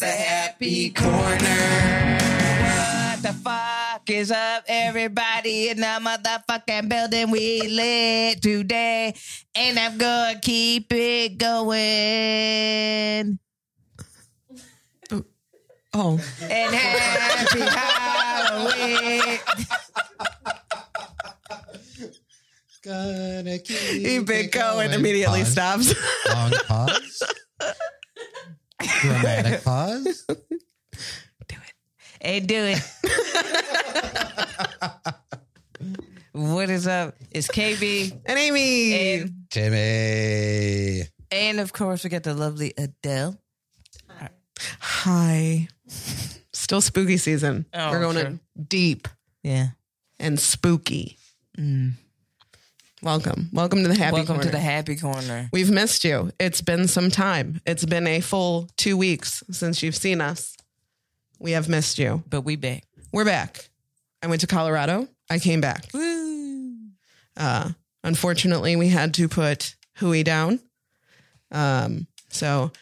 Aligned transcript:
It's 0.00 0.06
the 0.06 0.14
happy 0.14 0.90
corner. 0.90 2.18
What 3.10 3.20
the 3.20 3.32
fuck 3.42 4.08
is 4.08 4.30
up, 4.30 4.62
everybody 4.68 5.70
in 5.70 5.78
the 5.78 5.98
motherfucking 6.00 6.88
building? 6.88 7.32
We 7.32 7.62
lit 7.62 8.40
today, 8.40 9.12
and 9.56 9.76
I'm 9.76 9.98
gonna 9.98 10.38
keep 10.38 10.92
it 10.92 11.36
going. 11.36 13.40
Oh, 15.10 15.24
oh. 15.94 16.20
And 16.42 16.74
happy 16.76 17.60
Halloween. 17.60 19.40
Gonna 22.84 23.58
keep 23.58 24.04
keep 24.04 24.30
it 24.30 24.46
it 24.46 24.52
going. 24.52 24.92
Immediately 24.92 25.40
Pause. 25.40 25.50
stops. 25.52 25.92
Long 26.32 26.52
pause. 26.68 27.22
Dramatic 29.00 29.64
pause. 29.64 30.24
Do 30.28 30.36
it. 31.56 31.74
Hey, 32.20 32.40
do 32.40 32.74
it. 32.74 32.82
what 36.32 36.70
is 36.70 36.86
up? 36.86 37.14
It's 37.30 37.48
KB. 37.48 38.20
And 38.26 38.38
Amy. 38.38 39.20
And, 39.20 39.34
Timmy. 39.50 41.02
and 41.30 41.60
of 41.60 41.72
course, 41.72 42.04
we 42.04 42.10
got 42.10 42.22
the 42.22 42.34
lovely 42.34 42.72
Adele. 42.76 43.38
Hi. 44.80 45.68
Still 46.52 46.80
spooky 46.80 47.16
season. 47.16 47.66
Oh, 47.72 47.90
We're 47.92 48.00
going 48.00 48.16
sure. 48.16 48.26
in 48.26 48.40
deep 48.66 49.08
Yeah. 49.42 49.68
and 50.18 50.38
spooky. 50.38 51.16
Mm. 51.56 51.92
Welcome. 53.00 53.48
Welcome 53.52 53.82
to 53.84 53.88
the 53.88 53.96
Happy. 53.96 54.14
Welcome 54.14 54.40
to 54.40 54.50
the 54.50 54.58
happy 54.58 54.96
corner. 54.96 55.48
We've 55.52 55.70
missed 55.70 56.02
you. 56.04 56.32
It's 56.40 56.60
been 56.60 56.88
some 56.88 57.10
time. 57.10 57.60
It's 57.64 57.84
been 57.84 58.08
a 58.08 58.20
full 58.20 58.68
two 58.76 58.96
weeks 58.96 59.44
since 59.52 59.84
you've 59.84 59.94
seen 59.94 60.20
us. 60.20 60.56
We 61.38 61.52
have 61.52 61.68
missed 61.68 62.00
you. 62.00 62.24
But 62.28 62.40
we 62.40 62.56
back. 62.56 62.82
We're 63.12 63.24
back. 63.24 63.68
I 64.20 64.26
went 64.26 64.40
to 64.40 64.48
Colorado. 64.48 65.06
I 65.30 65.38
came 65.38 65.60
back. 65.60 65.86
Woo. 65.94 66.74
Uh, 67.36 67.70
unfortunately, 68.02 68.74
we 68.74 68.88
had 68.88 69.14
to 69.14 69.28
put 69.28 69.76
Hui 69.98 70.24
down. 70.24 70.58
Um, 71.52 72.08
so 72.30 72.72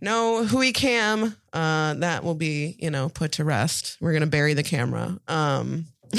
no 0.00 0.44
Hui 0.44 0.70
cam. 0.70 1.36
Uh, 1.52 1.94
that 1.94 2.22
will 2.22 2.36
be, 2.36 2.76
you 2.78 2.90
know, 2.90 3.08
put 3.08 3.32
to 3.32 3.44
rest. 3.44 3.96
We're 4.00 4.12
gonna 4.12 4.28
bury 4.28 4.54
the 4.54 4.62
camera. 4.62 5.18
Um, 5.26 5.86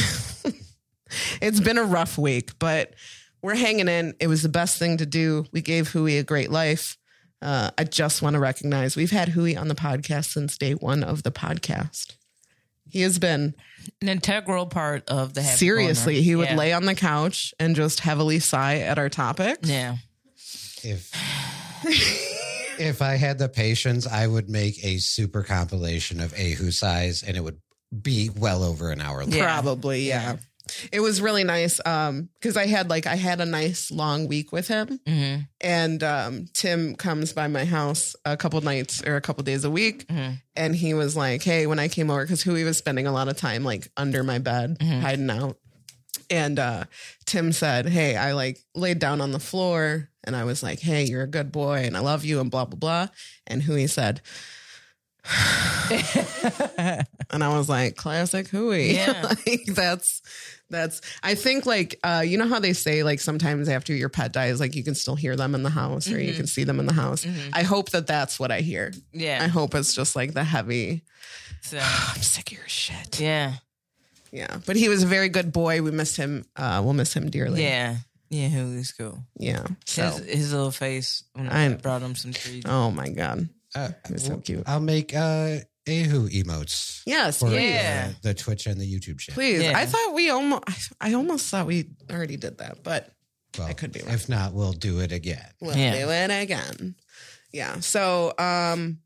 it's 1.41 1.61
been 1.61 1.77
a 1.77 1.83
rough 1.85 2.17
week, 2.17 2.59
but 2.59 2.93
we're 3.41 3.55
hanging 3.55 3.87
in. 3.87 4.13
It 4.19 4.27
was 4.27 4.43
the 4.43 4.49
best 4.49 4.77
thing 4.77 4.97
to 4.97 5.05
do. 5.05 5.45
We 5.51 5.61
gave 5.61 5.89
Hui 5.89 6.17
a 6.17 6.23
great 6.23 6.51
life. 6.51 6.97
Uh, 7.41 7.71
I 7.77 7.83
just 7.85 8.21
want 8.21 8.35
to 8.35 8.39
recognize 8.39 8.95
we've 8.95 9.11
had 9.11 9.29
Hui 9.29 9.55
on 9.55 9.67
the 9.67 9.75
podcast 9.75 10.31
since 10.33 10.57
day 10.57 10.73
one 10.73 11.03
of 11.03 11.23
the 11.23 11.31
podcast. 11.31 12.15
He 12.87 13.01
has 13.01 13.17
been 13.19 13.55
An 14.01 14.09
integral 14.09 14.65
part 14.67 15.09
of 15.09 15.33
the 15.33 15.41
happy 15.41 15.57
seriously. 15.57 16.13
corner. 16.15 16.23
He 16.23 16.35
would 16.35 16.49
Yeah. 16.49 16.55
lay 16.57 16.73
on 16.73 16.85
the 16.85 16.93
couch 16.93 17.53
and 17.59 17.75
just 17.75 18.01
heavily 18.01 18.39
sigh 18.39 18.79
at 18.79 18.99
our 18.99 19.09
topics. 19.09 19.67
Yeah. 19.69 19.95
If 20.83 21.09
if 22.79 23.01
I 23.01 23.15
had 23.15 23.37
the 23.37 23.49
patience, 23.49 24.05
I 24.07 24.27
would 24.27 24.49
make 24.49 24.83
a 24.83 24.97
super 24.97 25.43
compilation 25.43 26.19
of 26.19 26.33
Ehu 26.33 26.71
size, 26.73 27.23
and 27.23 27.37
it 27.37 27.41
would 27.43 27.59
be 28.01 28.29
well 28.35 28.63
over 28.63 28.91
an 28.91 29.01
hour 29.01 29.21
long. 29.21 29.31
Yeah. 29.31 29.45
Probably, 29.61 30.07
yeah. 30.07 30.37
It 30.91 30.99
was 30.99 31.21
really 31.21 31.43
nice 31.43 31.79
um 31.85 32.29
because 32.39 32.57
I 32.57 32.65
had 32.67 32.89
like 32.89 33.05
I 33.07 33.15
had 33.15 33.41
a 33.41 33.45
nice 33.45 33.91
long 33.91 34.27
week 34.27 34.51
with 34.51 34.67
him 34.67 34.99
Mhm. 35.07 35.47
and 35.61 36.03
um 36.03 36.45
Tim 36.53 36.95
comes 36.95 37.33
by 37.33 37.47
my 37.47 37.65
house 37.65 38.15
a 38.25 38.35
couple 38.37 38.59
nights 38.61 39.01
or 39.05 39.15
a 39.15 39.21
couple 39.21 39.43
days 39.43 39.63
a 39.63 39.69
week 39.71 40.07
Mhm. 40.07 40.41
and 40.55 40.75
he 40.75 40.93
was 40.93 41.15
like, 41.15 41.43
"Hey, 41.43 41.65
when 41.67 41.79
I 41.79 41.87
came 41.87 42.09
over 42.09 42.25
cuz 42.25 42.43
Hui 42.43 42.63
was 42.63 42.77
spending 42.77 43.07
a 43.07 43.11
lot 43.11 43.27
of 43.27 43.37
time 43.37 43.63
like 43.63 43.89
under 43.97 44.23
my 44.23 44.39
bed 44.39 44.77
Mhm. 44.79 45.01
hiding 45.01 45.29
out." 45.29 45.57
And 46.29 46.59
uh 46.59 46.85
Tim 47.25 47.51
said, 47.51 47.87
"Hey, 47.89 48.15
I 48.15 48.33
like 48.33 48.59
laid 48.75 48.99
down 48.99 49.21
on 49.21 49.31
the 49.31 49.39
floor 49.39 50.09
and 50.23 50.35
I 50.35 50.43
was 50.45 50.61
like, 50.63 50.79
"Hey, 50.79 51.03
you're 51.03 51.23
a 51.23 51.27
good 51.27 51.51
boy 51.51 51.79
and 51.85 51.97
I 51.97 51.99
love 51.99 52.23
you 52.23 52.39
and 52.39 52.49
blah 52.51 52.65
blah 52.65 52.77
blah." 52.79 53.07
And 53.47 53.63
Hui 53.63 53.87
said, 53.87 54.21
and 57.29 57.43
I 57.43 57.55
was 57.57 57.69
like, 57.69 57.95
classic 57.95 58.47
Hui. 58.47 58.93
Yeah. 58.93 59.33
like 59.47 59.65
that's 59.67 60.21
that's 60.71 61.01
I 61.21 61.35
think 61.35 61.65
like 61.65 61.99
uh 62.03 62.23
you 62.25 62.37
know 62.37 62.47
how 62.47 62.59
they 62.59 62.73
say 62.73 63.03
like 63.03 63.19
sometimes 63.19 63.69
after 63.69 63.93
your 63.93 64.09
pet 64.09 64.31
dies 64.33 64.59
like 64.59 64.75
you 64.75 64.83
can 64.83 64.95
still 64.95 65.15
hear 65.15 65.35
them 65.35 65.53
in 65.55 65.63
the 65.63 65.69
house 65.69 66.09
or 66.11 66.19
you 66.19 66.33
can 66.33 66.47
see 66.47 66.63
them 66.63 66.79
in 66.79 66.85
the 66.85 66.93
house. 66.93 67.25
I 67.53 67.63
hope 67.63 67.91
that 67.91 68.07
that's 68.07 68.39
what 68.39 68.51
I 68.51 68.61
hear. 68.61 68.93
Yeah. 69.13 69.39
I 69.43 69.47
hope 69.47 69.75
it's 69.75 69.93
just 69.93 70.15
like 70.15 70.33
the 70.33 70.43
heavy 70.43 71.03
So, 71.61 71.77
I'm 71.81 72.21
sick 72.21 72.51
of 72.51 72.57
your 72.57 72.67
shit. 72.67 73.19
yeah. 73.19 73.53
Yeah. 74.31 74.57
But 74.65 74.77
he 74.77 74.87
was 74.87 75.03
a 75.03 75.07
very 75.07 75.27
good 75.29 75.51
boy. 75.51 75.81
We 75.81 75.91
missed 75.91 76.15
him. 76.17 76.45
Uh 76.55 76.81
we'll 76.83 76.93
miss 76.93 77.13
him 77.13 77.29
dearly. 77.29 77.61
Yeah. 77.63 77.97
Yeah. 78.29 78.47
Who 78.47 78.77
is 78.77 78.93
cool? 78.93 79.19
Yeah. 79.37 79.65
So 79.85 80.03
His, 80.09 80.25
his 80.25 80.53
little 80.53 80.71
face 80.71 81.23
when 81.33 81.49
I 81.49 81.73
brought 81.73 82.01
him 82.01 82.15
some 82.15 82.31
treats. 82.31 82.65
oh 82.69 82.89
my 82.91 83.09
god. 83.09 83.49
Uh, 83.75 83.89
It's 84.09 84.23
so 84.25 84.31
well, 84.31 84.39
cute. 84.41 84.63
I'll 84.67 84.79
make 84.81 85.15
uh, 85.15 85.57
Ehu 85.87 86.29
emotes 86.29 87.01
Yes, 87.05 87.39
for. 87.39 87.49
Yeah. 87.49 88.09
uh, 88.09 88.13
the 88.21 88.33
Twitch 88.33 88.67
and 88.67 88.79
the 88.79 88.85
YouTube 88.85 89.19
channel. 89.19 89.35
Please. 89.37 89.63
Yeah. 89.63 89.77
I 89.77 89.85
thought 89.85 90.13
we 90.13 90.29
almost 90.29 90.91
I 91.01 91.13
almost 91.13 91.47
thought 91.49 91.65
we 91.65 91.89
already 92.11 92.37
did 92.37 92.59
that, 92.59 92.83
but 92.83 93.09
Well, 93.57 93.67
I 93.67 93.73
could 93.73 93.91
be 93.91 94.01
wrong. 94.01 94.13
If 94.13 94.29
not, 94.29 94.53
we'll 94.53 94.73
do 94.73 94.99
it 94.99 95.11
again. 95.11 95.45
We'll 95.59 95.75
Yeah. 95.75 96.05
do 96.05 96.09
it 96.11 96.43
again. 96.43 96.95
Yeah. 97.51 97.79
So 97.79 98.33
um 98.37 98.99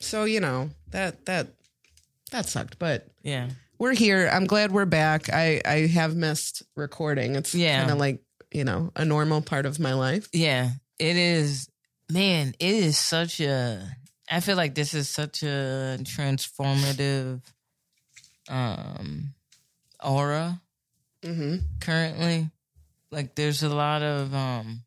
so 0.00 0.24
you 0.24 0.40
know, 0.40 0.70
that 0.90 1.26
that 1.26 1.48
that 2.30 2.46
sucked, 2.48 2.78
but 2.78 3.08
Yeah. 3.22 3.50
we're 3.78 3.94
here. 3.94 4.28
I'm 4.32 4.46
glad 4.46 4.70
we're 4.70 4.84
back. 4.86 5.28
I 5.32 5.60
I 5.64 5.86
have 5.88 6.14
missed 6.14 6.62
recording. 6.76 7.34
It's 7.34 7.54
Yeah. 7.54 7.80
kind 7.80 7.90
of 7.90 7.98
like, 7.98 8.20
you 8.52 8.62
know, 8.64 8.92
a 8.94 9.04
normal 9.04 9.42
part 9.42 9.66
of 9.66 9.80
my 9.80 9.94
life. 9.94 10.28
Yeah, 10.32 10.70
it 11.00 11.16
is. 11.16 11.68
Man, 12.08 12.54
it 12.58 12.74
is 12.74 12.98
such 12.98 13.40
a. 13.40 13.96
I 14.30 14.40
feel 14.40 14.56
like 14.56 14.74
this 14.74 14.94
is 14.94 15.08
such 15.08 15.42
a 15.42 15.98
transformative 16.02 17.40
um 18.48 19.34
aura 20.02 20.60
mm-hmm. 21.22 21.56
currently. 21.80 22.50
Like, 23.10 23.34
there's 23.34 23.62
a 23.64 23.68
lot 23.68 24.02
of 24.02 24.32
um 24.32 24.82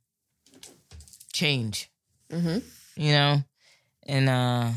change, 1.33 1.91
mm-hmm. 2.31 2.59
you 2.95 3.11
know, 3.11 3.43
and 4.07 4.29
uh 4.29 4.71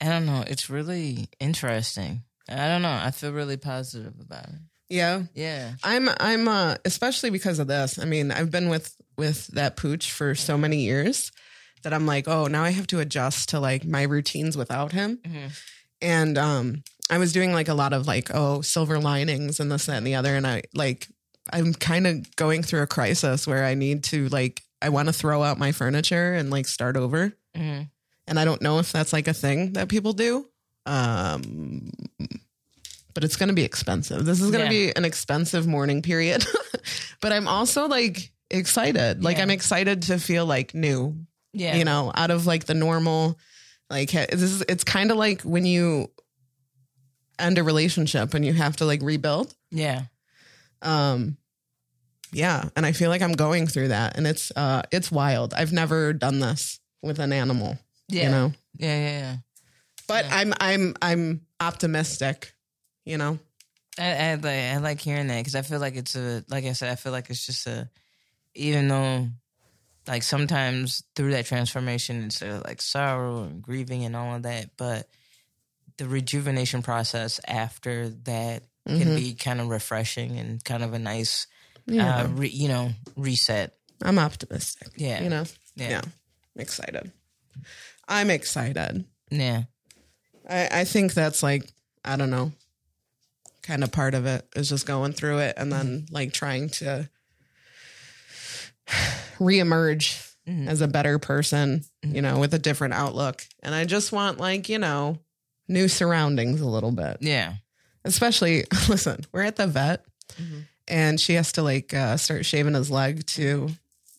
I 0.00 0.04
don't 0.04 0.26
know. 0.26 0.44
It's 0.46 0.68
really 0.68 1.28
interesting. 1.38 2.22
I 2.48 2.66
don't 2.68 2.82
know. 2.82 3.00
I 3.02 3.10
feel 3.10 3.32
really 3.32 3.56
positive 3.56 4.14
about 4.20 4.48
it. 4.48 4.60
Yeah. 4.88 5.22
Yeah. 5.34 5.72
I'm 5.84 6.08
I'm 6.18 6.48
uh 6.48 6.76
especially 6.84 7.30
because 7.30 7.58
of 7.58 7.68
this. 7.68 7.98
I 7.98 8.04
mean, 8.04 8.32
I've 8.32 8.50
been 8.50 8.68
with 8.68 8.96
with 9.16 9.46
that 9.48 9.76
pooch 9.76 10.10
for 10.12 10.34
so 10.34 10.58
many 10.58 10.82
years 10.82 11.30
that 11.82 11.92
I'm 11.92 12.06
like, 12.06 12.26
"Oh, 12.28 12.46
now 12.46 12.64
I 12.64 12.70
have 12.70 12.86
to 12.88 13.00
adjust 13.00 13.48
to 13.50 13.60
like 13.60 13.84
my 13.84 14.02
routines 14.02 14.56
without 14.56 14.92
him." 14.92 15.18
Mhm. 15.26 15.50
and 16.00 16.38
um 16.38 16.82
i 17.10 17.18
was 17.18 17.32
doing 17.32 17.52
like 17.52 17.66
a 17.68 17.74
lot 17.74 17.92
of 17.92 18.06
like 18.06 18.30
oh 18.32 18.60
silver 18.60 19.00
linings 19.00 19.58
and 19.58 19.72
this 19.72 19.86
that 19.86 19.96
and 19.96 20.06
the 20.06 20.14
other 20.14 20.36
and 20.36 20.46
i 20.46 20.62
like 20.74 21.08
i'm 21.52 21.74
kind 21.74 22.06
of 22.06 22.36
going 22.36 22.62
through 22.62 22.82
a 22.82 22.86
crisis 22.86 23.46
where 23.48 23.64
i 23.64 23.74
need 23.74 24.04
to 24.04 24.28
like 24.28 24.62
i 24.80 24.88
want 24.90 25.08
to 25.08 25.12
throw 25.12 25.42
out 25.42 25.58
my 25.58 25.72
furniture 25.72 26.34
and 26.34 26.50
like 26.50 26.68
start 26.68 26.96
over 26.96 27.32
hmm 27.56 27.80
and 28.28 28.38
i 28.38 28.44
don't 28.44 28.62
know 28.62 28.78
if 28.78 28.92
that's 28.92 29.12
like 29.12 29.26
a 29.26 29.34
thing 29.34 29.72
that 29.72 29.88
people 29.88 30.12
do 30.12 30.46
um 30.86 31.90
but 33.14 33.24
it's 33.24 33.36
going 33.36 33.48
to 33.48 33.54
be 33.54 33.64
expensive 33.64 34.24
this 34.24 34.40
is 34.40 34.50
going 34.52 34.68
to 34.68 34.72
Yeah. 34.74 34.90
be 34.90 34.96
an 34.96 35.04
expensive 35.04 35.66
mourning 35.66 36.02
period 36.02 36.46
but 37.20 37.32
i'm 37.32 37.48
also 37.48 37.88
like 37.88 38.30
excited 38.50 39.24
like 39.24 39.38
Yeah. 39.38 39.42
i'm 39.44 39.50
excited 39.50 40.02
to 40.02 40.18
feel 40.18 40.46
like 40.46 40.74
new 40.74 41.26
Yeah. 41.58 41.76
you 41.76 41.84
know, 41.84 42.12
out 42.14 42.30
of 42.30 42.46
like 42.46 42.64
the 42.66 42.74
normal, 42.74 43.38
like 43.90 44.10
this 44.12 44.40
is, 44.42 44.62
it's 44.68 44.84
kind 44.84 45.10
of 45.10 45.16
like 45.16 45.42
when 45.42 45.66
you 45.66 46.10
end 47.38 47.58
a 47.58 47.62
relationship 47.64 48.34
and 48.34 48.44
you 48.44 48.52
have 48.52 48.76
to 48.76 48.84
like 48.84 49.02
rebuild. 49.02 49.54
Yeah. 49.70 50.02
Um, 50.82 51.36
yeah, 52.32 52.68
and 52.76 52.84
I 52.86 52.92
feel 52.92 53.10
like 53.10 53.22
I'm 53.22 53.32
going 53.32 53.66
through 53.66 53.88
that, 53.88 54.16
and 54.16 54.26
it's 54.26 54.52
uh, 54.54 54.82
it's 54.92 55.10
wild. 55.10 55.54
I've 55.54 55.72
never 55.72 56.12
done 56.12 56.40
this 56.40 56.78
with 57.02 57.18
an 57.18 57.32
animal, 57.32 57.78
Yeah. 58.08 58.24
you 58.24 58.30
know, 58.30 58.52
Yeah. 58.78 59.00
Yeah. 59.00 59.18
Yeah. 59.20 59.36
but 60.06 60.24
Yeah. 60.26 60.36
I'm 60.36 60.54
I'm 60.60 60.94
I'm 61.00 61.40
optimistic, 61.58 62.52
you 63.04 63.16
know. 63.18 63.38
I, 63.98 64.12
I 64.12 64.34
like 64.34 64.44
I 64.46 64.76
like 64.76 65.00
hearing 65.00 65.26
that 65.28 65.38
because 65.38 65.54
I 65.56 65.62
feel 65.62 65.80
like 65.80 65.96
it's 65.96 66.14
a 66.14 66.44
like 66.48 66.64
I 66.66 66.72
said 66.72 66.90
I 66.90 66.94
feel 66.96 67.10
like 67.12 67.30
it's 67.30 67.44
just 67.46 67.66
a 67.66 67.88
even 68.54 68.86
though 68.88 69.26
like 70.08 70.22
sometimes 70.22 71.04
through 71.14 71.30
that 71.32 71.46
transformation 71.46 72.24
it's 72.24 72.42
like 72.42 72.80
sorrow 72.82 73.42
and 73.44 73.62
grieving 73.62 74.04
and 74.04 74.16
all 74.16 74.34
of 74.34 74.42
that 74.42 74.70
but 74.76 75.06
the 75.98 76.06
rejuvenation 76.08 76.82
process 76.82 77.40
after 77.46 78.08
that 78.24 78.62
can 78.86 78.98
Mhm. 79.08 79.16
be 79.16 79.34
kind 79.34 79.60
of 79.60 79.68
refreshing 79.68 80.38
and 80.38 80.64
kind 80.64 80.82
of 80.82 80.94
a 80.94 80.98
nice 80.98 81.46
Yeah, 81.86 82.20
uh, 82.20 82.28
re, 82.28 82.48
you 82.48 82.68
know 82.68 82.92
reset 83.16 83.74
I'm 84.02 84.18
optimistic. 84.18 84.88
yeah 84.96 85.22
You 85.22 85.28
know, 85.28 85.44
Yeah. 85.76 85.90
Yeah. 85.90 86.02
I'm 86.04 86.60
excited. 86.62 87.12
I'm 88.08 88.30
excited. 88.30 89.04
Yeah. 89.30 89.64
I, 90.48 90.80
I 90.80 90.84
think 90.84 91.12
that's 91.14 91.42
like, 91.42 91.70
I 92.04 92.16
don't 92.16 92.30
know, 92.30 92.52
kind 93.62 93.84
of 93.84 93.92
part 93.92 94.14
of 94.14 94.24
it 94.24 94.46
is 94.56 94.68
just 94.70 94.86
going 94.86 95.12
through 95.12 95.38
it 95.40 95.54
and 95.58 95.70
then 95.72 96.06
like 96.10 96.32
trying 96.32 96.70
to 96.70 97.08
reemerge 99.38 100.24
Mhm. 100.48 100.66
as 100.68 100.80
a 100.80 100.88
better 100.88 101.18
person, 101.18 101.84
you 102.02 102.22
know, 102.22 102.38
with 102.38 102.54
a 102.54 102.58
different 102.58 102.94
outlook. 102.94 103.46
And 103.62 103.74
I 103.74 103.84
just 103.84 104.12
want 104.12 104.38
like, 104.38 104.68
you 104.68 104.78
know, 104.78 105.18
new 105.68 105.88
surroundings 105.88 106.60
a 106.60 106.66
little 106.66 106.92
bit. 106.92 107.18
Yeah. 107.20 107.54
Especially, 108.04 108.64
listen, 108.88 109.24
we're 109.32 109.42
at 109.42 109.56
the 109.56 109.66
vet 109.66 110.04
Mhm. 110.40 110.64
and 110.86 111.20
she 111.20 111.34
has 111.34 111.52
to 111.52 111.62
like 111.62 111.92
uh, 111.92 112.16
start 112.16 112.46
shaving 112.46 112.74
his 112.74 112.90
leg 112.90 113.26
to 113.28 113.68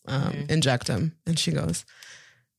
um, 0.06 0.32
Mhm. 0.32 0.50
inject 0.50 0.88
him. 0.88 1.16
And 1.26 1.38
she 1.38 1.50
goes, 1.52 1.84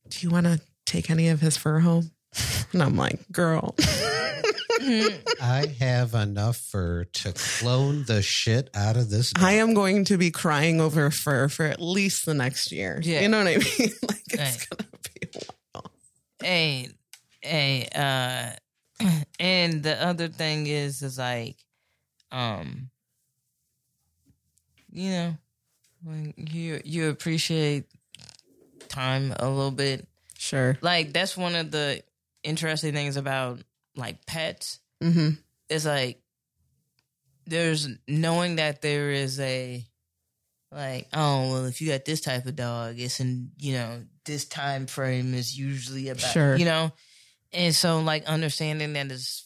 Do 0.08 0.18
you 0.20 0.30
want 0.30 0.46
to 0.46 0.60
take 0.84 1.10
any 1.10 1.28
of 1.28 1.40
his 1.40 1.56
fur 1.56 1.80
home? 1.80 2.10
And 2.72 2.82
I'm 2.82 2.96
like, 2.96 3.20
Girl. 3.32 3.74
I 5.40 5.66
have 5.78 6.14
enough 6.14 6.56
fur 6.56 7.04
to 7.04 7.32
clone 7.32 8.04
the 8.06 8.22
shit 8.22 8.70
out 8.74 8.96
of 8.96 9.10
this. 9.10 9.32
I 9.36 9.52
am 9.54 9.74
going 9.74 10.04
to 10.06 10.16
be 10.18 10.30
crying 10.30 10.80
over 10.80 11.10
fur 11.10 11.48
for 11.48 11.64
at 11.66 11.80
least 11.80 12.26
the 12.26 12.34
next 12.34 12.72
year. 12.72 13.00
Yeah. 13.02 13.20
You 13.20 13.28
know 13.28 13.38
what 13.38 13.46
I 13.48 13.56
mean? 13.56 13.90
like 14.08 14.22
it's 14.28 14.36
Right. 14.38 14.66
gonna 14.70 14.90
be 15.14 15.28
a 15.34 15.42
while. 15.72 15.90
hey, 16.42 16.88
hey, 17.40 17.88
uh, 17.94 19.06
and 19.40 19.82
the 19.82 20.02
other 20.04 20.28
thing 20.28 20.66
is, 20.66 21.02
is 21.02 21.18
like, 21.18 21.56
um, 22.30 22.90
you 24.90 25.10
know, 25.10 25.36
when 26.04 26.34
you 26.36 26.80
you 26.84 27.08
appreciate 27.08 27.84
time 28.88 29.32
a 29.38 29.48
little 29.48 29.70
bit. 29.70 30.06
Sure. 30.38 30.76
Like 30.80 31.12
that's 31.12 31.36
one 31.36 31.54
of 31.54 31.70
the 31.70 32.02
interesting 32.42 32.92
things 32.92 33.16
about 33.16 33.60
like 33.96 34.24
pets 34.26 34.78
hmm 35.02 35.30
is 35.68 35.84
like 35.86 36.20
there's 37.46 37.88
knowing 38.06 38.56
that 38.56 38.82
there 38.82 39.10
is 39.10 39.40
a 39.40 39.84
like 40.70 41.08
oh 41.12 41.50
well 41.50 41.64
if 41.66 41.80
you 41.80 41.90
got 41.90 42.04
this 42.04 42.20
type 42.20 42.46
of 42.46 42.56
dog 42.56 42.98
it's 42.98 43.20
in 43.20 43.50
you 43.58 43.74
know 43.74 44.02
this 44.24 44.44
time 44.46 44.86
frame 44.86 45.34
is 45.34 45.58
usually 45.58 46.08
about 46.08 46.32
Sure. 46.32 46.56
you 46.56 46.64
know 46.64 46.92
and 47.52 47.74
so 47.74 48.00
like 48.00 48.24
understanding 48.24 48.92
that 48.94 49.10
is 49.10 49.44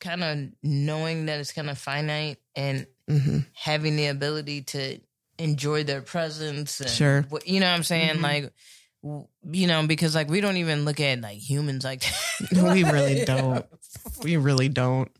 kind 0.00 0.24
of 0.24 0.38
knowing 0.62 1.26
that 1.26 1.38
it's 1.38 1.52
kind 1.52 1.70
of 1.70 1.78
finite 1.78 2.38
and 2.56 2.86
hmm 3.08 3.38
having 3.54 3.96
the 3.96 4.06
ability 4.06 4.62
to 4.62 4.98
enjoy 5.38 5.84
their 5.84 6.00
presence 6.00 6.80
and 6.80 6.90
Sure. 6.90 7.24
you 7.44 7.60
know 7.60 7.66
what 7.68 7.74
i'm 7.74 7.82
saying 7.84 8.16
Mhm. 8.16 8.22
like 8.22 8.52
you 9.02 9.66
know 9.66 9.86
because 9.86 10.14
like 10.14 10.28
we 10.30 10.40
don't 10.40 10.56
even 10.58 10.84
look 10.84 11.00
at 11.00 11.20
like 11.20 11.38
humans 11.38 11.84
like 11.84 12.04
We 12.52 12.84
really 12.84 13.24
don't. 13.26 13.64
We 14.22 14.36
really 14.36 14.68
don't. 14.68 15.10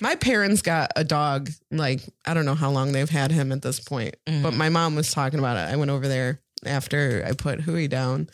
My 0.00 0.16
parents 0.16 0.62
got 0.62 0.90
a 0.96 1.04
dog, 1.04 1.48
like, 1.70 2.00
I 2.26 2.34
don't 2.34 2.44
know 2.44 2.56
how 2.56 2.70
long 2.70 2.90
they've 2.90 3.08
had 3.08 3.30
him 3.30 3.52
at 3.52 3.62
this 3.62 3.78
point, 3.78 4.16
Mhm. 4.26 4.42
but 4.42 4.52
my 4.54 4.68
mom 4.68 4.96
was 4.96 5.12
talking 5.12 5.38
about 5.38 5.56
it. 5.56 5.72
I 5.72 5.76
went 5.76 5.92
over 5.92 6.08
there 6.08 6.40
after 6.66 7.24
I 7.24 7.32
put 7.34 7.60
Hui 7.60 7.86
down, 7.86 8.28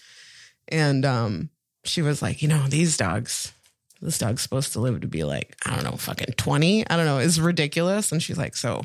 and 0.69 1.05
um, 1.05 1.51
she 1.85 2.01
was 2.01 2.23
like, 2.23 2.41
you 2.41 2.49
know, 2.49 2.67
these 2.69 2.97
dogs, 2.97 3.53
this 4.01 4.17
dog's 4.17 4.41
supposed 4.41 4.73
to 4.75 4.81
live 4.81 5.03
to 5.03 5.09
be 5.09 5.25
like, 5.25 5.57
I 5.67 5.75
don't 5.75 5.85
know, 5.85 5.97
fucking 5.99 6.35
20. 6.39 6.89
I 6.89 6.97
don't 6.97 7.05
know. 7.07 7.19
It's 7.19 7.39
ridiculous. 7.39 8.13
And 8.13 8.23
she's 8.23 8.39
like, 8.39 8.57
so 8.57 8.85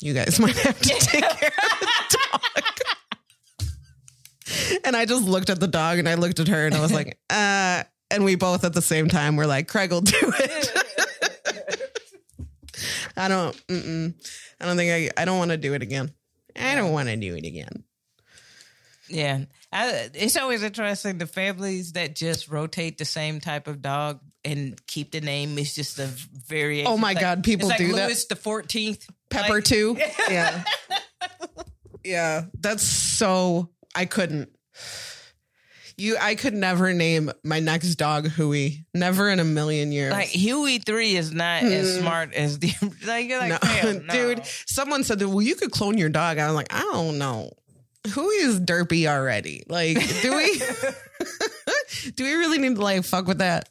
you 0.00 0.14
guys 0.14 0.40
might 0.40 0.56
have 0.56 0.80
to 0.80 0.88
take 0.88 1.22
care 1.22 1.50
of 1.50 1.80
the 1.80 2.18
dog. 2.32 2.64
And 4.84 4.96
I 4.96 5.04
just 5.04 5.24
looked 5.24 5.50
at 5.50 5.60
the 5.60 5.68
dog 5.68 5.98
and 5.98 6.08
I 6.08 6.14
looked 6.14 6.40
at 6.40 6.48
her 6.48 6.66
and 6.66 6.74
I 6.74 6.80
was 6.80 6.92
like, 6.92 7.18
uh, 7.30 7.84
and 8.10 8.24
we 8.24 8.36
both 8.36 8.64
at 8.64 8.72
the 8.72 8.82
same 8.82 9.08
time 9.08 9.36
were 9.36 9.46
like, 9.46 9.68
Craig 9.68 9.90
will 9.90 10.00
do 10.00 10.16
it. 10.20 10.70
I 13.16 13.28
don't, 13.28 13.66
mm-mm. 13.66 14.14
I 14.60 14.66
don't 14.66 14.76
think 14.76 15.12
I, 15.16 15.22
I 15.22 15.24
don't 15.24 15.38
want 15.38 15.50
to 15.50 15.56
do 15.56 15.74
it 15.74 15.82
again. 15.82 16.12
I 16.56 16.74
don't 16.74 16.92
want 16.92 17.08
to 17.08 17.16
do 17.16 17.36
it 17.36 17.44
again. 17.44 17.84
Yeah, 19.08 19.44
I, 19.72 20.10
it's 20.14 20.36
always 20.36 20.62
interesting 20.62 21.18
the 21.18 21.26
families 21.26 21.92
that 21.92 22.14
just 22.14 22.48
rotate 22.48 22.98
the 22.98 23.04
same 23.04 23.40
type 23.40 23.66
of 23.66 23.80
dog 23.80 24.20
and 24.44 24.78
keep 24.86 25.12
the 25.12 25.20
name. 25.20 25.58
is 25.58 25.74
just 25.74 25.98
a 25.98 26.06
variation. 26.06 26.92
Oh 26.92 26.98
my 26.98 27.12
like- 27.12 27.20
God, 27.20 27.44
people 27.44 27.70
it's 27.70 27.80
like 27.80 27.88
do 27.88 27.96
that. 27.96 28.06
Louis 28.06 28.24
the 28.26 28.36
Fourteenth. 28.36 29.08
Pepper 29.30 29.54
Like- 29.54 29.64
too. 29.64 29.98
Yeah. 30.30 30.64
yeah. 32.04 32.44
That's 32.58 32.82
so 32.82 33.70
I 33.94 34.04
couldn't. 34.04 34.50
You 35.96 36.16
I 36.20 36.36
could 36.36 36.54
never 36.54 36.92
name 36.92 37.32
my 37.42 37.58
next 37.58 37.96
dog 37.96 38.30
Huey. 38.30 38.84
Never 38.94 39.28
in 39.30 39.40
a 39.40 39.44
million 39.44 39.90
years. 39.90 40.12
Like 40.12 40.28
Huey 40.28 40.78
three 40.78 41.16
is 41.16 41.32
not 41.32 41.64
as 41.64 41.96
Mm. 41.96 42.00
smart 42.00 42.34
as 42.34 42.58
the 42.60 42.70
like. 43.06 43.28
You're 43.28 43.40
like, 43.40 43.62
no. 43.62 43.92
no. 44.06 44.12
dude. 44.12 44.46
Someone 44.66 45.02
said 45.02 45.18
that. 45.18 45.28
Well, 45.28 45.42
you 45.42 45.56
could 45.56 45.72
clone 45.72 45.98
your 45.98 46.08
dog. 46.08 46.38
I 46.38 46.46
was 46.46 46.54
like, 46.54 46.72
I 46.72 46.82
don't 46.82 47.18
know. 47.18 47.50
Hui 48.14 48.34
is 48.36 48.60
derpy 48.60 49.06
already. 49.08 49.64
Like, 49.68 49.96
do 50.22 50.36
we? 50.36 50.62
do 52.14 52.24
we 52.24 52.34
really 52.34 52.58
need 52.58 52.76
to 52.76 52.82
like 52.82 53.02
fuck 53.04 53.26
with 53.26 53.38
that? 53.38 53.68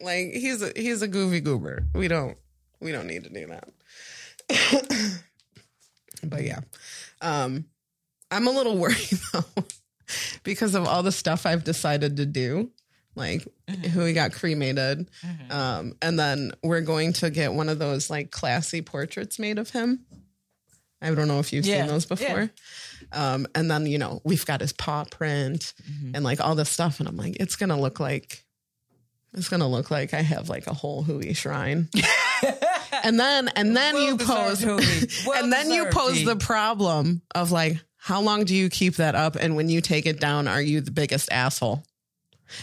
Like, 0.00 0.34
he's 0.34 0.62
a 0.62 0.70
he's 0.76 1.02
a 1.02 1.08
goofy 1.08 1.40
goober. 1.40 1.84
We 1.96 2.06
don't 2.06 2.36
we 2.80 2.92
don't 2.92 3.08
need 3.08 3.24
to 3.24 3.30
do 3.30 3.48
that. 3.48 3.68
but 6.22 6.44
yeah, 6.44 6.60
um, 7.20 7.64
I'm 8.30 8.46
a 8.46 8.50
little 8.52 8.76
worried 8.78 9.18
though 9.32 9.44
because 10.42 10.74
of 10.74 10.86
all 10.86 11.02
the 11.02 11.12
stuff 11.12 11.46
I've 11.46 11.64
decided 11.64 12.16
to 12.18 12.26
do. 12.26 12.70
Like, 13.16 13.46
who 13.92 14.02
we 14.02 14.12
got 14.12 14.32
cremated. 14.32 15.08
Mhm. 15.24 15.52
Um, 15.52 15.92
and 16.02 16.18
then 16.18 16.50
we're 16.64 16.80
going 16.80 17.12
to 17.14 17.30
get 17.30 17.52
one 17.52 17.68
of 17.68 17.78
those 17.78 18.10
like 18.10 18.32
classy 18.32 18.82
portraits 18.82 19.38
made 19.38 19.58
of 19.60 19.70
him. 19.70 20.04
I 21.00 21.14
don't 21.14 21.28
know 21.28 21.38
if 21.38 21.52
you've 21.52 21.64
Yeah, 21.64 21.82
seen 21.82 21.86
those 21.86 22.06
before. 22.06 22.50
Um, 23.12 23.46
and 23.54 23.70
then, 23.70 23.86
you 23.86 23.98
know, 23.98 24.20
we've 24.24 24.44
got 24.44 24.60
his 24.62 24.72
paw 24.72 25.04
print 25.04 25.74
Mhm. 25.88 26.12
and 26.16 26.24
like 26.24 26.40
all 26.40 26.56
this 26.56 26.70
stuff. 26.70 26.98
And 26.98 27.08
I'm 27.08 27.16
like, 27.16 27.36
it's 27.38 27.54
going 27.54 27.68
to 27.70 27.76
look 27.76 28.00
like, 28.00 28.44
it's 29.32 29.48
going 29.48 29.60
to 29.60 29.66
look 29.66 29.92
like 29.92 30.12
I 30.12 30.22
have 30.22 30.48
like 30.48 30.66
a 30.66 30.74
whole 30.74 31.02
Hui 31.04 31.34
shrine. 31.34 31.88
and 33.04 33.20
then, 33.20 33.48
and 33.54 33.76
then 33.76 33.94
you 33.96 34.16
Well-deserved, 34.16 34.80
pose, 34.80 35.26
and 35.36 35.52
then 35.52 35.70
you 35.70 35.86
pose 35.86 36.24
the 36.24 36.36
problem 36.36 37.22
of 37.34 37.52
like, 37.52 37.76
how 38.04 38.20
long 38.20 38.44
do 38.44 38.54
you 38.54 38.68
keep 38.68 38.96
that 38.96 39.14
up? 39.14 39.34
And 39.34 39.56
when 39.56 39.70
you 39.70 39.80
take 39.80 40.04
it 40.04 40.20
down, 40.20 40.46
are 40.46 40.60
you 40.60 40.82
the 40.82 40.90
biggest 40.90 41.32
asshole? 41.32 41.84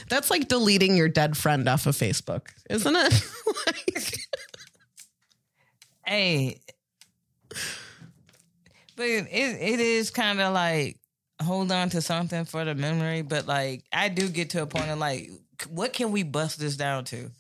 That's 0.08 0.30
like 0.30 0.48
deleting 0.48 0.96
your 0.96 1.10
dead 1.10 1.36
friend 1.36 1.68
off 1.68 1.88
of 1.88 1.96
Facebook, 1.96 2.50
isn't 2.70 2.96
it? 2.96 3.26
like, 3.66 4.14
Hey, 6.06 6.62
but 8.96 9.04
it 9.04 9.28
it 9.32 9.80
is 9.80 10.12
kind 10.12 10.40
of 10.40 10.54
like 10.54 11.00
hold 11.42 11.72
on 11.72 11.90
to 11.90 12.04
something 12.04 12.46
for 12.46 12.64
the 12.64 12.76
memory. 12.76 13.24
But 13.24 13.48
like, 13.48 13.84
I 13.92 14.10
do 14.10 14.30
get 14.30 14.52
to 14.52 14.62
a 14.62 14.68
point 14.68 14.92
of 14.92 15.00
like, 15.00 15.32
what 15.72 15.92
can 15.92 16.12
we 16.12 16.22
bust 16.22 16.60
this 16.60 16.78
down 16.78 17.06
to? 17.06 17.32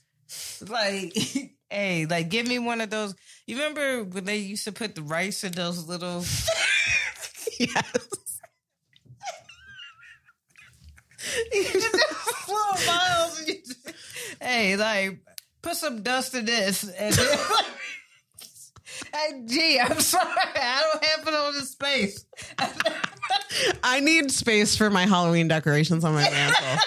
Like, 0.67 1.15
hey, 1.70 2.08
like, 2.08 2.29
give 2.29 2.48
me 2.48 2.58
one 2.58 2.81
of 2.81 2.89
those. 2.89 3.13
You 3.46 3.58
remember 3.58 4.05
when 4.05 4.25
they 4.25 4.38
used 4.38 4.63
to 4.63 4.72
put 4.72 4.96
the 4.96 5.03
rice 5.03 5.43
in 5.43 5.51
those 5.51 5.88
little? 5.88 6.25
yes. 7.68 8.08
little 12.48 12.77
vials. 12.86 13.39
and 13.39 13.48
you 13.48 13.56
just- 13.65 13.96
hey, 14.41 14.75
like, 14.75 15.20
put 15.62 15.75
some 15.75 16.01
dust 16.03 16.36
in 16.36 16.46
this. 16.46 16.84
And 16.84 17.13
then, 17.13 17.38
hey, 19.13 19.44
gee, 19.46 19.80
I'm 19.80 20.00
sorry. 20.00 20.27
I 20.56 20.84
don't 20.91 21.06
have 21.06 21.27
it 21.27 21.34
on 21.34 21.53
the 21.53 21.62
space. 21.62 22.25
I 23.84 24.00
need 24.00 24.32
space 24.32 24.75
for 24.75 24.89
my 24.89 25.06
Halloween 25.06 25.48
decorations 25.48 26.03
on 26.03 26.13
my 26.13 26.30
mantle. 26.30 26.80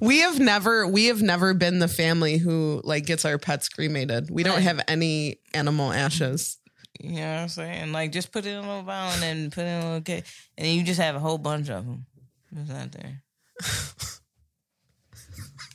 we 0.00 0.20
have 0.20 0.38
never 0.38 0.86
we 0.86 1.06
have 1.06 1.22
never 1.22 1.54
been 1.54 1.78
the 1.78 1.88
family 1.88 2.38
who 2.38 2.80
like 2.84 3.06
gets 3.06 3.24
our 3.24 3.38
pets 3.38 3.68
cremated. 3.68 4.30
We 4.30 4.42
don't 4.42 4.62
have 4.62 4.80
any 4.88 5.40
animal 5.54 5.92
ashes. 5.92 6.58
You 7.00 7.12
know 7.12 7.32
what 7.32 7.40
I'm 7.40 7.48
saying? 7.48 7.92
Like, 7.92 8.12
just 8.12 8.32
put 8.32 8.46
it 8.46 8.50
in 8.50 8.56
a 8.56 8.60
little 8.60 8.82
vial 8.82 9.12
and 9.12 9.22
then 9.22 9.50
put 9.50 9.64
it 9.64 9.68
in 9.68 9.82
a 9.82 9.84
little 9.84 10.00
cake. 10.02 10.24
And 10.56 10.66
then 10.66 10.76
you 10.76 10.84
just 10.84 11.00
have 11.00 11.16
a 11.16 11.20
whole 11.20 11.38
bunch 11.38 11.68
of 11.70 11.84
them. 11.84 12.06
Just 12.54 12.70
out 12.70 12.92
there. 12.92 13.22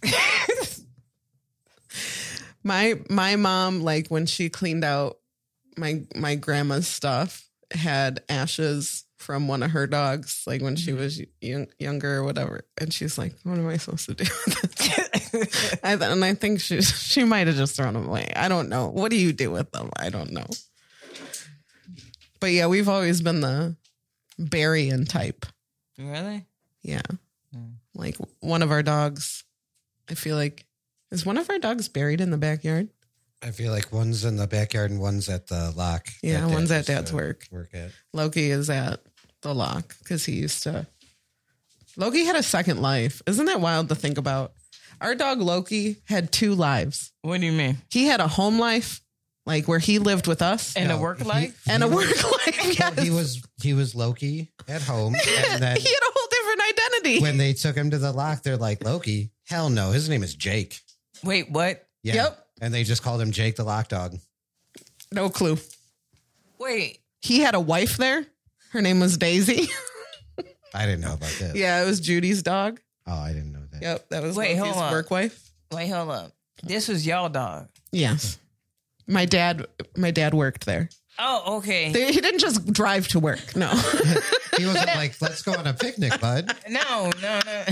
My 2.67 2.99
my 3.09 3.37
mom 3.37 3.79
like 3.79 4.09
when 4.09 4.25
she 4.25 4.49
cleaned 4.49 4.83
out 4.83 5.19
my 5.77 6.03
my 6.17 6.35
grandma's 6.35 6.85
stuff 6.85 7.47
had 7.71 8.21
ashes 8.27 9.05
from 9.15 9.47
one 9.47 9.63
of 9.63 9.71
her 9.71 9.87
dogs 9.87 10.43
like 10.45 10.61
when 10.61 10.75
she 10.75 10.91
mm-hmm. 10.91 10.99
was 10.99 11.21
young, 11.39 11.67
younger 11.79 12.17
or 12.17 12.23
whatever 12.25 12.65
and 12.77 12.93
she's 12.93 13.17
like 13.17 13.33
what 13.43 13.57
am 13.57 13.69
I 13.69 13.77
supposed 13.77 14.07
to 14.07 14.15
do 14.15 14.25
with 14.45 14.75
this? 14.75 15.79
I, 15.83 15.93
and 15.93 16.25
I 16.25 16.33
think 16.33 16.59
she 16.59 16.81
she 16.81 17.23
might 17.23 17.47
have 17.47 17.55
just 17.55 17.77
thrown 17.77 17.93
them 17.93 18.09
away. 18.09 18.33
I 18.35 18.49
don't 18.49 18.67
know. 18.67 18.89
What 18.89 19.11
do 19.11 19.17
you 19.17 19.31
do 19.31 19.49
with 19.49 19.71
them? 19.71 19.89
I 19.97 20.09
don't 20.09 20.31
know. 20.31 20.47
But 22.39 22.51
yeah, 22.51 22.67
we've 22.67 22.89
always 22.89 23.21
been 23.21 23.41
the 23.41 23.75
burying 24.37 25.05
type. 25.05 25.45
Really? 25.97 26.45
Yeah. 26.81 27.01
Mm. 27.55 27.73
Like 27.95 28.17
one 28.39 28.61
of 28.61 28.71
our 28.71 28.83
dogs, 28.83 29.43
I 30.09 30.13
feel 30.13 30.35
like, 30.35 30.65
is 31.11 31.25
one 31.25 31.37
of 31.37 31.49
our 31.49 31.59
dogs 31.59 31.87
buried 31.87 32.21
in 32.21 32.31
the 32.31 32.37
backyard? 32.37 32.89
I 33.41 33.51
feel 33.51 33.71
like 33.71 33.91
one's 33.91 34.25
in 34.25 34.37
the 34.37 34.47
backyard 34.47 34.91
and 34.91 34.99
one's 34.99 35.29
at 35.29 35.47
the 35.47 35.71
lock. 35.75 36.07
Yeah, 36.23 36.41
that 36.41 36.49
one's 36.49 36.69
Dad 36.69 36.79
at 36.79 36.85
Dad's 36.85 37.13
work. 37.13 37.47
Work 37.51 37.69
at. 37.73 37.91
Loki 38.13 38.49
is 38.49 38.69
at 38.69 38.99
the 39.41 39.53
lock 39.53 39.95
because 39.99 40.25
he 40.25 40.33
used 40.33 40.63
to. 40.63 40.87
Loki 41.95 42.25
had 42.25 42.35
a 42.35 42.43
second 42.43 42.81
life. 42.81 43.21
Isn't 43.27 43.45
that 43.45 43.61
wild 43.61 43.89
to 43.89 43.95
think 43.95 44.17
about? 44.17 44.53
Our 44.99 45.13
dog 45.13 45.39
Loki 45.39 45.97
had 46.05 46.31
two 46.31 46.55
lives. 46.55 47.11
What 47.21 47.39
do 47.39 47.45
you 47.45 47.51
mean? 47.51 47.77
He 47.91 48.05
had 48.05 48.19
a 48.19 48.27
home 48.27 48.59
life, 48.59 49.01
like 49.47 49.67
where 49.67 49.79
he 49.79 49.97
lived 49.97 50.27
with 50.27 50.41
us, 50.43 50.75
And 50.75 50.91
a 50.91 50.97
work 50.97 51.17
he- 51.19 51.23
life? 51.23 51.59
and 51.67 51.81
a 51.83 51.87
work 51.87 52.07
was- 52.07 52.23
life. 52.23 52.57
Well, 52.61 52.73
Yes. 52.79 53.01
he 53.01 53.09
was 53.09 53.41
he 53.63 53.73
was 53.73 53.95
Loki 53.95 54.51
at 54.67 54.81
home, 54.83 55.15
and 55.49 55.63
then 55.63 55.77
he 55.77 55.83
had 55.89 56.01
a 56.03 56.11
whole 56.13 56.27
different 56.29 56.61
identity. 56.69 57.21
when 57.21 57.37
they 57.37 57.53
took 57.53 57.75
him 57.75 57.89
to 57.91 57.97
the 57.97 58.11
lock, 58.11 58.43
they're 58.43 58.57
like 58.57 58.83
Loki. 58.83 59.31
Hell 59.47 59.69
no, 59.71 59.91
his 59.91 60.07
name 60.09 60.21
is 60.23 60.35
Jake. 60.35 60.79
Wait, 61.23 61.49
what? 61.49 61.87
Yeah. 62.03 62.13
Yep. 62.15 62.47
And 62.61 62.73
they 62.73 62.83
just 62.83 63.01
called 63.01 63.21
him 63.21 63.31
Jake 63.31 63.55
the 63.55 63.63
lock 63.63 63.87
dog. 63.87 64.15
no 65.11 65.29
clue. 65.29 65.57
Wait. 66.59 66.99
He 67.21 67.39
had 67.39 67.55
a 67.55 67.59
wife 67.59 67.97
there. 67.97 68.25
Her 68.71 68.81
name 68.81 68.99
was 68.99 69.17
Daisy. 69.17 69.69
I 70.73 70.85
didn't 70.85 71.01
know 71.01 71.13
about 71.13 71.29
this. 71.39 71.55
yeah, 71.55 71.81
it 71.81 71.85
was 71.85 71.99
Judy's 71.99 72.43
dog. 72.43 72.79
Oh, 73.07 73.13
I 73.17 73.31
didn't 73.33 73.51
know 73.53 73.63
that. 73.71 73.81
Yep, 73.81 74.09
that 74.09 74.21
was 74.23 74.35
Wait, 74.35 74.57
Loki's 74.57 74.73
hold 74.73 74.83
on. 74.85 74.91
work 74.91 75.09
wife. 75.09 75.51
Wait, 75.71 75.87
hold 75.89 76.09
up. 76.11 76.31
This 76.63 76.87
was 76.87 77.05
y'all 77.07 77.29
dog. 77.29 77.69
Yes, 77.91 78.37
my 79.07 79.25
dad. 79.25 79.65
My 79.95 80.11
dad 80.11 80.33
worked 80.33 80.65
there. 80.65 80.89
Oh, 81.19 81.57
okay. 81.57 81.91
They- 81.91 82.11
He 82.13 82.21
didn't 82.21 82.39
just 82.39 82.71
drive 82.71 83.07
to 83.09 83.19
work. 83.19 83.55
No. 83.55 83.71
He 84.57 84.65
wasn't 84.65 84.87
like, 84.95 85.13
let's 85.21 85.43
go 85.43 85.53
on 85.53 85.67
a 85.67 85.73
picnic, 85.73 86.19
bud. 86.19 86.51
No, 86.67 87.11
no, 87.21 87.39
no. 87.45 87.63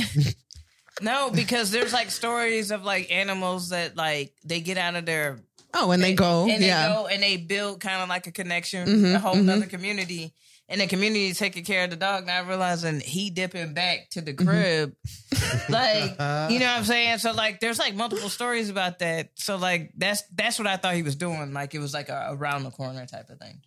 No, 1.01 1.29
because 1.31 1.71
there's 1.71 1.91
like 1.91 2.11
stories 2.11 2.69
of 2.69 2.83
like 2.83 3.11
animals 3.11 3.69
that 3.69 3.97
like 3.97 4.33
they 4.45 4.61
get 4.61 4.77
out 4.77 4.95
of 4.95 5.03
their 5.05 5.39
oh, 5.73 5.89
and 5.91 6.03
they 6.03 6.13
go. 6.13 6.47
and 6.47 6.63
yeah. 6.63 6.87
they 6.87 6.93
go 6.93 7.07
and 7.07 7.23
they 7.23 7.37
build 7.37 7.79
kind 7.81 8.03
of 8.03 8.07
like 8.09 8.27
a 8.27 8.31
connection, 8.31 8.87
Mhm, 8.87 9.15
a 9.15 9.19
whole 9.19 9.33
mhm. 9.35 9.49
other 9.49 9.65
community. 9.65 10.33
And 10.67 10.81
the 10.81 10.87
community 10.87 11.31
taking 11.33 11.63
care 11.63 11.83
of 11.83 11.91
the 11.91 11.95
dog, 11.95 12.25
not 12.25 12.47
realizing 12.47 12.99
he 12.99 13.29
dipping 13.29 13.73
back 13.75 14.09
to 14.11 14.21
the 14.21 14.33
Mm-hmm. 14.33 14.47
crib. 14.49 14.95
like, 15.69 16.09
you 16.51 16.59
know 16.59 16.65
what 16.65 16.77
I'm 16.79 16.83
saying? 16.85 17.19
So 17.19 17.33
like 17.33 17.59
there's 17.59 17.77
like 17.77 17.93
multiple 17.93 18.29
stories 18.29 18.69
about 18.69 18.97
that. 18.99 19.29
So 19.35 19.57
like 19.57 19.91
that's 19.95 20.23
that's 20.33 20.57
what 20.57 20.67
I 20.67 20.77
thought 20.77 20.95
he 20.95 21.03
was 21.03 21.15
doing. 21.15 21.53
Like 21.53 21.75
it 21.75 21.79
was 21.79 21.93
like 21.93 22.09
a 22.09 22.29
around 22.31 22.63
the 22.63 22.71
corner 22.71 23.05
type 23.05 23.29
of 23.29 23.37
thing. 23.37 23.61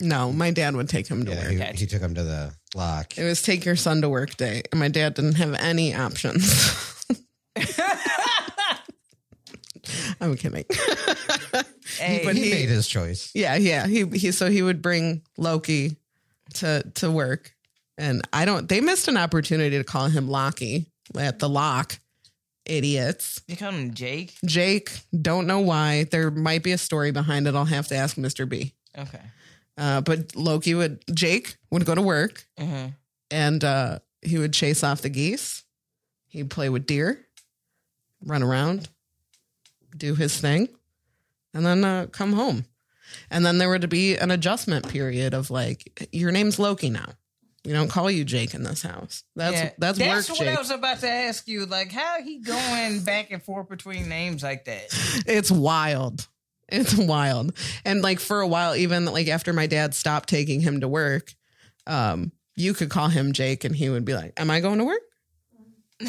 No, 0.00 0.30
my 0.30 0.50
dad 0.52 0.76
would 0.76 0.88
take 0.88 1.08
him 1.08 1.24
to 1.24 1.32
Yeah, 1.32 1.42
work. 1.42 1.50
he, 1.50 1.56
Gotcha. 1.56 1.72
he 1.78 1.86
took 1.86 2.02
him 2.02 2.14
to 2.14 2.22
the 2.22 2.52
lock. 2.74 3.16
It 3.18 3.24
was 3.24 3.42
take 3.42 3.64
your 3.64 3.76
son 3.76 4.02
to 4.02 4.08
work 4.08 4.36
day, 4.36 4.62
and 4.70 4.78
my 4.78 4.88
dad 4.88 5.14
didn't 5.14 5.34
have 5.36 5.54
any 5.54 5.94
options. 5.94 6.94
I'm 10.20 10.36
kidding. 10.36 10.64
Hey, 11.98 12.22
But 12.24 12.34
he, 12.36 12.44
he- 12.44 12.50
made 12.50 12.68
his 12.68 12.86
choice. 12.88 13.30
yeah, 13.34 13.54
yeah. 13.56 13.86
He 13.86 14.04
he. 14.06 14.32
So 14.32 14.50
he 14.50 14.62
would 14.62 14.82
bring 14.82 15.22
Loki 15.38 15.96
to 16.56 16.82
to 16.96 17.10
work, 17.10 17.54
and 17.98 18.26
I 18.32 18.44
don't. 18.44 18.68
They 18.68 18.80
missed 18.80 19.08
an 19.08 19.16
opportunity 19.16 19.76
to 19.78 19.84
call 19.84 20.06
him 20.06 20.28
Locky 20.28 20.86
at 21.18 21.38
the 21.38 21.48
lock. 21.48 21.98
Idiots. 22.64 23.40
you 23.46 23.56
call 23.56 23.70
him 23.70 23.94
Jake? 23.94 24.34
Jake. 24.44 24.90
Don't 25.22 25.46
know 25.46 25.60
why. 25.60 26.02
There 26.10 26.32
might 26.32 26.64
be 26.64 26.72
a 26.72 26.78
story 26.78 27.12
behind 27.12 27.46
it. 27.46 27.54
I'll 27.54 27.64
have 27.64 27.86
to 27.88 27.94
ask 27.94 28.16
Mr. 28.16 28.48
B. 28.48 28.72
Okay. 28.98 29.20
Uh, 29.78 30.00
but 30.00 30.34
Loki 30.34 30.74
would. 30.74 31.04
Jake 31.14 31.58
would 31.70 31.84
go 31.86 31.94
to 31.94 32.02
work, 32.02 32.44
hmm 32.58 32.86
and 33.30 33.62
uh, 33.62 33.98
he 34.22 34.38
would 34.38 34.52
chase 34.52 34.82
off 34.82 35.02
the 35.02 35.08
geese. 35.08 35.62
He'd 36.28 36.50
play 36.50 36.68
with 36.68 36.86
deer, 36.86 37.24
run 38.24 38.42
around, 38.42 38.88
do 39.96 40.14
his 40.14 40.38
thing, 40.40 40.68
and 41.54 41.64
then 41.64 41.84
uh, 41.84 42.06
come 42.10 42.32
home. 42.32 42.64
And 43.30 43.44
then 43.44 43.58
there 43.58 43.68
would 43.68 43.88
be 43.88 44.16
an 44.16 44.30
adjustment 44.30 44.88
period 44.88 45.34
of 45.34 45.50
like, 45.50 46.08
your 46.12 46.32
name's 46.32 46.58
Loki 46.58 46.90
now. 46.90 47.06
We 47.64 47.72
don't 47.72 47.88
call 47.90 48.08
you 48.10 48.24
Jake 48.24 48.54
in 48.54 48.62
this 48.62 48.82
house. 48.82 49.24
That's 49.34 49.56
Yeah. 49.56 49.70
that's, 49.78 49.98
That's 49.98 50.30
work, 50.30 50.38
what 50.38 50.48
I 50.48 50.54
was 50.58 50.70
about 50.70 51.00
to 51.00 51.10
ask 51.10 51.48
you. 51.48 51.66
Like, 51.66 51.90
how 51.90 52.22
he 52.22 52.38
going 52.38 53.00
back 53.02 53.32
and 53.32 53.42
forth 53.42 53.68
between 53.68 54.08
names 54.08 54.42
like 54.44 54.66
that? 54.66 54.84
It's 55.26 55.50
wild. 55.50 56.28
It's 56.68 56.94
wild. 56.96 57.56
And 57.84 58.02
like 58.02 58.20
for 58.20 58.40
a 58.40 58.46
while, 58.46 58.74
even 58.76 59.04
like 59.06 59.26
after 59.28 59.52
my 59.52 59.66
dad 59.66 59.94
stopped 59.94 60.28
taking 60.28 60.60
him 60.60 60.80
to 60.80 60.88
work, 60.88 61.32
um, 61.86 62.30
you 62.54 62.72
could 62.74 62.88
call 62.88 63.08
him 63.08 63.32
Jake 63.32 63.64
and 63.64 63.74
he 63.74 63.88
would 63.88 64.04
be 64.04 64.14
like, 64.14 64.32
Am 64.36 64.50
I 64.50 64.60
going 64.60 64.78
to 64.78 64.84
work? 64.84 65.02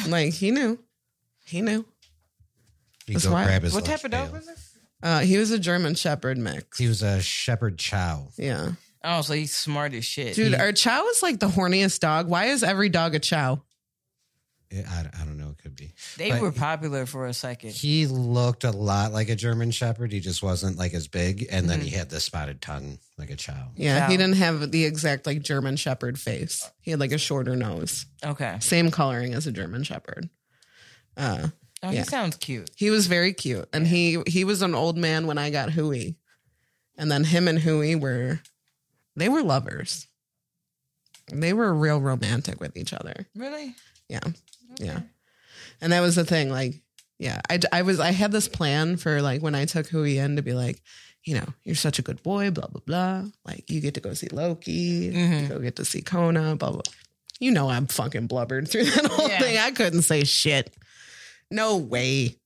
Like 0.06 0.34
he 0.34 0.50
knew. 0.50 0.78
He 1.44 1.60
knew. 1.60 1.84
He'd 3.06 3.14
That's 3.14 3.26
go 3.26 3.32
why- 3.32 3.44
grab 3.46 3.62
his 3.62 3.72
What 3.74 3.84
type 3.84 4.04
of 4.04 4.10
dog 4.10 4.26
pail. 4.30 4.36
was 4.38 4.48
it? 4.48 4.58
Uh, 5.02 5.20
he 5.20 5.38
was 5.38 5.50
a 5.50 5.58
German 5.58 5.94
Shepherd 5.94 6.38
mix. 6.38 6.78
He 6.78 6.88
was 6.88 7.02
a 7.02 7.20
shepherd 7.22 7.78
chow. 7.78 8.28
Yeah. 8.36 8.72
Oh, 9.04 9.22
so 9.22 9.32
he's 9.34 9.54
smart 9.54 9.94
as 9.94 10.04
shit. 10.04 10.34
Dude, 10.34 10.54
He- 10.54 10.58
our 10.58 10.72
chow 10.72 11.06
is 11.08 11.22
like 11.22 11.38
the 11.38 11.48
horniest 11.48 12.00
dog. 12.00 12.28
Why 12.28 12.46
is 12.46 12.62
every 12.64 12.88
dog 12.88 13.14
a 13.14 13.20
chow? 13.20 13.62
Yeah, 14.72 14.82
I, 14.86 15.22
I 15.22 15.24
don't 15.24 15.38
know. 15.38 15.50
It 15.50 15.62
could 15.62 15.76
be. 15.76 15.94
they 16.18 16.30
but 16.30 16.42
were 16.42 16.50
he- 16.50 16.58
popular 16.58 17.06
for 17.06 17.26
a 17.26 17.32
second. 17.32 17.70
He 17.70 18.06
looked 18.06 18.64
a 18.64 18.70
lot 18.70 19.12
like 19.12 19.30
a 19.30 19.36
German 19.36 19.70
shepherd. 19.70 20.12
He 20.12 20.20
just 20.20 20.42
wasn't 20.42 20.76
like 20.76 20.92
as 20.94 21.06
big. 21.08 21.46
And 21.50 21.70
then 21.70 21.80
Mhm. 21.80 21.84
he 21.84 21.90
had 21.90 22.10
the 22.10 22.20
spotted 22.20 22.60
tongue 22.60 22.98
like 23.16 23.30
a 23.30 23.36
chow. 23.36 23.70
Yeah, 23.76 24.00
Chow. 24.00 24.10
he 24.10 24.16
didn't 24.18 24.36
have 24.36 24.70
the 24.70 24.84
exact 24.84 25.26
like 25.26 25.40
German 25.42 25.76
Shepherd 25.76 26.18
face. 26.20 26.68
He 26.82 26.90
had 26.90 27.00
like 27.00 27.12
a 27.12 27.18
shorter 27.18 27.56
nose. 27.56 28.04
Okay. 28.22 28.56
Same 28.60 28.90
coloring 28.90 29.32
as 29.32 29.46
a 29.46 29.52
German 29.52 29.84
Shepherd. 29.84 30.28
Uh, 31.16 31.48
Oh, 31.82 31.90
Yeah. 31.90 32.00
he 32.00 32.04
sounds 32.04 32.36
cute. 32.36 32.70
he 32.76 32.90
was 32.90 33.06
very 33.06 33.32
cute. 33.32 33.68
And 33.72 33.86
he 33.86 34.18
he 34.26 34.44
was 34.44 34.62
an 34.62 34.74
old 34.74 34.96
man 34.96 35.26
when 35.26 35.38
I 35.38 35.50
got 35.50 35.70
Huey. 35.72 36.16
And 36.96 37.10
then 37.10 37.22
him 37.24 37.46
and 37.48 37.58
Huey 37.58 37.94
were 37.94 38.40
they 39.16 39.28
were 39.28 39.42
lovers. 39.42 40.06
They 41.32 41.52
were 41.52 41.72
real 41.74 42.00
romantic 42.00 42.60
with 42.60 42.76
each 42.76 42.92
other. 42.92 43.26
Really? 43.36 43.74
Yeah. 44.08 44.20
Yeah. 44.80 45.00
And 45.80 45.92
that 45.92 46.00
was 46.00 46.16
the 46.16 46.24
thing. 46.24 46.50
Like, 46.50 46.80
yeah, 47.18 47.40
I, 47.50 47.60
I 47.72 47.82
was, 47.82 48.00
I 48.00 48.12
had 48.12 48.32
this 48.32 48.48
plan 48.48 48.96
for 48.96 49.20
like 49.20 49.42
when 49.42 49.54
I 49.54 49.64
took 49.66 49.86
Hui 49.88 50.16
in 50.18 50.36
to 50.36 50.42
be 50.42 50.54
like, 50.54 50.80
you 51.24 51.34
know, 51.34 51.46
you're 51.64 51.74
such 51.74 51.98
a 51.98 52.02
good 52.02 52.22
boy, 52.22 52.50
blah, 52.50 52.68
blah, 52.68 52.80
blah. 52.86 53.24
Like, 53.44 53.68
you 53.70 53.80
get 53.80 53.94
to 53.94 54.00
go 54.00 54.14
see 54.14 54.28
Loki, 54.28 55.12
Mhm. 55.12 55.42
you 55.42 55.48
go 55.48 55.58
get 55.58 55.76
to 55.76 55.84
see 55.84 56.00
Kona, 56.00 56.56
blah, 56.56 56.70
blah. 56.70 56.80
You 57.40 57.50
know, 57.50 57.68
I'm 57.68 57.86
fucking 57.86 58.26
blubbered 58.28 58.68
through 58.68 58.84
that 58.90 59.06
whole 59.06 59.28
Yeah. 59.28 59.40
thing. 59.40 59.58
I 59.58 59.70
couldn't 59.72 60.02
say 60.02 60.24
shit. 60.24 60.72
No 61.50 61.76
way. 61.76 62.36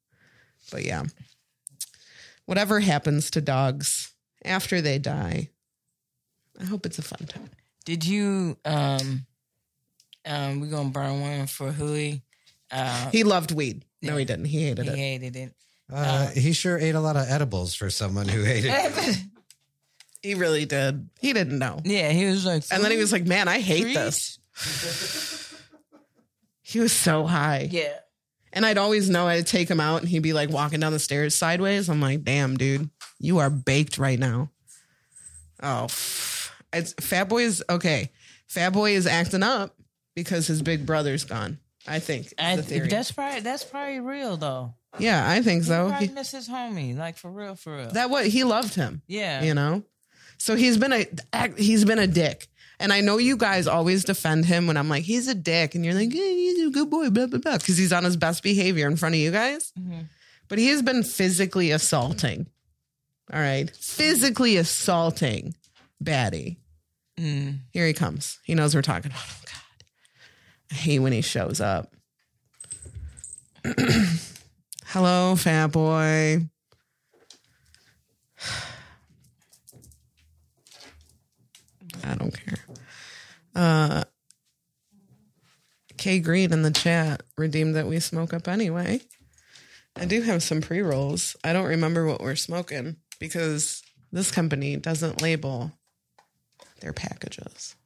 But 0.71 0.85
yeah, 0.85 1.05
whatever 2.47 2.81
happens 2.81 3.31
to 3.33 3.41
dogs 3.41 4.13
after 4.45 4.81
they 4.81 4.99
die, 4.99 5.51
I 6.61 6.65
hope 6.65 6.87
it's 6.87 6.99
a 6.99 7.03
fun 7.03 7.27
time. 7.27 7.51
Did 7.85 8.05
you 8.07 8.57
um 8.65 9.27
um 10.25 10.61
we're 10.61 10.71
gonna 10.71 10.91
burn 10.91 11.21
one 11.21 11.47
for 11.47 11.73
Hui. 11.73 12.21
Uh 12.71 13.11
He 13.11 13.25
loved 13.25 13.53
weed. 13.53 13.85
No, 14.01 14.17
he 14.17 14.25
didn't. 14.25 14.47
He 14.47 14.63
hated 14.63 14.85
he 14.85 14.91
it. 14.91 14.95
He 14.97 15.01
hated 15.01 15.37
it. 15.37 15.55
Uh, 15.93 16.29
he 16.31 16.53
sure 16.55 16.79
ate 16.79 16.95
a 16.95 17.01
lot 17.01 17.17
of 17.17 17.29
edibles 17.29 17.75
for 17.75 17.91
someone 17.91 18.27
who 18.27 18.43
hated 18.45 18.73
it. 18.75 19.19
He 20.23 20.35
really 20.35 20.65
did. 20.65 21.11
He 21.21 21.33
didn't 21.35 21.59
know. 21.59 21.81
yeah, 21.85 22.11
he 22.11 22.25
was 22.27 22.47
like 22.47 22.63
And 22.71 22.83
then 22.83 22.93
he 22.93 22.97
was 22.97 23.13
like, 23.13 23.27
man, 23.27 23.47
I 23.49 23.59
hate 23.61 23.83
"Treat?" 23.83 23.95
this. 23.95 24.39
He 26.65 26.81
was 26.81 26.93
so 26.93 27.27
high. 27.27 27.69
Yeah. 27.71 27.93
And 28.53 28.67
I'd 28.67 28.79
always 28.79 29.09
know 29.09 29.27
I'd 29.27 29.47
take 29.47 29.71
him 29.71 29.81
out 29.81 30.01
and 30.01 30.09
he'd 30.09 30.19
be 30.23 30.33
like 30.35 30.51
walking 30.51 30.81
down 30.81 30.93
the 30.93 30.99
stairs 30.99 31.35
sideways. 31.35 31.89
I'm 31.89 32.01
like, 32.01 32.23
damn, 32.25 32.57
dude, 32.57 32.91
you 33.19 33.39
are 33.39 33.49
baked 33.51 33.97
right 33.99 34.19
now. 34.19 34.51
Oh, 35.63 35.85
it's 36.73 36.93
Fat 37.01 37.29
Boy 37.29 37.43
is 37.45 37.63
okay. 37.71 38.11
Fat 38.49 38.71
Boy 38.71 38.93
is 38.93 39.07
acting 39.07 39.43
up 39.43 39.75
because 40.15 40.47
his 40.47 40.61
big 40.63 40.85
brother's 40.87 41.25
gone. 41.25 41.59
I 41.87 41.99
think 41.99 42.33
I, 42.39 42.57
the 42.57 42.81
that's 42.89 43.11
probably 43.13 43.41
that's 43.41 43.65
probably 43.65 44.01
real 44.01 44.37
though. 44.37 44.75
yeah, 44.99 45.29
I 45.29 45.43
think 45.43 45.63
He 45.63 45.69
so. 45.69 45.89
probably 45.89 46.09
He, 46.09 46.13
miss 46.15 46.31
his 46.31 46.49
homie, 46.49 46.97
like 46.97 47.17
for 47.17 47.31
real, 47.31 47.55
for 47.57 47.77
real. 47.77 47.91
that 47.93 48.11
what 48.11 48.27
he 48.27 48.45
loved 48.45 48.75
him. 48.75 49.03
yeah. 49.09 49.43
you 49.43 49.55
know 49.55 49.83
so 50.39 50.55
he's 50.57 50.77
been 50.77 50.93
a 50.93 51.07
he's 51.57 51.85
been 51.85 51.99
a 52.01 52.07
dick 52.07 52.49
and 52.83 52.93
i 52.93 53.01
know 53.01 53.17
you 53.17 53.37
guys 53.37 53.67
always 53.67 54.05
defend 54.05 54.45
him 54.45 54.67
when 54.67 54.77
i'm 54.77 54.89
like 54.91 55.05
he's 55.05 55.29
a 55.29 55.35
dick. 55.35 55.75
And 55.75 55.85
you're 55.85 55.95
like 55.95 56.13
hey, 56.13 56.35
he's 56.37 56.67
a 56.67 56.71
good 56.71 56.91
boy 56.91 57.09
blah 57.11 57.27
blah 57.27 57.39
blah 57.39 57.57
because 57.57 57.79
he's 57.79 57.93
on 57.93 58.05
his 58.05 58.17
best 58.19 58.43
behavior 58.43 58.87
in 58.87 58.97
front 58.97 59.15
of 59.15 59.21
you 59.21 59.31
guys. 59.31 59.73
Mhm. 59.79 60.07
but 60.49 60.59
he 60.59 60.67
has 60.69 60.83
been 60.83 61.03
physically 61.03 61.71
assaulting. 61.71 62.47
All 63.33 63.41
right? 63.41 63.71
Physically 63.75 64.57
assaulting 64.59 65.55
Batty. 66.01 66.59
Mm. 67.19 67.61
here 67.73 67.87
he 67.87 67.93
comes. 67.95 68.39
He 68.45 68.55
knows 68.55 68.75
we're 68.75 68.83
talking 68.83 69.11
about 69.11 69.25
oh 69.27 69.41
god. 69.47 69.85
I 70.73 70.75
hate 70.75 70.99
when 70.99 71.13
he 71.13 71.21
shows 71.23 71.61
up. 71.61 71.95
Hello 74.87 75.37
fat 75.37 75.69
boy. 75.69 76.47
I 82.05 82.15
don't 82.17 82.33
care. 82.33 82.59
Uh, 83.55 84.05
K 85.97 86.19
Green 86.21 86.53
in 86.53 86.63
the 86.63 86.71
chat 86.71 87.23
redeemed 87.37 87.77
that 87.77 87.87
we 87.87 88.01
smoke 88.01 88.33
up 88.33 88.49
anyway. 88.49 89.01
I 89.97 90.07
do 90.07 90.23
have 90.23 90.43
some 90.43 90.61
pre 90.61 90.81
rolls. 90.81 91.37
I 91.45 91.53
don't 91.53 91.67
remember 91.67 92.07
what 92.07 92.21
we're 92.21 92.37
smoking 92.37 92.97
because 93.19 93.83
this 94.11 94.31
company 94.31 94.77
doesn't 94.77 95.23
label 95.23 95.71
their 96.81 96.93
packages. 96.93 97.77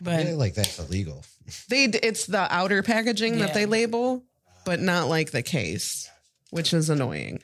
But 0.00 0.26
Yeah, 0.26 0.34
like 0.34 0.54
that's 0.54 0.78
illegal. 0.78 1.24
They 1.68 1.86
it's 1.86 2.26
the 2.26 2.46
outer 2.54 2.84
packaging 2.84 3.38
that 3.38 3.52
they 3.52 3.66
label, 3.66 4.22
but 4.64 4.78
not 4.78 5.08
like 5.08 5.32
the 5.32 5.42
case, 5.42 6.08
which 6.50 6.72
is 6.72 6.88
annoying. 6.88 7.40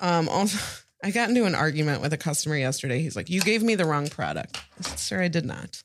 Um 0.00 0.28
also 0.28 0.58
I 1.02 1.10
got 1.10 1.28
into 1.28 1.44
an 1.44 1.54
argument 1.54 2.02
with 2.02 2.12
a 2.12 2.16
customer 2.16 2.56
yesterday. 2.56 3.00
He's 3.00 3.16
like, 3.16 3.30
"You 3.30 3.40
gave 3.40 3.62
me 3.62 3.74
the 3.74 3.84
wrong 3.84 4.08
product." 4.08 4.60
I 4.78 4.82
said, 4.82 4.98
"Sir, 4.98 5.22
I 5.22 5.28
did 5.28 5.44
not." 5.44 5.82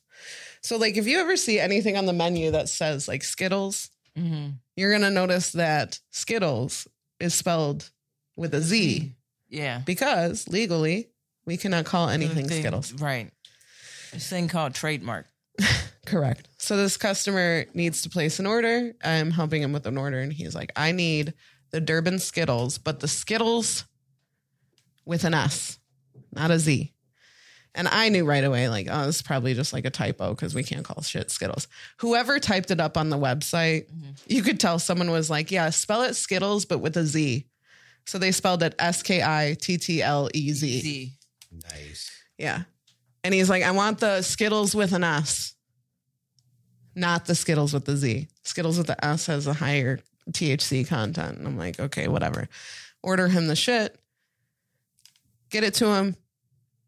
So 0.60 0.76
like 0.76 0.96
if 0.96 1.06
you 1.06 1.20
ever 1.20 1.36
see 1.36 1.60
anything 1.60 1.96
on 1.96 2.06
the 2.06 2.12
menu 2.12 2.50
that 2.52 2.68
says 2.68 3.06
like 3.06 3.22
Skittles, 3.22 3.90
mhm. 4.18 4.54
you're 4.76 4.90
going 4.90 5.02
to 5.02 5.10
notice 5.10 5.52
that 5.52 6.00
Skittles 6.10 6.88
is 7.20 7.34
spelled 7.34 7.90
with 8.36 8.54
a 8.54 8.60
Z 8.60 9.14
yeah, 9.54 9.82
because 9.84 10.48
legally 10.48 11.10
we 11.46 11.56
cannot 11.56 11.84
call 11.84 12.08
anything 12.08 12.48
Thing- 12.48 12.60
Skittles. 12.60 12.92
Right. 12.94 13.30
This 14.12 14.28
thing 14.28 14.48
called 14.48 14.74
trademark. 14.74 15.26
Correct. 16.06 16.48
So 16.58 16.76
this 16.76 16.96
customer 16.96 17.66
needs 17.74 18.02
to 18.02 18.10
place 18.10 18.38
an 18.38 18.46
order. 18.46 18.92
I'm 19.02 19.30
helping 19.30 19.62
him 19.62 19.72
with 19.72 19.86
an 19.86 19.96
order, 19.96 20.20
and 20.20 20.32
he's 20.32 20.54
like, 20.54 20.72
I 20.76 20.92
need 20.92 21.34
the 21.70 21.80
Durban 21.80 22.18
Skittles, 22.18 22.78
but 22.78 23.00
the 23.00 23.08
Skittles 23.08 23.84
with 25.04 25.24
an 25.24 25.34
S, 25.34 25.78
not 26.32 26.50
a 26.50 26.58
Z. 26.58 26.92
And 27.76 27.88
I 27.88 28.08
knew 28.08 28.24
right 28.24 28.44
away, 28.44 28.68
like, 28.68 28.86
oh, 28.88 29.08
it's 29.08 29.20
probably 29.20 29.52
just 29.54 29.72
like 29.72 29.84
a 29.84 29.90
typo 29.90 30.30
because 30.30 30.54
we 30.54 30.62
can't 30.62 30.84
call 30.84 31.02
shit 31.02 31.30
Skittles. 31.30 31.66
Whoever 31.98 32.38
typed 32.38 32.70
it 32.70 32.78
up 32.78 32.96
on 32.96 33.10
the 33.10 33.18
website, 33.18 33.90
mm-hmm. 33.90 34.10
you 34.28 34.42
could 34.42 34.60
tell 34.60 34.78
someone 34.78 35.10
was 35.10 35.28
like, 35.28 35.50
yeah, 35.50 35.70
spell 35.70 36.02
it 36.02 36.14
Skittles, 36.14 36.64
but 36.64 36.78
with 36.78 36.96
a 36.96 37.04
Z. 37.04 37.46
So 38.06 38.18
they 38.18 38.30
spelled 38.30 38.62
it 38.62 38.76
S 38.78 39.02
K 39.02 39.22
I 39.22 39.56
T 39.60 39.76
T 39.76 40.02
L 40.02 40.28
E 40.32 40.52
Z. 40.52 41.12
Nice. 41.50 42.10
Yeah. 42.38 42.62
And 43.24 43.34
he's 43.34 43.50
like, 43.50 43.62
I 43.62 43.72
want 43.72 43.98
the 43.98 44.22
Skittles 44.22 44.74
with 44.74 44.92
an 44.92 45.02
S, 45.02 45.54
not 46.94 47.24
the 47.24 47.34
Skittles 47.34 47.72
with 47.72 47.86
the 47.86 47.96
Z. 47.96 48.28
Skittles 48.42 48.78
with 48.78 48.86
the 48.86 49.04
S 49.04 49.26
has 49.26 49.46
a 49.46 49.54
higher 49.54 49.98
THC 50.30 50.86
content. 50.86 51.38
And 51.38 51.46
I'm 51.46 51.56
like, 51.56 51.80
okay, 51.80 52.06
whatever. 52.06 52.48
Order 53.02 53.28
him 53.28 53.46
the 53.46 53.56
shit, 53.56 53.98
get 55.50 55.64
it 55.64 55.74
to 55.74 55.86
him. 55.86 56.16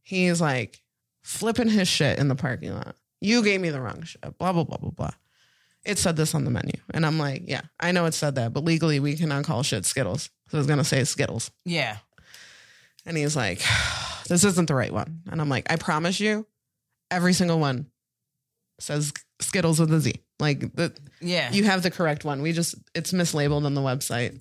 He's 0.02 0.40
like 0.40 0.80
flipping 1.22 1.68
his 1.68 1.88
shit 1.88 2.18
in 2.18 2.28
the 2.28 2.34
parking 2.34 2.72
lot. 2.74 2.96
You 3.20 3.42
gave 3.42 3.60
me 3.60 3.70
the 3.70 3.80
wrong 3.80 4.02
shit, 4.02 4.20
blah, 4.38 4.52
blah, 4.52 4.64
blah, 4.64 4.76
blah, 4.78 4.90
blah. 4.90 5.10
It 5.84 5.98
said 5.98 6.16
this 6.16 6.34
on 6.34 6.44
the 6.44 6.50
menu. 6.50 6.72
And 6.92 7.06
I'm 7.06 7.18
like, 7.18 7.42
yeah, 7.46 7.62
I 7.80 7.92
know 7.92 8.06
it 8.06 8.14
said 8.14 8.34
that, 8.36 8.52
but 8.52 8.64
legally 8.64 9.00
we 9.00 9.16
cannot 9.16 9.44
call 9.44 9.62
shit 9.62 9.84
Skittles. 9.84 10.30
So 10.48 10.58
I 10.58 10.60
was 10.60 10.66
going 10.66 10.78
to 10.78 10.84
say 10.84 11.02
Skittles. 11.04 11.50
Yeah. 11.64 11.96
And 13.04 13.16
he's 13.16 13.36
like, 13.36 13.62
this 14.28 14.44
isn't 14.44 14.66
the 14.68 14.74
right 14.74 14.92
one. 14.92 15.22
And 15.30 15.40
I'm 15.40 15.48
like, 15.48 15.70
I 15.72 15.76
promise 15.76 16.20
you, 16.20 16.46
every 17.10 17.32
single 17.32 17.58
one 17.60 17.86
says 18.80 19.12
Skittles 19.40 19.80
with 19.80 19.92
a 19.92 20.00
Z. 20.00 20.14
Like 20.38 20.60
the, 20.74 20.92
Yeah. 21.20 21.50
you 21.52 21.64
have 21.64 21.82
the 21.82 21.90
correct 21.90 22.24
one. 22.24 22.42
We 22.42 22.52
just, 22.52 22.74
it's 22.94 23.12
mislabeled 23.12 23.64
on 23.64 23.74
the 23.74 23.80
website. 23.80 24.40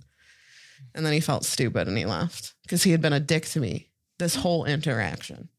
And 0.93 1.06
then 1.06 1.13
he 1.13 1.19
felt 1.21 1.45
stupid 1.45 1.88
and 1.88 1.97
he 1.97 2.06
left 2.06 2.54
because 2.63 2.84
he 2.84 2.91
had 2.91 3.01
been 3.01 3.13
a 3.13 3.19
dick 3.19 3.45
to 3.47 3.60
me 3.60 3.89
this 4.17 4.36
whole 4.36 4.65
interaction. 4.65 5.49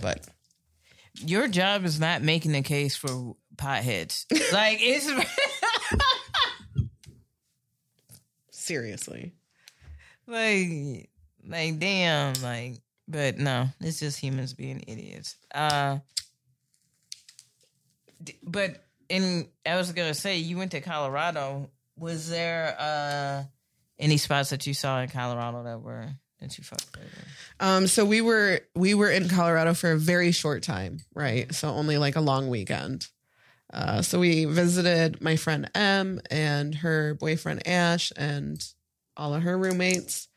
But 0.00 0.26
Your 1.14 1.48
job 1.48 1.84
is 1.84 2.00
not 2.00 2.22
making 2.22 2.54
a 2.54 2.62
case 2.62 2.96
for 2.96 3.34
potheads. 3.56 4.24
like 4.52 4.78
it's 4.80 5.08
seriously, 8.50 9.34
like 10.26 11.10
like 11.46 11.78
damn 11.78 12.32
like 12.42 12.80
but 13.06 13.36
no 13.38 13.68
it's 13.80 14.00
just 14.00 14.18
humans 14.18 14.54
being 14.54 14.82
idiots 14.88 15.36
uh 15.54 15.98
d- 18.22 18.38
but 18.42 18.82
in 19.10 19.46
i 19.66 19.76
was 19.76 19.92
gonna 19.92 20.14
say 20.14 20.38
you 20.38 20.56
went 20.56 20.70
to 20.70 20.80
colorado 20.80 21.68
was 21.98 22.30
there 22.30 22.74
uh 22.78 23.42
any 23.98 24.16
spots 24.16 24.48
that 24.50 24.66
you 24.66 24.72
saw 24.72 25.00
in 25.02 25.08
colorado 25.10 25.64
that 25.64 25.82
were 25.82 26.08
that 26.44 26.58
you 26.58 26.64
fucked 26.64 26.96
Um, 27.60 27.86
so 27.86 28.04
we 28.04 28.20
were 28.20 28.60
we 28.74 28.94
were 28.94 29.10
in 29.10 29.28
Colorado 29.28 29.74
for 29.74 29.92
a 29.92 29.98
very 29.98 30.32
short 30.32 30.62
time, 30.62 31.00
right? 31.14 31.52
So 31.54 31.68
only 31.68 31.98
like 31.98 32.16
a 32.16 32.20
long 32.20 32.48
weekend. 32.48 33.08
Uh, 33.72 34.02
so 34.02 34.20
we 34.20 34.44
visited 34.44 35.20
my 35.20 35.36
friend 35.36 35.70
M 35.74 36.20
and 36.30 36.76
her 36.76 37.14
boyfriend 37.14 37.66
Ash 37.66 38.12
and 38.16 38.64
all 39.16 39.34
of 39.34 39.42
her 39.42 39.58
roommates. 39.58 40.28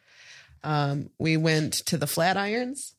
Um, 0.63 1.09
we 1.19 1.37
went 1.37 1.73
to 1.85 1.97
the 1.97 2.07
Flatirons 2.07 2.93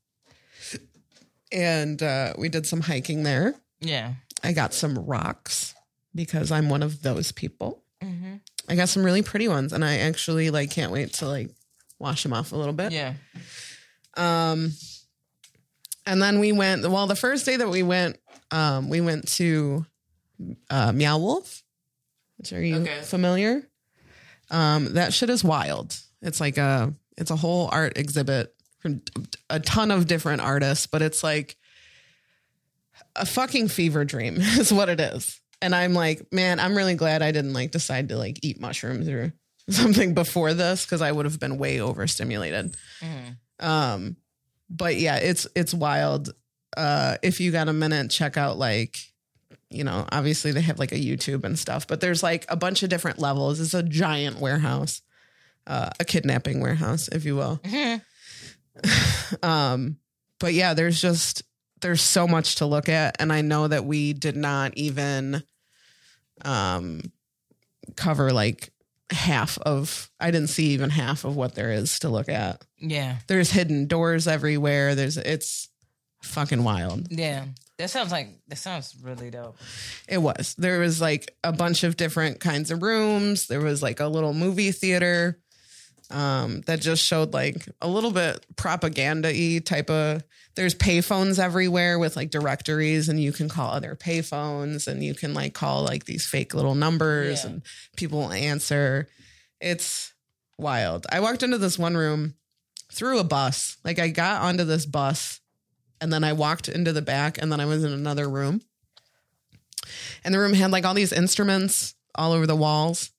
and 1.51 2.03
uh, 2.03 2.35
we 2.39 2.49
did 2.49 2.67
some 2.67 2.81
hiking 2.83 3.23
there. 3.23 3.55
yeah 3.81 4.15
I 4.43 4.53
got 4.53 4.75
some 4.75 4.99
rocks 4.99 5.75
because 6.15 6.53
I'm 6.53 6.69
one 6.69 6.83
of 6.83 7.03
those 7.03 7.33
people. 7.33 7.83
mm-hmm. 8.03 8.37
I 8.69 8.77
got 8.77 8.89
some 8.89 9.03
really 9.03 9.23
pretty 9.23 9.49
ones, 9.49 9.73
and 9.73 9.85
I 9.85 9.99
actually 9.99 10.51
like 10.51 10.71
can't 10.71 10.93
wait 10.93 11.15
to 11.15 11.27
like 11.27 11.51
wash 11.99 12.23
them 12.23 12.33
off 12.33 12.53
a 12.53 12.57
little 12.57 12.73
bit. 12.75 12.93
yeah 12.93 13.15
Um, 14.17 14.73
and 16.07 16.23
then 16.23 16.39
we 16.41 16.53
went. 16.53 16.89
Well, 16.89 17.07
the 17.07 17.15
first 17.17 17.45
day 17.45 17.57
that 17.57 17.69
we 17.69 17.83
went, 17.83 18.19
um, 18.51 18.89
we 18.89 19.01
went 19.01 19.29
to 19.37 19.85
uh, 20.71 20.93
Meow 20.93 21.19
Wolf. 21.19 21.63
Which 22.39 22.53
are 22.53 22.63
you 22.63 22.77
Okay. 22.77 23.01
familiar? 23.03 23.69
Um, 24.51 24.95
that 24.95 25.13
shit 25.13 25.29
is 25.29 25.45
wild. 25.45 25.97
It's 26.23 26.41
like 26.41 26.57
a 26.57 26.95
it's 27.17 27.31
a 27.31 27.37
whole 27.37 27.69
art 27.71 27.99
exhibit 27.99 28.55
from 28.79 29.03
a 29.51 29.61
ton 29.61 29.91
of 29.91 30.07
different 30.07 30.41
artists, 30.41 30.87
but 30.87 31.03
it's 31.03 31.23
like 31.23 31.57
a 33.17 33.27
fucking 33.27 33.69
fever 33.69 34.05
dream 34.05 34.37
is 34.41 34.73
what 34.73 34.89
it 34.89 35.01
is. 35.01 35.41
And 35.61 35.75
I'm 35.75 35.93
like, 35.93 36.33
man, 36.33 36.61
I'm 36.61 36.77
really 36.77 36.95
glad 36.95 37.21
I 37.21 37.33
didn't 37.33 37.53
like 37.53 37.73
decide 37.73 38.09
to 38.11 38.17
like 38.17 38.39
eat 38.43 38.61
mushrooms 38.61 39.09
or 39.09 39.33
something 39.75 40.15
before 40.15 40.55
this 40.55 40.85
because 40.85 41.03
I 41.03 41.13
would 41.13 41.25
have 41.27 41.39
been 41.41 41.59
way 41.59 41.81
overstimulated. 41.81 42.77
Mhm. 43.01 43.37
Um, 43.65 44.17
but 44.71 44.97
yeah, 44.97 45.17
it's 45.17 45.47
it's 45.55 45.75
wild. 45.75 46.31
Uh, 46.77 47.17
if 47.23 47.41
you 47.41 47.51
got 47.53 47.69
a 47.69 47.73
minute, 47.73 48.11
check 48.11 48.37
out 48.37 48.59
like, 48.59 48.99
you 49.71 49.85
know, 49.85 50.07
obviously 50.13 50.53
they 50.53 50.61
have 50.61 50.79
like 50.79 50.93
a 50.93 50.99
YouTube 50.99 51.45
and 51.45 51.59
stuff, 51.59 51.87
but 51.87 52.01
there's 52.01 52.23
like 52.23 52.45
a 52.49 52.57
bunch 52.57 52.83
of 52.83 52.89
different 52.91 53.19
levels. 53.19 53.61
It's 53.61 53.75
a 53.75 53.83
giant 53.83 54.39
warehouse, 54.39 55.03
uh, 55.67 55.91
a 55.99 56.05
kidnapping 56.05 56.61
warehouse, 56.61 57.09
if 57.09 57.25
you 57.25 57.37
will. 57.37 57.61
Mhm. 57.65 58.03
Um, 59.43 59.99
but 60.39 60.55
yeah, 60.55 60.73
there's 60.75 61.01
just 61.01 61.43
there's 61.81 62.01
so 62.01 62.27
much 62.29 62.57
to 62.57 62.67
look 62.67 62.89
at, 62.89 63.17
and 63.21 63.33
I 63.33 63.41
know 63.43 63.67
that 63.69 63.85
we 63.85 64.13
did 64.13 64.37
not 64.37 64.73
even 64.77 65.43
um 66.45 67.01
cover 67.97 68.33
like 68.33 68.71
half 69.13 69.59
of 69.59 70.11
I 70.21 70.31
didn't 70.31 70.51
see 70.51 70.67
even 70.69 70.91
half 70.91 71.25
of 71.25 71.35
what 71.37 71.55
there 71.55 71.73
is 71.73 71.99
to 72.01 72.09
look 72.09 72.29
at. 72.29 72.63
yeah 72.79 73.17
There's 73.27 73.51
hidden 73.51 73.87
doors 73.87 74.29
everywhere. 74.29 74.95
There's 74.95 75.17
it's 75.17 75.69
fucking 76.23 76.65
wild. 76.65 77.07
yeah 77.11 77.45
that 77.79 77.91
sounds 77.91 78.11
like 78.11 78.29
that 78.49 78.57
sounds 78.57 78.95
really 79.03 79.31
dope 79.31 79.57
It 80.09 80.19
was. 80.19 80.55
There 80.59 80.81
was 80.81 81.01
like 81.01 81.35
a 81.45 81.53
bunch 81.53 81.85
of 81.85 81.97
different 81.97 82.41
kinds 82.41 82.71
of 82.71 82.83
rooms. 82.83 83.47
There 83.47 83.61
was 83.61 83.83
like 83.83 84.01
a 84.01 84.09
little 84.09 84.35
movie 84.35 84.73
theater 84.73 85.39
um, 86.11 86.63
that 86.63 86.81
just 86.81 87.03
showed 87.05 87.33
like 87.35 87.67
a 87.81 87.89
little 87.89 88.11
bit 88.13 88.45
propaganda 88.57 89.29
y 89.29 89.61
type 89.65 89.91
of. 89.91 90.23
There's 90.57 90.75
payphones 90.75 91.39
everywhere 91.39 91.99
with 91.99 92.17
like 92.17 92.31
directories, 92.31 93.09
and 93.09 93.21
you 93.23 93.33
can 93.33 93.49
call 93.49 93.71
other 93.71 93.95
payphones, 93.95 94.89
and 94.89 95.03
you 95.05 95.15
can 95.15 95.35
like 95.35 95.55
call 95.55 95.83
like 95.85 96.05
these 96.05 96.27
fake 96.27 96.55
little 96.55 96.75
numbers, 96.75 97.45
Yeah. 97.45 97.51
and 97.51 97.63
people 97.97 98.19
will 98.21 98.33
answer. 98.33 99.09
It's 99.61 100.13
wild. 100.59 101.07
I 101.13 101.21
walked 101.21 101.43
into 101.43 101.59
this 101.59 101.79
one 101.79 101.97
room 101.97 102.35
through 102.93 103.19
a 103.21 103.25
bus. 103.25 103.77
Like 103.85 103.99
I 103.99 104.09
got 104.09 104.43
onto 104.43 104.65
this 104.65 104.87
bus, 104.87 105.41
and 106.01 106.13
then 106.13 106.25
I 106.25 106.33
walked 106.33 106.69
into 106.69 106.93
the 106.93 107.03
back, 107.03 107.39
and 107.41 107.53
then 107.53 107.61
I 107.61 107.67
was 107.67 107.85
in 107.85 107.93
another 107.93 108.29
room 108.29 108.61
and 110.25 110.35
the 110.35 110.39
room 110.39 110.53
had 110.55 110.71
like 110.71 110.85
all 110.85 110.95
these 110.95 111.13
instruments 111.13 111.95
all 112.15 112.33
over 112.33 112.47
the 112.47 112.57
walls. 112.57 113.11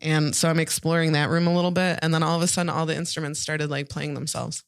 And 0.00 0.34
so 0.34 0.50
I'm 0.50 0.60
exploring 0.60 1.12
that 1.12 1.30
room 1.30 1.46
a 1.46 1.54
little 1.54 1.70
bit. 1.70 1.98
And 2.02 2.12
then 2.12 2.22
all 2.22 2.36
of 2.36 2.42
a 2.42 2.46
sudden, 2.46 2.68
all 2.70 2.84
the 2.86 2.94
instruments 2.96 3.40
started 3.40 3.70
like 3.70 3.88
playing 3.88 4.14
themselves. 4.14 4.62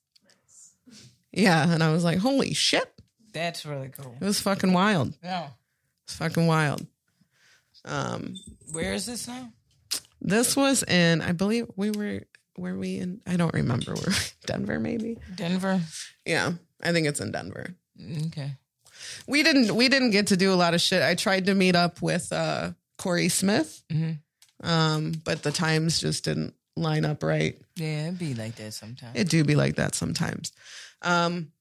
Yeah. 1.32 1.70
And 1.72 1.82
I 1.82 1.92
was 1.92 2.04
like, 2.04 2.18
holy 2.18 2.54
shit. 2.54 2.90
that's 3.32 3.66
really 3.66 3.88
cool 3.90 4.16
It 4.20 4.24
was 4.24 4.40
fucking 4.40 4.72
wild. 4.72 5.14
yeah 5.22 5.48
It's 6.04 6.14
fucking 6.16 6.46
wild. 6.46 6.86
Um, 7.84 8.34
where 8.72 8.92
is 8.94 9.06
this 9.06 9.28
now 9.28 9.52
this 10.20 10.56
was 10.56 10.82
in, 10.82 11.22
I 11.22 11.30
believe 11.32 11.66
we 11.76 11.90
were, 11.92 12.22
were 12.56 12.76
we 12.76 12.96
in, 12.98 13.20
I 13.24 13.36
don't 13.36 13.54
remember 13.54 13.94
where, 13.94 14.14
Denver 14.46 14.80
maybe? 14.80 15.16
denver 15.36 15.80
Yeah. 16.26 16.52
I 16.82 16.92
think 16.92 17.06
it's 17.06 17.20
in 17.20 17.30
Denver. 17.32 17.74
Okay. 18.26 18.52
We 19.28 19.42
didn't 19.44 19.74
we 19.76 19.88
didn't 19.88 20.10
get 20.10 20.28
to 20.28 20.36
do 20.36 20.52
a 20.52 20.56
lot 20.56 20.74
of 20.74 20.80
shit. 20.80 21.02
I 21.02 21.14
tried 21.14 21.46
to 21.46 21.54
meet 21.54 21.76
up 21.76 22.02
with 22.02 22.32
uh 22.32 22.72
Corey 22.98 23.28
Smith, 23.28 23.82
Mhm. 23.92 24.18
Um, 24.62 25.12
but 25.24 25.42
the 25.42 25.52
times 25.52 26.00
just 26.00 26.24
didn't 26.24 26.54
line 26.76 27.04
up 27.04 27.22
right. 27.22 27.58
Yeah, 27.76 28.08
it'd 28.08 28.18
be 28.18 28.34
like 28.34 28.56
that 28.56 28.72
sometimes. 28.74 29.16
It 29.18 29.28
do 29.28 29.44
be 29.44 29.54
like 29.56 29.76
that 29.76 29.94
sometimes. 29.94 30.52
Um, 31.02 31.52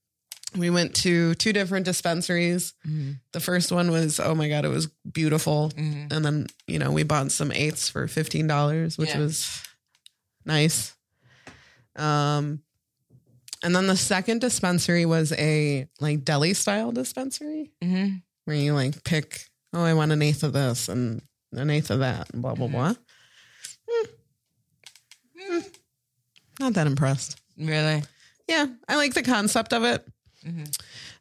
we 0.55 0.69
went 0.69 0.95
to 0.97 1.35
two 1.35 1.51
different 1.53 1.85
dispensaries. 1.85 2.73
Mhm. 2.87 3.19
The 3.33 3.39
first 3.39 3.71
one 3.71 3.91
was 3.91 4.19
oh 4.19 4.33
my 4.33 4.47
god, 4.49 4.63
it 4.65 4.69
was 4.69 4.87
beautiful, 5.11 5.71
Mhm. 5.75 6.11
and 6.11 6.23
then 6.25 6.47
you 6.67 6.79
know 6.79 6.91
we 6.91 7.03
bought 7.03 7.31
some 7.31 7.51
eights 7.51 7.89
for 7.89 8.07
fifteen 8.07 8.47
dollars, 8.47 8.97
which 8.97 9.09
Yeah. 9.09 9.19
was 9.19 9.47
nice. 10.45 10.93
Um, 11.95 12.61
and 13.63 13.75
then 13.75 13.87
the 13.87 13.97
second 13.97 14.39
dispensary 14.41 15.05
was 15.05 15.31
a 15.33 15.87
like 15.99 16.23
deli 16.23 16.53
style 16.53 16.91
dispensary 16.91 17.71
Mhm. 17.83 18.21
where 18.45 18.55
you 18.55 18.73
like 18.73 19.03
pick, 19.03 19.49
oh, 19.73 19.83
I 19.83 19.93
want 19.95 20.11
an 20.11 20.21
eighth 20.21 20.43
of 20.43 20.53
this 20.53 20.87
and 20.89 21.21
an 21.51 21.69
eighth 21.69 21.89
of 21.91 21.99
that, 21.99 22.29
and 22.33 22.41
blah 22.41 22.55
blah 22.55 22.67
blah. 22.67 22.93
Hmm. 23.89 24.05
Hmm. 25.39 25.59
Not 26.59 26.73
that 26.73 26.87
impressed. 26.87 27.39
Really? 27.57 28.03
Yeah, 28.47 28.65
I 28.87 28.95
like 28.95 29.13
the 29.13 29.23
concept 29.23 29.73
of 29.73 29.83
it. 29.83 30.05
Mhm. 30.45 30.73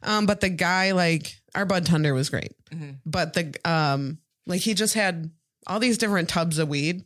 Um, 0.03 0.25
but 0.25 0.39
the 0.41 0.49
guy, 0.49 0.91
like 0.93 1.35
our 1.55 1.65
bud 1.65 1.85
tender, 1.85 2.13
was 2.13 2.29
great. 2.29 2.53
Mhm. 2.71 2.99
But 3.05 3.33
the 3.33 3.53
um, 3.69 4.19
like 4.45 4.61
he 4.61 4.73
just 4.73 4.93
had 4.93 5.29
all 5.65 5.79
these 5.79 5.97
different 5.97 6.29
tubs 6.29 6.57
of 6.59 6.69
weed, 6.69 7.03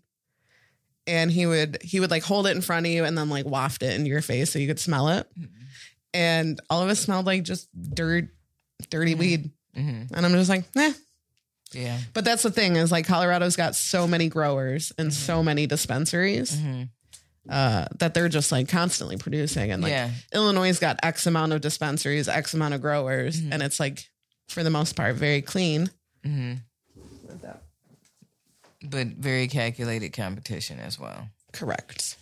and 1.08 1.32
he 1.32 1.46
would 1.46 1.80
he 1.82 2.00
would 2.00 2.12
like 2.12 2.24
hold 2.24 2.48
it 2.48 2.56
in 2.56 2.62
front 2.62 2.86
of 2.86 2.92
you 2.92 3.04
and 3.06 3.18
then 3.18 3.30
like 3.30 3.46
waft 3.46 3.82
it 3.84 3.96
into 3.96 4.10
your 4.10 4.22
face 4.22 4.52
so 4.52 4.60
you 4.60 4.68
could 4.68 4.80
smell 4.80 5.10
it, 5.10 5.28
and 6.14 6.60
all 6.70 6.82
of 6.84 6.90
it 6.90 6.96
smelled 6.96 7.26
like 7.26 7.44
just 7.44 7.70
dirt, 7.94 8.30
dirty 8.90 9.16
weed. 9.16 9.52
Mhm. 9.76 10.12
And 10.14 10.26
I'm 10.26 10.34
just 10.34 10.50
like, 10.50 10.66
eh. 10.78 10.94
Yeah. 11.74 11.98
But 12.14 12.26
that's 12.26 12.44
the 12.44 12.52
thing 12.52 12.76
is 12.76 12.92
like 12.92 13.06
Colorado's 13.08 13.56
got 13.56 13.76
so 13.76 14.08
many 14.08 14.28
growers 14.30 14.92
and 14.98 15.14
so 15.14 15.42
many 15.44 15.68
dispensaries 15.68 16.52
Mhm. 16.56 16.90
uh, 17.50 17.86
that 18.00 18.14
they're 18.14 18.30
just 18.30 18.52
like 18.52 18.68
constantly 18.68 19.18
producing. 19.18 19.72
And 19.72 19.82
like 19.82 19.92
yeah. 19.92 20.12
Illinois' 20.34 20.78
got 20.80 21.00
X 21.04 21.26
amount 21.28 21.54
of 21.54 21.62
dispensaries, 21.62 22.28
X 22.28 22.54
amount 22.54 22.74
of 22.74 22.82
growers, 22.82 23.40
and 23.40 23.62
it's 23.64 23.80
like 23.80 24.10
for 24.50 24.64
the 24.64 24.70
most 24.70 24.96
part 24.96 25.16
very 25.16 25.42
clean. 25.42 25.90
hmm 26.24 26.54
But 28.84 29.08
very 29.10 29.48
calculated 29.48 30.10
competition 30.12 30.80
as 30.80 30.98
well. 31.00 31.30
Correct. 31.54 32.18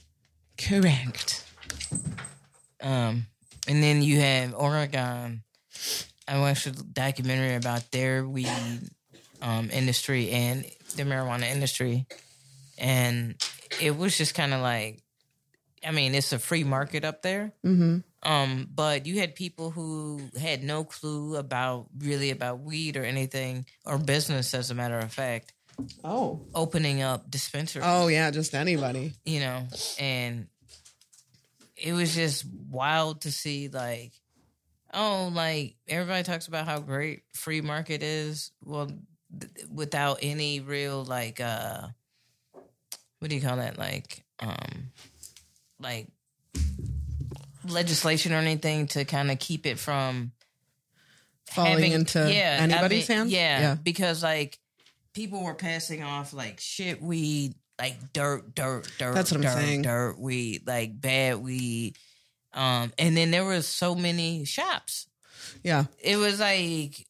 Correct. 0.58 1.44
Um, 2.82 3.28
and 3.68 3.82
then 3.82 4.02
you 4.02 4.20
have 4.20 4.54
Oregon. 4.54 5.44
I 6.28 6.40
watched 6.40 6.68
a 6.68 6.72
documentary 6.72 7.56
about 7.56 7.90
their 7.92 8.28
weed 8.28 8.48
um, 9.42 9.70
industry 9.72 10.30
and 10.32 10.66
the 10.96 11.04
marijuana 11.04 11.50
industry, 11.52 12.06
and 12.78 13.36
it 13.82 13.96
was 13.98 14.18
just 14.18 14.36
kind 14.36 14.54
of 14.54 14.62
like, 14.62 15.02
I 15.86 15.92
mean, 15.92 16.16
it's 16.16 16.34
a 16.34 16.40
free 16.40 16.64
market 16.64 17.06
up 17.06 17.22
there. 17.22 17.54
Mm-hmm. 17.66 18.00
Um, 18.22 18.68
but 18.74 19.06
you 19.06 19.20
had 19.20 19.34
people 19.36 19.72
who 19.72 20.20
had 20.38 20.62
no 20.64 20.84
clue 20.84 21.38
about 21.38 21.88
really 21.98 22.32
about 22.32 22.60
weed 22.60 22.98
or 22.98 23.04
anything 23.06 23.66
or 23.86 23.98
business, 23.98 24.54
as 24.54 24.72
a 24.72 24.76
matter 24.76 25.00
of 25.00 25.12
fact, 25.14 25.54
Oh. 26.04 26.46
opening 26.54 27.02
up 27.02 27.32
dispensaries. 27.32 27.86
Oh 27.88 28.08
yeah, 28.10 28.30
just 28.32 28.54
anybody. 28.54 29.14
you 29.24 29.40
know, 29.40 29.66
and 29.98 30.48
it 31.78 31.94
was 31.94 32.14
just 32.14 32.44
wild 32.70 33.22
to 33.22 33.32
see 33.32 33.70
like, 33.70 34.12
oh, 34.94 35.32
like 35.34 35.76
everybody 35.88 36.24
talks 36.24 36.48
about 36.48 36.66
how 36.66 36.80
great 36.80 37.22
free 37.34 37.62
market 37.62 38.04
is. 38.04 38.52
Well, 38.66 38.92
without 39.74 40.20
any 40.22 40.60
real 40.60 41.04
like, 41.04 41.40
uh 41.40 41.88
what 43.20 43.30
do 43.30 43.36
you 43.36 43.42
call 43.42 43.58
that? 43.58 43.78
Like, 43.78 44.24
um, 44.40 44.92
like 45.80 46.08
legislation 47.68 48.32
or 48.34 48.38
anything 48.38 48.88
to 48.88 49.06
kind 49.06 49.30
of 49.32 49.40
keep 49.40 49.66
it 49.66 49.78
from 49.78 50.32
Falling 51.48 51.72
having- 51.74 51.92
into 51.94 52.20
I 52.22 52.32
anybody's 52.32 53.10
mean, 53.10 53.18
hands? 53.18 53.32
Yeah, 53.32 53.60
Yeah. 53.60 53.76
because 53.76 54.24
like 54.24 54.58
people 55.14 55.44
were 55.44 55.56
passing 55.56 56.04
off 56.04 56.32
like 56.34 56.60
shit 56.60 57.02
weed, 57.02 57.56
like 57.80 58.14
dirt, 58.14 58.54
dirt, 58.56 58.90
dirt. 58.98 59.16
That's 59.16 59.32
what 59.32 59.38
I'm 59.38 59.44
dirt, 59.44 59.54
saying. 59.54 59.82
Dirt 59.82 60.20
weed, 60.20 60.66
like 60.68 61.00
bad 61.00 61.38
weed. 61.38 61.98
Um, 62.54 62.94
and 62.98 63.18
then 63.18 63.32
there 63.32 63.46
was 63.46 63.68
so 63.68 63.96
many 63.96 64.46
shops. 64.46 65.08
Yeah. 65.64 65.86
It 66.00 66.18
was 66.18 66.40
like, 66.40 67.06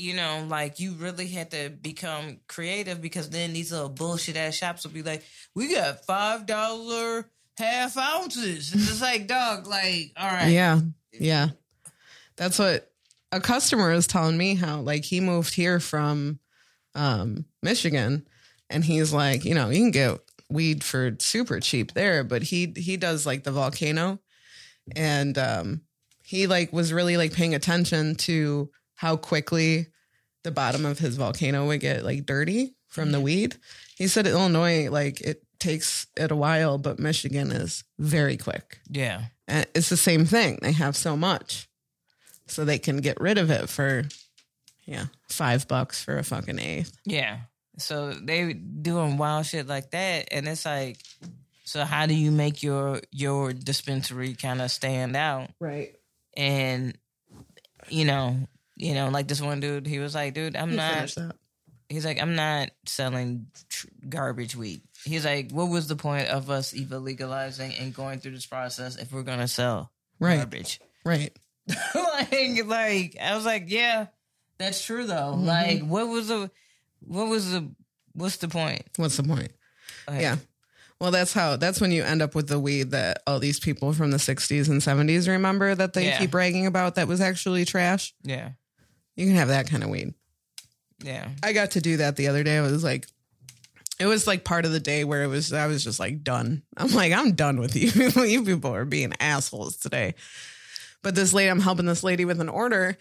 you 0.00 0.14
know, 0.14 0.46
like 0.48 0.80
you 0.80 0.92
really 0.92 1.26
had 1.28 1.50
to 1.50 1.68
become 1.68 2.38
creative 2.48 3.02
because 3.02 3.28
then 3.28 3.52
these 3.52 3.70
little 3.70 3.88
bullshit 3.88 4.36
ass 4.36 4.54
shops 4.54 4.84
would 4.84 4.94
be 4.94 5.02
like, 5.02 5.22
we 5.54 5.74
got 5.74 6.04
five 6.06 6.46
dollar 6.46 7.28
half 7.58 7.96
ounces. 7.96 8.72
And 8.72 8.80
it's 8.80 9.02
like, 9.02 9.26
dog, 9.26 9.66
like, 9.66 10.12
all 10.16 10.26
right, 10.26 10.48
Yeah. 10.48 10.80
Yeah. 11.12 11.48
That's 12.36 12.58
what 12.58 12.90
a 13.30 13.40
customer 13.40 13.92
is 13.92 14.06
telling 14.06 14.38
me 14.38 14.54
how 14.54 14.80
like 14.80 15.04
he 15.04 15.20
moved 15.20 15.54
here 15.54 15.78
from 15.78 16.38
um 16.94 17.44
Michigan 17.62 18.26
and 18.70 18.84
he's 18.84 19.12
like, 19.12 19.44
you 19.44 19.54
know, 19.54 19.68
you 19.68 19.80
can 19.82 19.90
get 19.90 20.18
weed 20.48 20.82
for 20.82 21.14
super 21.18 21.60
cheap 21.60 21.92
there, 21.92 22.24
but 22.24 22.42
he 22.42 22.72
he 22.76 22.96
does 22.96 23.26
like 23.26 23.44
the 23.44 23.52
volcano 23.52 24.18
and 24.96 25.36
um 25.36 25.82
he 26.22 26.46
like 26.46 26.72
was 26.72 26.92
really 26.92 27.16
like 27.16 27.34
paying 27.34 27.54
attention 27.54 28.14
to 28.14 28.70
how 28.94 29.16
quickly 29.16 29.86
the 30.42 30.50
bottom 30.50 30.86
of 30.86 30.98
his 30.98 31.16
volcano 31.16 31.66
would 31.66 31.80
get 31.80 32.04
like 32.04 32.26
dirty 32.26 32.74
from 32.88 33.12
the 33.12 33.18
mm-hmm. 33.18 33.24
weed. 33.24 33.56
He 33.96 34.08
said 34.08 34.26
Illinois 34.26 34.88
like 34.90 35.20
it 35.20 35.42
takes 35.58 36.06
it 36.16 36.30
a 36.30 36.36
while, 36.36 36.78
but 36.78 36.98
Michigan 36.98 37.52
is 37.52 37.84
very 37.98 38.36
quick. 38.36 38.80
yeah, 38.88 39.24
And 39.46 39.66
it's 39.74 39.90
the 39.90 39.96
same 39.96 40.24
thing. 40.24 40.58
They 40.62 40.72
have 40.72 40.96
so 40.96 41.16
much. 41.16 41.68
So 42.46 42.64
they 42.64 42.78
can 42.78 42.96
get 42.96 43.20
rid 43.20 43.38
of 43.38 43.50
it 43.50 43.68
for 43.68 44.04
yeah, 44.84 45.06
five 45.28 45.68
bucks 45.68 46.02
for 46.02 46.18
a 46.18 46.24
fucking 46.24 46.58
eighth. 46.58 46.96
Yeah. 47.04 47.38
So 47.78 48.12
they 48.12 48.52
doing 48.52 49.18
wild 49.18 49.46
shit 49.46 49.68
like 49.68 49.92
that, 49.92 50.28
and 50.32 50.48
it's 50.48 50.64
like, 50.64 50.98
so 51.64 51.84
how 51.84 52.06
do 52.06 52.14
you 52.14 52.32
make 52.32 52.62
your 52.62 53.00
your 53.12 53.52
dispensary 53.52 54.34
kind 54.34 54.60
of 54.60 54.72
stand 54.72 55.14
out? 55.14 55.50
Right. 55.60 55.94
And 56.36 56.98
you 57.88 58.04
know, 58.04 58.48
you 58.80 58.94
know, 58.94 59.08
like 59.10 59.28
this 59.28 59.40
one 59.40 59.60
dude, 59.60 59.86
he 59.86 59.98
was 59.98 60.14
like, 60.14 60.34
dude, 60.34 60.56
I'm 60.56 60.74
not. 60.76 61.14
He's 61.88 62.04
like, 62.06 62.20
I'm 62.22 62.36
not 62.36 62.70
selling 62.86 63.46
tr- 63.68 63.88
garbage 64.08 64.54
weed. 64.54 64.82
He's 65.04 65.24
like, 65.24 65.50
what 65.50 65.68
was 65.68 65.88
the 65.88 65.96
point 65.96 66.28
of 66.28 66.48
us 66.48 66.72
even 66.72 67.04
legalizing 67.04 67.74
and 67.74 67.92
going 67.92 68.20
through 68.20 68.30
this 68.32 68.46
process 68.46 68.96
if 68.96 69.12
we're 69.12 69.24
gonna 69.24 69.48
sell 69.48 69.90
Right. 70.18 70.36
garbage? 70.36 70.80
Right. 71.04 71.36
like, 71.94 72.64
like 72.66 73.16
I 73.20 73.34
was 73.34 73.44
like, 73.44 73.64
yeah, 73.68 74.06
that's 74.58 74.84
true 74.84 75.06
though. 75.06 75.34
Mm-hmm. 75.34 75.46
Like, 75.46 75.82
what 75.82 76.08
was 76.08 76.28
the, 76.28 76.50
what 77.00 77.28
was 77.28 77.50
the, 77.52 77.70
what's 78.12 78.36
the 78.36 78.48
point? 78.48 78.82
What's 78.96 79.16
the 79.16 79.22
point? 79.24 79.52
Like, 80.08 80.20
Yeah. 80.20 80.36
Well, 81.00 81.10
that's 81.10 81.32
how 81.32 81.56
that's 81.56 81.80
when 81.80 81.92
you 81.92 82.02
end 82.04 82.20
up 82.20 82.34
with 82.34 82.46
the 82.48 82.60
weed 82.60 82.90
that 82.90 83.22
all 83.26 83.38
these 83.38 83.58
people 83.58 83.94
from 83.94 84.10
the 84.10 84.18
60s 84.18 84.68
and 84.68 84.82
70s 84.82 85.26
remember 85.28 85.74
that 85.74 85.94
they 85.94 86.04
Yeah. 86.06 86.18
keep 86.18 86.30
bragging 86.30 86.66
about 86.66 86.96
that 86.96 87.08
was 87.08 87.22
actually 87.22 87.64
trash. 87.64 88.12
yeah, 88.22 88.50
You 89.16 89.26
can 89.26 89.36
have 89.36 89.48
that 89.48 89.68
kind 89.68 89.82
of 89.82 89.90
weed. 89.90 90.14
yeah, 91.02 91.28
I 91.42 91.52
got 91.52 91.72
to 91.72 91.80
do 91.80 91.98
that 91.98 92.16
the 92.16 92.28
other 92.28 92.42
day. 92.42 92.58
I 92.58 92.62
was 92.62 92.84
like, 92.84 93.06
it 93.98 94.06
was 94.06 94.26
like 94.26 94.44
part 94.44 94.64
of 94.64 94.72
the 94.72 94.80
day 94.80 95.04
where 95.04 95.22
it 95.22 95.28
was, 95.28 95.52
I 95.52 95.66
was 95.66 95.84
just 95.84 96.00
like 96.00 96.24
done. 96.24 96.62
I'm 96.76 96.92
like, 96.92 97.12
I'm 97.12 97.32
done 97.32 97.60
with 97.60 97.76
you. 97.76 98.22
you 98.24 98.44
people 98.44 98.74
are 98.74 98.86
being 98.86 99.12
assholes 99.20 99.76
today. 99.76 100.14
But 101.02 101.14
this 101.14 101.32
lady, 101.32 101.50
I'm 101.50 101.60
helping 101.60 101.86
this 101.86 102.02
lady 102.02 102.24
with 102.24 102.40
an 102.40 102.48
order 102.48 102.96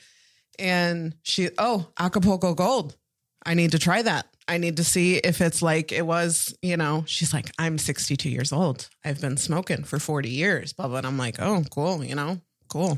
and 0.57 1.15
she, 1.23 1.49
oh, 1.57 1.87
Acapulco 1.97 2.53
Gold. 2.53 2.97
I 3.45 3.53
need 3.53 3.71
to 3.71 3.79
try 3.79 4.01
that. 4.01 4.27
I 4.47 4.57
need 4.57 4.77
to 4.77 4.83
see 4.83 5.15
if 5.15 5.39
it's 5.41 5.61
like 5.61 5.91
it 5.91 6.05
was, 6.05 6.53
you 6.61 6.75
know, 6.75 7.03
she's 7.07 7.33
like, 7.33 7.51
I'm 7.57 7.77
62 7.77 8.29
years 8.29 8.51
old. 8.51 8.89
I've 9.05 9.21
been 9.21 9.37
smoking 9.37 9.83
for 9.83 9.99
40 9.99 10.29
years, 10.29 10.73
blah, 10.73 10.87
blah. 10.87 10.97
And 10.97 11.07
I'm 11.07 11.17
like, 11.17 11.39
oh, 11.39 11.63
cool, 11.71 12.03
you 12.03 12.15
know, 12.15 12.41
cool, 12.67 12.97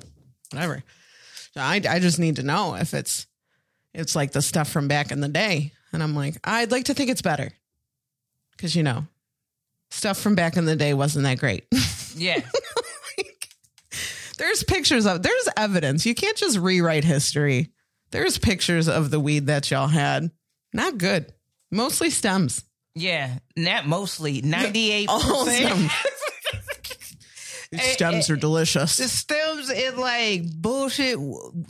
whatever. 0.52 0.84
So 1.53 1.61
I, 1.61 1.81
I 1.89 1.99
just 1.99 2.19
need 2.19 2.37
to 2.37 2.43
know 2.43 2.75
if 2.75 2.93
it's, 2.93 3.27
it's 3.93 4.15
like 4.15 4.31
the 4.31 4.41
stuff 4.41 4.69
from 4.69 4.87
back 4.87 5.11
in 5.11 5.19
the 5.21 5.27
day. 5.27 5.73
And 5.93 6.01
I'm 6.01 6.15
like, 6.15 6.37
I'd 6.43 6.71
like 6.71 6.85
to 6.85 6.93
think 6.93 7.09
it's 7.09 7.21
better. 7.21 7.51
Cause 8.57 8.75
you 8.75 8.83
know, 8.83 9.05
stuff 9.89 10.17
from 10.19 10.35
back 10.35 10.55
in 10.55 10.65
the 10.65 10.75
day 10.75 10.93
wasn't 10.93 11.23
that 11.23 11.39
great. 11.39 11.65
yeah, 12.15 12.41
there's 14.37 14.63
pictures 14.63 15.05
of, 15.05 15.21
there's 15.23 15.49
evidence. 15.57 16.05
You 16.05 16.15
can't 16.15 16.37
just 16.37 16.57
rewrite 16.57 17.03
history. 17.03 17.71
There's 18.11 18.37
pictures 18.37 18.87
of 18.87 19.09
the 19.09 19.19
weed 19.19 19.47
that 19.47 19.69
y'all 19.71 19.87
had. 19.87 20.31
Not 20.73 20.97
good. 20.97 21.33
Mostly 21.71 22.09
stems. 22.09 22.63
yeah. 22.95 23.39
Not 23.55 23.87
mostly, 23.87 24.41
ninety 24.41 24.91
eight 24.91 25.09
percent. 25.09 25.91
stems. 27.79 28.29
Eh, 28.29 28.34
are 28.34 28.38
delicious. 28.38 28.97
the 28.97 29.07
stems 29.07 29.69
and 29.69 29.97
like 29.97 30.43
bullshit 30.55 31.17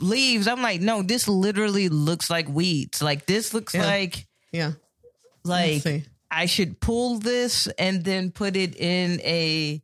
leaves. 0.00 0.48
I'm 0.48 0.62
like, 0.62 0.80
no, 0.80 1.02
this 1.02 1.28
literally 1.28 1.88
looks 1.88 2.28
like 2.30 2.48
weeds. 2.48 3.02
Like 3.02 3.26
this 3.26 3.54
looks 3.54 3.74
Yeah. 3.74 3.86
like 3.86 4.26
yeah. 4.52 4.72
like. 5.44 6.06
I 6.34 6.46
should 6.46 6.80
pull 6.80 7.18
this 7.18 7.66
and 7.78 8.02
then 8.04 8.30
put 8.30 8.56
it 8.56 8.74
in 8.74 9.20
a 9.20 9.82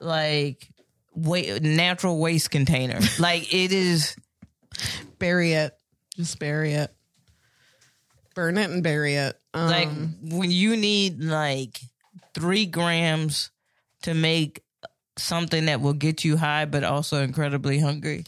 like 0.00 0.68
wa- 1.14 1.58
natural 1.62 2.18
waste 2.18 2.50
container. 2.50 2.98
like 3.20 3.54
it 3.54 3.72
is 3.72 4.16
Bury 5.18 5.52
it. 5.52 5.74
Just 6.16 6.38
bury 6.38 6.72
it. 6.74 6.92
Burn 8.34 8.58
it 8.58 8.70
and 8.70 8.82
bury 8.82 9.14
it. 9.14 9.36
Um, 9.54 9.66
like 9.70 9.88
when 10.22 10.50
you 10.50 10.76
need 10.76 11.22
like 11.22 11.80
three 12.34 12.66
grams 12.66 13.50
to 14.02 14.14
make 14.14 14.62
something 15.18 15.66
that 15.66 15.80
will 15.80 15.92
get 15.92 16.24
you 16.24 16.36
high 16.36 16.64
but 16.64 16.84
also 16.84 17.22
incredibly 17.22 17.78
hungry. 17.78 18.24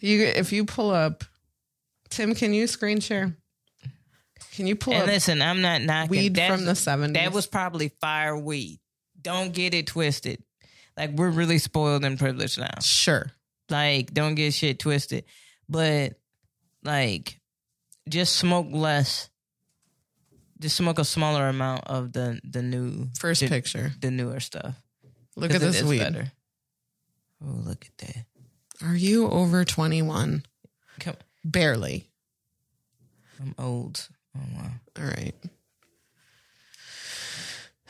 you 0.00 0.22
if 0.24 0.52
you 0.52 0.64
pull 0.64 0.90
up 0.90 1.24
Tim, 2.10 2.34
can 2.34 2.52
you 2.54 2.66
screen 2.66 3.00
share? 3.00 3.34
Can 4.54 4.66
you 4.66 4.76
pull 4.76 4.92
And 4.92 5.02
up 5.04 5.08
listen, 5.08 5.40
I'm 5.40 5.62
not 5.62 5.80
knocking 5.82 6.10
weed 6.10 6.34
That's- 6.34 6.54
from 6.58 6.66
the 6.66 6.72
70s? 6.72 7.14
That 7.14 7.32
was 7.32 7.46
probably 7.46 7.88
fire 8.00 8.36
weed. 8.36 8.80
Don't 9.20 9.52
get 9.54 9.72
it 9.72 9.86
twisted. 9.86 10.42
Like 10.96 11.12
we're 11.12 11.30
really 11.30 11.56
spoiled 11.58 12.04
and 12.04 12.18
privileged 12.18 12.58
now. 12.58 12.80
sure. 12.80 13.30
Like 13.70 14.12
don't 14.12 14.34
get 14.34 14.52
shit 14.52 14.78
twisted. 14.78 15.24
But 15.68 16.14
like 16.84 17.40
just 18.08 18.36
smoke 18.36 18.66
less. 18.70 19.30
Just 20.60 20.76
smoke 20.76 20.98
a 20.98 21.04
smaller 21.04 21.48
amount 21.48 21.84
of 21.86 22.12
the 22.12 22.38
the 22.44 22.62
new 22.62 23.08
First 23.18 23.40
the, 23.40 23.48
picture. 23.48 23.92
the 24.00 24.10
newer 24.10 24.38
stuff. 24.38 24.74
Look 25.36 25.50
'Cause 25.50 25.62
at 25.62 25.72
this 25.72 25.80
is 25.82 25.84
weed. 25.88 25.98
better. 25.98 26.32
Oh, 27.44 27.60
look 27.64 27.86
at 27.86 27.98
that. 28.06 28.26
Are 28.86 28.94
you 28.96 29.28
over 29.28 29.64
21? 29.64 30.44
Come, 31.00 31.16
Barely. 31.44 32.08
I'm 33.40 33.54
old. 33.58 34.08
Oh 34.36 34.40
wow. 34.54 34.70
All 34.98 35.04
right. 35.04 35.34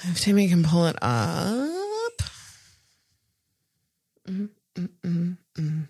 If 0.05 0.21
Timmy 0.21 0.49
can 0.49 0.65
pull 0.65 0.87
it 0.87 0.97
up. 1.03 2.13
Mm, 4.29 4.49
mm, 4.75 4.89
mm, 5.05 5.37
mm. 5.57 5.89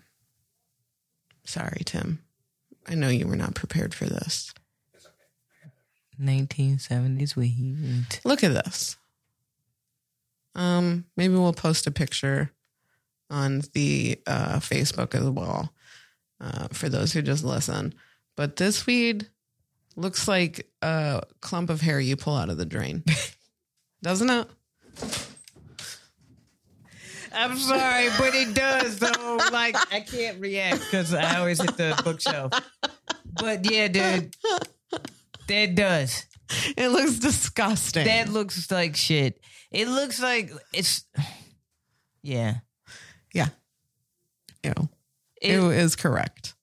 Sorry, 1.45 1.81
Tim. 1.85 2.23
I 2.87 2.95
know 2.95 3.09
you 3.09 3.27
were 3.27 3.35
not 3.35 3.55
prepared 3.55 3.93
for 3.93 4.05
this. 4.05 4.53
1970s 6.19 7.35
weed. 7.35 8.19
Look 8.23 8.43
at 8.43 8.53
this. 8.53 8.97
Um, 10.55 11.05
maybe 11.17 11.33
we'll 11.35 11.53
post 11.53 11.87
a 11.87 11.91
picture 11.91 12.51
on 13.29 13.61
the 13.73 14.19
uh, 14.27 14.59
Facebook 14.59 15.15
as 15.15 15.27
well 15.29 15.73
uh, 16.39 16.67
for 16.71 16.89
those 16.89 17.13
who 17.13 17.21
just 17.21 17.43
listen. 17.43 17.93
But 18.35 18.55
this 18.57 18.85
weed 18.85 19.27
looks 19.95 20.27
like 20.27 20.67
a 20.81 21.23
clump 21.41 21.69
of 21.69 21.81
hair 21.81 21.99
you 21.99 22.15
pull 22.15 22.35
out 22.35 22.49
of 22.49 22.57
the 22.57 22.65
drain, 22.65 23.03
doesn't 24.03 24.29
it? 24.29 24.47
I'm 27.35 27.57
sorry, 27.57 28.09
but 28.19 28.35
it 28.35 28.53
does 28.53 28.99
though. 28.99 29.39
Like 29.51 29.75
I 29.91 30.01
can't 30.01 30.39
react 30.39 30.81
because 30.81 31.13
I 31.13 31.39
always 31.39 31.59
hit 31.59 31.77
the 31.77 31.99
bookshelf. 32.03 32.53
But 33.39 33.69
yeah, 33.69 33.87
dude, 33.87 34.35
that 35.47 35.75
does. 35.75 36.25
It 36.77 36.89
looks 36.89 37.17
disgusting. 37.17 38.05
That 38.05 38.29
looks 38.29 38.69
like 38.69 38.95
shit. 38.95 39.39
It 39.73 39.87
looks 39.87 40.21
like 40.21 40.51
it's. 40.71 41.03
Yeah. 42.21 42.57
yeah. 43.33 43.49
Ew. 44.63 44.71
It- 45.41 45.51
Ew 45.51 45.69
is 45.71 45.95
correct. 45.95 46.53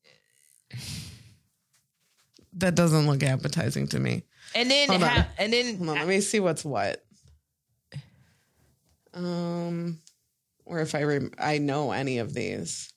That 2.54 2.74
doesn't 2.74 3.06
look 3.06 3.22
appetizing 3.22 3.88
to 3.88 4.00
me. 4.00 4.22
and 4.54 4.70
then 4.70 4.88
ha- 5.00 5.28
and 5.38 5.52
then 5.52 5.76
Hold 5.76 5.90
on, 5.90 5.96
let 5.98 6.08
me 6.08 6.20
see 6.20 6.40
what's 6.40 6.64
what. 6.64 7.04
Um, 9.14 10.00
or 10.64 10.80
if 10.80 10.94
I 10.94 11.02
rem- 11.04 11.32
I 11.38 11.58
know 11.58 11.92
any 11.92 12.18
of 12.18 12.32
these. 12.34 12.92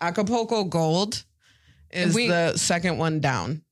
Acapulco 0.00 0.64
Gold 0.64 1.24
is 1.90 2.14
We- 2.14 2.28
the 2.28 2.56
second 2.56 2.98
one 2.98 3.20
down. 3.20 3.62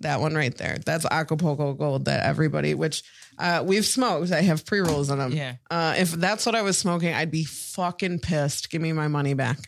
That 0.00 0.20
one 0.20 0.34
right 0.34 0.56
there. 0.56 0.76
That's 0.84 1.06
Acapulco 1.06 1.72
Gold 1.74 2.04
that 2.04 2.24
everybody, 2.24 2.74
which 2.74 3.02
uh, 3.38 3.62
we've 3.66 3.86
smoked. 3.86 4.32
I 4.32 4.42
have 4.42 4.64
pre 4.66 4.80
rolls 4.80 5.10
in 5.10 5.18
them. 5.18 5.32
Yeah. 5.32 5.56
Uh, 5.70 5.94
if 5.98 6.12
that's 6.12 6.46
what 6.46 6.54
I 6.54 6.62
was 6.62 6.78
smoking, 6.78 7.12
I'd 7.14 7.30
be 7.30 7.44
fucking 7.44 8.20
pissed. 8.20 8.70
Give 8.70 8.80
me 8.82 8.92
my 8.92 9.08
money 9.08 9.34
back. 9.34 9.58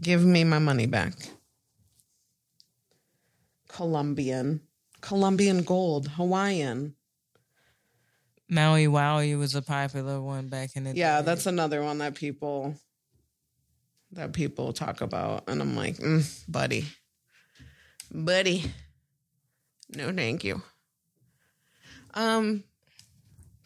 Give 0.00 0.24
me 0.24 0.44
my 0.44 0.58
money 0.58 0.86
back. 0.86 1.14
Colombian. 3.68 4.60
Colombian 5.00 5.62
gold. 5.62 6.08
Hawaiian. 6.08 6.94
Maui 8.48 8.86
Wowie 8.86 9.36
was 9.38 9.54
a 9.54 9.62
popular 9.62 10.20
one 10.20 10.48
back 10.48 10.76
in 10.76 10.84
the 10.84 10.94
Yeah, 10.94 11.20
day. 11.20 11.26
that's 11.26 11.46
another 11.46 11.82
one 11.82 11.98
that 11.98 12.14
people 12.14 12.76
that 14.12 14.32
people 14.32 14.72
talk 14.72 15.00
about. 15.00 15.44
And 15.48 15.60
I'm 15.60 15.74
like, 15.74 15.96
mm, 15.96 16.44
buddy. 16.48 16.84
Buddy. 18.12 18.70
No, 19.94 20.12
thank 20.12 20.44
you. 20.44 20.62
Um, 22.16 22.64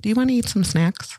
do 0.02 0.08
you 0.10 0.14
want 0.14 0.28
to 0.28 0.34
eat 0.34 0.48
some 0.48 0.64
snacks? 0.64 1.18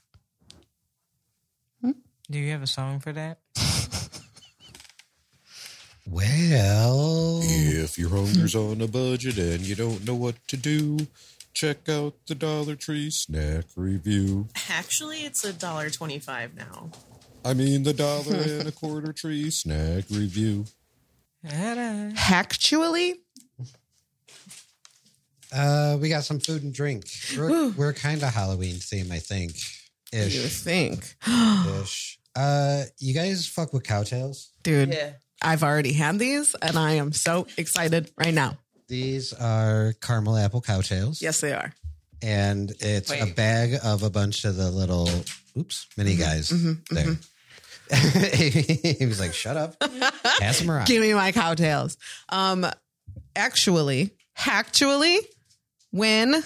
Do 2.29 2.37
you 2.39 2.51
have 2.51 2.61
a 2.61 2.67
song 2.67 2.99
for 2.99 3.11
that? 3.13 3.39
Well, 6.07 7.39
If 7.43 7.97
your 7.97 8.09
hunger's 8.09 8.55
on 8.55 8.81
a 8.81 8.87
budget 8.87 9.37
and 9.37 9.61
you 9.61 9.75
don't 9.75 10.05
know 10.05 10.15
what 10.15 10.35
to 10.49 10.57
do, 10.57 10.97
check 11.53 11.87
out 11.87 12.15
the 12.27 12.35
Dollar 12.35 12.75
Tree 12.75 13.09
Snack 13.09 13.65
Review. 13.77 14.47
Actually, 14.69 15.19
it's 15.19 15.45
a 15.45 15.53
dollar 15.53 15.89
twenty-five 15.89 16.55
now. 16.55 16.89
I 17.45 17.53
mean, 17.53 17.83
the 17.83 17.93
dollar 17.93 18.35
and 18.35 18.67
a 18.67 18.71
quarter 18.71 19.13
tree 19.13 19.49
snack 19.51 20.05
review. 20.09 20.65
Ta-da. 21.47 22.11
Actually, 22.29 23.21
uh, 25.51 25.97
we 25.99 26.09
got 26.09 26.23
some 26.23 26.39
food 26.39 26.63
and 26.63 26.73
drink. 26.73 27.05
We're, 27.37 27.69
we're 27.71 27.93
kind 27.93 28.21
of 28.23 28.33
Halloween 28.33 28.75
theme, 28.75 29.11
I 29.11 29.19
think. 29.19 29.53
you 30.13 30.19
Ish. 30.21 30.61
think, 30.61 31.15
Ish. 31.81 32.19
Uh, 32.35 32.83
you 32.99 33.13
guys 33.13 33.47
fuck 33.47 33.73
with 33.73 33.83
cowtails? 33.83 34.47
dude? 34.63 34.93
Yeah. 34.93 35.11
I've 35.41 35.63
already 35.63 35.93
had 35.93 36.19
these, 36.19 36.53
and 36.61 36.77
I 36.77 36.93
am 36.93 37.13
so 37.13 37.47
excited 37.57 38.11
right 38.15 38.33
now. 38.33 38.57
These 38.87 39.33
are 39.33 39.93
caramel 40.01 40.37
apple 40.37 40.61
cowtails. 40.61 41.19
Yes, 41.21 41.41
they 41.41 41.53
are. 41.53 41.73
And 42.21 42.71
it's 42.79 43.11
a 43.11 43.25
bag 43.33 43.79
of 43.83 44.03
a 44.03 44.11
bunch 44.11 44.45
of 44.45 44.55
the 44.55 44.69
little, 44.69 45.09
oops, 45.57 45.87
mini 45.97 46.15
Mm-hmm, 46.15 46.73
guys 46.73 46.77
there. 46.91 47.17
he 48.97 49.05
was 49.07 49.19
like, 49.19 49.33
shut 49.33 49.57
up. 49.57 49.79
Pass 50.39 50.59
them 50.59 50.69
around. 50.69 50.85
Give 50.87 51.01
me 51.01 51.13
my 51.15 51.31
cowtails. 51.31 51.97
Um, 52.29 52.65
actually, 53.35 54.11
actually, 54.37 55.19
when 55.91 56.43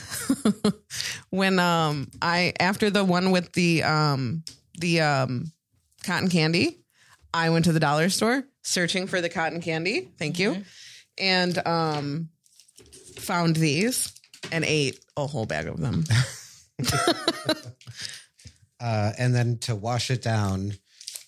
when 1.30 1.60
um 1.60 2.10
I 2.22 2.54
after 2.60 2.90
the 2.90 3.04
one 3.04 3.32
with 3.32 3.52
the 3.54 3.84
um 3.84 4.44
the 4.80 5.02
um 5.02 5.52
cotton 6.04 6.30
candy, 6.30 6.80
I 7.34 7.50
went 7.50 7.66
to 7.66 7.72
the 7.72 7.80
dollar 7.80 8.10
store 8.10 8.44
searching 8.64 9.08
for 9.08 9.22
the 9.22 9.30
cotton 9.30 9.62
candy. 9.62 10.10
Thank 10.18 10.40
you, 10.40 10.64
and 11.18 11.66
um 11.66 12.30
found 13.18 13.56
these 13.56 14.12
and 14.52 14.66
ate 14.66 15.00
a 15.18 15.26
whole 15.26 15.46
bag 15.46 15.68
of 15.68 15.80
them. 15.80 16.04
Uh, 18.80 19.12
and 19.18 19.34
then 19.34 19.58
to 19.58 19.74
wash 19.76 20.12
it 20.12 20.22
down, 20.22 20.74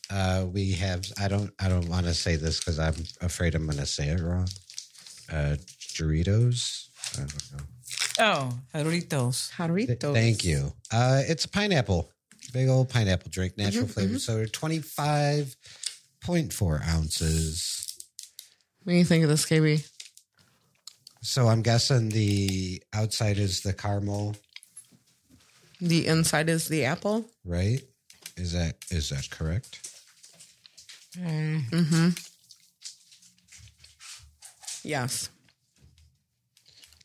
uh, 0.09 0.45
we 0.51 0.73
have 0.73 1.05
I 1.19 1.27
don't 1.27 1.51
I 1.59 1.69
don't 1.69 1.87
want 1.89 2.05
to 2.05 2.13
say 2.13 2.35
this 2.35 2.59
because 2.59 2.77
I'm 2.77 2.95
afraid 3.21 3.55
I'm 3.55 3.65
going 3.65 3.77
to 3.77 3.85
say 3.85 4.09
it 4.09 4.19
wrong. 4.21 4.47
Uh, 5.31 5.55
Doritos. 5.95 6.89
I 7.15 7.21
don't 7.21 7.51
know. 7.53 7.65
Oh, 8.19 8.57
Doritos. 8.73 9.55
Th- 9.55 9.69
Jarritos. 9.99 10.13
Thank 10.13 10.43
you. 10.43 10.73
Uh, 10.91 11.21
it's 11.27 11.45
a 11.45 11.49
pineapple, 11.49 12.11
big 12.53 12.67
old 12.69 12.89
pineapple 12.89 13.29
drink, 13.29 13.57
natural 13.57 13.87
flavor. 13.87 14.17
So 14.19 14.45
twenty 14.45 14.79
five 14.79 15.55
point 16.21 16.51
four 16.53 16.81
ounces. 16.87 17.83
What 18.83 18.93
do 18.93 18.97
you 18.97 19.05
think 19.05 19.23
of 19.23 19.29
this, 19.29 19.45
KB? 19.45 19.87
So 21.21 21.47
I'm 21.47 21.61
guessing 21.61 22.09
the 22.09 22.81
outside 22.93 23.37
is 23.37 23.61
the 23.61 23.73
caramel, 23.73 24.35
The 25.81 26.07
inside 26.07 26.47
is 26.49 26.67
the 26.69 26.85
apple. 26.85 27.25
right? 27.45 27.81
Is 28.37 28.53
that 28.53 28.77
is 28.89 29.09
that 29.09 29.29
correct? 29.29 29.89
Mm-hmm. 31.17 32.09
Yes. 34.83 35.29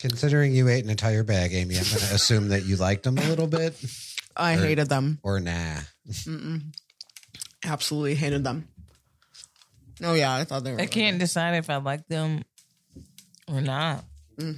Considering 0.02 0.52
you 0.52 0.68
ate 0.68 0.82
an 0.82 0.90
entire 0.90 1.22
bag, 1.22 1.54
Amy, 1.54 1.76
I'm 1.76 1.84
going 1.84 1.98
to 2.08 2.14
assume 2.14 2.48
that 2.48 2.64
you 2.64 2.74
liked 2.74 3.04
them 3.04 3.16
a 3.18 3.22
little 3.28 3.46
bit. 3.46 3.80
I 4.36 4.56
hated 4.56 4.88
them. 4.88 5.20
or 5.22 5.38
nah? 5.38 5.76
Absolutely 7.64 8.16
hated 8.16 8.42
them. 8.42 8.66
Oh 10.02 10.14
yeah, 10.14 10.34
I 10.34 10.42
thought 10.42 10.64
they 10.64 10.72
were. 10.72 10.80
I 10.80 10.86
can't 10.86 11.20
decide 11.20 11.54
if 11.54 11.70
I 11.70 11.76
like 11.76 12.08
them 12.08 12.42
or 13.46 13.60
not. 13.60 14.04
Mm. 14.40 14.56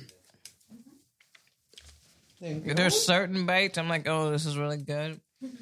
There's 2.41 3.05
certain 3.05 3.45
bites 3.45 3.77
I'm 3.77 3.91
like, 3.91 4.09
oh, 4.09 4.31
this 4.31 4.47
is 4.47 4.57
really 4.57 4.79
good. 4.79 5.21
And 5.43 5.59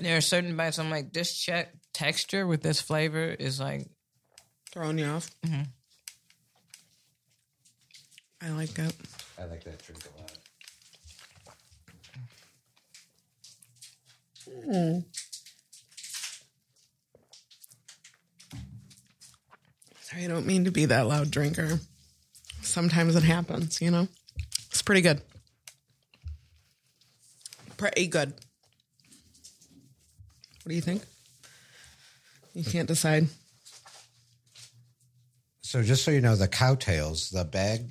there 0.00 0.16
are 0.16 0.20
certain 0.20 0.56
bites 0.56 0.80
I'm 0.80 0.90
like, 0.90 1.12
this 1.12 1.32
check 1.38 1.72
texture 1.94 2.44
with 2.44 2.60
this 2.60 2.80
flavor 2.80 3.24
is 3.24 3.60
like, 3.60 3.86
throwing 4.72 4.98
you 4.98 5.06
off. 5.06 5.30
Mm-hmm. 5.46 5.62
I 8.42 8.50
like 8.50 8.78
it. 8.78 8.94
I 9.38 9.44
like 9.46 9.64
that 9.64 9.82
drink 9.82 10.02
a 10.04 10.20
lot. 10.20 10.32
Hmm. 14.64 14.98
Sorry, 20.00 20.24
I 20.24 20.28
don't 20.28 20.46
mean 20.46 20.64
to 20.64 20.70
be 20.70 20.84
that 20.86 21.06
loud 21.06 21.30
drinker. 21.30 21.80
Sometimes 22.62 23.16
it 23.16 23.22
happens, 23.22 23.80
you 23.80 23.90
know. 23.90 24.08
It's 24.70 24.82
pretty 24.82 25.00
good. 25.00 25.20
Pretty 27.76 28.06
good. 28.06 28.32
What 30.62 30.68
do 30.70 30.74
you 30.74 30.80
think? 30.80 31.02
You 32.54 32.64
can't 32.64 32.88
decide. 32.88 33.28
So 35.60 35.82
just 35.82 36.04
so 36.04 36.10
you 36.10 36.20
know, 36.20 36.36
the 36.36 36.48
Cow 36.48 36.74
Tales, 36.74 37.30
the 37.30 37.44
bag 37.44 37.82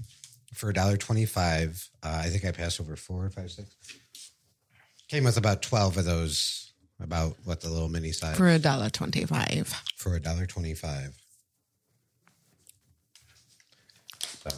for 0.56 0.72
$1.25, 0.74 1.90
uh, 2.04 2.22
I 2.24 2.30
think 2.30 2.46
I 2.46 2.52
passed 2.52 2.80
over 2.80 2.96
four, 2.96 3.30
five, 3.30 3.52
six. 3.52 3.70
Came 5.10 5.24
with 5.26 5.38
about 5.38 5.62
12 5.62 5.98
of 5.98 6.06
those, 6.06 6.74
about 7.00 7.36
what 7.44 7.62
the 7.62 7.70
little 7.70 7.90
mini 7.90 8.12
size 8.12 8.38
For 8.38 8.48
a 8.50 8.58
dollar 8.60 8.90
twenty-five. 8.90 9.68
for 9.98 10.20
$1.25. 10.20 11.12
So, 14.44 14.50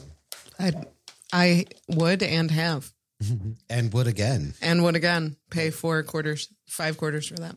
I 0.60 0.71
I 1.33 1.65
would 1.89 2.23
and 2.23 2.49
have 2.51 2.91
and 3.69 3.91
would 3.93 4.07
again. 4.07 4.53
and 4.62 4.83
would 4.83 4.95
again 4.95 5.36
pay 5.49 5.69
four 5.71 6.01
quarters, 6.03 6.47
five 6.67 6.97
quarters 6.97 7.27
for 7.27 7.36
that. 7.36 7.55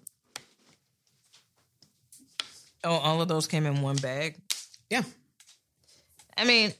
oh, 2.84 2.94
all 2.94 3.20
of 3.22 3.28
those 3.28 3.46
came 3.46 3.66
in 3.66 3.82
one 3.82 3.96
bag. 3.96 4.36
Yeah. 4.88 5.02
I 6.36 6.44
mean, 6.44 6.72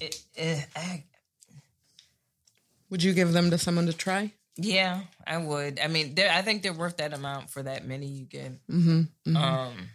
it, 0.00 0.22
it, 0.34 0.66
I, 0.74 1.04
Would 2.90 3.02
you 3.02 3.12
give 3.12 3.32
them 3.32 3.50
to 3.50 3.58
someone 3.58 3.86
to 3.86 3.92
try? 3.92 4.32
yeah, 4.56 5.02
I 5.26 5.36
would. 5.36 5.78
I 5.80 5.88
mean, 5.88 6.16
I 6.18 6.40
think 6.42 6.62
they're 6.62 6.72
worth 6.72 6.96
that 6.96 7.12
amount 7.12 7.50
for 7.50 7.62
that 7.62 7.86
many 7.86 8.06
you 8.06 8.24
get. 8.24 8.52
Um, 8.70 9.88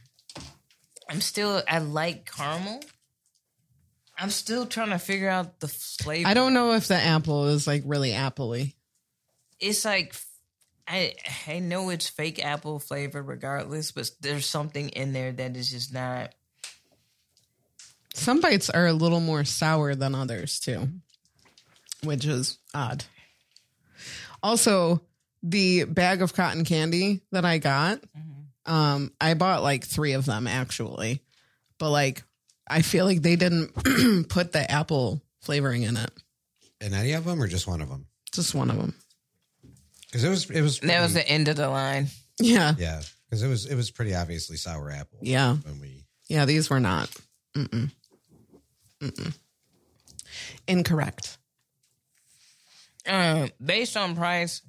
I'm 1.10 1.22
still. 1.22 1.64
I 1.68 1.80
like 1.80 2.32
caramel. 2.32 2.82
I'm 4.18 4.30
still 4.30 4.68
trying 4.68 4.92
to 4.92 5.00
figure 5.00 5.30
out 5.30 5.60
the 5.60 5.68
flavor. 5.68 6.30
I 6.30 6.36
don't 6.36 6.54
know 6.54 6.74
if 6.74 6.88
the 6.88 6.96
apple 6.96 7.48
is 7.48 7.66
like 7.66 7.82
really 7.86 8.12
appley. 8.12 8.76
it's 9.60 9.84
like 9.84 10.16
I 10.88 11.16
I 11.48 11.58
know 11.60 11.90
it's 11.90 12.08
fake 12.08 12.44
apple 12.44 12.78
flavor 12.78 13.24
regardless, 13.24 13.92
but 13.92 14.12
there's 14.22 14.46
something 14.46 14.90
in 14.90 15.14
there 15.14 15.32
that 15.32 15.58
is 15.58 15.72
just 15.72 15.92
not. 15.94 16.36
Some 18.14 18.42
bites 18.42 18.70
are 18.70 18.88
a 18.88 18.94
little 18.94 19.20
more 19.22 19.44
sour 19.46 19.96
than 19.96 20.14
others 20.16 20.60
too, 20.60 20.90
which 22.04 22.26
is 22.26 22.58
odd. 22.74 23.06
Also, 24.44 25.02
the 25.44 25.86
bag 25.86 26.22
of 26.22 26.34
cotton 26.34 26.66
candy 26.66 27.22
that 27.32 27.46
I 27.46 27.58
got, 27.58 28.00
um, 28.66 29.12
I 29.22 29.34
bought 29.34 29.64
like 29.64 29.86
three 29.86 30.14
of 30.14 30.26
them 30.26 30.48
actually, 30.48 31.22
but 31.78 31.90
like 31.92 32.24
I 32.70 32.82
feel 32.82 33.06
like 33.06 33.22
they 33.22 33.36
didn't 33.36 33.74
put 34.30 34.52
the 34.52 34.70
apple 34.70 35.22
flavoring 35.42 35.84
in 35.84 35.98
it. 35.98 36.12
In 36.80 36.94
any 36.94 37.14
of 37.14 37.26
them 37.26 37.42
or 37.42 37.48
just 37.48 37.68
one 37.68 37.82
of 37.82 37.90
them? 37.90 38.08
Just 38.32 38.56
one 38.56 38.70
of 38.72 38.78
them. 38.78 38.96
Because 40.08 40.24
it 40.24 40.30
was, 40.30 40.50
it 40.50 40.62
was, 40.62 40.80
That 40.80 41.02
was 41.02 41.14
the 41.14 41.28
end 41.28 41.48
of 41.48 41.56
the 41.56 41.70
line. 41.70 42.08
Yeah, 42.40 42.74
yeah. 42.78 43.02
Because 43.30 43.44
it 43.44 43.48
was, 43.48 43.66
it 43.66 43.76
was 43.76 43.92
pretty 43.92 44.14
obviously 44.16 44.58
sour 44.58 44.90
apple. 44.92 45.20
yeah, 45.22 45.56
When 45.56 45.80
we, 45.80 46.06
yeah. 46.28 46.46
These 46.46 46.70
were 46.70 46.80
not. 46.80 47.10
Mm-mm. 47.56 47.92
Mm-mm. 49.02 49.38
Incorrect. 50.68 51.38
Uh, 53.08 53.48
based 53.64 53.98
on 53.98 54.16
price, 54.16 54.62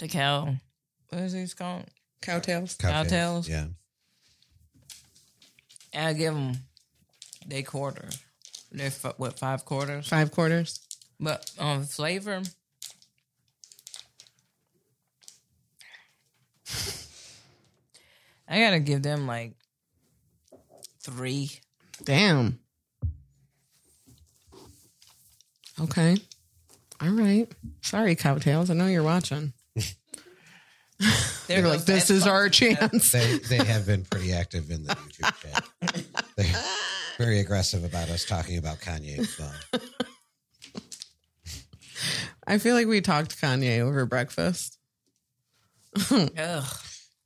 the 0.00 0.08
cow. 0.08 0.54
What 1.10 1.22
is 1.22 1.32
these 1.32 1.54
called? 1.54 1.84
Cow 2.20 2.40
Tales. 2.40 2.76
Cowtails? 2.76 3.48
Yeah. 3.48 3.66
I 5.96 6.12
give 6.12 6.34
them 6.34 6.54
they 7.46 7.62
quarter. 7.62 8.08
They're 8.72 8.86
f- 8.88 9.14
what 9.16 9.38
five 9.38 9.64
quarters, 9.64 10.08
Five 10.08 10.32
quarters. 10.32 10.80
but 11.20 11.48
on 11.58 11.84
flavor. 11.84 12.42
I 18.48 18.60
gotta 18.60 18.80
give 18.80 19.02
them 19.02 19.26
like 19.26 19.52
three. 21.04 21.50
Damn. 22.02 22.58
Okay. 25.80 26.16
All 27.00 27.10
right. 27.10 27.46
Sorry, 27.82 28.14
Cow 28.14 28.38
Tales. 28.38 28.70
I 28.70 28.74
know 28.74 28.86
you're 28.86 29.02
watching. 29.02 29.52
They're 31.48 31.66
like, 31.66 31.84
this 31.84 32.08
is 32.08 32.26
our 32.26 32.48
chance. 32.48 33.12
They, 33.12 33.38
they 33.38 33.64
have 33.64 33.86
been 33.86 34.04
pretty 34.04 34.32
active 34.32 34.70
in 34.70 34.84
the 34.84 34.94
YouTube 34.94 35.42
chat. 35.42 35.64
They're 36.36 36.62
very 37.18 37.40
aggressive 37.40 37.84
about 37.84 38.08
us 38.08 38.24
talking 38.24 38.58
about 38.58 38.78
Kanye 38.78 39.18
as 39.18 39.38
well. 39.38 39.52
I 42.46 42.58
feel 42.58 42.74
like 42.74 42.86
we 42.86 43.00
talked 43.00 43.40
Kanye 43.40 43.80
over 43.80 44.06
breakfast. 44.06 44.78
Ugh. 46.10 46.64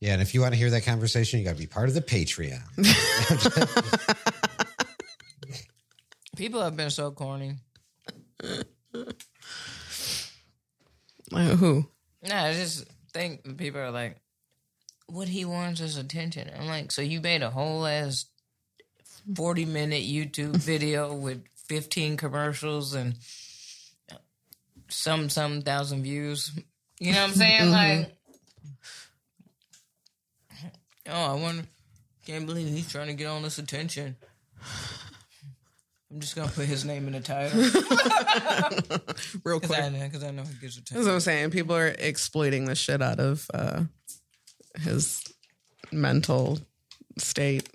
Yeah. 0.00 0.12
And 0.12 0.22
if 0.22 0.34
you 0.34 0.40
want 0.40 0.54
to 0.54 0.58
hear 0.58 0.70
that 0.70 0.84
conversation, 0.84 1.38
you 1.38 1.44
got 1.44 1.54
to 1.54 1.60
be 1.60 1.66
part 1.66 1.88
of 1.88 1.94
the 1.94 2.00
Patreon. 2.00 2.62
People 6.36 6.62
have 6.62 6.76
been 6.76 6.90
so 6.90 7.10
corny. 7.10 7.56
Uh, 11.32 11.56
who? 11.56 11.84
No, 12.28 12.34
I 12.34 12.52
just 12.54 12.84
think 13.12 13.58
people 13.58 13.80
are 13.80 13.90
like, 13.90 14.16
what 15.08 15.28
he 15.28 15.44
wants 15.44 15.80
is 15.80 15.96
attention. 15.96 16.50
I'm 16.56 16.68
like, 16.68 16.92
so 16.92 17.02
you 17.02 17.20
made 17.20 17.42
a 17.42 17.50
whole 17.50 17.86
ass 17.86 18.26
40 19.34 19.64
minute 19.64 20.04
YouTube 20.04 20.56
video 20.56 21.14
with 21.14 21.42
15 21.66 22.16
commercials 22.16 22.94
and 22.94 23.16
some, 24.88 25.28
some 25.28 25.62
thousand 25.62 26.02
views. 26.02 26.52
You 27.00 27.12
know 27.12 27.22
what 27.22 27.30
I'm 27.30 27.34
saying? 27.34 27.70
Like, 27.70 28.17
oh, 31.08 31.12
I 31.12 31.34
wonder, 31.34 31.64
can't 32.26 32.46
believe 32.46 32.68
he's 32.68 32.90
trying 32.90 33.06
to 33.08 33.14
get 33.14 33.26
all 33.26 33.40
this 33.40 33.58
attention. 33.58 34.16
I'm 36.10 36.20
just 36.20 36.34
gonna 36.36 36.50
put 36.50 36.64
his 36.66 36.84
name 36.86 37.06
in 37.06 37.12
the 37.12 37.20
title 37.20 37.60
Real 39.44 39.60
quick. 39.60 39.78
I, 39.78 39.88
know- 39.90 40.08
'cause 40.08 40.24
I 40.24 40.30
know 40.30 40.42
he 40.42 40.54
gives 40.60 40.76
gets 40.76 40.76
That's 40.76 40.90
attention. 40.90 41.06
what 41.06 41.14
I'm 41.14 41.20
saying. 41.20 41.50
People 41.50 41.76
are 41.76 41.88
exploiting 41.98 42.64
the 42.64 42.74
shit 42.74 43.02
out 43.02 43.20
of 43.20 43.46
uh, 43.52 43.82
his 44.80 45.22
mental 45.92 46.58
state. 47.18 47.68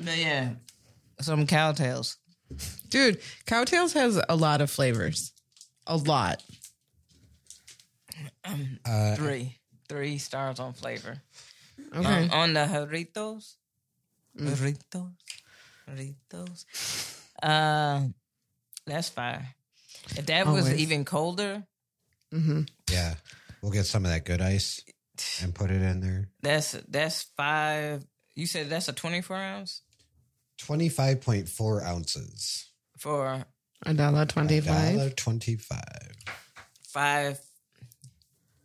But 0.00 0.18
yeah, 0.18 0.50
some 1.20 1.46
Cow 1.46 1.70
Tales. 1.72 2.16
Dude, 2.88 3.20
Cow 3.46 3.62
Tales 3.64 3.92
has 3.92 4.20
a 4.28 4.34
lot 4.36 4.60
of 4.60 4.68
flavors. 4.70 5.32
A 5.86 5.96
lot. 5.96 6.42
Uh, 8.84 9.14
Three, 9.16 9.58
three 9.88 10.18
stars 10.18 10.58
on 10.60 10.72
flavor. 10.72 11.16
Okay. 11.94 12.24
Um, 12.24 12.30
on 12.32 12.52
the 12.54 12.60
Jarritos, 12.60 13.54
Jarritos, 14.36 15.12
Jarritos. 15.88 16.64
Uh, 17.42 18.08
that's 18.86 19.08
fire. 19.10 19.48
If 20.16 20.26
that 20.26 20.46
was 20.46 20.72
even 20.72 21.04
colder, 21.04 21.64
Mm-hmm. 22.32 22.62
yeah. 22.90 23.14
We'll 23.62 23.70
get 23.72 23.86
some 23.86 24.04
of 24.04 24.10
that 24.10 24.24
good 24.24 24.42
ice 24.42 24.82
and 25.40 25.54
put 25.54 25.70
it 25.70 25.80
in 25.80 26.00
there. 26.00 26.28
that's 26.42 26.72
that's 26.88 27.22
five. 27.36 28.04
You 28.34 28.46
said 28.46 28.68
that's 28.68 28.88
a 28.88 28.92
twenty-four 28.92 29.36
ounce 29.36 29.82
25.4 30.60 31.82
ounces. 31.84 32.70
for 32.98 33.44
A 33.86 33.94
dollar 33.94 34.24
twenty-five. 34.26 35.14
$1.25. 35.16 35.68
five, 36.88 37.40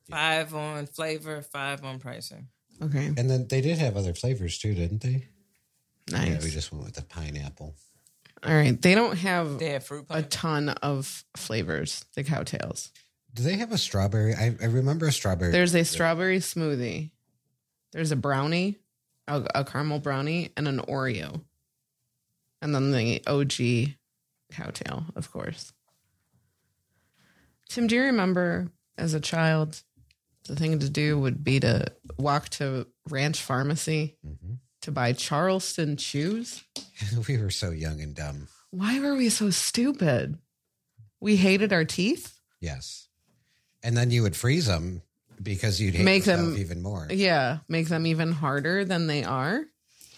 five 0.09 0.53
on 0.55 0.86
flavor, 0.88 1.41
five 1.41 1.84
on 1.84 1.99
pricing. 1.99 2.47
Okay. 2.82 3.07
And 3.17 3.30
then 3.30 3.47
they 3.47 3.61
did 3.61 3.77
have 3.77 3.97
other 3.97 4.13
flavors 4.13 4.57
too, 4.57 4.73
didn't 4.73 5.01
they? 5.01 5.27
Nice. 6.11 6.27
Yeah, 6.30 6.39
we 6.43 6.49
just 6.49 6.71
went 6.71 6.86
with 6.86 6.95
the 6.95 7.03
pineapple. 7.03 7.75
All 8.43 8.53
right. 8.53 8.82
They 8.82 8.95
don't 8.95 9.17
have 9.17 9.59
They 9.59 9.71
have 9.71 9.86
fruit 9.86 10.05
a 10.09 10.13
punch. 10.13 10.30
ton 10.30 10.69
of 10.69 11.23
flavors, 11.36 12.05
the 12.15 12.23
Cow 12.23 12.43
Tales. 12.43 12.91
Do 13.34 13.43
they 13.43 13.57
have 13.57 13.71
a 13.71 13.77
strawberry? 13.77 14.34
I, 14.34 14.55
I 14.61 14.65
remember 14.65 15.07
a 15.07 15.11
strawberry. 15.11 15.51
There's 15.51 15.75
a 15.75 15.84
strawberry 15.84 16.39
smoothie. 16.39 17.11
There's 17.91 18.11
a 18.11 18.15
brownie, 18.15 18.77
a, 19.27 19.43
a 19.53 19.65
caramel 19.65 19.99
brownie, 19.99 20.51
and 20.57 20.67
an 20.67 20.80
Oreo. 20.80 21.41
And 22.61 22.73
then 22.73 22.91
the 22.91 23.21
OG 23.27 23.93
Cow 24.51 24.69
Tale, 24.71 25.05
of 25.15 25.32
course. 25.32 25.73
Tim, 27.67 27.88
do 27.88 27.95
you 27.95 28.03
remember 28.03 28.69
as 28.97 29.13
a 29.13 29.19
child, 29.19 29.84
the 30.49 30.55
thing 30.55 30.77
to 30.79 30.89
do 30.89 31.17
would 31.19 31.43
be 31.43 31.59
to 31.61 31.85
walk 32.17 32.49
to 32.49 32.87
Ranch 33.09 33.41
Pharmacy 33.41 34.17
Mhm. 34.25 34.57
to 34.81 34.91
buy 34.91 35.13
Charleston 35.13 35.95
Chews? 35.95 36.63
we 37.27 37.37
were 37.37 37.49
so 37.51 37.69
young 37.71 38.01
and 38.01 38.13
dumb. 38.15 38.47
Why 38.71 38.99
were 38.99 39.15
we 39.15 39.29
so 39.29 39.49
stupid? 39.51 40.37
We 41.21 41.35
hated 41.37 41.71
our 41.73 41.85
teeth? 41.85 42.39
Yes. 42.59 43.07
And 43.83 43.95
then 43.95 44.11
you 44.11 44.23
would 44.23 44.35
freeze 44.35 44.65
them 44.65 45.01
because 45.41 45.79
you'd 45.79 45.95
hate 45.95 46.03
Make 46.03 46.25
them- 46.25 46.57
even 46.57 46.81
more. 46.81 47.07
Yeah, 47.09 47.59
make 47.69 47.87
them 47.87 48.05
even 48.05 48.31
harder 48.33 48.83
than 48.85 49.07
they 49.07 49.23
are. 49.23 49.63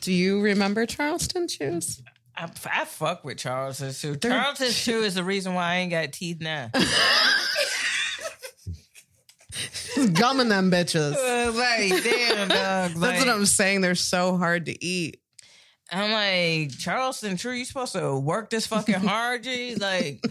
Do 0.02 0.12
you 0.12 0.42
remember 0.42 0.86
Charleston 0.88 1.48
Chews? 1.48 2.02
I, 2.36 2.50
I 2.66 2.86
fuck 2.86 3.24
with 3.24 3.38
Charleston 3.38 3.94
Chew. 3.94 4.16
They're- 4.16 4.32
Charleston 4.32 4.72
Chew 4.72 5.04
is 5.04 5.14
the 5.16 5.24
reason 5.24 5.54
why 5.54 5.74
I 5.74 5.76
ain't 5.78 5.92
got 5.92 6.12
teeth 6.12 6.40
now. 6.42 6.72
Gumming 10.14 10.50
them 10.50 10.72
bitches. 10.72 11.16
Uh, 11.42 11.52
like, 11.54 12.04
damn, 12.04 12.48
dog. 12.48 12.58
That's 12.92 12.96
Like, 12.96 13.20
what 13.20 13.30
I'm 13.30 13.46
saying. 13.46 13.82
They're 13.82 13.96
so 13.96 14.38
hard 14.38 14.66
to 14.68 14.84
eat. 14.86 15.20
I'm 15.92 16.12
like, 16.12 16.78
Charleston 16.78 17.36
Chew, 17.38 17.52
you 17.52 17.66
supposed 17.66 17.94
to 17.94 18.18
work 18.18 18.50
this 18.50 18.68
fucking 18.68 18.96
hard, 19.02 19.44
G? 19.44 19.76
Like, 19.76 20.24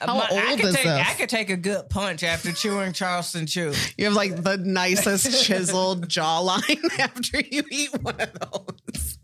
How 0.00 0.14
my- 0.14 0.28
I 0.30 0.50
old 0.50 0.60
could 0.60 0.68
is 0.68 0.74
take, 0.76 0.84
this? 0.84 1.08
I 1.08 1.14
could 1.14 1.28
take 1.28 1.50
a 1.50 1.56
good 1.56 1.88
punch 1.90 2.22
after 2.22 2.52
chewing 2.52 2.92
Charleston 2.92 3.46
Chew. 3.46 3.72
You 3.96 4.04
have 4.06 4.14
like 4.14 4.42
the 4.42 4.58
nicest 4.58 5.44
chiseled 5.44 6.06
jawline 6.08 6.98
after 7.00 7.40
you 7.40 7.62
eat 7.70 7.90
one 8.02 8.20
of 8.20 8.32
those. 8.34 9.18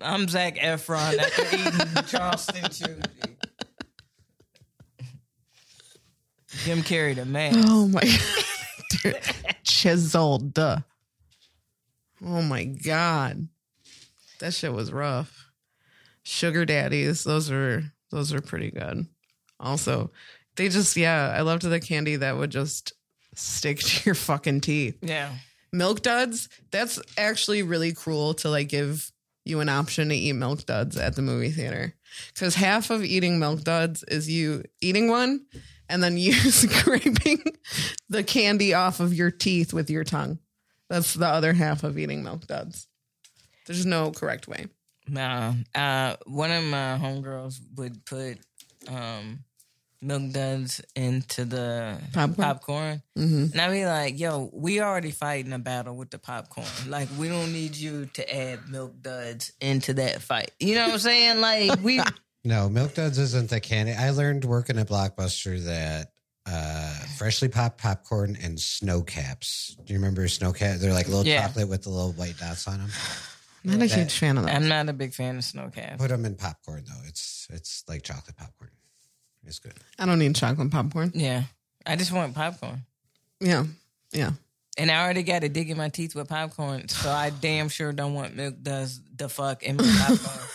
I'm 0.00 0.28
Zac 0.28 0.56
Efron 0.56 1.18
after 1.18 1.42
eating 1.56 2.04
Charleston 2.06 2.70
Chew. 2.70 2.94
G. 2.94 3.34
Jim 6.64 6.82
Carrey, 6.82 7.14
the 7.14 7.24
man. 7.24 7.54
Oh 7.56 7.88
my 7.88 8.00
Dude, 9.02 9.16
chiseled. 9.64 10.58
Oh 10.58 10.82
my 12.42 12.64
god. 12.64 13.48
That 14.40 14.54
shit 14.54 14.72
was 14.72 14.92
rough. 14.92 15.50
Sugar 16.22 16.64
daddies, 16.64 17.24
those 17.24 17.50
are 17.50 17.92
those 18.10 18.32
are 18.32 18.40
pretty 18.40 18.70
good. 18.70 19.06
Also, 19.60 20.10
they 20.56 20.68
just 20.68 20.96
yeah, 20.96 21.32
I 21.36 21.42
loved 21.42 21.62
the 21.62 21.80
candy 21.80 22.16
that 22.16 22.36
would 22.36 22.50
just 22.50 22.92
stick 23.34 23.78
to 23.80 24.02
your 24.06 24.14
fucking 24.14 24.60
teeth. 24.60 24.98
Yeah. 25.02 25.32
milk 25.72 26.02
duds 26.02 26.48
that's 26.70 26.98
actually 27.16 27.62
really 27.62 27.92
cruel 27.92 28.34
to 28.34 28.48
like 28.48 28.68
give 28.68 29.10
you 29.44 29.60
an 29.60 29.68
option 29.68 30.08
to 30.08 30.14
eat 30.14 30.32
milk 30.32 30.64
duds 30.66 30.96
at 30.96 31.14
the 31.14 31.22
movie 31.22 31.50
theater 31.50 31.94
because 32.34 32.54
half 32.54 32.90
of 32.90 33.04
eating 33.04 33.38
milk 33.38 33.62
duds 33.62 34.02
is 34.04 34.28
you 34.30 34.62
eating 34.80 35.08
one 35.08 35.44
and 35.88 36.02
then 36.02 36.16
you 36.16 36.32
scraping 36.50 37.42
the 38.08 38.22
candy 38.24 38.74
off 38.74 39.00
of 39.00 39.14
your 39.14 39.30
teeth 39.30 39.72
with 39.72 39.90
your 39.90 40.04
tongue 40.04 40.38
that's 40.88 41.14
the 41.14 41.26
other 41.26 41.52
half 41.52 41.84
of 41.84 41.98
eating 41.98 42.22
milk 42.22 42.46
duds 42.46 42.86
there's 43.66 43.86
no 43.86 44.10
correct 44.10 44.48
way 44.48 44.66
Nah. 45.10 45.54
Uh, 45.74 46.16
one 46.26 46.50
of 46.50 46.64
my 46.64 46.98
homegirls 47.00 47.58
would 47.76 48.04
put 48.04 48.38
um, 48.88 49.38
milk 50.02 50.32
duds 50.32 50.82
into 50.94 51.44
the 51.44 51.98
Popcorn? 52.12 52.34
popcorn. 52.34 53.02
hmm 53.16 53.46
And 53.52 53.60
I'd 53.60 53.70
be 53.72 53.86
like, 53.86 54.20
yo, 54.20 54.50
we 54.52 54.80
already 54.80 55.10
fighting 55.10 55.52
a 55.52 55.58
battle 55.58 55.96
with 55.96 56.10
the 56.10 56.18
popcorn. 56.18 56.66
Like, 56.88 57.08
we 57.18 57.28
don't 57.28 57.52
need 57.52 57.74
you 57.76 58.06
to 58.14 58.34
add 58.36 58.68
milk 58.68 59.00
duds 59.00 59.52
into 59.60 59.94
that 59.94 60.20
fight. 60.20 60.50
You 60.60 60.74
know 60.74 60.84
what 60.88 60.92
I'm 60.92 60.98
saying? 60.98 61.40
Like, 61.40 61.80
we. 61.82 62.00
No, 62.44 62.68
Milk 62.68 62.94
Duds 62.94 63.18
isn't 63.18 63.50
the 63.50 63.60
candy. 63.60 63.92
I 63.92 64.10
learned 64.10 64.44
working 64.44 64.78
at 64.78 64.88
Blockbuster 64.88 65.62
that 65.64 66.12
uh, 66.46 66.94
freshly 67.18 67.48
popped 67.48 67.78
popcorn 67.80 68.36
and 68.42 68.58
snow 68.58 69.02
caps. 69.02 69.76
Do 69.84 69.92
you 69.92 69.98
remember 69.98 70.26
snow 70.28 70.52
cap? 70.52 70.78
They're 70.78 70.92
like 70.94 71.08
little 71.08 71.26
Yeah. 71.26 71.46
chocolate 71.46 71.68
with 71.68 71.82
the 71.82 71.90
little 71.90 72.12
white 72.12 72.38
dots 72.38 72.66
on 72.68 72.78
them. 72.78 72.90
I'm 73.64 73.70
not 73.72 73.82
a 73.84 73.88
That- 73.88 73.98
huge 73.98 74.12
fan 74.18 74.38
of 74.38 74.44
that 74.44 74.54
I'm 74.54 74.68
not 74.68 74.88
a 74.88 74.92
big 74.92 75.12
fan 75.14 75.36
of 75.36 75.44
snow 75.44 75.68
caps. 75.68 75.96
Put 76.00 76.08
them 76.08 76.24
in 76.24 76.36
popcorn 76.36 76.84
though. 76.88 77.02
It's 77.06 77.48
it's 77.50 77.84
like 77.88 78.02
chocolate 78.02 78.36
popcorn. 78.36 78.70
It's 79.44 79.58
good. 79.58 79.74
i 79.98 80.04
don't 80.06 80.18
need 80.18 80.34
chocolate 80.36 80.70
popcorn 80.70 81.10
Yeah. 81.14 81.42
I 81.84 81.96
just 81.96 82.12
want 82.12 82.34
popcorn. 82.34 82.84
yeah 83.40 83.64
yeah 84.12 84.30
And 84.78 84.90
I 84.90 85.02
already 85.02 85.22
got 85.24 85.42
a 85.44 85.48
dig 85.48 85.70
in 85.70 85.76
my 85.76 85.88
teeth 85.88 86.14
with 86.14 86.28
popcorn, 86.28 86.88
so 86.88 87.10
I 87.10 87.30
damn 87.30 87.68
sure 87.68 87.92
don't 87.92 88.14
want 88.14 88.36
milk 88.36 88.54
duds 88.62 89.00
the 89.14 89.28
fuck 89.28 89.62
in 89.64 89.76
my 89.76 89.84
popcorn. 90.06 90.46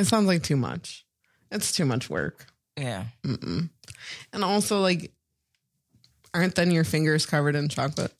It 0.00 0.06
sounds 0.06 0.26
like 0.26 0.42
too 0.42 0.56
much 0.56 1.04
it's 1.50 1.72
too 1.72 1.84
much 1.84 2.08
work 2.10 2.46
yeah. 2.76 3.04
Mm-mm. 3.24 3.68
And 4.32 4.44
also, 4.44 4.80
like, 4.80 5.12
aren't 6.32 6.54
then 6.54 6.70
your 6.70 6.84
fingers 6.84 7.26
covered 7.26 7.54
in 7.54 7.68
chocolate? 7.68 8.14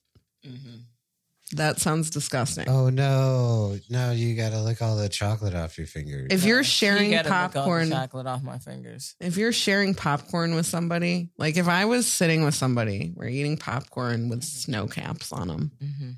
That 1.52 1.80
sounds 1.80 2.10
disgusting. 2.10 2.68
Oh 2.68 2.90
no, 2.90 3.76
no! 3.88 4.12
You 4.12 4.36
got 4.36 4.50
to 4.50 4.60
lick 4.62 4.82
all 4.82 4.96
the 4.96 5.08
chocolate 5.08 5.54
off 5.54 5.78
your 5.78 5.86
fingers. 5.88 6.28
if 6.30 6.44
you're 6.44 6.62
sharing 6.62 7.10
gotta 7.10 7.28
lick 7.28 7.32
all 7.36 7.48
the 7.48 7.54
popcorn, 7.54 7.90
chocolate 7.90 8.26
off 8.26 8.42
my 8.42 8.58
fingers. 8.58 9.16
if 9.18 9.36
you're 9.36 9.50
sharing 9.52 9.94
popcorn 9.94 10.54
with 10.54 10.66
somebody, 10.66 11.30
like 11.38 11.56
if 11.56 11.66
I 11.66 11.86
was 11.86 12.06
sitting 12.06 12.44
with 12.44 12.54
somebody, 12.54 13.12
we're 13.16 13.28
eating 13.28 13.56
popcorn 13.56 14.28
with 14.28 14.44
snow 14.44 14.86
caps 14.86 15.32
on 15.32 15.48
them, 15.48 15.72
Mhm. 15.82 16.16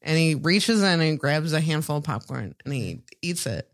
and 0.00 0.16
he 0.18 0.34
reaches 0.34 0.82
in 0.82 1.00
and 1.02 1.18
grabs 1.18 1.52
a 1.52 1.60
handful 1.60 1.96
of 1.98 2.04
popcorn 2.04 2.54
and 2.64 2.72
he 2.72 3.02
eats 3.20 3.46
it, 3.46 3.70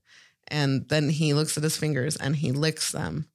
and 0.51 0.89
then 0.89 1.09
he 1.09 1.35
looks 1.35 1.57
at 1.57 1.63
his 1.63 1.77
fingers 1.77 2.17
and 2.17 2.37
he 2.37 2.53
licks 2.53 2.93
them, 2.93 3.29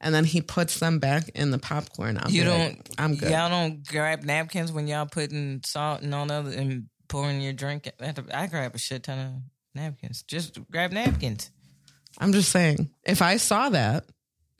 and 0.00 0.14
then 0.14 0.24
he 0.24 0.40
puts 0.40 0.78
them 0.78 0.98
back 0.98 1.28
in 1.30 1.50
the 1.50 1.58
popcorn. 1.58 2.18
I'll 2.18 2.30
You 2.30 2.44
don't. 2.44 2.76
like, 2.78 2.90
I'm 2.98 3.16
good. 3.16 3.30
Y'all 3.30 3.48
don't 3.50 3.86
grab 3.86 4.22
napkins 4.24 4.72
when 4.72 4.86
y'all 4.88 5.06
putting 5.06 5.60
salt 5.64 6.02
and 6.02 6.14
all 6.14 6.26
the 6.26 6.34
other 6.34 6.50
and 6.52 6.86
pouring 7.08 7.40
your 7.40 7.52
drink. 7.52 7.90
I 8.32 8.46
grab 8.46 8.74
a 8.74 8.78
shit 8.78 9.02
ton 9.02 9.18
of 9.18 9.32
napkins. 9.74 10.22
Just 10.22 10.58
grab 10.70 10.92
napkins. 10.92 11.50
I'm 12.18 12.32
just 12.32 12.50
saying, 12.50 12.90
if 13.04 13.22
I 13.22 13.36
saw 13.36 13.68
that, 13.70 14.04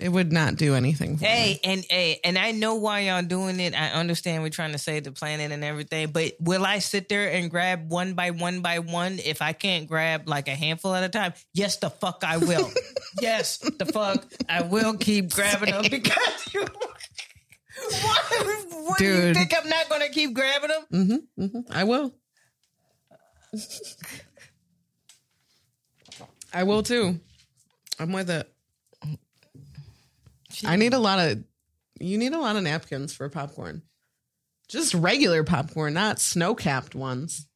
it 0.01 0.09
would 0.09 0.33
not 0.33 0.57
do 0.57 0.75
anything. 0.75 1.17
For 1.17 1.25
me. 1.25 1.29
Hey, 1.29 1.61
and 1.65 1.85
hey, 1.89 2.21
and 2.25 2.39
I 2.39 2.53
know 2.53 2.77
why 2.77 3.01
y'all 3.01 3.23
doing 3.23 3.61
it. 3.61 3.75
I 3.75 3.91
understand 3.91 4.43
we're 4.43 4.51
trying 4.51 4.73
to 4.73 4.79
save 4.79 5.05
the 5.05 5.13
planet 5.13 5.53
and 5.53 5.63
everything, 5.63 6.11
but 6.11 6.33
will 6.41 6.65
I 6.65 6.79
sit 6.79 7.09
there 7.09 7.31
and 7.31 7.51
grab 7.51 7.91
one 7.91 8.15
by 8.15 8.31
one 8.31 8.61
by 8.61 8.79
one 8.79 9.19
if 9.25 9.43
I 9.43 9.53
can't 9.53 9.87
grab 9.87 10.29
like 10.29 10.49
a 10.49 10.55
handful 10.55 10.95
at 10.95 11.05
a 11.05 11.09
time? 11.09 11.35
Yes, 11.53 11.77
the 11.77 11.91
fuck 11.91 12.25
I 12.27 12.39
will. 12.39 12.71
yes, 13.21 13.59
the 13.59 13.87
fuck 13.87 14.27
I 14.49 14.63
will 14.63 14.97
keep 14.97 15.33
grabbing 15.33 15.71
them 15.71 15.85
because 15.91 16.55
you. 16.55 16.65
What, 18.03 18.67
what 18.85 18.99
do 18.99 19.07
you 19.07 19.33
think 19.33 19.55
I'm 19.57 19.67
not 19.67 19.89
going 19.89 20.03
to 20.03 20.11
keep 20.11 20.35
grabbing 20.35 20.69
them? 20.69 20.83
Mm-hmm, 20.93 21.43
mm-hmm. 21.45 21.73
I 21.73 21.85
will. 21.85 22.13
I 26.53 26.65
will 26.65 26.83
too. 26.83 27.19
I'm 27.99 28.13
with 28.13 28.29
it. 28.29 28.53
I 30.65 30.77
need 30.77 30.95
a 30.95 30.99
lot 30.99 31.19
of. 31.19 31.43
You 31.99 32.19
need 32.19 32.33
a 32.33 32.39
lot 32.39 32.57
of 32.57 32.63
napkins 32.63 33.13
for 33.13 33.29
popcorn. 33.29 33.83
Just 34.69 34.95
regular 34.95 35.45
popcorn, 35.45 35.95
not 35.95 36.21
snow 36.21 36.55
capped 36.55 36.95
ones. 36.95 37.47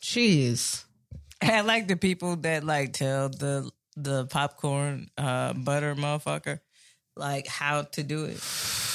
Jeez. 0.00 0.84
I 1.42 1.62
like 1.62 1.88
the 1.88 1.96
people 1.96 2.36
that 2.36 2.64
like 2.64 2.92
tell 2.92 3.28
the 3.28 3.70
the 3.96 4.26
popcorn 4.26 5.08
uh, 5.16 5.54
butter 5.54 5.94
motherfucker 5.94 6.60
like 7.18 7.46
how 7.46 7.82
to 7.82 8.02
do 8.02 8.24
it. 8.26 8.40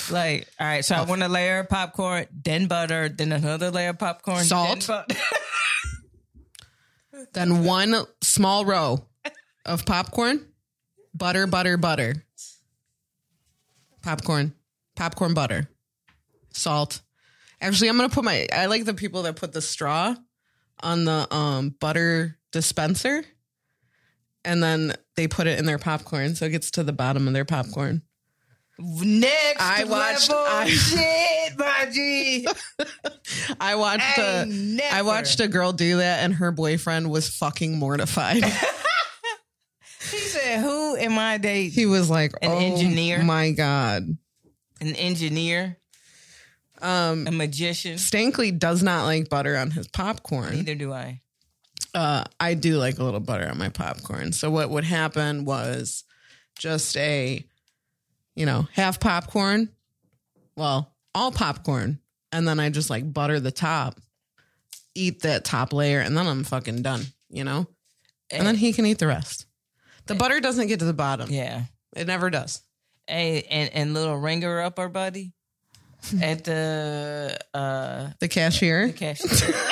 Like, 0.09 0.47
all 0.59 0.67
right, 0.67 0.83
so 0.83 0.95
I 0.95 1.03
want 1.03 1.23
a 1.23 1.27
layer 1.27 1.59
of 1.59 1.69
popcorn, 1.69 2.25
then 2.31 2.67
butter, 2.67 3.09
then 3.09 3.31
another 3.31 3.71
layer 3.71 3.89
of 3.89 3.99
popcorn, 3.99 4.43
Salt. 4.43 4.87
then. 4.87 5.17
Then 7.33 7.63
one 7.63 7.95
small 8.21 8.65
row 8.65 9.05
of 9.65 9.85
popcorn, 9.85 10.45
butter, 11.13 11.47
butter, 11.47 11.77
butter. 11.77 12.25
Popcorn, 14.03 14.53
popcorn, 14.95 15.33
butter, 15.33 15.69
salt. 16.51 17.01
Actually, 17.61 17.87
I'm 17.89 17.95
gonna 17.97 18.09
put 18.09 18.23
my. 18.25 18.45
I 18.53 18.65
like 18.67 18.85
the 18.85 18.93
people 18.93 19.23
that 19.23 19.37
put 19.37 19.53
the 19.53 19.61
straw 19.61 20.15
on 20.81 21.05
the 21.05 21.33
um 21.33 21.69
butter 21.79 22.37
dispenser, 22.51 23.23
and 24.43 24.61
then 24.61 24.93
they 25.15 25.27
put 25.27 25.47
it 25.47 25.57
in 25.57 25.65
their 25.65 25.77
popcorn, 25.79 26.35
so 26.35 26.45
it 26.45 26.49
gets 26.49 26.71
to 26.71 26.83
the 26.83 26.91
bottom 26.93 27.27
of 27.27 27.33
their 27.33 27.45
popcorn. 27.45 28.01
Next 28.79 29.61
I 29.61 29.83
watched- 29.85 30.29
level 30.29 30.45
I- 30.49 30.67
shit. 30.67 31.57
my 31.57 31.87
G. 31.93 32.47
I 33.61 33.75
watched 33.75 34.17
a 34.17 34.45
never. 34.47 34.95
I 34.95 35.01
watched 35.03 35.39
a 35.39 35.47
girl 35.47 35.71
do 35.71 35.97
that 35.97 36.23
and 36.23 36.33
her 36.33 36.51
boyfriend 36.51 37.09
was 37.09 37.29
fucking 37.29 37.77
mortified. 37.77 38.43
He 40.11 40.17
said, 40.19 40.59
"Who 40.61 40.95
am 40.97 41.17
I 41.17 41.37
dating? 41.37 41.71
he 41.71 41.85
was 41.85 42.09
like, 42.09 42.33
An 42.41 42.51
"Oh 42.51 42.57
engineer? 42.59 43.23
my 43.23 43.51
god." 43.51 44.17
An 44.81 44.95
engineer, 44.95 45.77
Um 46.81 47.25
a 47.27 47.31
magician? 47.31 47.95
Stankley 47.95 48.57
does 48.57 48.83
not 48.83 49.05
like 49.05 49.29
butter 49.29 49.55
on 49.55 49.71
his 49.71 49.87
popcorn. 49.87 50.55
Neither 50.55 50.75
do 50.75 50.91
I. 50.91 51.21
uh, 51.93 52.23
I 52.39 52.53
do 52.55 52.77
like 52.77 52.97
a 52.99 53.03
little 53.03 53.19
butter 53.21 53.47
on 53.47 53.57
my 53.57 53.69
popcorn. 53.69 54.33
So 54.33 54.49
what 54.51 54.69
would 54.71 54.83
happen 54.83 55.45
was 55.45 56.03
just 56.59 56.97
a, 56.97 57.45
you 58.35 58.45
know, 58.45 58.67
half 58.73 58.99
popcorn, 58.99 59.69
well, 60.57 60.91
all 61.15 61.31
popcorn, 61.31 61.99
and 62.31 62.47
then 62.47 62.59
I 62.59 62.69
just 62.69 62.89
like 62.89 63.11
butter 63.13 63.39
the 63.39 63.51
top, 63.51 63.99
eat 64.95 65.21
that 65.21 65.45
top 65.45 65.71
layer, 65.71 65.99
and 66.01 66.17
then 66.17 66.27
I'm 66.27 66.43
fucking 66.43 66.81
done. 66.81 67.03
You 67.29 67.43
know, 67.45 67.67
and 68.31 68.45
then 68.45 68.55
he 68.55 68.73
can 68.73 68.85
eat 68.85 68.97
the 68.99 69.07
rest. 69.07 69.45
The 70.07 70.15
butter 70.15 70.39
doesn't 70.39 70.67
get 70.67 70.79
to 70.79 70.85
the 70.85 70.93
bottom. 70.93 71.29
Yeah. 71.31 71.63
It 71.95 72.07
never 72.07 72.29
does. 72.29 72.61
Hey, 73.07 73.43
and 73.49 73.69
and 73.73 73.93
little 73.93 74.17
ringer 74.17 74.61
up 74.61 74.79
our 74.79 74.89
buddy 74.89 75.33
at 76.21 76.43
the 76.43 77.37
uh 77.53 78.09
The 78.19 78.27
cashier. 78.27 78.87
the 78.87 78.93
cashier. 78.93 79.29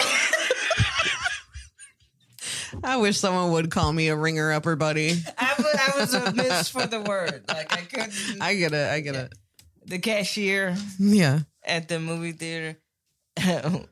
I 2.83 2.97
wish 2.97 3.17
someone 3.19 3.51
would 3.51 3.69
call 3.69 3.91
me 3.91 4.07
a 4.07 4.15
ringer 4.15 4.51
upper 4.53 4.75
buddy. 4.77 5.11
I 5.37 5.53
was, 5.57 5.75
I 5.75 5.99
was 5.99 6.13
a 6.13 6.33
miss 6.33 6.69
for 6.69 6.87
the 6.87 7.01
word. 7.01 7.43
Like 7.47 7.71
I 7.73 7.81
couldn't. 7.81 8.41
I 8.41 8.55
get 8.55 8.73
it. 8.73 8.89
I 8.89 8.99
get 9.01 9.15
it. 9.15 9.33
the 9.85 9.99
cashier 9.99 10.75
Yeah. 10.97 11.39
at 11.65 11.87
the 11.89 11.99
movie 11.99 12.31
theater. 12.31 12.79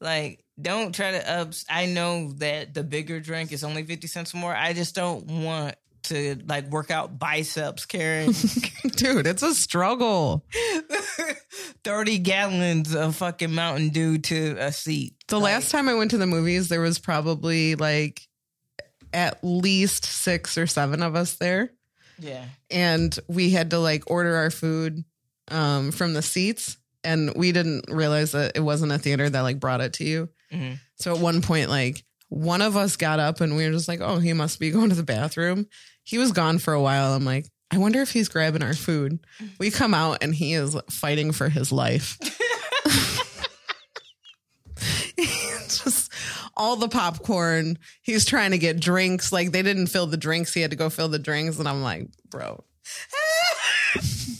like, 0.00 0.44
don't 0.62 0.94
try 0.94 1.12
to 1.12 1.30
ups. 1.30 1.64
I 1.68 1.86
know 1.86 2.32
that 2.34 2.74
the 2.74 2.82
bigger 2.82 3.20
drink 3.20 3.52
is 3.52 3.64
only 3.64 3.84
fifty 3.84 4.06
cents 4.06 4.34
more. 4.34 4.54
I 4.54 4.72
just 4.72 4.94
don't 4.94 5.26
want 5.26 5.76
to 6.04 6.40
like 6.48 6.66
work 6.70 6.90
out 6.90 7.18
biceps 7.18 7.84
carrying 7.84 8.32
Dude, 8.96 9.26
it's 9.26 9.42
a 9.42 9.54
struggle. 9.54 10.44
thirty 11.84 12.18
gallons 12.18 12.94
of 12.94 13.16
fucking 13.16 13.54
Mountain 13.54 13.90
Dew 13.90 14.18
to 14.18 14.56
a 14.58 14.72
seat. 14.72 15.14
The 15.28 15.40
last 15.40 15.70
time 15.70 15.88
I 15.88 15.94
went 15.94 16.10
to 16.12 16.18
the 16.18 16.26
movies, 16.26 16.68
there 16.68 16.80
was 16.80 16.98
probably 16.98 17.74
like 17.74 18.26
at 19.12 19.42
least 19.42 20.04
six 20.04 20.56
or 20.56 20.66
seven 20.66 21.02
of 21.02 21.14
us 21.16 21.34
there. 21.34 21.72
Yeah. 22.18 22.44
And 22.70 23.16
we 23.28 23.50
had 23.50 23.70
to 23.70 23.78
like 23.78 24.10
order 24.10 24.36
our 24.36 24.50
food 24.50 25.04
um, 25.50 25.90
from 25.90 26.14
the 26.14 26.22
seats. 26.22 26.76
And 27.02 27.32
we 27.34 27.52
didn't 27.52 27.86
realize 27.88 28.32
that 28.32 28.52
it 28.54 28.60
wasn't 28.60 28.92
a 28.92 28.98
theater 28.98 29.28
that 29.28 29.40
like 29.40 29.58
brought 29.58 29.80
it 29.80 29.94
to 29.94 30.04
you. 30.04 30.28
Mhm. 30.52 30.78
So 30.96 31.14
at 31.14 31.20
one 31.20 31.42
point, 31.42 31.70
like 31.70 32.04
one 32.28 32.62
of 32.62 32.76
us 32.76 32.96
got 32.96 33.20
up 33.20 33.40
and 33.40 33.56
we 33.56 33.64
were 33.66 33.72
just 33.72 33.88
like, 33.88 34.00
oh, 34.00 34.18
he 34.18 34.32
must 34.32 34.58
be 34.60 34.70
going 34.72 34.90
to 34.90 34.96
the 34.96 35.02
bathroom. 35.02 35.66
He 36.04 36.18
was 36.18 36.32
gone 36.32 36.58
for 36.58 36.72
a 36.74 36.80
while. 36.80 37.12
I'm 37.12 37.24
like, 37.24 37.46
I 37.70 37.78
wonder 37.78 38.00
if 38.00 38.10
he's 38.10 38.28
grabbing 38.28 38.62
our 38.62 38.74
food. 38.74 39.20
We 39.58 39.70
come 39.70 39.94
out 39.94 40.18
and 40.22 40.34
he 40.34 40.54
is 40.54 40.76
fighting 40.90 41.30
for 41.32 41.48
his 41.48 41.70
life. 41.70 42.18
just 45.68 46.12
all 46.56 46.76
the 46.76 46.88
popcorn. 46.88 47.78
He's 48.02 48.24
trying 48.24 48.50
to 48.52 48.58
get 48.58 48.80
drinks. 48.80 49.32
Like 49.32 49.52
they 49.52 49.62
didn't 49.62 49.86
fill 49.88 50.06
the 50.06 50.16
drinks. 50.16 50.52
He 50.54 50.60
had 50.60 50.70
to 50.70 50.76
go 50.76 50.90
fill 50.90 51.08
the 51.08 51.18
drinks. 51.18 51.58
And 51.58 51.68
I'm 51.68 51.82
like, 51.82 52.08
bro. 52.28 52.64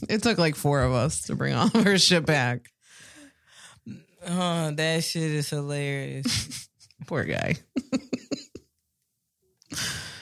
it 0.09 0.23
took 0.23 0.39
like 0.39 0.57
four 0.57 0.83
of 0.83 0.93
us 0.93 1.23
to 1.23 1.37
bring 1.37 1.55
all 1.55 1.67
of 1.67 1.87
our 1.87 1.99
shit 1.99 2.27
back. 2.27 2.71
Oh, 4.33 4.71
that 4.71 5.03
shit 5.03 5.23
is 5.23 5.51
hilarious. 5.51 6.69
Poor 7.07 7.25
guy. 7.25 7.57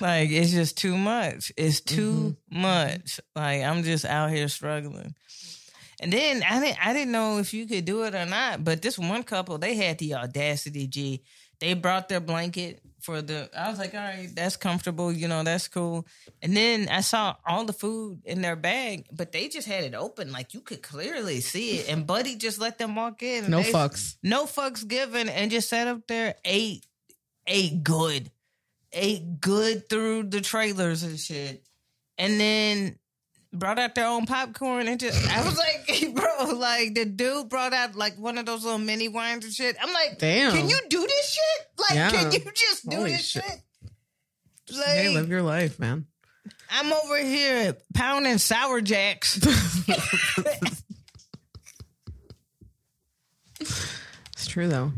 like 0.00 0.30
it's 0.30 0.50
just 0.50 0.78
too 0.78 0.96
much. 0.96 1.52
It's 1.58 1.82
too 1.82 2.36
mm-hmm. 2.50 2.62
much. 2.62 3.20
Like 3.36 3.62
I'm 3.62 3.82
just 3.82 4.06
out 4.06 4.30
here 4.30 4.48
struggling. 4.48 5.14
And 6.00 6.10
then 6.10 6.42
I 6.42 6.58
didn't 6.60 6.86
I 6.86 6.92
didn't 6.94 7.12
know 7.12 7.38
if 7.38 7.52
you 7.52 7.66
could 7.66 7.84
do 7.84 8.04
it 8.04 8.14
or 8.14 8.24
not, 8.24 8.64
but 8.64 8.80
this 8.80 8.98
one 8.98 9.24
couple, 9.24 9.58
they 9.58 9.74
had 9.74 9.98
the 9.98 10.14
audacity, 10.14 10.86
G. 10.86 11.22
They 11.60 11.74
brought 11.74 12.08
their 12.08 12.20
blanket 12.20 12.80
for 13.08 13.22
the 13.22 13.48
I 13.58 13.70
was 13.70 13.78
like, 13.78 13.94
all 13.94 14.00
right, 14.00 14.28
that's 14.34 14.58
comfortable, 14.58 15.10
you 15.10 15.28
know, 15.28 15.42
that's 15.42 15.66
cool. 15.66 16.06
And 16.42 16.54
then 16.54 16.90
I 16.90 17.00
saw 17.00 17.36
all 17.46 17.64
the 17.64 17.72
food 17.72 18.20
in 18.26 18.42
their 18.42 18.54
bag, 18.54 19.06
but 19.10 19.32
they 19.32 19.48
just 19.48 19.66
had 19.66 19.82
it 19.84 19.94
open. 19.94 20.30
Like 20.30 20.52
you 20.52 20.60
could 20.60 20.82
clearly 20.82 21.40
see 21.40 21.78
it. 21.78 21.88
And 21.88 22.06
Buddy 22.06 22.36
just 22.36 22.60
let 22.60 22.76
them 22.76 22.94
walk 22.94 23.22
in. 23.22 23.50
No 23.50 23.62
they- 23.62 23.72
fucks. 23.72 24.16
no 24.22 24.44
fucks 24.44 24.86
given 24.86 25.30
and 25.30 25.50
just 25.50 25.70
sat 25.70 25.88
up 25.88 26.06
there 26.06 26.34
ate 26.44 26.84
ate 27.46 27.82
good 27.82 28.30
ate 28.92 29.40
good 29.40 29.88
through 29.88 30.24
the 30.24 30.42
trailers 30.42 31.02
and 31.02 31.18
shit 31.18 31.62
and 32.18 32.38
then 32.38 32.98
brought 33.52 33.78
out 33.78 33.94
their 33.94 34.06
own 34.06 34.26
popcorn 34.26 34.86
and 34.88 35.00
just 35.00 35.26
i 35.30 35.42
was 35.42 35.56
like 35.56 36.14
bro 36.14 36.50
like 36.56 36.94
the 36.94 37.04
dude 37.06 37.48
brought 37.48 37.72
out 37.72 37.94
like 37.96 38.18
one 38.18 38.36
of 38.36 38.44
those 38.44 38.64
little 38.64 38.78
mini 38.78 39.08
wines 39.08 39.44
and 39.44 39.54
shit 39.54 39.76
i'm 39.82 39.92
like 39.92 40.18
Damn. 40.18 40.52
can 40.52 40.68
you 40.68 40.78
do 40.90 41.00
this 41.00 41.32
shit 41.34 41.67
like 41.88 41.96
Yeah. 41.96 42.10
can 42.10 42.32
you 42.32 42.40
just 42.54 42.88
do 42.88 42.96
Holy 42.96 43.10
this 43.12 43.26
shit. 43.26 43.44
shit, 44.68 44.84
Hey, 44.84 45.08
live 45.14 45.28
your 45.28 45.42
life, 45.42 45.78
man. 45.78 46.06
i'm 46.70 46.92
over 46.92 47.18
here 47.18 47.76
pounding 47.94 48.38
sour 48.38 48.80
jacks 48.80 49.38
It's 53.60 54.46
true 54.46 54.68
though. 54.68 54.92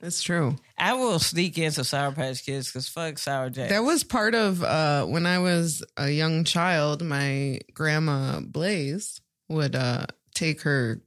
It's 0.00 0.22
true. 0.22 0.56
i 0.78 0.94
will 0.94 1.18
sneak 1.20 1.58
in 1.58 1.70
some 1.70 1.84
sour 1.84 2.10
patch 2.12 2.44
kids 2.44 2.68
because 2.68 2.88
fuck 2.88 3.18
sour 3.18 3.50
jacks 3.50 3.70
That 3.70 3.84
was 3.84 4.02
part 4.02 4.34
of 4.34 4.62
uh, 4.62 5.04
when 5.04 5.26
I 5.26 5.38
was 5.38 5.84
a 5.96 6.10
young 6.10 6.42
child. 6.44 7.02
My 7.02 7.60
grandma 7.74 8.40
Blaze 8.40 9.20
would 9.48 9.76
uh, 9.76 10.06
take 10.34 10.62
her. 10.62 11.00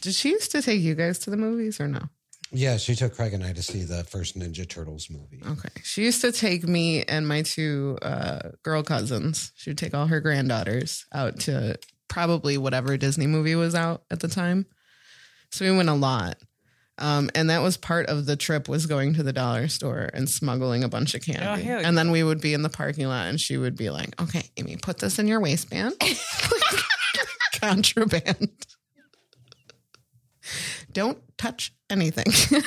Did 0.00 0.14
she 0.14 0.30
used 0.30 0.50
to 0.52 0.62
take 0.62 0.80
you 0.80 0.94
guys 0.94 1.18
to 1.20 1.30
the 1.30 1.36
movies 1.36 1.80
or 1.80 1.86
no? 1.88 2.08
Yeah, 2.50 2.78
she 2.78 2.94
took 2.94 3.14
Craig 3.14 3.34
and 3.34 3.44
I 3.44 3.52
to 3.52 3.62
see 3.62 3.84
the 3.84 4.04
first 4.04 4.38
Ninja 4.38 4.68
Turtles 4.68 5.08
movie. 5.10 5.42
Okay. 5.46 5.68
She 5.82 6.04
used 6.04 6.22
to 6.22 6.32
take 6.32 6.64
me 6.64 7.02
and 7.04 7.28
my 7.28 7.42
two 7.42 7.98
uh, 8.00 8.50
girl 8.62 8.82
cousins. 8.82 9.52
She 9.56 9.70
would 9.70 9.78
take 9.78 9.94
all 9.94 10.06
her 10.06 10.20
granddaughters 10.20 11.04
out 11.12 11.40
to 11.40 11.78
probably 12.08 12.56
whatever 12.56 12.96
Disney 12.96 13.26
movie 13.26 13.54
was 13.54 13.74
out 13.74 14.02
at 14.10 14.20
the 14.20 14.28
time. 14.28 14.66
So 15.50 15.64
we 15.64 15.76
went 15.76 15.88
a 15.88 15.94
lot. 15.94 16.36
Um, 17.00 17.30
and 17.34 17.48
that 17.50 17.62
was 17.62 17.76
part 17.76 18.06
of 18.06 18.26
the 18.26 18.34
trip 18.34 18.68
was 18.68 18.86
going 18.86 19.14
to 19.14 19.22
the 19.22 19.32
dollar 19.32 19.68
store 19.68 20.10
and 20.12 20.28
smuggling 20.28 20.82
a 20.82 20.88
bunch 20.88 21.14
of 21.14 21.22
candy. 21.22 21.44
Oh, 21.46 21.54
hell 21.54 21.80
and 21.84 21.96
then 21.96 22.10
we 22.10 22.24
would 22.24 22.40
be 22.40 22.54
in 22.54 22.62
the 22.62 22.68
parking 22.68 23.06
lot 23.06 23.28
and 23.28 23.40
she 23.40 23.56
would 23.56 23.76
be 23.76 23.90
like, 23.90 24.20
okay, 24.20 24.42
Amy, 24.56 24.76
put 24.76 24.98
this 24.98 25.18
in 25.18 25.28
your 25.28 25.38
waistband. 25.38 25.94
Contraband. 27.60 28.50
Don't 30.92 31.18
touch 31.38 31.72
anything. 31.90 32.26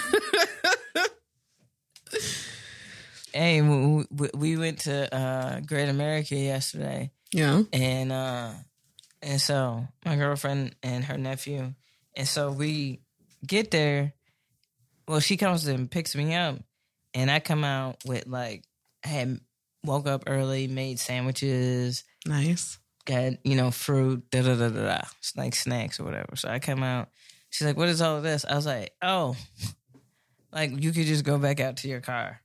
hey 3.34 3.62
we, 3.62 4.06
we- 4.12 4.30
we 4.34 4.58
went 4.58 4.80
to 4.80 5.14
uh 5.16 5.60
great 5.62 5.88
america 5.88 6.36
yesterday 6.36 7.10
yeah. 7.32 7.62
and 7.72 8.12
uh 8.12 8.52
and 9.22 9.40
so 9.40 9.88
my 10.06 10.18
girlfriend 10.18 10.76
and 10.84 11.06
her 11.06 11.18
nephew 11.18 11.74
and 12.18 12.28
so 12.28 12.52
we 12.52 13.00
get 13.48 13.72
there 13.72 14.14
well 15.08 15.22
she 15.22 15.38
comes 15.38 15.66
and 15.68 15.90
picks 15.90 16.14
me 16.16 16.36
up 16.36 16.58
and 17.14 17.32
i 17.32 17.40
come 17.40 17.64
out 17.64 17.96
with 18.06 18.28
like 18.28 18.66
i 19.06 19.08
had 19.08 19.40
woke 19.86 20.08
up 20.08 20.24
early 20.28 20.68
made 20.68 21.00
sandwiches 21.00 22.04
Nice. 22.26 22.78
got 23.06 23.34
you 23.46 23.56
know 23.56 23.72
fruit 23.72 24.30
da 24.30 24.42
da 24.42 24.56
da 24.56 24.68
da 24.68 24.84
da 24.84 25.02
It's 25.20 25.38
like 25.38 25.56
snacks 25.56 26.02
or 26.02 26.04
whatever 26.04 26.36
so 26.36 26.50
i 26.50 26.60
come 26.60 26.84
out 26.84 27.08
she's 27.52 27.68
like 27.68 27.78
what 27.78 27.88
is 27.90 28.02
all 28.02 28.18
of 28.18 28.24
this 28.24 28.44
i 28.46 28.56
was 28.56 28.66
like 28.66 28.92
oh 29.04 29.36
like 30.52 30.72
you 30.84 30.92
could 30.92 31.06
just 31.06 31.24
go 31.24 31.38
back 31.38 31.60
out 31.60 31.78
to 31.78 31.88
your 31.88 32.02
car 32.02 32.42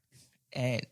at 0.54 0.84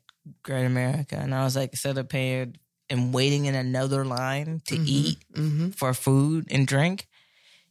great 0.42 0.64
america 0.64 1.16
and 1.16 1.34
i 1.34 1.44
was 1.44 1.54
like 1.54 1.70
instead 1.70 1.98
of 1.98 2.08
paying 2.08 2.56
and 2.88 3.12
waiting 3.12 3.44
in 3.44 3.54
another 3.54 4.04
line 4.04 4.62
to 4.66 4.76
eat 4.76 5.18
Mm-hmm. 5.34 5.70
for 5.70 5.92
food 5.92 6.46
and 6.50 6.66
drink 6.66 7.06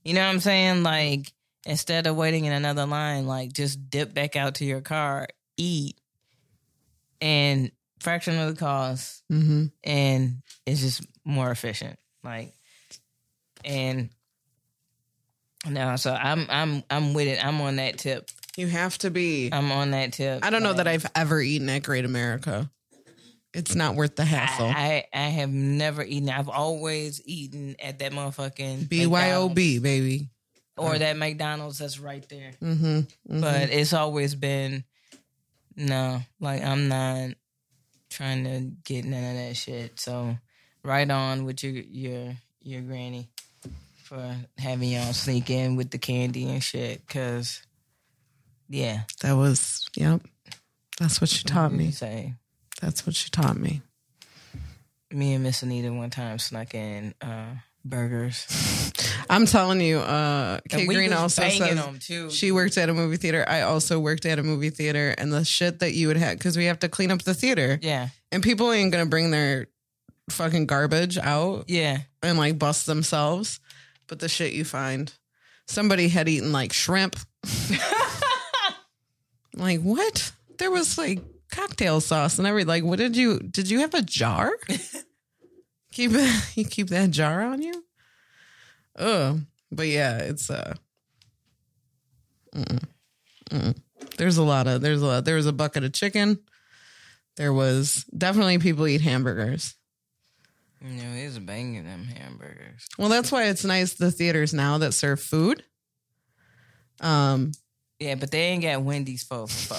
you 0.04 0.14
know 0.14 0.22
what 0.24 0.30
i'm 0.32 0.40
saying 0.40 0.84
like 0.84 1.34
instead 1.66 2.06
of 2.08 2.16
waiting 2.16 2.46
in 2.46 2.54
another 2.54 2.86
line 2.86 3.26
like 3.26 3.52
just 3.54 3.90
dip 3.90 4.14
back 4.14 4.36
out 4.36 4.56
to 4.56 4.66
your 4.66 4.82
car 4.82 5.28
eat 5.58 5.98
and 7.22 7.72
fraction 8.00 8.38
of 8.38 8.54
the 8.54 8.60
cost 8.60 9.24
Mm-hmm. 9.32 9.66
and 9.84 10.42
it's 10.66 10.82
just 10.82 11.02
more 11.26 11.50
efficient. 11.52 11.98
Like, 12.24 12.54
and 13.66 14.10
no, 15.70 15.96
so 15.96 16.14
I'm 16.14 16.46
I'm 16.50 16.84
I'm 16.90 17.14
with 17.14 17.28
it. 17.28 17.44
I'm 17.44 17.60
on 17.62 17.78
that 17.78 17.98
tip. 17.98 18.30
You 18.58 18.68
have 18.68 18.98
to 19.00 19.10
be. 19.10 19.50
I'm 19.52 19.72
on 19.72 19.92
that 19.92 20.14
tip. 20.14 20.46
I 20.46 20.50
don't 20.50 20.62
know 20.64 20.70
Like, 20.70 20.78
that 20.78 20.88
I've 20.88 21.06
ever 21.16 21.42
eaten 21.42 21.70
at 21.70 21.84
Great 21.84 22.06
America. 22.06 22.70
It's 23.54 23.76
not 23.76 23.96
worth 23.96 24.16
the 24.16 24.26
hassle. 24.26 24.66
I, 24.68 25.06
I 25.14 25.20
I 25.26 25.30
have 25.30 25.50
never 25.52 26.04
eaten. 26.04 26.30
I've 26.30 26.50
always 26.50 27.22
eaten 27.26 27.76
at 27.80 28.00
that 28.00 28.12
motherfucking 28.12 28.88
BYOB, 28.88 29.82
baby. 29.82 30.30
or 30.76 30.98
that 30.98 31.18
McDonald's 31.18 31.78
that's 31.78 32.00
right 32.00 32.28
there. 32.30 32.52
Mm-hmm. 32.62 33.42
But 33.42 33.70
it's 33.70 33.94
always 33.94 34.34
been 34.36 34.84
no, 35.76 36.22
like 36.40 36.64
I'm 36.64 36.88
not 36.88 37.32
trying 38.10 38.44
to 38.46 38.72
get 38.84 39.06
none 39.06 39.24
of 39.24 39.36
that 39.38 39.56
shit. 39.56 40.00
So 40.00 40.36
right 40.84 41.10
on 41.10 41.46
with 41.46 41.64
your 41.64 41.74
your 41.74 42.34
your 42.62 42.82
granny 42.82 43.30
for 44.04 44.36
having 44.58 44.90
y'all 44.90 45.14
sneak 45.14 45.50
in 45.50 45.76
with 45.76 45.90
the 45.90 45.98
candy 45.98 46.50
and 46.50 46.64
shit. 46.64 47.08
Cause 47.08 47.62
yeah, 48.70 49.02
that 49.22 49.34
was 49.34 49.88
yep. 49.96 50.22
That's 51.00 51.20
what 51.22 51.30
she 51.30 51.44
taught 51.44 51.74
me. 51.74 51.92
Say 51.92 52.34
That's 52.82 53.06
what 53.06 53.16
she 53.16 53.30
taught 53.30 53.58
me. 53.58 53.82
me 55.12 55.34
and 55.34 55.44
Miss 55.44 55.64
Anita 55.64 55.92
one 55.92 56.10
time 56.10 56.38
snuck 56.40 56.76
in 56.76 57.14
uh, 57.22 57.56
burgers. 57.84 58.92
I'm 59.30 59.46
telling 59.46 59.82
you, 59.82 60.00
uh, 60.00 60.60
Kay 60.70 60.86
Green 60.86 61.14
also 61.14 61.48
says 61.48 62.34
she 62.34 62.52
worked 62.52 62.78
at 62.78 62.90
a 62.90 62.94
movie 62.94 63.18
theater. 63.18 63.46
I 63.48 63.62
also 63.62 64.00
worked 64.00 64.26
at 64.26 64.38
a 64.38 64.44
movie 64.44 64.70
theater, 64.70 65.16
and 65.18 65.32
the 65.32 65.46
shit 65.46 65.80
that 65.80 65.94
you 65.94 66.08
would 66.08 66.18
have 66.18 66.38
because 66.38 66.58
we 66.58 66.66
have 66.66 66.80
to 66.80 66.90
clean 66.90 67.10
up 67.10 67.22
the 67.24 67.34
theater, 67.34 67.80
Yeah, 67.82 68.10
and 68.32 68.44
people 68.44 68.72
ain't 68.72 68.92
gonna 68.92 69.06
bring 69.06 69.32
their 69.32 69.68
fucking 70.30 70.66
garbage 70.66 71.18
out 71.18 71.66
yeah. 71.68 72.00
and 72.22 72.38
like 72.38 72.58
bust 72.58 72.86
themselves. 72.86 73.60
But 74.08 74.20
the 74.20 74.30
shit 74.30 74.54
you 74.54 74.66
find, 74.66 75.12
somebody 75.68 76.10
had 76.10 76.30
eaten 76.30 76.52
like 76.52 76.74
shrimp. 76.74 77.16
like 79.56 79.82
what? 79.82 80.32
There 80.58 80.72
was 80.72 80.98
like 80.98 81.20
cocktail 81.52 82.02
sauce 82.02 82.38
and 82.38 82.48
everything. 82.48 82.68
Like, 82.68 82.84
what 82.84 83.00
did 83.00 83.16
you? 83.16 83.40
Did 83.40 83.70
you 83.70 83.80
have 83.80 83.94
a 83.94 84.02
jar? 84.02 84.52
keep. 85.92 86.12
You 86.56 86.66
keep 86.66 86.90
that 86.90 87.12
jar 87.12 87.42
on 87.42 87.62
you. 87.62 87.84
Oh, 88.98 89.40
but 89.72 89.88
yeah, 89.88 90.18
it's 90.18 90.50
uh. 90.50 90.76
Mm-mm. 92.54 92.84
Mm-mm. 93.50 93.78
There's 94.18 94.38
a 94.38 94.44
lot 94.44 94.68
of 94.68 94.82
there's 94.82 95.02
a 95.02 95.06
lot. 95.06 95.26
There 95.26 95.36
was 95.36 95.48
a 95.48 95.54
bucket 95.54 95.84
of 95.84 95.94
chicken. 95.94 96.40
There 97.36 97.54
was 97.54 98.06
definitely 98.16 98.60
people 98.60 98.88
eat 98.88 99.02
hamburgers. 99.02 99.76
You 100.84 101.02
know, 101.04 101.14
he's 101.16 101.40
banging 101.40 101.86
them 101.86 102.04
hamburgers. 102.06 102.86
Well, 102.98 103.10
that's 103.10 103.32
why 103.32 103.46
it's 103.46 103.64
nice 103.64 103.94
the 103.94 104.12
theaters 104.12 104.54
now 104.54 104.78
that 104.80 104.92
serve 104.94 105.20
food. 105.22 105.64
Um, 107.00 107.52
Yeah, 108.00 108.16
but 108.16 108.32
they 108.32 108.42
ain't 108.42 108.64
got 108.64 108.82
Wendy's 108.84 109.24
for 109.24 109.48
for. 109.48 109.78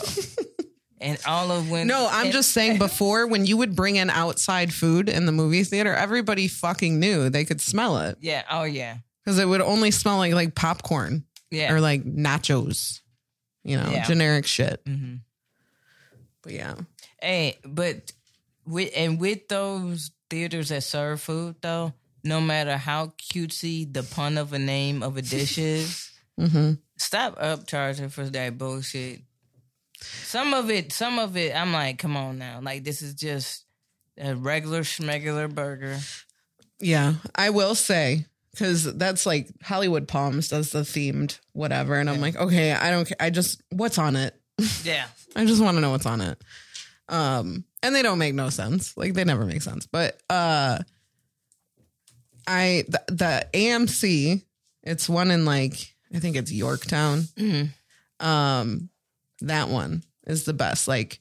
and 1.01 1.19
all 1.27 1.51
of 1.53 1.71
Wendy's. 1.71 1.89
no, 1.95 2.09
I'm 2.11 2.31
just 2.31 2.53
saying 2.53 2.79
before 2.79 3.27
when 3.27 3.45
you 3.45 3.57
would 3.59 3.77
bring 3.77 3.97
in 3.97 4.09
outside 4.11 4.73
food 4.73 5.09
in 5.09 5.27
the 5.27 5.33
movie 5.33 5.65
theater, 5.65 5.93
everybody 5.95 6.49
fucking 6.49 6.99
knew 6.99 7.29
they 7.29 7.45
could 7.45 7.61
smell 7.61 7.99
it 7.99 8.17
Yeah. 8.21 8.43
Oh 8.51 8.65
yeah. 8.65 8.99
because 9.23 9.39
it 9.39 9.47
would 9.47 9.61
only 9.61 9.91
smell 9.91 10.17
like 10.19 10.33
like 10.35 10.55
popcorn 10.55 11.25
Yeah. 11.51 11.73
or 11.73 11.81
like 11.81 12.05
nachos, 12.05 13.01
you 13.63 13.77
know, 13.77 13.91
Yeah. 13.91 14.05
generic 14.05 14.47
shit. 14.47 14.81
hmm 14.87 15.17
But 16.43 16.53
yeah, 16.53 16.75
Hey, 17.21 17.59
but 17.65 18.13
with 18.67 18.91
and 18.97 19.19
with 19.21 19.49
those 19.49 20.11
theaters 20.31 20.69
that 20.71 20.83
serve 20.83 21.21
food 21.21 21.57
though, 21.61 21.93
no 22.23 22.41
matter 22.41 22.77
how 22.77 23.13
cutesy 23.33 23.91
the 23.93 24.03
pun 24.03 24.39
of 24.39 24.53
a 24.53 24.59
name 24.59 25.03
of 25.03 25.17
a 25.17 25.23
dish 25.23 25.59
is, 25.59 26.11
hmm 26.39 26.73
stop 26.97 27.37
upcharging 27.39 28.11
for 28.11 28.25
that 28.25 28.57
bullshit. 28.57 29.21
Some 30.01 30.55
of 30.55 30.71
it, 30.71 30.93
some 30.93 31.19
of 31.19 31.37
it, 31.37 31.55
I'm 31.55 31.73
like, 31.73 31.99
come 31.99 32.17
on 32.17 32.39
now, 32.39 32.61
like 32.63 32.85
this 32.85 33.03
is 33.03 33.15
just 33.15 33.65
a 34.19 34.35
regular 34.35 34.83
schmegular 34.83 35.53
burger. 35.53 35.99
yeah, 36.81 37.15
I 37.35 37.51
will 37.51 37.75
say. 37.75 38.27
Cause 38.57 38.85
that's 38.97 39.27
like 39.27 39.49
Hollywood 39.65 40.07
Palms 40.07 40.49
does 40.49 40.71
the 40.71 40.83
themed 40.83 41.41
whatever, 41.55 41.97
and 41.97 42.09
I'm 42.09 42.21
like, 42.21 42.37
okay, 42.37 42.71
I 42.71 42.91
don't, 42.93 43.09
ca- 43.09 43.17
I 43.19 43.31
just 43.31 43.61
what's 43.71 43.99
on 43.99 44.15
it. 44.15 44.41
Yeah, 44.85 45.07
I 45.35 45.45
just 45.45 45.61
want 45.61 45.77
to 45.77 45.81
know 45.81 45.91
what's 45.91 46.07
on 46.07 46.21
it. 46.21 46.41
Um, 47.15 47.65
and 47.83 47.95
they 47.95 48.03
don't 48.03 48.19
make 48.19 48.35
no 48.35 48.51
sense. 48.51 48.97
Like 48.97 49.15
they 49.15 49.25
never 49.25 49.45
make 49.45 49.63
sense. 49.63 49.87
But 49.87 50.21
uh, 50.29 50.79
I 52.47 52.85
the, 52.89 53.03
the 53.09 53.47
AMC, 53.53 54.43
it's 54.83 55.09
one 55.09 55.31
in 55.31 55.45
like 55.45 55.95
I 56.15 56.19
think 56.19 56.37
it's 56.37 56.53
Yorktown. 56.53 57.25
Um, 58.21 58.89
that 59.41 59.69
one 59.69 60.03
is 60.27 60.45
the 60.45 60.53
best. 60.53 60.89
Like 60.89 61.21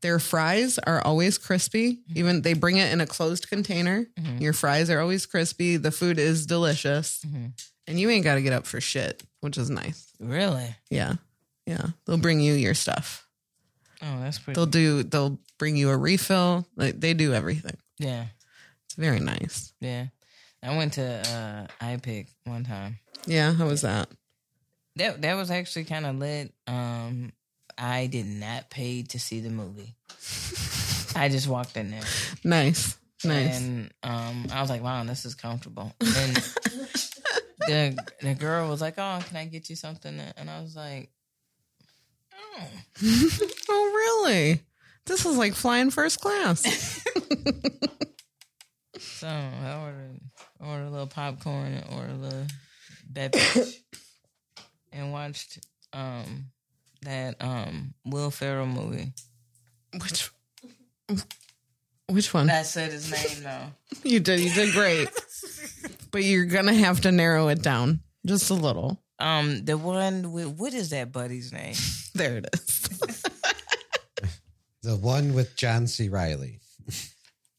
their 0.00 0.18
fries 0.18 0.78
are 0.78 1.00
always 1.00 1.38
crispy. 1.38 1.98
Even 2.14 2.42
they 2.42 2.54
bring 2.54 2.76
it 2.76 2.92
in 2.92 3.00
a 3.00 3.06
closed 3.06 3.48
container. 3.48 4.06
Your 4.38 4.52
fries 4.52 4.90
are 4.90 5.00
always 5.00 5.26
crispy. 5.26 5.76
The 5.76 5.90
food 5.90 6.18
is 6.18 6.46
delicious, 6.46 7.24
and 7.86 7.98
you 8.00 8.10
ain't 8.10 8.24
got 8.24 8.34
to 8.36 8.42
get 8.42 8.52
up 8.52 8.66
for 8.66 8.80
shit, 8.80 9.22
which 9.40 9.58
is 9.58 9.70
nice. 9.70 10.12
really. 10.20 10.74
Yeah, 10.90 11.14
yeah. 11.66 11.86
They'll 12.06 12.18
bring 12.18 12.40
you 12.40 12.54
your 12.54 12.74
stuff. 12.74 13.26
Oh, 14.02 14.20
that's 14.20 14.38
pretty. 14.38 14.54
They'll 14.56 14.66
do. 14.66 15.02
They'll 15.02 15.38
bring 15.58 15.76
you 15.76 15.90
a 15.90 15.96
refill. 15.96 16.66
Like 16.76 17.00
they 17.00 17.14
do 17.14 17.34
everything. 17.34 17.76
yeah, 17.98 18.26
It's 18.86 18.94
very 18.94 19.20
nice. 19.20 19.72
yeah. 19.80 20.06
I 20.62 20.76
went 20.76 20.94
to 20.94 21.04
uh 21.80 21.84
iPic 21.84 22.26
one 22.44 22.64
time. 22.64 22.98
Yeah. 23.26 23.52
How 23.52 23.66
was 23.66 23.82
that? 23.82 24.08
That 24.96 25.22
that 25.22 25.34
was 25.34 25.50
actually 25.50 25.84
kind 25.84 26.06
of 26.06 26.16
lit. 26.16 26.52
Um, 26.66 27.32
I 27.76 28.06
did 28.06 28.26
not 28.26 28.70
pay 28.70 29.02
to 29.04 29.18
see 29.20 29.38
the 29.40 29.50
movie. 29.50 29.94
I 31.14 31.28
just 31.28 31.46
walked 31.48 31.76
in 31.76 31.90
there, 31.90 32.02
Nice. 32.44 32.96
Nice. 33.24 33.60
and 33.60 33.92
um, 34.02 34.46
I 34.52 34.60
was 34.60 34.70
like, 34.70 34.82
"Wow, 34.82 35.02
this 35.04 35.24
is 35.24 35.34
comfortable." 35.34 35.92
And 36.00 36.36
the 37.66 37.98
the 38.22 38.34
girl 38.34 38.68
was 38.68 38.80
like, 38.80 38.94
"Oh, 38.98 39.20
can 39.26 39.36
I 39.36 39.44
get 39.46 39.70
you 39.70 39.76
something?" 39.76 40.18
And 40.36 40.50
I 40.50 40.60
was 40.60 40.74
like, 40.76 41.10
"Oh, 42.38 42.68
oh, 43.68 43.92
really? 43.94 44.62
This 45.06 45.24
is 45.24 45.36
like 45.36 45.54
flying 45.54 45.90
first 45.90 46.20
class. 46.20 46.62
so 48.98 49.28
I 49.28 49.80
ordered 49.82 50.20
ordered 50.60 50.86
a 50.86 50.90
little 50.90 51.06
popcorn 51.06 51.74
and 51.74 51.84
ordered 51.94 52.12
a 52.12 52.16
little 52.16 52.46
beverage, 53.08 53.82
and 54.92 55.12
watched 55.12 55.58
um 55.92 56.46
that 57.02 57.36
um 57.40 57.94
Will 58.04 58.30
Ferrell 58.30 58.66
movie. 58.66 59.12
which? 59.94 60.30
Which 62.08 62.32
one? 62.32 62.48
I 62.48 62.62
said 62.62 62.90
his 62.92 63.10
name 63.10 63.42
though. 63.42 63.72
You 64.02 64.20
did. 64.20 64.40
You 64.40 64.50
did 64.52 64.72
great. 64.72 65.08
but 66.10 66.24
you're 66.24 66.46
gonna 66.46 66.74
have 66.74 67.02
to 67.02 67.12
narrow 67.12 67.48
it 67.48 67.62
down 67.62 68.00
just 68.26 68.50
a 68.50 68.54
little. 68.54 69.02
Um, 69.18 69.64
the 69.64 69.76
one 69.76 70.32
with 70.32 70.46
what 70.48 70.72
is 70.74 70.90
that 70.90 71.12
buddy's 71.12 71.52
name? 71.52 71.74
There 72.14 72.38
it 72.38 72.46
is. 72.52 72.88
The 74.82 74.96
one 74.96 75.34
with 75.34 75.54
John 75.56 75.86
C. 75.86 76.08
Reilly. 76.08 76.60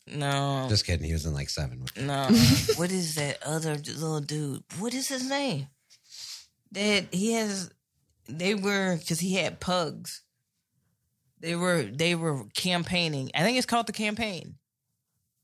No, 0.07 0.65
Just 0.69 0.85
kidding. 0.85 1.05
He 1.05 1.13
was 1.13 1.25
in 1.25 1.33
like 1.33 1.49
seven. 1.49 1.85
no. 1.95 2.23
what 2.77 2.91
is 2.91 3.15
that 3.15 3.37
other 3.45 3.75
little 3.75 4.21
dude? 4.21 4.63
What 4.79 4.93
is 4.95 5.07
his 5.07 5.29
name? 5.29 5.67
That 6.71 7.13
he 7.13 7.33
has. 7.33 7.69
They 8.27 8.55
were 8.55 8.95
because 8.97 9.19
he 9.19 9.35
had 9.35 9.59
pugs. 9.59 10.23
They 11.39 11.55
were 11.55 11.83
they 11.83 12.15
were 12.15 12.45
campaigning. 12.55 13.29
I 13.35 13.43
think 13.43 13.57
it's 13.57 13.67
called 13.67 13.85
the 13.87 13.93
campaign. 13.93 14.55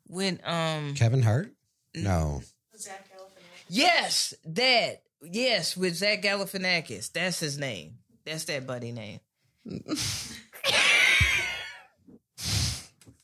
With 0.07 0.39
um 0.47 0.95
Kevin 0.95 1.21
Hart? 1.21 1.53
No. 1.93 2.41
Zach 2.77 3.07
Galifianakis. 3.09 3.65
yes 3.69 4.33
that 4.45 5.03
yes 5.31 5.75
with 5.77 5.95
Zach 5.95 6.21
Galifianakis. 6.21 7.11
That's 7.11 7.39
his 7.39 7.57
name. 7.57 7.95
That's 8.25 8.45
that 8.45 8.65
buddy 8.67 8.91
name. 8.91 9.19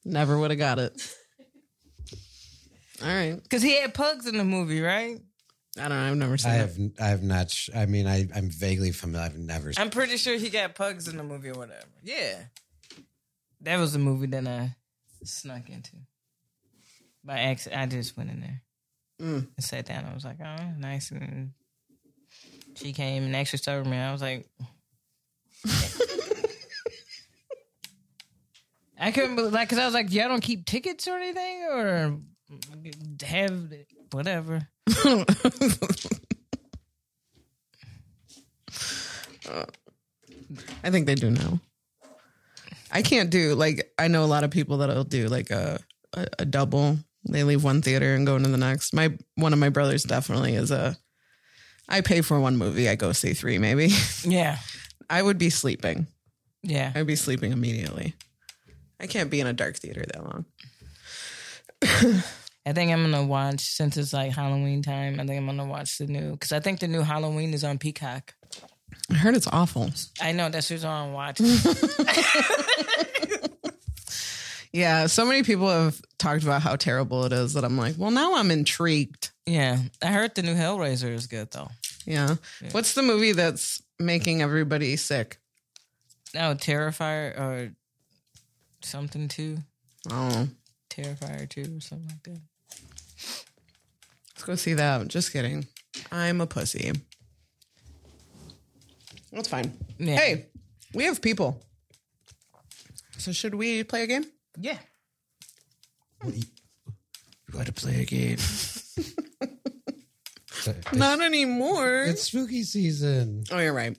Never 0.04 0.38
would 0.38 0.52
have 0.52 0.60
got 0.60 0.80
it. 0.80 1.16
All 3.02 3.08
right. 3.08 3.42
Because 3.42 3.62
he 3.62 3.80
had 3.80 3.94
pugs 3.94 4.28
in 4.28 4.38
the 4.38 4.44
movie, 4.44 4.82
right? 4.82 5.20
I 5.78 5.88
don't 5.88 5.90
know. 5.92 6.12
I've 6.12 6.18
never 6.18 6.38
seen 6.38 6.52
I 6.52 6.56
it. 6.56 6.60
have 6.60 6.78
I 7.00 7.06
have 7.08 7.24
not 7.24 7.50
sh- 7.50 7.70
I 7.74 7.86
mean 7.86 8.06
I 8.06 8.28
I'm 8.36 8.50
vaguely 8.50 8.92
familiar. 8.92 9.26
I've 9.28 9.38
never 9.38 9.72
seen 9.72 9.82
I'm 9.82 9.90
pretty 9.90 10.18
sure 10.18 10.38
he 10.38 10.50
got 10.50 10.76
pugs 10.76 11.08
in 11.08 11.16
the 11.18 11.24
movie 11.24 11.50
or 11.50 11.54
whatever. 11.54 11.86
Yeah. 12.04 12.40
That 13.62 13.78
was 13.80 13.96
a 13.96 14.00
movie 14.00 14.28
that 14.28 14.46
I 14.48 14.76
snuck 15.24 15.70
into. 15.70 15.92
By 17.24 17.40
accident, 17.40 17.82
I 17.82 17.86
just 17.86 18.18
went 18.18 18.32
in 18.32 18.40
there 18.42 18.62
Mm. 19.22 19.48
and 19.56 19.64
sat 19.64 19.86
down. 19.86 20.06
I 20.06 20.16
was 20.16 20.26
like, 20.26 20.38
oh, 20.44 20.72
nice. 20.80 21.12
And 21.12 21.52
she 22.82 22.94
came 22.94 23.24
and 23.24 23.36
actually 23.36 23.60
served 23.60 23.88
me. 23.88 23.98
I 23.98 24.12
was 24.12 24.22
like, 24.22 24.48
I 29.00 29.12
couldn't 29.12 29.36
believe, 29.36 29.54
like, 29.54 29.68
because 29.68 29.80
I 29.80 29.86
was 29.86 29.94
like, 29.94 30.12
y'all 30.12 30.30
don't 30.30 30.44
keep 30.44 30.66
tickets 30.66 31.08
or 31.08 31.18
anything 31.18 31.64
or 31.70 32.18
have 33.24 33.74
whatever. 34.12 34.68
I 40.84 40.90
think 40.90 41.06
they 41.06 41.16
do 41.16 41.30
now. 41.32 41.60
I 42.92 43.02
can't 43.02 43.30
do 43.30 43.56
like 43.56 43.92
I 43.98 44.08
know 44.10 44.24
a 44.24 44.26
lot 44.26 44.44
of 44.44 44.52
people 44.52 44.78
that'll 44.78 45.06
do 45.06 45.28
like 45.28 45.50
a, 45.50 45.80
a 46.14 46.28
a 46.40 46.46
double. 46.46 46.98
They 47.24 47.44
leave 47.44 47.64
one 47.64 47.82
theater 47.82 48.16
and 48.16 48.26
go 48.26 48.36
into 48.36 48.50
the 48.50 48.58
next. 48.58 48.94
My 48.94 49.18
one 49.36 49.54
of 49.54 49.60
my 49.60 49.70
brothers 49.70 50.04
definitely 50.04 50.56
is 50.56 50.72
a 50.72 50.98
I 51.92 52.02
pay 52.02 52.22
for 52.22 52.40
one 52.40 52.58
movie, 52.58 52.88
I 52.90 52.96
go 52.96 53.12
see 53.12 53.34
three, 53.34 53.58
maybe. 53.58 53.90
Yeah. 54.24 54.58
I 55.10 55.22
would 55.22 55.38
be 55.38 55.50
sleeping. 55.50 56.08
Yeah. 56.64 56.92
I'd 56.96 57.06
be 57.08 57.16
sleeping 57.18 57.52
immediately. 57.52 58.16
I 59.00 59.08
can't 59.08 59.30
be 59.30 59.42
in 59.42 59.48
a 59.48 59.52
dark 59.54 59.76
theater 59.76 60.06
that 60.08 60.24
long. 60.24 60.46
I 62.66 62.74
think 62.74 62.92
I'm 62.92 63.02
gonna 63.02 63.26
watch 63.26 63.60
since 63.62 63.98
it's 63.98 64.14
like 64.14 64.32
Halloween 64.34 64.82
time. 64.84 65.20
I 65.20 65.26
think 65.26 65.38
I'm 65.38 65.48
gonna 65.48 65.66
watch 65.66 65.98
the 65.98 66.06
new 66.08 66.32
because 66.32 66.52
I 66.52 66.60
think 66.62 66.80
the 66.80 66.88
new 66.88 67.02
Halloween 67.02 67.54
is 67.54 67.64
on 67.64 67.78
Peacock. 67.80 68.36
I 69.10 69.16
heard 69.16 69.36
it's 69.36 69.48
awful. 69.48 69.90
I 70.22 70.32
know 70.32 70.48
that's 70.50 70.70
who's 70.70 70.86
on 70.86 71.12
watch. 71.14 71.42
Yeah, 74.74 75.08
so 75.08 75.26
many 75.26 75.44
people 75.44 75.68
have 75.68 76.02
talked 76.18 76.44
about 76.44 76.62
how 76.62 76.78
terrible 76.78 77.26
it 77.26 77.34
is 77.34 77.56
that 77.56 77.66
I'm 77.66 77.78
like, 77.78 77.96
well, 77.98 78.10
now 78.12 78.36
I'm 78.38 78.52
intrigued. 78.52 79.32
yeah, 79.46 79.80
I 80.02 80.08
heard 80.08 80.34
the 80.34 80.44
new 80.44 80.56
Hellraiser 80.56 81.14
is 81.14 81.28
good 81.28 81.52
though. 81.52 81.68
Yeah. 82.06 82.36
What's 82.72 82.94
the 82.94 83.04
movie 83.04 83.32
that's 83.34 83.82
making 84.00 84.42
everybody 84.42 84.96
sick? 84.96 85.40
No, 86.34 86.56
Terrifier 86.56 87.38
or 87.40 87.74
something 88.82 89.28
too. 89.28 89.58
Oh, 90.10 90.48
Terrifier 90.90 91.48
two 91.50 91.78
or 91.78 91.82
something 91.82 92.08
like 92.08 92.24
that. 92.24 92.42
let's 94.30 94.44
go 94.44 94.56
see 94.56 94.74
that. 94.74 95.08
Just 95.08 95.32
kidding. 95.32 95.68
I'm 96.12 96.42
a 96.42 96.48
pussy. 96.48 96.92
That's 99.32 99.48
fine. 99.48 99.78
Yeah. 99.98 100.16
Hey, 100.16 100.46
we 100.94 101.06
have 101.06 101.22
people. 101.22 101.62
So 103.18 103.32
should 103.32 103.56
we 103.56 103.84
play 103.84 104.04
a 104.04 104.08
game? 104.08 104.26
Yeah. 104.58 104.80
You 106.26 106.42
got 107.52 107.66
to 107.68 107.72
play 107.74 108.02
a 108.02 108.06
game. 108.06 108.38
Not 110.94 111.22
anymore. 111.22 112.04
It's 112.04 112.24
spooky 112.24 112.64
season. 112.64 113.44
oh, 113.52 113.60
you're 113.60 113.74
right. 113.74 113.98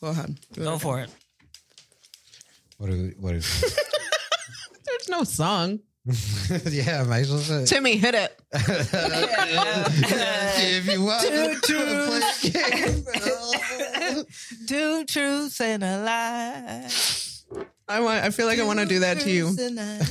Go 0.00 0.08
ahead. 0.08 0.38
Go 0.56 0.78
for 0.78 1.00
it. 1.00 1.10
What 2.78 2.90
are 2.90 2.94
we, 2.94 3.10
what 3.20 3.34
is 3.34 3.60
There's 4.86 5.08
no 5.08 5.24
song. 5.24 5.80
Yeah, 6.68 7.04
might 7.04 7.20
as 7.20 7.30
well 7.30 7.38
say. 7.38 7.64
Timmy, 7.64 7.96
hit 7.96 8.16
it. 8.16 8.36
if 8.52 8.92
you 10.92 11.04
want 11.04 11.22
to 11.22 11.60
play. 11.62 13.02
Two 14.66 15.04
truths 15.04 15.60
and 15.60 15.84
a 15.84 16.02
lie. 16.02 16.88
I 17.88 18.00
want. 18.00 18.24
I 18.24 18.30
feel 18.30 18.46
like 18.46 18.58
I 18.58 18.64
want 18.64 18.80
to 18.80 18.86
do 18.86 18.98
that 19.00 19.20
to 19.20 19.30
you 19.30 19.46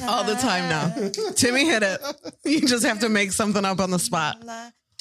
all 0.07 0.23
the 0.23 0.35
time 0.35 0.69
now. 0.69 0.93
Timmy, 1.35 1.65
hit 1.65 1.83
it. 1.83 1.99
You 2.45 2.61
just 2.61 2.85
have 2.85 2.99
to 2.99 3.09
make 3.09 3.33
something 3.33 3.65
up 3.65 3.79
on 3.81 3.91
the 3.91 3.99
spot. 3.99 4.37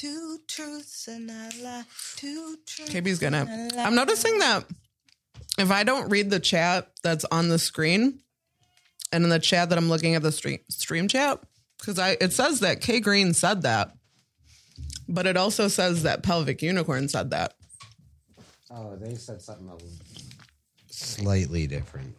Two 0.01 0.39
truths 0.47 1.07
and 1.07 1.29
a 1.29 1.51
lie. 1.61 1.83
Two 2.15 2.57
truths. 2.65 2.91
KB's 2.91 3.19
gonna. 3.19 3.45
I'm 3.77 3.93
noticing 3.93 4.39
that 4.39 4.65
if 5.59 5.69
I 5.69 5.83
don't 5.83 6.09
read 6.09 6.31
the 6.31 6.39
chat 6.39 6.89
that's 7.03 7.23
on 7.25 7.49
the 7.49 7.59
screen, 7.59 8.19
and 9.11 9.23
in 9.23 9.29
the 9.29 9.37
chat 9.37 9.69
that 9.69 9.77
I'm 9.77 9.89
looking 9.89 10.15
at 10.15 10.23
the 10.23 10.31
stream 10.31 10.57
stream 10.69 11.07
chat, 11.07 11.39
because 11.77 11.99
I 11.99 12.17
it 12.19 12.33
says 12.33 12.61
that 12.61 12.81
K 12.81 12.99
Green 12.99 13.35
said 13.35 13.61
that, 13.61 13.91
but 15.07 15.27
it 15.27 15.37
also 15.37 15.67
says 15.67 16.01
that 16.01 16.23
Pelvic 16.23 16.63
Unicorn 16.63 17.07
said 17.07 17.29
that. 17.29 17.53
Oh, 18.71 18.95
they 18.95 19.13
said 19.13 19.39
something 19.39 19.69
slightly 20.89 21.67
different. 21.67 22.15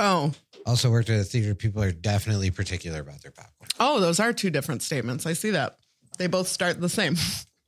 Oh, 0.00 0.32
Also, 0.66 0.90
worked 0.90 1.08
at 1.08 1.20
a 1.20 1.24
theater. 1.24 1.54
People 1.54 1.84
are 1.84 1.92
definitely 1.92 2.50
particular 2.50 2.98
about 2.98 3.22
their 3.22 3.30
popcorn. 3.30 3.68
oh, 3.78 4.00
those 4.00 4.18
are 4.18 4.32
two 4.32 4.50
different 4.50 4.82
statements. 4.82 5.24
I 5.24 5.34
see 5.34 5.50
that. 5.50 5.78
They 6.18 6.26
both 6.26 6.48
start 6.48 6.80
the 6.80 6.88
same. 6.88 7.16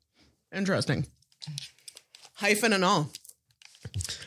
Interesting. 0.55 1.07
Hyphen 2.34 2.72
and 2.72 2.84
all. 2.84 3.11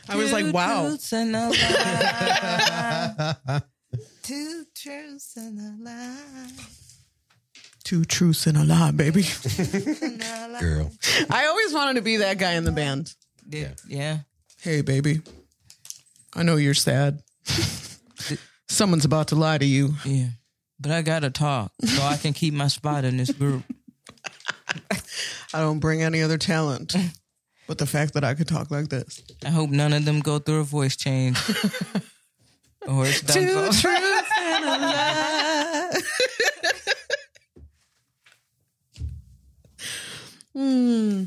I 0.08 0.16
was 0.16 0.32
like, 0.32 0.46
Two 0.46 0.52
wow. 0.52 0.88
truths 0.88 1.12
and 1.12 1.36
a 1.36 1.48
lie. 1.50 3.62
Two 4.22 4.64
truths 4.74 5.36
and 5.36 5.58
a 5.58 5.84
lie. 5.84 6.48
Two 7.84 8.04
truths 8.04 8.46
and 8.46 8.56
a 8.56 8.64
lie, 8.64 8.90
baby. 8.92 9.24
Girl. 10.58 10.90
I 11.30 11.46
always 11.46 11.74
wanted 11.74 11.96
to 11.96 12.02
be 12.02 12.18
that 12.18 12.38
guy 12.38 12.52
in 12.52 12.64
the 12.64 12.72
band. 12.72 13.12
Yeah. 13.48 13.72
yeah. 13.86 14.18
Hey, 14.62 14.80
baby. 14.80 15.20
I 16.34 16.42
know 16.42 16.56
you're 16.56 16.72
sad. 16.74 17.22
Someone's 18.68 19.04
about 19.04 19.28
to 19.28 19.34
lie 19.34 19.58
to 19.58 19.66
you. 19.66 19.94
Yeah. 20.04 20.28
But 20.80 20.92
I 20.92 21.02
gotta 21.02 21.30
talk 21.30 21.72
so 21.84 22.02
I 22.02 22.16
can 22.16 22.32
keep 22.32 22.54
my 22.54 22.68
spot 22.68 23.04
in 23.04 23.18
this 23.18 23.30
group. 23.30 23.62
I 25.52 25.60
don't 25.60 25.80
bring 25.80 26.02
any 26.02 26.22
other 26.22 26.38
talent. 26.38 26.94
But 27.66 27.78
the 27.78 27.86
fact 27.86 28.14
that 28.14 28.24
I 28.24 28.34
could 28.34 28.48
talk 28.48 28.70
like 28.70 28.88
this. 28.88 29.22
I 29.44 29.50
hope 29.50 29.70
none 29.70 29.92
of 29.92 30.04
them 30.04 30.20
go 30.20 30.38
through 30.38 30.60
a 30.60 30.64
voice 30.64 30.96
change. 30.96 31.38
or 32.86 33.06
it's 33.06 33.22
done 33.22 33.72
for. 33.72 33.80
truths 33.80 34.30
and 34.38 34.64
a 34.64 34.68
lie. 34.68 36.00
hmm. 40.52 41.24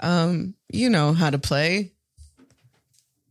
Um, 0.00 0.54
you 0.72 0.90
know 0.90 1.12
how 1.12 1.30
to 1.30 1.38
play. 1.38 1.92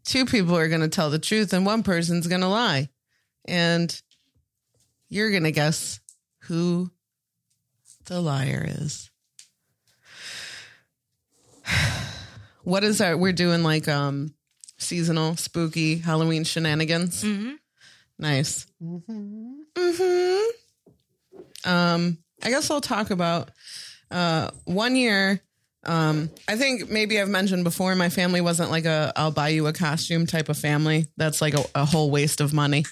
Two 0.06 0.26
people 0.26 0.56
are 0.56 0.70
going 0.70 0.82
to 0.82 0.88
tell 0.88 1.10
the 1.10 1.20
truth 1.20 1.52
and 1.54 1.66
one 1.66 1.84
person's 1.84 2.28
going 2.28 2.42
to 2.42 2.48
lie. 2.48 2.90
And 3.46 4.02
you're 5.10 5.32
going 5.32 5.44
to 5.44 5.52
guess 5.52 6.00
who 6.44 6.92
the 8.12 8.22
liar 8.22 8.66
is. 8.68 9.10
What 12.64 12.84
is 12.84 13.00
that? 13.00 13.18
We're 13.18 13.32
doing 13.34 13.64
like 13.64 13.88
um 13.88 14.36
seasonal, 14.78 15.36
spooky 15.36 15.98
Halloween 15.98 16.44
shenanigans. 16.44 17.24
Nice. 18.20 18.68
Mm-hmm. 18.80 19.62
Um, 21.66 22.20
I 22.44 22.50
guess 22.52 22.70
I'll 22.70 22.82
talk 22.82 23.10
about 23.10 23.50
uh 24.12 24.52
one 24.66 24.96
year. 24.96 25.42
Um, 25.84 26.30
I 26.48 26.56
think 26.56 26.92
maybe 26.92 27.20
I've 27.20 27.30
mentioned 27.30 27.64
before, 27.64 27.96
my 27.96 28.10
family 28.10 28.42
wasn't 28.42 28.70
like 28.70 28.86
a 28.86 29.12
I'll 29.16 29.32
buy 29.32 29.48
you 29.48 29.66
a 29.66 29.74
costume 29.74 30.28
type 30.28 30.48
of 30.48 30.56
family. 30.56 31.08
That's 31.18 31.42
like 31.42 31.56
a, 31.56 31.66
a 31.74 31.86
whole 31.86 32.12
waste 32.12 32.42
of 32.42 32.54
money. 32.54 32.86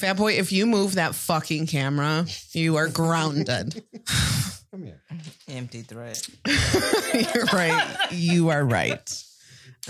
Fat 0.00 0.16
boy, 0.16 0.32
if 0.32 0.50
you 0.50 0.64
move 0.64 0.94
that 0.94 1.14
fucking 1.14 1.66
camera, 1.66 2.24
you 2.52 2.76
are 2.76 2.88
grounded. 2.88 3.84
Come 4.70 4.84
here. 4.84 5.02
Empty 5.46 5.82
threat. 5.82 6.26
You're 7.34 7.44
right. 7.52 8.08
You 8.10 8.48
are 8.48 8.64
right. 8.64 9.22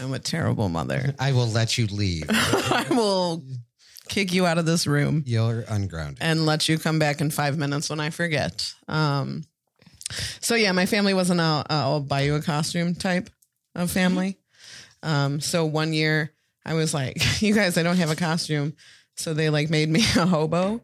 I'm 0.03 0.13
a 0.13 0.19
terrible 0.19 0.69
mother. 0.69 1.15
I 1.21 1.31
will 1.31 1.47
let 1.47 1.79
you 1.79 1.87
leave. 1.87 2.25
I 2.29 2.87
will 2.91 3.45
kick 4.09 4.33
you 4.33 4.47
out 4.47 4.59
of 4.59 4.67
this 4.67 4.85
room 4.85 5.23
You're 5.27 5.65
ungrounded. 5.69 6.19
and 6.21 6.45
let 6.45 6.69
you 6.69 6.77
come 6.77 6.99
back 6.99 7.21
in 7.21 7.31
five 7.31 7.57
minutes 7.57 7.89
when 7.89 8.01
I 8.01 8.11
forget. 8.11 8.75
Um, 8.89 9.45
so 10.41 10.57
yeah, 10.57 10.73
my 10.73 10.87
family 10.87 11.15
wasn't 11.15 11.39
a, 11.39 11.45
a 11.45 11.65
I'll 11.69 12.01
buy 12.01 12.23
you 12.23 12.35
a 12.35 12.43
costume 12.43 12.97
type 12.97 13.31
of 13.77 13.93
family. 13.93 14.39
Um, 15.05 15.41
so 15.41 15.67
one 15.67 15.93
year 15.93 16.33
I 16.67 16.75
was 16.75 16.93
like, 16.93 17.41
you 17.43 17.55
guys, 17.55 17.79
I 17.79 17.85
don't 17.85 17.99
have 17.99 18.11
a 18.11 18.17
costume. 18.17 18.75
So 19.21 19.35
they 19.35 19.51
like 19.51 19.69
made 19.69 19.89
me 19.91 20.01
a 20.17 20.25
hobo. 20.25 20.81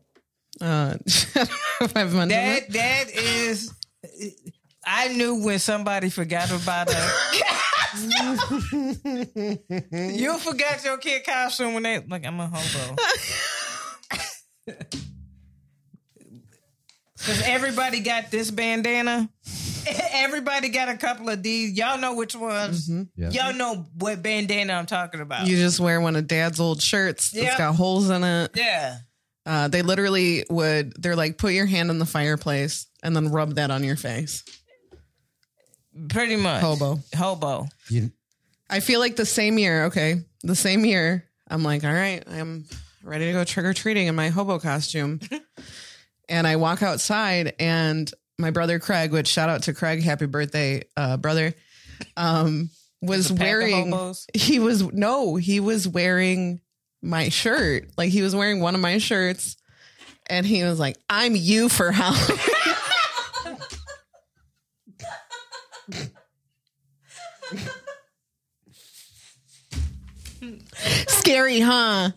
Uh, 0.61 0.97
if 1.07 1.97
I've 1.97 2.13
That 2.13 2.63
it. 2.65 2.73
that 2.75 3.11
is. 3.11 3.73
I 4.85 5.09
knew 5.09 5.43
when 5.43 5.59
somebody 5.59 6.11
forgot 6.11 6.51
about 6.51 6.91
a. 6.91 7.13
you 9.91 10.39
forgot 10.39 10.85
your 10.85 10.99
kid 10.99 11.25
costume 11.25 11.73
when 11.75 11.83
they 11.83 11.99
like 12.01 12.27
I'm 12.27 12.39
a 12.41 12.47
hobo. 12.53 12.97
Because 17.19 17.43
everybody 17.43 18.01
got 18.01 18.31
this 18.31 18.51
bandana. 18.53 19.29
Everybody 20.13 20.69
got 20.71 20.89
a 20.89 20.97
couple 20.97 21.29
of 21.29 21.43
these. 21.43 21.77
Y'all 21.77 21.99
know 21.99 22.15
which 22.15 22.35
ones. 22.35 22.89
Yeah. 23.17 23.31
Y'all 23.31 23.55
know 23.55 23.87
what 23.99 24.23
bandana 24.23 24.73
I'm 24.75 24.87
talking 24.87 25.21
about. 25.21 25.47
You 25.47 25.57
just 25.57 25.79
wear 25.81 26.01
one 26.01 26.17
of 26.17 26.27
dad's 26.27 26.61
old 26.61 26.83
shirts 26.83 27.31
that's 27.31 27.45
Yep. 27.45 27.59
got 27.59 27.75
holes 27.75 28.11
in 28.11 28.23
it. 28.25 28.51
yeah. 28.55 28.99
Uh, 29.45 29.69
they 29.69 29.83
literally 29.83 30.45
would, 30.51 30.93
they're 31.01 31.15
like, 31.15 31.39
put 31.39 31.53
your 31.53 31.67
hand 31.67 31.89
in 31.91 32.01
the 32.01 32.07
fireplace 32.07 32.87
and 33.05 33.15
then 33.15 33.29
rub 33.31 33.55
that 33.55 33.71
on 33.71 33.85
your 33.85 33.95
face. 33.97 34.43
Pretty 36.09 36.35
much. 36.37 36.61
Hobo. 36.61 36.99
Hobo. 37.15 37.67
You, 37.89 38.11
I 38.69 38.81
feel 38.81 38.99
like 39.01 39.15
the 39.15 39.25
same 39.25 39.57
year, 39.59 39.85
okay, 39.85 40.17
the 40.43 40.57
same 40.57 40.85
year, 40.85 41.25
I'm 41.49 41.63
like, 41.63 41.85
all 41.85 41.93
right, 41.93 42.25
I'm 42.29 42.65
ready 43.05 43.27
to 43.27 43.33
go 43.33 43.45
trick 43.45 43.65
or 43.67 43.73
treating 43.73 44.09
in 44.09 44.15
my 44.17 44.29
hobo 44.31 44.59
costume. 44.59 45.21
and 46.29 46.45
I 46.47 46.57
walk 46.57 46.83
outside, 46.83 47.55
and 47.61 48.11
my 48.39 48.51
brother 48.51 48.79
Craig, 48.79 49.13
which 49.13 49.29
shout 49.29 49.49
out 49.49 49.65
to 49.65 49.75
Craig, 49.75 50.03
happy 50.03 50.27
birthday, 50.27 50.83
uh, 50.97 51.17
brother, 51.17 51.55
um, 52.17 52.71
was 53.01 53.33
wearing. 53.33 53.93
He 54.35 54.59
was 54.59 54.83
no, 54.93 55.37
he 55.37 55.61
was 55.61 55.89
wearing 55.89 56.61
my 57.03 57.31
shirt. 57.31 57.89
Like 57.97 58.11
he 58.11 58.23
was 58.23 58.35
wearing 58.35 58.61
one 58.61 58.75
of 58.75 58.81
my 58.81 58.99
shirts, 58.99 59.57
and 60.29 60.45
he 60.45 60.63
was 60.65 60.79
like, 60.79 60.97
"I'm 61.09 61.35
you 61.35 61.69
for 61.69 61.93
Halloween." 61.93 62.39
Scary, 71.09 71.61
huh? 71.61 72.11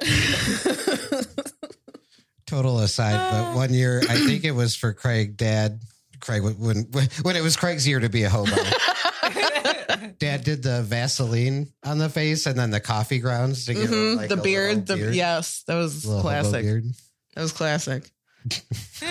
Total 2.48 2.78
aside, 2.80 3.30
but 3.30 3.54
one 3.56 3.74
year 3.74 4.00
I 4.08 4.16
think 4.26 4.44
it 4.44 4.52
was 4.52 4.74
for 4.74 4.94
Craig. 4.94 5.36
Dad, 5.36 5.80
Craig 6.18 6.42
when 6.42 6.86
when 7.22 7.36
it 7.36 7.42
was 7.42 7.56
Craig's 7.56 7.86
year 7.86 8.00
to 8.00 8.08
be 8.08 8.22
a 8.24 8.30
hobo. 8.30 8.56
Dad 10.18 10.44
did 10.44 10.62
the 10.62 10.82
Vaseline 10.82 11.68
on 11.84 11.98
the 11.98 12.08
face 12.08 12.46
and 12.46 12.58
then 12.58 12.70
the 12.70 12.80
coffee 12.80 13.18
grounds 13.18 13.66
to 13.66 13.74
give 13.74 13.90
him 13.90 13.96
Mhm, 13.96 14.16
like 14.16 14.28
the 14.30 14.36
beard, 14.38 14.86
the 14.86 14.96
beard, 14.96 15.14
yes, 15.14 15.62
that 15.66 15.74
was 15.74 16.04
classic. 16.22 16.64
That 17.34 17.42
was 17.42 17.52
classic. 17.52 18.10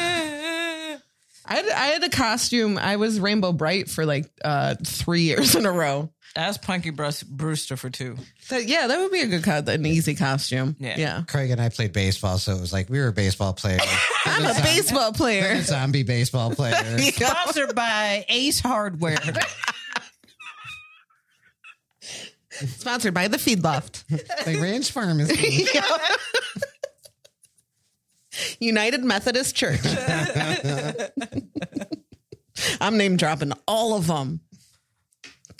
I 1.50 1.56
had, 1.56 1.70
I 1.70 1.86
had 1.88 2.04
a 2.04 2.10
costume. 2.10 2.78
I 2.78 2.98
was 2.98 3.20
Rainbow 3.20 3.54
Brite 3.54 3.90
for 3.90 4.06
like 4.06 4.30
uh, 4.44 4.76
three 4.84 5.22
years 5.22 5.56
in 5.56 5.66
a 5.66 5.72
row. 5.72 6.12
That's 6.38 6.60
Punky 6.60 6.92
Brus- 6.92 7.24
Brewster 7.24 7.76
for 7.78 7.90
two. 7.90 8.16
That, 8.50 8.68
yeah, 8.68 8.86
that 8.86 9.00
would 9.00 9.12
be 9.12 9.22
a 9.22 9.26
good 9.26 9.42
cut. 9.42 9.68
An 9.68 9.84
easy 9.88 10.14
costume. 10.14 10.76
Yeah. 10.78 10.94
yeah. 10.96 11.24
Craig 11.28 11.50
and 11.50 11.60
I 11.60 11.70
played 11.70 11.94
baseball, 11.94 12.38
so 12.38 12.52
it 12.56 12.62
was 12.62 12.72
like 12.72 12.92
we 12.92 13.00
were 13.00 13.12
baseball 13.12 13.54
players. 13.54 13.82
I'm 14.26 14.46
a 14.46 14.54
baseball 14.62 15.14
player. 15.14 15.60
zombie 15.64 16.04
baseball 16.04 16.52
players. 16.52 17.16
Sponsored 17.16 17.74
by 17.74 18.24
Ace 18.30 18.60
Hardware. 18.60 19.18
Sponsored 22.52 23.16
by 23.16 23.30
the 23.30 23.40
Feed 23.40 23.64
Loft. 23.64 24.04
like 24.46 24.60
Ranch 24.62 24.92
Pharmacy. 24.92 25.66
United 28.60 29.04
Methodist 29.04 29.56
Church. 29.56 29.80
I'm 32.80 32.98
name 32.98 33.18
dropping 33.18 33.54
all 33.68 33.96
of 33.98 34.06
them. 34.06 34.42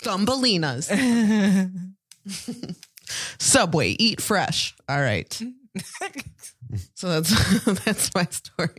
Thumbelinas. 0.02 0.88
Subway, 3.38 3.90
eat 3.98 4.20
fresh. 4.20 4.74
All 4.88 5.00
right. 5.00 5.32
so 6.94 7.08
that's 7.08 7.64
that's 7.84 8.14
my 8.14 8.24
story. 8.24 8.78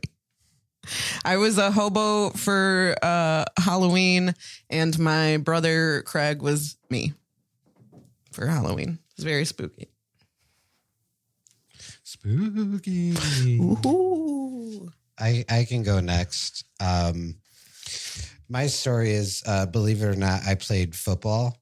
I 1.24 1.38
was 1.38 1.58
a 1.58 1.72
hobo 1.72 2.32
for 2.32 2.96
uh, 3.02 3.46
Halloween, 3.58 4.34
and 4.70 4.98
my 4.98 5.38
brother 5.38 6.02
Craig 6.04 6.42
was 6.42 6.78
me 6.90 7.14
for 8.32 8.48
Halloween. 8.48 9.00
It's 9.16 9.24
very 9.24 9.46
spooky. 9.46 9.90
Spooky. 12.04 13.14
Ooh. 13.60 14.90
I, 15.20 15.44
I 15.50 15.66
can 15.66 15.84
go 15.84 16.00
next. 16.00 16.64
Um, 16.80 17.36
my 18.50 18.68
story 18.68 19.12
is, 19.12 19.44
uh, 19.46 19.66
believe 19.68 20.02
it 20.02 20.08
or 20.08 20.16
not, 20.16 20.42
I 20.46 20.56
played 20.56 20.96
football. 20.96 21.58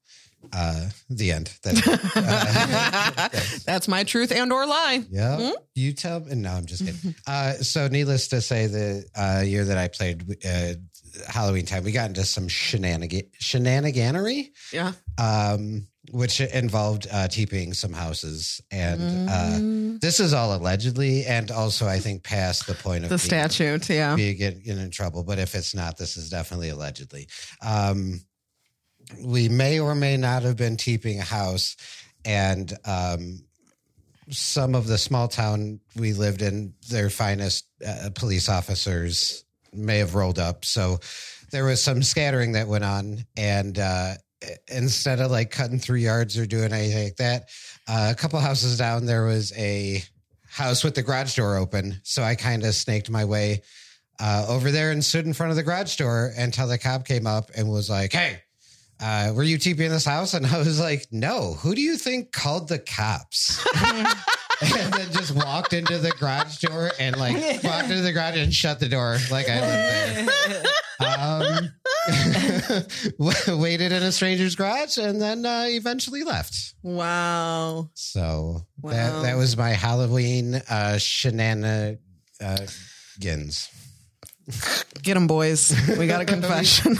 Uh, 0.53 0.88
the 1.09 1.31
end. 1.33 1.51
That, 1.63 3.61
That's 3.65 3.88
my 3.89 4.03
truth 4.05 4.31
and 4.31 4.53
or 4.53 4.65
lie. 4.65 5.03
yeah. 5.09 5.51
You 5.75 5.91
tell 5.93 6.21
me. 6.21 6.35
No, 6.35 6.51
I'm 6.51 6.65
just 6.65 6.85
kidding. 6.85 7.15
uh, 7.27 7.53
so, 7.53 7.88
needless 7.88 8.29
to 8.29 8.39
say, 8.41 8.67
the 8.67 9.05
uh, 9.15 9.41
year 9.45 9.65
that 9.65 9.77
I 9.77 9.89
played 9.89 10.23
uh, 10.45 10.73
Halloween 11.27 11.65
time, 11.65 11.83
we 11.83 11.91
got 11.91 12.07
into 12.09 12.23
some 12.23 12.47
shenanigan 12.47 13.23
shenaniganery. 13.41 14.51
Yeah. 14.71 14.93
um, 15.17 15.88
which 16.12 16.39
involved 16.41 17.08
uh, 17.12 17.28
TPing 17.28 17.76
some 17.76 17.93
houses. 17.93 18.62
And 18.72 19.01
Mm. 19.01 19.95
uh, 19.95 19.97
this 19.99 20.20
is 20.20 20.34
all 20.34 20.55
allegedly, 20.55 21.26
and 21.26 21.51
also 21.51 21.88
I 21.88 21.99
think 21.99 22.24
past 22.24 22.66
the 22.68 22.74
point 22.76 23.03
of 23.03 23.10
The 23.10 23.16
being- 23.18 23.20
statute, 23.49 23.89
yeah. 23.89 24.16
being 24.16 24.38
get, 24.38 24.64
get 24.64 24.78
in 24.78 24.89
trouble. 24.91 25.24
But 25.24 25.39
if 25.39 25.53
it's 25.55 25.74
not, 25.76 25.97
this 25.97 26.16
is 26.18 26.30
definitely 26.30 26.70
allegedly. 26.70 27.28
Um, 27.62 28.22
we 29.24 29.49
may 29.49 29.80
or 29.80 29.95
may 29.95 30.18
not 30.18 30.43
have 30.43 30.58
been 30.58 30.78
TPing 30.78 31.20
a 31.20 31.24
house, 31.24 31.76
and 32.26 32.74
um, 32.86 33.39
some 34.30 34.76
of 34.76 34.88
the 34.88 34.97
small 34.97 35.28
town 35.28 35.80
we 35.95 36.14
lived 36.14 36.41
in, 36.41 36.74
their 36.89 37.10
finest 37.10 37.66
uh, 37.86 38.10
police 38.16 38.49
officers 38.49 39.45
may 39.74 39.99
have 39.99 40.16
rolled 40.16 40.39
up. 40.39 40.66
So 40.66 40.99
there 41.51 41.64
was 41.64 41.82
some 41.82 42.03
scattering 42.03 42.53
that 42.53 42.68
went 42.68 42.84
on, 42.84 43.26
and 43.38 43.80
uh, 43.80 44.16
instead 44.67 45.19
of 45.19 45.31
like 45.31 45.51
cutting 45.51 45.79
three 45.79 46.03
yards 46.03 46.38
or 46.38 46.45
doing 46.45 46.71
anything 46.73 47.03
like 47.05 47.15
that, 47.17 47.49
uh, 47.88 48.09
a 48.11 48.15
couple 48.15 48.39
houses 48.39 48.77
down 48.77 49.05
there 49.05 49.25
was 49.25 49.51
a 49.57 50.03
house 50.47 50.83
with 50.83 50.95
the 50.95 51.03
garage 51.03 51.35
door 51.35 51.57
open. 51.57 51.99
So 52.03 52.23
I 52.23 52.35
kind 52.35 52.63
of 52.63 52.73
snaked 52.73 53.09
my 53.09 53.25
way 53.25 53.61
uh, 54.19 54.45
over 54.47 54.71
there 54.71 54.91
and 54.91 55.03
stood 55.03 55.25
in 55.25 55.33
front 55.33 55.51
of 55.51 55.55
the 55.55 55.63
garage 55.63 55.95
door 55.95 56.33
until 56.38 56.67
the 56.67 56.77
cop 56.77 57.05
came 57.05 57.27
up 57.27 57.51
and 57.55 57.69
was 57.69 57.89
like, 57.89 58.13
"Hey." 58.13 58.41
Uh, 58.99 59.31
were 59.35 59.43
you 59.43 59.59
TP 59.59 59.81
in 59.81 59.91
this 59.91 60.05
house? 60.05 60.33
And 60.33 60.43
I 60.43 60.57
was 60.57 60.79
like, 60.79 61.05
no. 61.11 61.53
Who 61.53 61.75
do 61.75 61.81
you 61.81 61.97
think 61.97 62.31
called 62.31 62.67
the 62.67 62.79
cops? 62.79 63.63
and 64.62 64.93
then 64.93 65.12
just 65.12 65.32
walked 65.36 65.74
into 65.74 65.97
the 65.99 66.12
garage 66.12 66.58
door 66.60 66.91
and 66.99 67.16
like 67.18 67.36
walked 67.64 67.89
into 67.89 68.01
the 68.01 68.12
garage 68.14 68.38
and 68.38 68.53
shut 68.53 68.80
the 68.80 68.89
door 68.89 69.18
like 69.32 69.47
I 69.49 69.60
lived 69.62 70.30
there. 70.49 70.64
Um, 70.99 71.70
waited 73.60 73.91
in 73.91 74.01
a 74.03 74.12
stranger's 74.12 74.55
garage 74.55 74.97
and 74.97 75.22
then 75.22 75.45
uh, 75.45 75.66
eventually 75.68 76.24
left. 76.24 76.74
Wow. 76.82 77.89
So 77.93 78.66
Wow. 78.82 78.91
that 78.91 79.22
that 79.24 79.36
was 79.38 79.55
my 79.58 79.70
Halloween 79.72 80.55
uh, 80.70 80.97
shenanigans. 80.97 81.99
Get 85.03 85.14
them, 85.16 85.28
boys. 85.28 85.76
We 85.97 86.08
got 86.08 86.22
a 86.22 86.26
confession. 86.34 86.95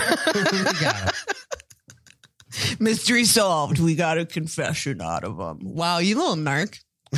Got. 0.82 1.14
Mystery 2.80 3.24
solved. 3.24 3.80
We 3.80 3.95
got 3.95 4.18
a 4.18 4.26
confession 4.26 5.01
out 5.01 5.24
of 5.24 5.38
them. 5.38 5.60
Wow, 5.62 5.99
you 5.99 6.18
little 6.18 6.36
narc. 6.36 6.78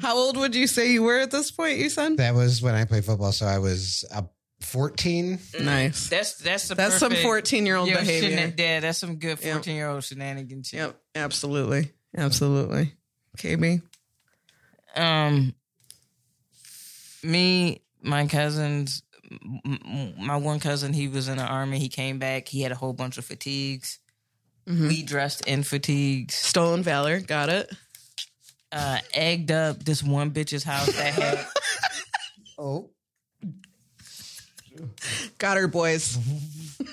How 0.00 0.16
old 0.16 0.36
would 0.36 0.54
you 0.54 0.66
say 0.68 0.92
you 0.92 1.02
were 1.02 1.18
at 1.18 1.30
this 1.32 1.50
point, 1.50 1.78
you 1.78 1.90
said? 1.90 2.16
that 2.18 2.34
was 2.34 2.62
when 2.62 2.74
I 2.74 2.84
played 2.84 3.04
football. 3.04 3.32
So 3.32 3.46
I 3.46 3.58
was 3.58 4.04
uh, 4.14 4.22
14. 4.60 5.38
Nice. 5.60 6.08
That's 6.08 6.38
that's 6.38 6.68
the 6.68 6.74
That's 6.76 6.98
some 6.98 7.12
14 7.14 7.66
year 7.66 7.76
old 7.76 7.88
behavior. 7.88 8.52
Yeah, 8.56 8.80
that's 8.80 8.98
some 8.98 9.16
good 9.16 9.38
Yep. 9.42 9.52
fourteen 9.54 9.74
year 9.76 9.88
old 9.88 10.04
shenanigans. 10.04 10.68
shit. 10.68 10.78
Yep, 10.78 10.96
absolutely. 11.16 11.90
Absolutely. 12.16 12.92
KB. 13.38 13.82
Um, 14.94 15.54
me, 17.22 17.82
my 18.02 18.26
cousins, 18.28 19.02
m- 19.30 19.60
m- 19.84 20.14
my 20.26 20.36
one 20.36 20.58
cousin, 20.60 20.92
he 20.94 21.08
was 21.08 21.28
in 21.28 21.36
the 21.38 21.44
army. 21.44 21.78
He 21.80 21.88
came 21.88 22.18
back. 22.18 22.46
He 22.48 22.62
had 22.62 22.72
a 22.72 22.76
whole 22.76 22.92
bunch 22.94 23.18
of 23.18 23.24
fatigues. 23.26 23.98
Mhm. 24.68 24.88
We 24.88 25.02
dressed 25.02 25.46
in 25.46 25.62
fatigues. 25.62 26.34
Stolen 26.34 26.82
valor. 26.82 27.20
Got 27.20 27.48
it. 27.50 27.70
Uh, 28.72 28.98
egged 29.14 29.50
up 29.52 29.82
this 29.84 30.02
one 30.02 30.32
bitch's 30.32 30.64
house 30.64 30.86
that 30.96 31.12
had 31.14 31.46
Oh. 32.58 32.90
Got 35.38 35.56
her, 35.56 35.68
boys. 35.68 36.18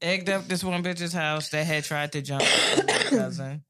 egged 0.00 0.28
up 0.28 0.46
this 0.46 0.64
one 0.64 0.82
bitch's 0.82 1.12
house 1.12 1.50
that 1.50 1.64
had 1.66 1.84
tried 1.84 2.12
to 2.12 2.22
jump 2.22 2.42
my 2.42 2.94
cousin. 3.08 3.62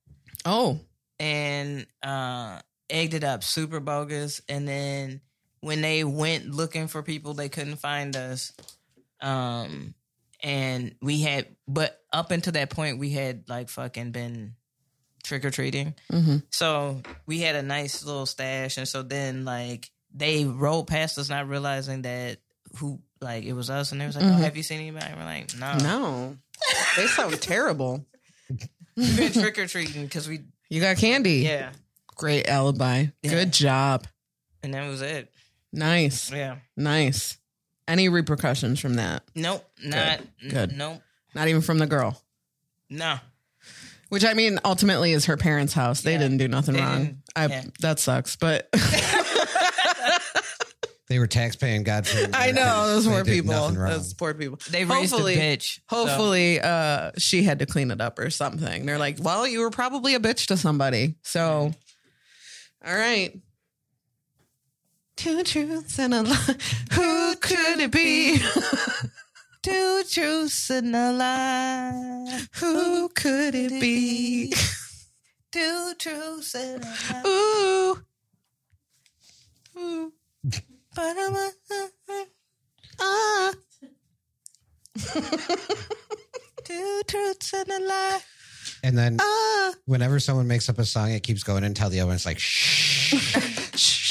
Oh. 0.44 0.80
and 1.18 1.86
uh 2.02 2.60
egged 2.90 3.14
it 3.14 3.24
up 3.24 3.42
super 3.42 3.80
bogus 3.80 4.42
and 4.48 4.68
then 4.68 5.20
when 5.60 5.80
they 5.80 6.04
went 6.04 6.50
looking 6.50 6.86
for 6.86 7.02
people 7.02 7.32
they 7.34 7.48
couldn't 7.48 7.76
find 7.76 8.14
us 8.14 8.52
um 9.22 9.94
and 10.44 10.94
we 11.02 11.20
had 11.22 11.48
but 11.66 11.98
up 12.12 12.30
until 12.30 12.52
that 12.52 12.70
point 12.70 12.98
we 12.98 13.10
had 13.10 13.48
like 13.48 13.68
fucking 13.68 14.12
been 14.12 14.54
trick-or-treating 15.24 15.94
Mm-hmm. 16.12 16.36
so 16.50 17.00
we 17.26 17.40
had 17.40 17.56
a 17.56 17.62
nice 17.62 18.04
little 18.04 18.26
stash 18.26 18.76
and 18.76 18.86
so 18.86 19.02
then 19.02 19.44
like 19.44 19.90
they 20.14 20.44
rolled 20.44 20.86
past 20.86 21.18
us 21.18 21.28
not 21.30 21.48
realizing 21.48 22.02
that 22.02 22.38
who 22.76 23.00
like 23.20 23.44
it 23.44 23.54
was 23.54 23.70
us 23.70 23.90
and 23.90 24.00
they 24.00 24.06
was 24.06 24.16
like 24.16 24.24
oh 24.24 24.28
have 24.36 24.56
you 24.56 24.62
seen 24.62 24.80
anybody 24.80 25.06
and 25.06 25.16
we're 25.18 25.24
like 25.24 25.56
no, 25.58 25.76
No. 25.78 26.36
They 26.96 27.06
sound 27.06 27.40
terrible. 27.40 28.04
we've 28.96 29.16
been 29.16 29.32
trick-or-treating 29.32 30.04
because 30.04 30.28
we 30.28 30.40
You 30.68 30.80
got 30.80 30.98
candy. 30.98 31.38
yeah 31.38 31.70
Great 32.16 32.46
alibi. 32.46 33.06
Yeah. 33.22 33.30
Good 33.30 33.52
job. 33.52 34.06
and 34.62 34.74
that 34.74 34.86
was 34.88 35.00
it 35.02 35.32
Nice. 35.72 36.30
yeah 36.30 36.56
Nice. 36.76 37.38
Any 37.86 38.08
repercussions 38.08 38.80
from 38.80 38.94
that? 38.94 39.22
Nope, 39.34 39.64
not 39.82 40.20
Good. 40.40 40.72
N- 40.72 40.78
nope, 40.78 41.02
Not 41.34 41.48
even 41.48 41.60
from 41.62 41.78
the 41.78 41.86
girl. 41.86 42.20
no. 42.90 43.18
Which 44.10 44.24
I 44.24 44.34
mean, 44.34 44.60
ultimately 44.64 45.12
is 45.12 45.24
her 45.26 45.36
parents' 45.36 45.72
house. 45.72 46.02
They 46.02 46.12
Yeah. 46.12 46.18
didn't 46.18 46.36
do 46.38 46.46
nothing 46.46 46.74
They 46.76 46.80
wrong. 46.82 47.22
I 47.34 47.46
yeah. 47.46 47.64
that 47.80 47.98
sucks, 47.98 48.36
but 48.36 48.68
They 51.06 51.18
were 51.18 51.26
taxpaying 51.28 51.84
God. 51.84 52.08
I 52.32 52.50
know 52.52 52.86
those 52.88 53.04
They 53.04 53.10
poor 53.10 53.24
people. 53.26 53.68
Those 53.70 54.14
poor 54.14 54.32
people. 54.32 54.58
They 54.70 54.84
raised 54.86 55.12
hopefully, 55.12 55.34
a 55.34 55.56
bitch. 55.56 55.74
so- 55.74 55.80
hopefully, 56.06 56.60
uh, 56.60 57.10
she 57.18 57.42
had 57.42 57.58
to 57.58 57.66
clean 57.66 57.90
it 57.90 58.00
up 58.00 58.18
or 58.18 58.30
something. 58.30 58.86
They're 58.86 58.98
like, 58.98 59.18
well, 59.20 59.46
you 59.46 59.60
were 59.60 59.70
probably 59.70 60.14
a 60.14 60.18
bitch 60.20 60.46
to 60.46 60.56
somebody. 60.56 61.16
So, 61.22 61.74
all 62.86 62.94
right. 62.96 63.38
Two 65.16 65.42
truths 65.44 65.98
and 65.98 66.14
a 66.14 66.22
lie. 66.22 66.56
Who 66.92 67.36
could 67.36 67.80
it 67.80 67.90
be? 67.92 68.38
Two 69.62 70.02
truths 70.10 70.68
and 70.70 70.94
a 70.94 71.12
lie. 71.12 72.46
Who 72.56 73.08
could 73.10 73.54
it 73.54 73.80
be? 73.80 74.52
Two 75.52 75.94
truths 75.98 76.54
and 76.54 76.84
a 76.84 76.86
lie. 76.86 77.22
Ooh. 77.26 77.98
Ooh. 79.78 80.12
Ah. 83.00 83.52
Two 86.64 87.02
truths 87.06 87.52
and 87.54 87.68
a 87.70 87.80
lie. 87.80 88.20
And 88.82 88.98
then 88.98 89.16
Ah. 89.20 89.72
whenever 89.86 90.20
someone 90.20 90.46
makes 90.46 90.68
up 90.68 90.78
a 90.78 90.84
song, 90.84 91.12
it 91.12 91.22
keeps 91.22 91.42
going 91.42 91.64
until 91.64 91.88
the 91.88 92.00
other 92.00 92.08
one's 92.08 92.26
like, 92.26 92.38
shh. 92.38 93.14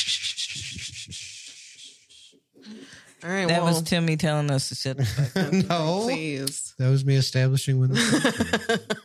All 3.24 3.30
right. 3.30 3.48
That 3.48 3.64
well, 3.64 3.74
was 3.74 3.82
Timmy 3.84 4.18
telling 4.18 4.52
us 4.52 4.70
to 4.70 4.76
shut 4.76 4.98
the 4.98 5.06
fuck 5.06 5.36
up. 5.38 5.54
no. 5.70 6.02
please. 6.04 6.74
That 6.78 6.90
was 6.90 7.06
me 7.06 7.16
establishing 7.16 7.80
when. 7.80 7.92
The- 7.92 8.98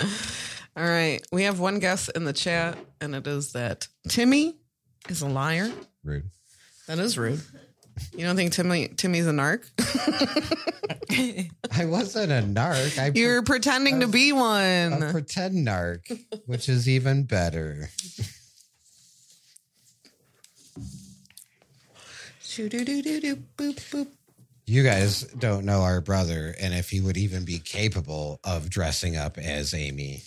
All 0.76 0.84
right. 0.84 1.26
We 1.32 1.44
have 1.44 1.58
one 1.58 1.78
guess 1.78 2.08
in 2.10 2.24
the 2.24 2.34
chat, 2.34 2.76
and 3.00 3.14
it 3.14 3.26
is 3.26 3.52
that 3.52 3.88
Timmy 4.08 4.56
is 5.08 5.22
a 5.22 5.28
liar. 5.28 5.72
Rude. 6.04 6.30
That 6.86 6.98
is 6.98 7.16
rude. 7.16 7.40
You 8.14 8.24
don't 8.26 8.36
think 8.36 8.52
Timmy 8.52 8.88
Timmy's 8.88 9.26
a 9.26 9.30
narc? 9.30 9.64
I 11.72 11.84
wasn't 11.86 12.30
a 12.30 12.42
narc. 12.46 12.98
I 12.98 13.10
You're 13.14 13.42
pretending 13.42 14.00
to 14.00 14.06
be 14.06 14.30
a 14.30 14.34
one. 14.34 15.10
pretend 15.10 15.66
narc, 15.66 16.00
which 16.44 16.68
is 16.68 16.88
even 16.88 17.24
better. 17.24 17.88
Shoo-doo-doo-doo-doo, 22.56 23.36
boop, 23.58 23.74
boop. 23.90 24.06
You 24.64 24.82
guys 24.82 25.22
don't 25.38 25.66
know 25.66 25.82
our 25.82 26.00
brother, 26.00 26.54
and 26.58 26.72
if 26.72 26.88
he 26.88 27.00
would 27.02 27.18
even 27.18 27.44
be 27.44 27.58
capable 27.58 28.40
of 28.44 28.70
dressing 28.70 29.14
up 29.14 29.36
as 29.36 29.74
Amy. 29.74 30.22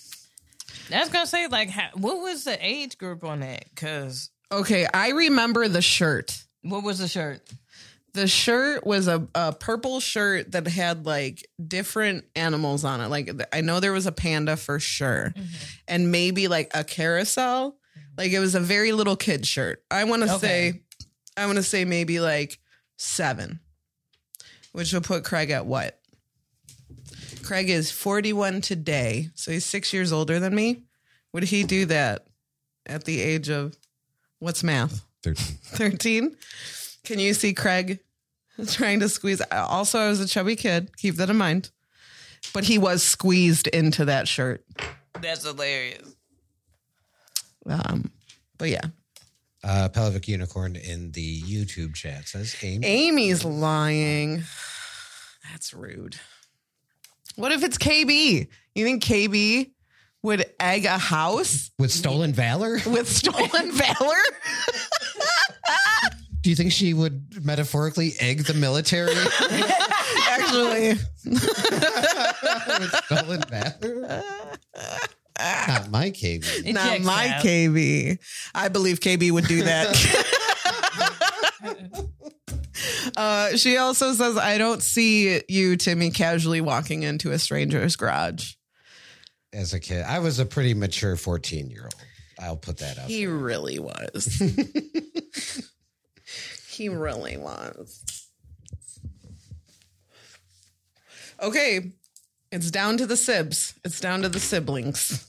I 0.94 1.00
was 1.00 1.10
gonna 1.10 1.26
say, 1.26 1.48
like, 1.48 1.70
how, 1.72 1.90
what 1.96 2.22
was 2.22 2.44
the 2.44 2.56
age 2.64 3.00
group 3.00 3.24
on 3.24 3.40
that? 3.40 3.66
Because 3.74 4.30
Okay, 4.52 4.86
I 4.94 5.10
remember 5.10 5.68
the 5.68 5.82
shirt. 5.82 6.44
what 6.62 6.84
was 6.84 7.00
the 7.00 7.08
shirt? 7.08 7.42
The 8.14 8.28
shirt 8.28 8.86
was 8.86 9.08
a, 9.08 9.28
a 9.34 9.52
purple 9.54 10.00
shirt 10.00 10.52
that 10.52 10.68
had 10.68 11.08
like 11.08 11.48
different 11.68 12.26
animals 12.36 12.84
on 12.86 13.02
it. 13.02 13.08
Like 13.08 13.32
I 13.52 13.62
know 13.62 13.80
there 13.80 13.92
was 13.92 14.06
a 14.06 14.12
panda 14.12 14.56
for 14.56 14.80
sure, 14.80 15.34
mm-hmm. 15.36 15.48
and 15.88 16.12
maybe 16.12 16.48
like 16.48 16.70
a 16.76 16.84
carousel. 16.84 17.72
Mm-hmm. 17.72 18.00
Like 18.20 18.32
it 18.34 18.40
was 18.40 18.54
a 18.54 18.60
very 18.60 18.92
little 18.92 19.16
kid 19.16 19.48
shirt. 19.48 19.84
I 19.90 20.04
want 20.04 20.22
to 20.24 20.34
Okay. 20.36 20.72
say, 20.72 20.82
I 21.38 21.46
want 21.46 21.58
to 21.58 21.64
say 21.64 21.86
maybe 21.86 22.20
like 22.20 22.60
seven, 22.98 23.60
which 24.72 24.94
will 24.94 25.02
put 25.02 25.24
Craig 25.24 25.50
at 25.50 25.66
what? 25.66 26.00
Craig 27.44 27.70
is 27.70 27.92
forty-one 27.92 28.62
today, 28.62 29.30
so 29.36 29.52
he's 29.52 29.66
six 29.66 29.94
years 29.94 30.12
older 30.12 30.40
than 30.40 30.54
me. 30.54 30.84
Would 31.34 31.44
he 31.44 31.64
do 31.64 31.86
that 31.86 32.28
at 32.86 33.06
the 33.06 33.22
age 33.22 33.50
of 33.50 33.76
what's 34.40 34.64
math? 34.64 35.06
13. 35.24 35.46
13. 35.64 36.36
Can 37.04 37.20
you 37.20 37.34
see 37.34 37.54
Craig 37.54 38.00
trying 38.68 39.00
to 39.02 39.10
squeeze? 39.10 39.42
Also, 39.52 40.00
I 40.00 40.10
was 40.10 40.20
a 40.20 40.28
chubby 40.28 40.56
kid. 40.56 40.96
Keep 40.98 41.16
that 41.16 41.30
in 41.30 41.38
mind. 41.38 41.72
But 42.54 42.64
he 42.64 42.78
was 42.78 43.04
squeezed 43.04 43.68
into 43.68 44.06
that 44.06 44.28
shirt. 44.28 44.64
That's 45.22 45.44
hilarious. 45.46 46.16
Um, 47.66 48.12
but 48.58 48.70
yeah, 48.70 48.86
Uh, 49.64 49.89
Pelvic 49.89 50.28
Unicorn 50.28 50.76
in 50.76 51.12
the 51.12 51.41
YouTube 51.41 51.93
chat 51.95 52.28
says 52.28 52.55
Amy. 52.62 52.86
Amy's 52.88 53.43
lying. 53.43 54.43
That's 55.51 55.74
rude. 55.74 56.16
What 57.36 57.51
if 57.51 57.64
it's 57.64 57.78
KB? 57.78 58.47
You 58.76 58.86
think 58.86 59.03
KB 59.03 59.72
would 60.24 60.45
egg 60.60 60.86
a 60.86 60.97
house 60.97 61.72
With 61.78 61.91
stolen 61.91 62.34
valor? 62.34 62.80
with 62.86 63.07
stolen 63.07 63.72
valor? 63.74 64.18
Do 66.41 66.49
you 66.49 66.55
think 66.55 66.72
she 66.72 66.93
would 66.93 67.45
metaphorically 67.45 68.14
egg 68.20 68.45
the 68.45 68.53
military 68.53 69.14
Actually, 70.30 70.97
with 71.26 72.95
stolen 73.05 73.41
valor? 73.49 74.24
Not 75.40 75.90
my 75.90 76.12
KB. 76.12 76.66
It 76.66 76.74
not 76.74 77.02
my 77.02 77.30
out. 77.30 77.44
KB. 77.44 78.20
I 78.54 78.68
believe 78.68 79.00
KB 79.00 79.32
would 79.32 79.46
do 79.46 79.64
that. 79.64 79.96
uh, 83.18 83.56
she 83.56 83.78
also 83.78 84.14
says, 84.14 84.38
I 84.38 84.58
don't 84.58 84.84
see 84.84 85.42
you, 85.48 85.78
Timmy, 85.78 86.12
casually 86.12 86.62
walking 86.62 87.04
into 87.04 87.32
a 87.32 87.40
stranger's 87.40 87.96
garage. 87.96 88.54
As 89.54 89.74
a 89.74 89.80
kid, 89.80 90.04
I 90.04 90.20
was 90.20 90.40
a 90.40 90.46
pretty 90.46 90.74
mature 90.74 91.16
14 91.16 91.70
year 91.70 91.84
old. 91.84 91.96
I'll 92.40 92.58
put 92.58 92.78
that 92.78 92.98
up. 93.00 93.08
He 93.08 93.28
really 93.28 93.80
was. 93.80 94.42
he 96.70 96.90
really 96.90 97.38
was. 97.38 98.28
Okay. 101.42 101.92
It's 102.52 102.72
down 102.72 102.98
to 102.98 103.06
the 103.06 103.18
sibs. 103.18 103.74
It's 103.84 104.00
down 104.00 104.22
to 104.24 104.30
the 104.30 104.40
siblings. 104.40 105.29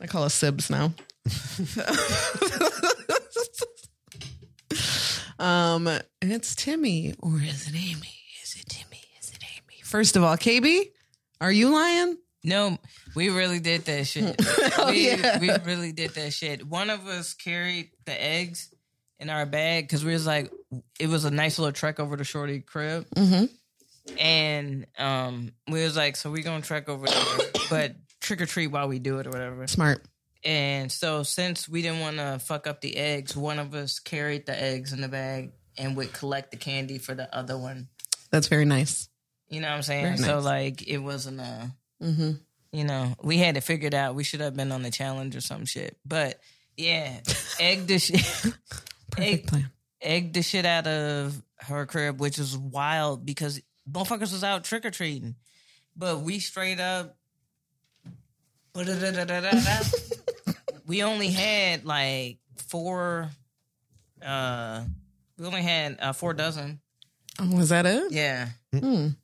I 0.00 0.06
call 0.06 0.24
us 0.24 0.34
sibs 0.34 0.70
now. 0.70 0.92
um, 5.38 5.86
and 5.86 6.02
it's 6.22 6.54
Timmy, 6.54 7.14
or 7.18 7.36
is 7.36 7.68
it 7.68 7.74
Amy? 7.74 8.14
Is 8.42 8.56
it 8.58 8.66
Timmy? 8.68 9.02
Is 9.20 9.30
it 9.30 9.42
Amy? 9.42 9.82
First 9.84 10.16
of 10.16 10.22
all, 10.22 10.36
KB, 10.36 10.84
are 11.40 11.52
you 11.52 11.68
lying? 11.70 12.16
No, 12.42 12.78
we 13.14 13.28
really 13.28 13.60
did 13.60 13.84
that 13.84 14.06
shit. 14.06 14.36
Oh, 14.78 14.90
we, 14.90 15.08
yeah. 15.08 15.38
we 15.38 15.50
really 15.66 15.92
did 15.92 16.12
that 16.14 16.32
shit. 16.32 16.66
One 16.66 16.88
of 16.88 17.06
us 17.06 17.34
carried 17.34 17.90
the 18.06 18.22
eggs 18.22 18.72
in 19.18 19.28
our 19.28 19.44
bag 19.44 19.84
because 19.84 20.04
we 20.04 20.12
was 20.12 20.26
like, 20.26 20.50
it 20.98 21.08
was 21.08 21.26
a 21.26 21.30
nice 21.30 21.58
little 21.58 21.72
trek 21.72 22.00
over 22.00 22.16
to 22.16 22.24
Shorty 22.24 22.60
crib. 22.60 23.06
Mm-hmm. 23.14 23.44
And 24.18 24.86
um, 24.98 25.52
we 25.68 25.82
was 25.82 25.96
like, 25.96 26.16
so 26.16 26.30
we 26.30 26.42
gonna 26.42 26.62
trek 26.62 26.88
over 26.88 27.06
there, 27.06 27.24
but 27.70 27.96
trick 28.20 28.40
or 28.40 28.46
treat 28.46 28.68
while 28.68 28.88
we 28.88 28.98
do 28.98 29.18
it 29.18 29.26
or 29.26 29.30
whatever. 29.30 29.66
Smart. 29.66 30.04
And 30.44 30.90
so 30.90 31.22
since 31.22 31.68
we 31.68 31.82
didn't 31.82 32.00
want 32.00 32.16
to 32.16 32.38
fuck 32.38 32.66
up 32.66 32.80
the 32.80 32.96
eggs, 32.96 33.36
one 33.36 33.58
of 33.58 33.74
us 33.74 33.98
carried 33.98 34.46
the 34.46 34.60
eggs 34.60 34.92
in 34.92 35.00
the 35.02 35.08
bag 35.08 35.52
and 35.76 35.96
would 35.96 36.12
collect 36.12 36.50
the 36.50 36.56
candy 36.56 36.98
for 36.98 37.14
the 37.14 37.34
other 37.34 37.58
one. 37.58 37.88
That's 38.30 38.48
very 38.48 38.64
nice. 38.64 39.08
You 39.48 39.60
know 39.60 39.68
what 39.68 39.76
I'm 39.76 39.82
saying? 39.82 40.04
Very 40.04 40.16
So 40.18 40.36
nice. 40.36 40.44
like 40.44 40.88
it 40.88 40.98
wasn't 40.98 41.40
a 41.40 41.70
Mm-hmm. 42.02 42.30
you 42.72 42.84
know, 42.84 43.14
we 43.22 43.36
had 43.36 43.56
it 43.58 43.60
figured 43.62 43.94
out. 43.94 44.14
We 44.14 44.24
should 44.24 44.40
have 44.40 44.56
been 44.56 44.72
on 44.72 44.82
the 44.82 44.90
challenge 44.90 45.36
or 45.36 45.42
some 45.42 45.66
shit. 45.66 45.98
But 46.06 46.40
yeah, 46.76 47.20
egg 47.58 47.86
the 47.86 47.98
shit, 47.98 48.22
Perfect 49.10 49.18
egg, 49.18 49.46
plan. 49.48 49.70
egg 50.00 50.32
the 50.32 50.42
shit 50.42 50.64
out 50.64 50.86
of 50.86 51.42
her 51.58 51.84
crib, 51.84 52.18
which 52.20 52.38
was 52.38 52.56
wild 52.56 53.26
because 53.26 53.60
motherfuckers 53.90 54.32
was 54.32 54.42
out 54.42 54.64
trick 54.64 54.86
or 54.86 54.90
treating, 54.90 55.34
but 55.94 56.20
we 56.22 56.38
straight 56.38 56.80
up. 56.80 57.18
we 60.86 61.02
only 61.02 61.28
had 61.28 61.84
like 61.84 62.38
four. 62.68 63.30
Uh, 64.24 64.84
we 65.38 65.46
only 65.46 65.62
had 65.62 65.98
uh, 66.00 66.12
four 66.12 66.34
dozen. 66.34 66.80
Oh, 67.38 67.56
was 67.56 67.70
that 67.70 67.86
it? 67.86 68.12
Yeah. 68.12 68.48
Only 68.74 69.14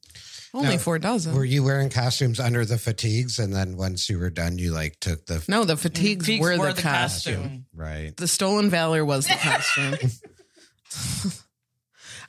No. 0.55 0.78
four 0.78 0.99
dozen. 0.99 1.34
Were 1.34 1.44
you 1.44 1.62
wearing 1.62 1.90
costumes 1.90 2.40
under 2.40 2.64
the 2.64 2.78
fatigues? 2.78 3.38
And 3.38 3.55
then 3.55 3.76
once 3.76 4.09
you 4.09 4.18
were 4.18 4.30
done, 4.30 4.59
you 4.59 4.72
like 4.72 4.99
took 5.01 5.26
the. 5.26 5.44
no, 5.49 5.64
the 5.64 5.76
fatigues 5.76 6.26
Peaks 6.26 6.42
were, 6.42 6.57
the, 6.57 6.80
costume. 6.80 7.42
costume. 7.42 7.66
Right. 7.74 8.16
The 8.16 8.28
stolen 8.28 8.70
valor 8.70 9.05
was 9.05 9.26
the 9.26 9.34
costume. 9.34 10.11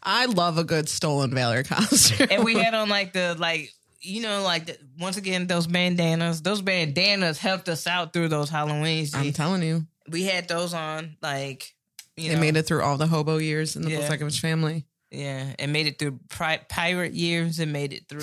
I 0.03 0.25
love 0.25 0.57
a 0.57 0.63
good 0.63 0.89
stolen 0.89 1.33
valor 1.33 1.63
costume. 1.63 2.27
and 2.29 2.43
we 2.43 2.55
had 2.55 2.73
on 2.73 2.89
like 2.89 3.13
the 3.13 3.35
like 3.37 3.71
you 4.07 4.21
know 4.21 4.41
like 4.43 4.65
the, 4.67 4.77
once 4.99 5.17
again 5.17 5.47
those 5.47 5.67
bandanas 5.67 6.41
those 6.41 6.61
bandanas 6.61 7.37
helped 7.39 7.67
us 7.69 7.85
out 7.87 8.13
through 8.13 8.27
those 8.29 8.49
halloweens 8.49 9.13
I'm 9.15 9.33
telling 9.33 9.61
you, 9.63 9.85
we 10.09 10.23
had 10.23 10.47
those 10.47 10.73
on 10.73 11.17
like 11.21 11.73
you 12.15 12.29
they 12.29 12.35
know 12.35 12.41
made 12.41 12.57
it 12.57 12.63
through 12.63 12.81
all 12.83 12.97
the 12.97 13.07
hobo 13.07 13.37
years 13.37 13.75
in 13.75 13.81
the 13.83 13.91
Yeah. 13.91 13.99
Blasekovich 14.07 14.39
family. 14.39 14.85
yeah 15.11 15.53
and 15.59 15.71
made 15.73 15.87
it 15.87 15.99
through 15.99 16.19
pri- 16.29 16.61
pirate 16.69 17.13
years 17.13 17.59
and 17.59 17.71
made 17.73 17.93
it 17.93 18.07
through 18.09 18.21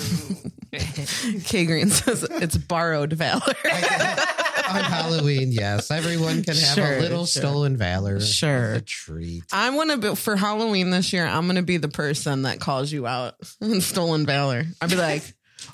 K 1.45 1.65
Green 1.65 1.89
says 1.89 2.23
it's 2.23 2.57
borrowed 2.57 3.13
valor. 3.13 3.41
On 4.67 4.81
Halloween, 4.83 5.51
yes. 5.51 5.91
Everyone 5.91 6.43
can 6.43 6.55
have 6.55 6.75
Sure, 6.75 6.97
a 6.97 6.99
little 6.99 7.25
sure. 7.25 7.41
stolen 7.41 7.77
valor. 7.77 8.19
Sure. 8.19 8.73
A 8.73 8.81
treat. 8.81 9.43
I'm 9.53 9.75
gonna 9.75 9.97
be 9.97 10.15
for 10.15 10.35
Halloween 10.35 10.89
this 10.89 11.13
year. 11.13 11.25
I'm 11.25 11.45
gonna 11.47 11.61
be 11.61 11.77
the 11.77 11.87
person 11.87 12.41
that 12.41 12.59
calls 12.59 12.91
you 12.91 13.05
out 13.07 13.35
in 13.61 13.79
stolen 13.79 14.25
valor. 14.25 14.63
I'll 14.81 14.89
be 14.89 14.95
like, 14.95 15.23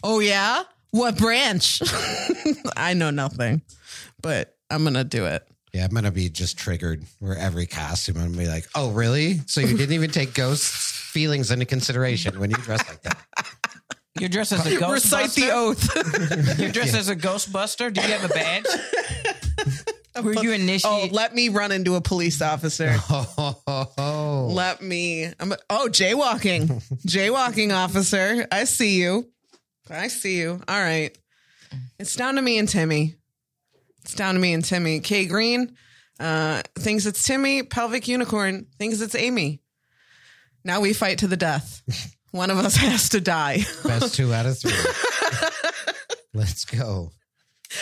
"Oh 0.03 0.19
yeah, 0.19 0.63
what 0.91 1.17
branch?" 1.17 1.81
I 2.77 2.93
know 2.93 3.09
nothing, 3.11 3.61
but 4.21 4.55
I'm 4.69 4.83
gonna 4.83 5.03
do 5.03 5.25
it 5.25 5.45
Yeah, 5.73 5.85
I'm 5.85 5.91
gonna 5.91 6.11
be 6.11 6.29
just 6.29 6.57
triggered 6.57 7.03
where 7.19 7.37
every 7.37 7.65
costume 7.67 8.17
I'm 8.17 8.31
gonna 8.31 8.37
be 8.37 8.47
like, 8.47 8.67
oh 8.75 8.91
really? 8.91 9.39
So 9.47 9.61
you 9.61 9.77
didn't 9.77 9.93
even 9.93 10.11
take 10.11 10.33
ghosts' 10.33 10.91
feelings 11.11 11.51
into 11.51 11.65
consideration 11.65 12.39
when 12.39 12.49
you 12.51 12.57
dress 12.57 12.87
like 12.87 13.01
that. 13.03 13.17
You're 14.19 14.29
dressed 14.29 14.51
as 14.51 14.65
a 14.65 14.69
ghostbuster. 14.77 14.91
Recite 14.91 15.31
the 15.31 15.51
oath. 15.51 16.59
You're 16.59 16.71
dressed 16.71 16.95
as 16.95 17.09
a 17.09 17.15
ghostbuster. 17.15 17.93
Do 17.93 18.01
you 18.01 18.07
have 18.07 18.29
a 18.29 18.33
badge? 18.33 18.65
Were 20.21 20.33
you 20.33 20.51
initiated? 20.51 21.11
oh, 21.11 21.15
let 21.15 21.33
me 21.33 21.47
run 21.47 21.71
into 21.71 21.95
a 21.95 22.01
police 22.01 22.41
officer. 22.41 22.93
Oh, 23.09 24.49
Let 24.53 24.81
me. 24.81 25.31
I'm. 25.39 25.53
Oh, 25.69 25.87
jaywalking, 25.89 26.67
jaywalking 27.07 27.73
officer. 27.73 28.45
I 28.51 28.65
see 28.65 28.99
you. 28.99 29.30
I 29.91 30.07
see 30.07 30.37
you. 30.37 30.61
All 30.67 30.79
right. 30.79 31.15
It's 31.99 32.15
down 32.15 32.35
to 32.35 32.41
me 32.41 32.57
and 32.57 32.67
Timmy. 32.67 33.15
It's 34.03 34.15
down 34.15 34.35
to 34.35 34.39
me 34.39 34.53
and 34.53 34.63
Timmy. 34.63 34.99
Kay 34.99 35.25
Green 35.25 35.75
uh, 36.19 36.61
thinks 36.75 37.05
it's 37.05 37.23
Timmy. 37.23 37.63
Pelvic 37.63 38.07
Unicorn 38.07 38.67
thinks 38.77 39.01
it's 39.01 39.15
Amy. 39.15 39.61
Now 40.63 40.79
we 40.79 40.93
fight 40.93 41.19
to 41.19 41.27
the 41.27 41.37
death. 41.37 41.81
One 42.31 42.49
of 42.49 42.57
us 42.57 42.77
has 42.77 43.09
to 43.09 43.21
die. 43.21 43.59
best 43.83 44.15
two 44.15 44.33
out 44.33 44.45
of 44.45 44.57
three. 44.57 44.71
Let's 46.33 46.63
go. 46.63 47.11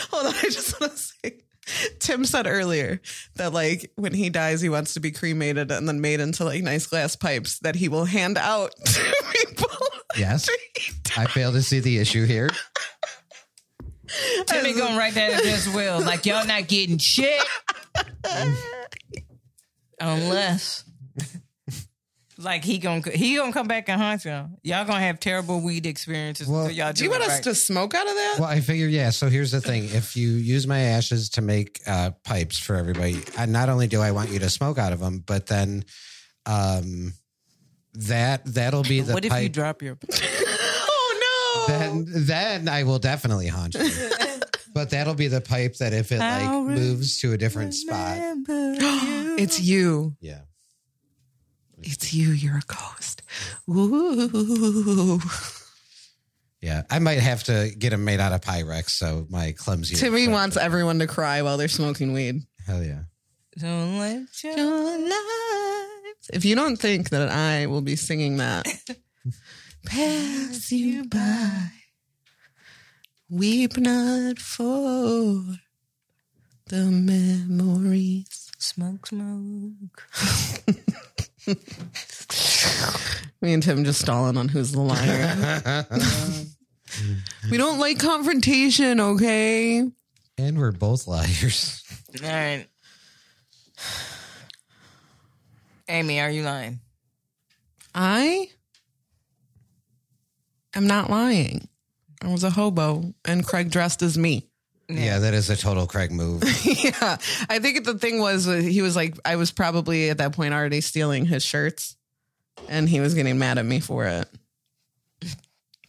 Hold 0.10 0.26
on, 0.28 0.34
I 0.34 0.50
just 0.50 0.80
want 0.82 0.94
to 0.94 0.98
say. 0.98 1.42
Tim 2.00 2.26
said 2.26 2.48
earlier 2.48 3.02
that 3.36 3.54
like 3.54 3.92
when 3.96 4.14
he 4.14 4.30
dies, 4.30 4.62
he 4.62 4.70
wants 4.70 4.94
to 4.96 5.00
be 5.00 5.12
cremated 5.12 5.72
and 5.72 5.88
then 5.88 6.02
made 6.02 6.20
into 6.20 6.44
like 6.44 6.64
nice 6.64 6.88
glass 6.88 7.16
pipes 7.16 7.60
that 7.60 7.76
he 7.76 7.90
will 7.90 8.06
hand 8.06 8.38
out 8.38 8.74
to 8.86 9.16
people. 9.34 9.70
Yes, 10.18 10.50
I 11.16 11.28
fail 11.28 11.52
to 11.52 11.62
see 11.62 11.82
the 11.82 12.00
issue 12.00 12.26
here. 12.26 12.50
Timmy 14.48 14.74
gonna 14.74 14.98
write 14.98 15.14
that 15.14 15.40
in 15.40 15.48
his 15.48 15.70
will. 15.70 16.02
Like 16.02 16.26
y'all 16.26 16.48
not 16.48 16.68
getting 16.68 16.98
shit 16.98 17.40
unless. 20.02 20.84
Like 22.42 22.64
he 22.64 22.78
gonna 22.78 23.02
he 23.12 23.36
gonna 23.36 23.52
come 23.52 23.68
back 23.68 23.90
and 23.90 24.02
haunt 24.02 24.24
y'all. 24.24 24.50
Y'all 24.64 24.86
gonna 24.86 25.02
have 25.02 25.20
terrible 25.20 25.60
weed 25.60 25.86
experiences. 25.86 26.48
Well, 26.48 26.62
until 26.62 26.78
y'all 26.78 26.94
Do 26.94 27.04
you 27.04 27.10
it 27.10 27.12
want 27.12 27.24
us 27.24 27.30
right. 27.36 27.44
to 27.44 27.54
smoke 27.54 27.94
out 27.94 28.08
of 28.08 28.14
that? 28.14 28.36
Well, 28.40 28.48
I 28.48 28.62
figure, 28.62 28.88
yeah. 28.88 29.10
So 29.10 29.28
here's 29.28 29.52
the 29.52 29.60
thing: 29.60 29.84
if 29.84 30.16
you 30.16 30.30
use 30.30 30.66
my 30.66 30.80
ashes 30.80 31.32
to 31.32 31.42
make 31.42 31.82
uh, 31.86 32.12
pipes 32.24 32.58
for 32.58 32.78
everybody, 32.78 33.22
I, 33.38 33.46
not 33.46 33.68
only 33.68 33.88
do 33.88 34.00
I 34.00 34.12
want 34.14 34.30
you 34.30 34.40
to 34.40 34.50
smoke 34.50 34.78
out 34.78 34.94
of 34.94 35.02
them, 35.02 35.20
but 35.28 35.48
then 35.48 35.84
um, 36.46 37.12
that 37.96 38.46
that'll 38.46 38.84
be 38.84 39.02
the 39.02 39.14
What 39.14 39.26
if 39.26 39.32
pipe. 39.32 39.44
you 39.44 39.50
drop 39.50 39.82
your? 39.82 39.98
Oh 40.92 41.66
no! 41.68 41.78
then 41.78 42.06
then 42.08 42.70
I 42.70 42.84
will 42.84 43.00
definitely 43.00 43.48
haunt 43.48 43.74
you. 43.76 43.90
but 44.74 44.92
that'll 44.92 45.14
be 45.14 45.28
the 45.28 45.42
pipe 45.42 45.76
that 45.80 45.92
if 45.92 46.12
it 46.14 46.20
like 46.20 46.50
moves 46.50 47.20
to 47.20 47.34
a 47.34 47.38
different 47.38 47.74
spot, 47.74 48.18
it's 48.48 49.60
you. 49.60 50.16
yeah. 50.22 50.40
It's 51.84 52.14
you. 52.14 52.32
You're 52.32 52.58
a 52.58 52.62
ghost. 52.68 53.22
Ooh. 53.70 55.20
Yeah, 56.62 56.84
I 56.90 57.00
might 57.00 57.20
have 57.20 57.44
to 57.46 57.72
get 57.78 57.92
them 57.92 58.04
made 58.04 58.20
out 58.20 58.34
of 58.34 58.42
Pyrex, 58.42 58.90
so 58.90 59.26
my 59.30 59.54
clumsy. 59.54 59.96
Timmy 59.96 60.28
wants 60.28 60.58
everyone 60.58 61.00
to 61.00 61.08
cry 61.08 61.42
while 61.42 61.56
they're 61.58 61.70
smoking 61.70 62.12
weed. 62.12 62.42
Hell 62.68 62.84
yeah! 62.84 63.04
Don't 63.58 63.98
let 63.98 64.44
your 64.44 65.00
life. 65.00 66.30
If 66.34 66.44
you 66.44 66.56
don't 66.56 66.76
think 66.76 67.12
that 67.12 67.30
I 67.30 67.68
will 67.68 67.82
be 67.82 67.96
singing 67.96 68.38
that, 68.38 68.66
pass 69.86 70.70
you 70.72 71.06
by, 71.06 71.70
weep 73.30 73.78
not 73.78 74.40
for 74.40 75.44
the 76.68 76.84
memories. 76.86 78.52
smoke, 78.58 79.08
smoke. 79.08 80.08
Me 83.42 83.54
and 83.54 83.64
Tim 83.64 83.86
just 83.86 84.02
stalling 84.02 84.38
on 84.38 84.50
who's 84.50 84.72
the 84.72 84.82
liar. 84.82 85.86
we 87.50 87.58
don't 87.58 87.80
like 87.80 88.00
confrontation, 88.00 89.00
okay? 89.00 89.90
And 90.38 90.60
we're 90.60 90.72
both 90.72 91.08
liars. 91.08 91.84
All 92.24 92.30
right. 92.30 92.68
Amy, 95.88 96.20
are 96.20 96.30
you 96.30 96.44
lying? 96.44 96.80
I 97.96 98.50
am 100.76 100.86
not 100.86 101.10
lying. 101.10 101.68
I 102.22 102.28
was 102.28 102.44
a 102.44 102.50
hobo 102.52 103.14
and 103.26 103.46
Craig 103.46 103.72
dressed 103.72 104.02
as 104.02 104.18
me. 104.18 104.49
Yeah, 104.90 105.20
that 105.20 105.34
is 105.36 105.50
a 105.52 105.56
total 105.56 105.86
Craig 105.86 106.12
move. 106.12 106.44
yeah. 106.66 107.18
I 107.50 107.60
think 107.60 107.86
the 107.86 107.94
thing 107.98 108.20
was 108.20 108.48
uh, 108.48 108.54
he 108.56 108.82
was 108.82 108.96
like, 108.96 109.16
I 109.24 109.36
was 109.36 109.52
probably 109.52 110.10
at 110.10 110.18
that 110.18 110.34
point 110.34 110.54
already 110.54 110.82
stealing 110.82 111.26
his 111.26 111.44
shirts 111.44 111.96
and 112.68 112.90
he 112.90 113.00
was 113.00 113.14
getting 113.14 113.38
mad 113.38 113.58
at 113.60 113.66
me 113.66 113.80
for 113.80 114.06
it. 114.06 114.28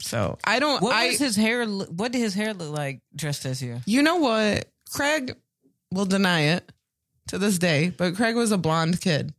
So 0.00 0.38
I 0.44 0.58
don't, 0.58 0.82
What 0.82 0.94
I, 0.94 1.08
was 1.08 1.18
his 1.18 1.36
hair? 1.36 1.66
What 1.66 2.12
did 2.12 2.18
his 2.18 2.34
hair 2.34 2.54
look 2.54 2.70
like 2.76 3.00
dressed 3.14 3.44
as 3.46 3.62
you? 3.62 3.80
you 3.86 4.02
know 4.02 4.16
what? 4.16 4.66
Craig 4.92 5.36
will 5.92 6.06
deny 6.06 6.40
it 6.54 6.70
to 7.28 7.38
this 7.38 7.58
day, 7.58 7.90
but 7.90 8.16
Craig 8.16 8.34
was 8.34 8.50
a 8.52 8.58
blonde 8.58 9.00
kid 9.00 9.32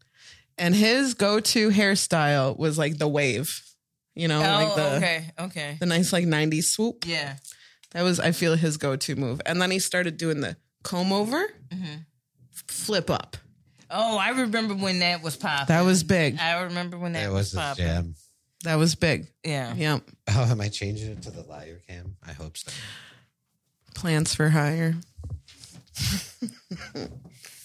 and 0.58 0.76
his 0.76 1.14
go 1.16 1.40
to 1.40 1.70
hairstyle 1.70 2.58
was 2.58 2.78
like 2.78 2.98
the 2.98 3.08
wave, 3.08 3.62
you 4.16 4.28
know, 4.28 4.40
like 4.40 4.76
the, 4.76 4.92
Oh, 4.92 4.96
okay, 4.98 5.26
okay, 5.40 5.78
the 5.80 5.86
nice 5.88 6.14
like 6.14 6.26
90s 6.26 6.64
swoop. 6.66 7.06
yeah. 7.08 7.36
That 7.92 8.04
was, 8.04 8.20
I 8.20 8.32
feel, 8.32 8.56
his 8.56 8.78
go 8.78 8.96
to 8.96 9.16
move. 9.16 9.42
And 9.46 9.62
then 9.62 9.70
he 9.72 9.80
started 9.80 10.18
doing 10.18 10.42
the 10.42 10.56
comb 10.84 11.12
over, 11.12 11.44
flip 12.68 13.10
up. 13.10 13.38
Oh, 13.90 14.18
I 14.18 14.30
remember 14.30 14.74
when 14.74 15.00
that 15.00 15.22
was 15.22 15.36
popping. 15.36 15.66
That 15.68 15.82
was 15.82 16.04
big. 16.04 16.40
I 16.40 16.62
remember 16.62 16.98
when 16.98 17.12
that 17.14 17.24
That 17.24 17.32
was, 17.32 17.38
was 17.48 17.52
the 17.52 17.58
popping. 17.60 17.86
jam. 17.86 18.16
That 18.64 18.76
was 18.76 18.96
big. 18.96 19.28
Yeah. 19.44 19.74
Yep. 19.74 20.04
Oh, 20.30 20.44
am 20.50 20.62
I 20.62 20.70
changing 20.70 21.12
it 21.12 21.22
to 21.24 21.32
the 21.32 21.42
liar 21.44 21.82
cam? 21.88 22.16
I 22.26 22.32
hope 22.32 22.56
so. 22.58 22.72
Plants 23.96 24.34
for 24.36 24.48
hire. 24.50 24.96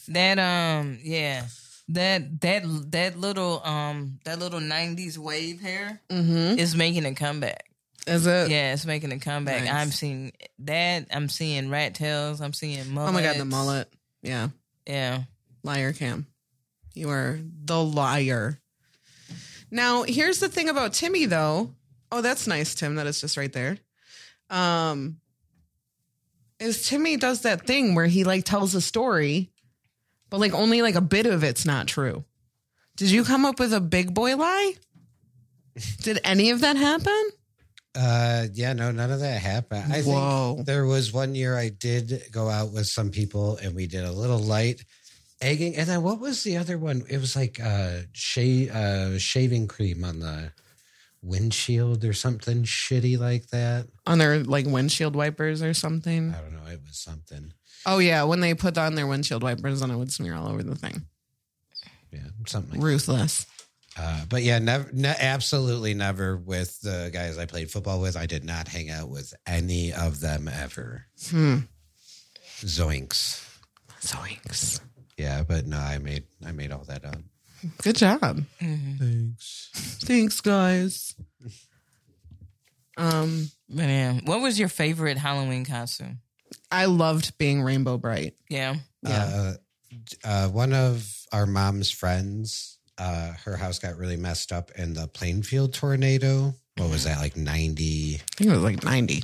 That 0.08 0.38
um 0.38 0.98
yeah. 1.02 1.46
That 1.88 2.40
that 2.40 2.62
that 2.92 3.18
little 3.18 3.60
um 3.64 4.18
that 4.24 4.38
little 4.38 4.60
nineties 4.60 5.18
wave 5.18 5.60
hair 5.60 6.00
Mm-hmm. 6.10 6.58
is 6.58 6.74
making 6.74 7.04
a 7.06 7.14
comeback. 7.14 7.70
Is 8.06 8.26
it? 8.26 8.50
Yeah, 8.50 8.72
it's 8.72 8.86
making 8.86 9.12
a 9.12 9.18
comeback. 9.18 9.64
Nice. 9.64 9.72
I'm 9.72 9.90
seeing 9.90 10.32
that. 10.60 11.08
I'm 11.10 11.28
seeing 11.28 11.70
rat 11.70 11.94
tails. 11.94 12.40
I'm 12.40 12.52
seeing 12.52 12.92
mullet. 12.92 13.10
Oh 13.10 13.12
my 13.12 13.22
God, 13.22 13.36
the 13.36 13.44
mullet. 13.44 13.92
Yeah. 14.22 14.48
Yeah. 14.86 15.22
Liar 15.64 15.92
cam. 15.92 16.26
You 16.94 17.10
are 17.10 17.40
the 17.64 17.82
liar. 17.82 18.60
Now, 19.70 20.04
here's 20.04 20.38
the 20.38 20.48
thing 20.48 20.68
about 20.68 20.92
Timmy, 20.92 21.26
though. 21.26 21.74
Oh, 22.12 22.22
that's 22.22 22.46
nice, 22.46 22.74
Tim. 22.74 22.94
That 22.94 23.06
is 23.06 23.20
just 23.20 23.36
right 23.36 23.52
there. 23.52 23.78
Um, 24.48 25.16
is 26.60 26.88
Timmy 26.88 27.16
does 27.16 27.42
that 27.42 27.66
thing 27.66 27.94
where 27.94 28.06
he 28.06 28.24
like 28.24 28.44
tells 28.44 28.74
a 28.74 28.80
story, 28.80 29.50
but 30.30 30.38
like 30.38 30.54
only 30.54 30.82
like 30.82 30.94
a 30.94 31.00
bit 31.00 31.26
of 31.26 31.42
it's 31.42 31.66
not 31.66 31.88
true. 31.88 32.24
Did 32.96 33.10
you 33.10 33.24
come 33.24 33.44
up 33.44 33.58
with 33.58 33.72
a 33.72 33.80
big 33.80 34.14
boy 34.14 34.36
lie? 34.36 34.74
Did 36.02 36.20
any 36.24 36.50
of 36.50 36.60
that 36.60 36.76
happen? 36.76 37.30
Uh, 37.96 38.46
yeah, 38.52 38.72
no, 38.72 38.90
none 38.90 39.10
of 39.10 39.20
that 39.20 39.40
happened. 39.40 39.92
I 39.92 40.02
Whoa. 40.02 40.54
think 40.56 40.66
there 40.66 40.84
was 40.84 41.12
one 41.12 41.34
year 41.34 41.56
I 41.56 41.70
did 41.70 42.24
go 42.30 42.48
out 42.48 42.72
with 42.72 42.86
some 42.86 43.10
people 43.10 43.56
and 43.56 43.74
we 43.74 43.86
did 43.86 44.04
a 44.04 44.12
little 44.12 44.38
light 44.38 44.84
egging. 45.40 45.76
And 45.76 45.88
then 45.88 46.02
what 46.02 46.20
was 46.20 46.42
the 46.44 46.56
other 46.58 46.78
one? 46.78 47.04
It 47.08 47.18
was 47.18 47.34
like 47.34 47.58
uh, 47.62 48.00
sha- 48.12 48.70
uh 48.72 49.18
shaving 49.18 49.66
cream 49.68 50.04
on 50.04 50.20
the 50.20 50.52
windshield 51.22 52.04
or 52.04 52.12
something 52.12 52.64
shitty 52.64 53.18
like 53.18 53.48
that. 53.48 53.86
On 54.06 54.18
their 54.18 54.44
like 54.44 54.66
windshield 54.66 55.16
wipers 55.16 55.62
or 55.62 55.74
something? 55.74 56.34
I 56.34 56.40
don't 56.40 56.52
know. 56.52 56.70
It 56.70 56.80
was 56.86 56.98
something. 56.98 57.52
Oh 57.84 57.98
yeah, 57.98 58.24
when 58.24 58.40
they 58.40 58.54
put 58.54 58.78
on 58.78 58.94
their 58.94 59.06
windshield 59.06 59.42
wipers, 59.42 59.80
then 59.80 59.90
it 59.90 59.96
would 59.96 60.12
smear 60.12 60.34
all 60.34 60.48
over 60.48 60.62
the 60.62 60.74
thing. 60.74 61.06
Yeah, 62.12 62.20
something 62.46 62.80
like 62.80 62.82
Ruthless. 62.82 63.46
Uh, 63.98 64.24
but 64.28 64.42
yeah, 64.42 64.58
never, 64.58 64.90
ne- 64.92 65.16
absolutely 65.18 65.94
never 65.94 66.36
with 66.36 66.78
the 66.82 67.10
guys 67.12 67.38
I 67.38 67.46
played 67.46 67.70
football 67.70 68.00
with. 68.00 68.16
I 68.16 68.26
did 68.26 68.44
not 68.44 68.68
hang 68.68 68.90
out 68.90 69.08
with 69.08 69.32
any 69.46 69.92
of 69.92 70.20
them 70.20 70.48
ever. 70.48 71.06
Hmm. 71.30 71.56
Zoinks. 72.60 73.42
Zoinks. 74.02 74.80
Yeah, 75.16 75.42
but 75.42 75.66
no, 75.66 75.78
I 75.78 75.98
made 75.98 76.24
I 76.44 76.52
made 76.52 76.72
all 76.72 76.84
that 76.88 77.04
up. 77.06 77.18
Good 77.82 77.96
job. 77.96 78.44
Thanks. 78.60 79.70
Thanks, 80.04 80.40
guys. 80.42 81.14
Um, 82.96 83.50
But 83.68 83.84
yeah. 83.88 84.20
What 84.24 84.40
was 84.40 84.58
your 84.58 84.68
favorite 84.68 85.18
Halloween 85.18 85.64
costume? 85.64 86.20
I 86.70 86.84
loved 86.86 87.36
being 87.38 87.62
Rainbow 87.62 87.96
Brite. 87.98 88.34
Yeah. 88.48 88.76
Yeah. 89.02 89.24
Uh, 89.24 89.54
uh, 90.24 90.48
one 90.48 90.72
of 90.72 91.10
our 91.32 91.46
mom's 91.46 91.90
friends, 91.90 92.75
uh, 92.98 93.32
her 93.44 93.56
house 93.56 93.78
got 93.78 93.96
really 93.96 94.16
messed 94.16 94.52
up 94.52 94.70
in 94.76 94.94
the 94.94 95.06
Plainfield 95.08 95.74
tornado. 95.74 96.54
What 96.76 96.90
was 96.90 97.04
that, 97.04 97.18
like 97.18 97.36
90? 97.36 98.14
I 98.14 98.18
think 98.36 98.50
it 98.50 98.54
was 98.54 98.62
like 98.62 98.84
90. 98.84 99.22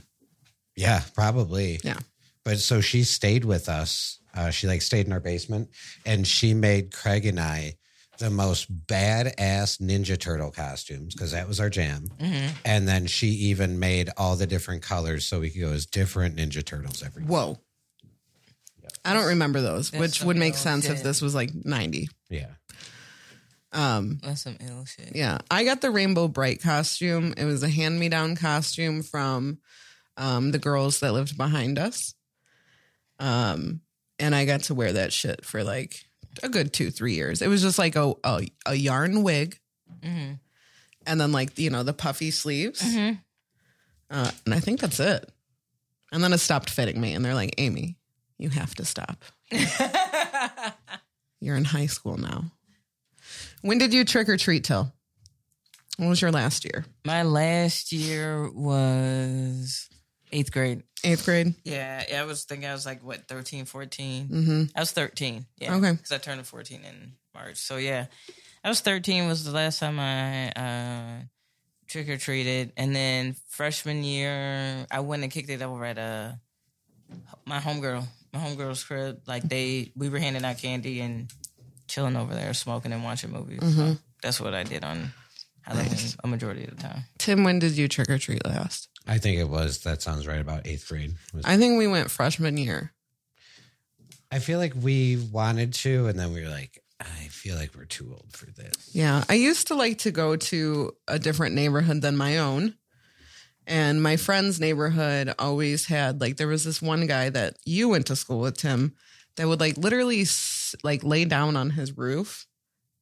Yeah, 0.77 1.03
probably. 1.15 1.81
Yeah. 1.85 1.99
But 2.44 2.59
so 2.59 2.81
she 2.81 3.05
stayed 3.05 3.44
with 3.44 3.69
us 3.69 4.19
Uh, 4.35 4.51
she 4.51 4.66
like 4.66 4.81
stayed 4.81 5.07
in 5.07 5.12
our 5.12 5.20
basement, 5.20 5.69
and 6.07 6.27
she 6.27 6.55
made 6.55 6.90
Craig 6.90 7.27
and 7.27 7.39
I 7.39 7.74
the 8.19 8.31
most 8.31 8.74
badass 8.86 9.81
Ninja 9.81 10.19
Turtle 10.19 10.51
costumes 10.51 11.15
because 11.15 11.32
that 11.32 11.47
was 11.49 11.61
our 11.61 11.69
jam. 11.69 12.09
And 12.65 12.86
then 12.89 13.07
she 13.07 13.28
even 13.28 13.78
made 13.78 14.11
all 14.16 14.36
the 14.36 14.47
different 14.47 14.82
colors 14.82 15.27
so 15.27 15.40
we 15.40 15.51
could 15.51 15.61
go 15.61 15.73
as 15.73 15.86
different 15.86 16.36
Ninja 16.36 16.65
Turtles 16.65 17.03
every. 17.03 17.24
Whoa. 17.24 17.59
I 19.05 19.12
don't 19.15 19.27
remember 19.27 19.61
those, 19.61 19.90
That's 19.90 20.01
which 20.01 20.23
would 20.23 20.36
make 20.36 20.55
ill 20.55 20.61
sense 20.61 20.89
if 20.89 21.03
this 21.03 21.20
was 21.20 21.35
like 21.35 21.51
90. 21.65 22.09
Yeah, 22.31 22.47
Um, 23.73 24.19
That's 24.23 24.43
some 24.43 24.57
ill 24.61 24.85
shit. 24.85 25.12
yeah, 25.15 25.39
I 25.51 25.65
got 25.65 25.81
the 25.81 25.90
Rainbow 25.90 26.28
Brite 26.28 26.61
costume. 26.62 27.32
It 27.36 27.44
was 27.47 27.62
a 27.62 27.69
hand 27.69 27.99
me 27.99 28.09
down 28.11 28.36
costume 28.36 29.03
from 29.03 29.59
um, 30.19 30.51
the 30.51 30.59
girls 30.59 31.01
that 31.01 31.12
lived 31.12 31.36
behind 31.39 31.78
us. 31.78 32.15
Um, 33.19 33.81
and 34.19 34.35
I 34.35 34.44
got 34.44 34.65
to 34.65 34.74
wear 34.74 34.93
that 34.93 35.12
shit 35.12 35.44
for 35.44 35.65
like 35.65 36.05
a 36.43 36.49
good 36.49 36.73
two, 36.73 36.90
three 36.90 37.15
years. 37.15 37.40
It 37.40 37.49
was 37.49 37.62
just 37.62 37.78
like 37.78 37.97
a, 37.97 38.12
a, 38.24 38.47
a 38.66 38.74
yarn 38.74 39.23
wig 39.23 39.59
Mm-hmm. 40.03 40.32
and 41.07 41.20
then 41.20 41.31
like, 41.31 41.57
you 41.59 41.70
know, 41.70 41.85
the 41.85 41.93
puffy 41.93 42.32
sleeves. 42.32 42.82
Mm-hmm. 42.82 43.15
Uh, 44.11 44.31
and 44.44 44.53
I 44.55 44.59
think 44.59 44.81
that's 44.81 44.99
it. 44.99 45.31
And 46.11 46.24
then 46.24 46.32
it 46.32 46.39
stopped 46.39 46.70
fitting 46.70 47.01
me. 47.01 47.15
And 47.15 47.24
they're 47.24 47.35
like, 47.36 47.55
Amy, 47.59 47.97
you 48.36 48.49
have 48.49 48.74
to 48.77 48.85
stop. 48.85 49.23
You're 51.40 51.57
in 51.57 51.65
high 51.65 51.86
school 51.86 52.16
now. 52.19 52.44
When 53.63 53.79
did 53.79 53.95
you 53.95 54.05
trick 54.05 54.29
or 54.29 54.37
treat 54.37 54.65
till? 54.65 54.93
What 55.97 56.09
was 56.09 56.21
your 56.21 56.33
last 56.33 56.65
year? 56.65 56.85
My 57.05 57.23
last 57.23 57.93
year 57.93 58.51
was 58.51 59.89
eighth 60.33 60.53
grade. 60.53 60.83
Eighth 61.05 61.25
grade? 61.25 61.55
Yeah, 61.65 62.05
I 62.17 62.25
was 62.25 62.45
thinking 62.45 62.69
I 62.69 62.73
was 62.73 62.87
like, 62.87 63.05
what, 63.05 63.29
13, 63.29 63.65
14? 63.65 64.29
Mm-hmm. 64.29 64.63
I 64.75 64.81
was 64.81 64.93
13. 64.93 65.47
Yeah. 65.59 65.77
Okay. 65.77 65.93
Because 65.93 66.13
I 66.13 66.19
turned 66.19 66.45
14 66.47 66.81
in 66.85 67.13
March. 67.35 67.57
So, 67.57 67.77
yeah, 67.77 68.07
I 68.65 68.69
was 68.69 68.81
13 68.81 69.29
was 69.29 69.45
the 69.45 69.53
last 69.53 69.79
time 69.79 69.99
I 70.01 70.51
uh, 70.51 71.23
trick 71.89 72.09
or 72.09 72.17
treated. 72.17 72.73
And 72.77 72.95
then 72.95 73.37
freshman 73.49 74.03
year, 74.03 74.87
I 74.91 75.01
went 75.01 75.23
and 75.23 75.31
kicked 75.31 75.51
it 75.51 75.63
over 75.63 75.85
at 75.85 75.99
uh, 75.99 76.33
my 77.45 77.59
homegirl, 77.59 78.05
my 78.33 78.41
homegirl's 78.41 78.83
crib. 78.83 79.21
Like, 79.27 79.43
they, 79.43 79.93
we 79.95 80.09
were 80.09 80.19
handing 80.19 80.45
out 80.45 80.59
candy 80.59 81.01
and 81.01 81.33
chilling 81.93 82.16
over 82.16 82.35
there, 82.35 82.55
smoking 82.55 82.93
and 82.93 83.05
watching 83.05 83.31
movies. 83.31 83.60
So 83.60 83.66
mm-hmm. 83.66 83.93
that's 84.23 84.40
what 84.40 84.55
I 84.55 84.62
did 84.62 84.82
on 84.82 85.12
Halloween 85.60 85.98
a 86.24 86.27
majority 86.27 86.64
of 86.64 86.70
the 86.70 86.82
time. 86.82 87.05
Tim, 87.19 87.44
when 87.44 87.59
did 87.59 87.73
you 87.73 87.86
trick 87.86 88.09
or 88.09 88.19
treat 88.19 88.44
last? 88.47 88.89
I 89.06 89.19
think 89.19 89.39
it 89.39 89.48
was. 89.48 89.81
That 89.81 90.01
sounds 90.01 90.27
right. 90.27 90.40
About 90.40 90.66
eighth 90.66 90.89
grade. 90.89 91.14
Was- 91.35 91.44
I 91.44 91.59
think 91.59 91.78
we 91.78 91.86
went 91.86 92.10
freshman 92.10 92.56
year. 92.56 92.93
I 94.31 94.39
feel 94.39 94.59
like 94.59 94.73
we 94.74 95.16
wanted 95.31 95.74
to, 95.74 96.06
and 96.06 96.19
then 96.19 96.32
we 96.32 96.43
were 96.43 96.48
like, 96.48 96.82
I 96.98 97.27
feel 97.28 97.56
like 97.56 97.74
we're 97.77 97.85
too 97.85 98.10
old 98.10 98.32
for 98.32 98.47
this. 98.47 98.90
Yeah. 98.93 99.24
I 99.28 99.35
used 99.35 99.66
to 99.69 99.74
like 99.74 99.98
to 99.98 100.10
go 100.10 100.36
to 100.36 100.93
a 101.06 101.19
different 101.19 101.55
neighborhood 101.55 102.01
than 102.01 102.16
my 102.16 102.39
own. 102.39 102.77
And 103.66 104.02
my 104.02 104.16
friend's 104.16 104.59
neighborhood 104.59 105.35
always 105.39 105.86
had 105.86 106.20
like 106.20 106.36
there 106.36 106.48
was 106.48 106.64
this 106.64 106.81
one 106.81 107.06
guy 107.06 107.28
that 107.31 107.56
you 107.64 107.89
went 107.89 108.06
to 108.06 108.16
school 108.16 108.40
with 108.40 108.56
Tim 108.56 108.94
that 109.37 109.49
would 109.49 109.61
like 109.61 109.77
literally 109.77 110.25
like 110.83 111.03
lay 111.05 111.25
down 111.25 111.57
on 111.57 111.71
his 111.71 111.97
roof 111.97 112.47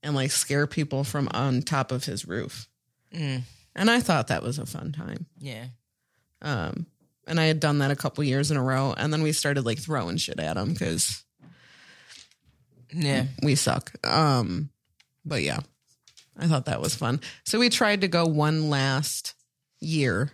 and 0.03 0.15
like 0.15 0.31
scare 0.31 0.67
people 0.67 1.05
from 1.05 1.29
on 1.33 1.63
top 1.63 1.93
of 1.93 2.05
his 2.05 2.27
roof. 2.27 2.69
Mm, 3.15 3.43
And 3.75 3.91
I 3.91 4.01
thought 4.01 4.29
that 4.29 4.43
was 4.43 4.59
a 4.59 4.67
fun 4.67 4.93
time. 4.93 5.27
yeah. 5.39 5.67
Um 6.43 6.87
and 7.27 7.39
I 7.39 7.45
had 7.45 7.61
done 7.61 7.79
that 7.79 7.91
a 7.91 7.97
couple 7.97 8.25
years 8.25 8.51
in 8.51 8.57
a 8.57 8.63
row 8.63 8.93
and 8.97 9.13
then 9.13 9.23
we 9.23 9.33
started 9.33 9.65
like 9.67 9.79
throwing 9.79 10.17
shit 10.17 10.41
at 10.41 10.57
him 10.57 10.75
cuz 10.75 11.23
Yeah. 12.93 13.27
we 13.43 13.55
suck. 13.55 13.93
Um, 14.07 14.71
but 15.25 15.43
yeah, 15.43 15.61
I 16.37 16.47
thought 16.49 16.65
that 16.67 16.81
was 16.81 16.95
fun. 16.95 17.21
So 17.45 17.59
we 17.59 17.69
tried 17.69 18.01
to 18.01 18.09
go 18.09 18.27
one 18.27 18.69
last 18.71 19.35
year, 19.81 20.33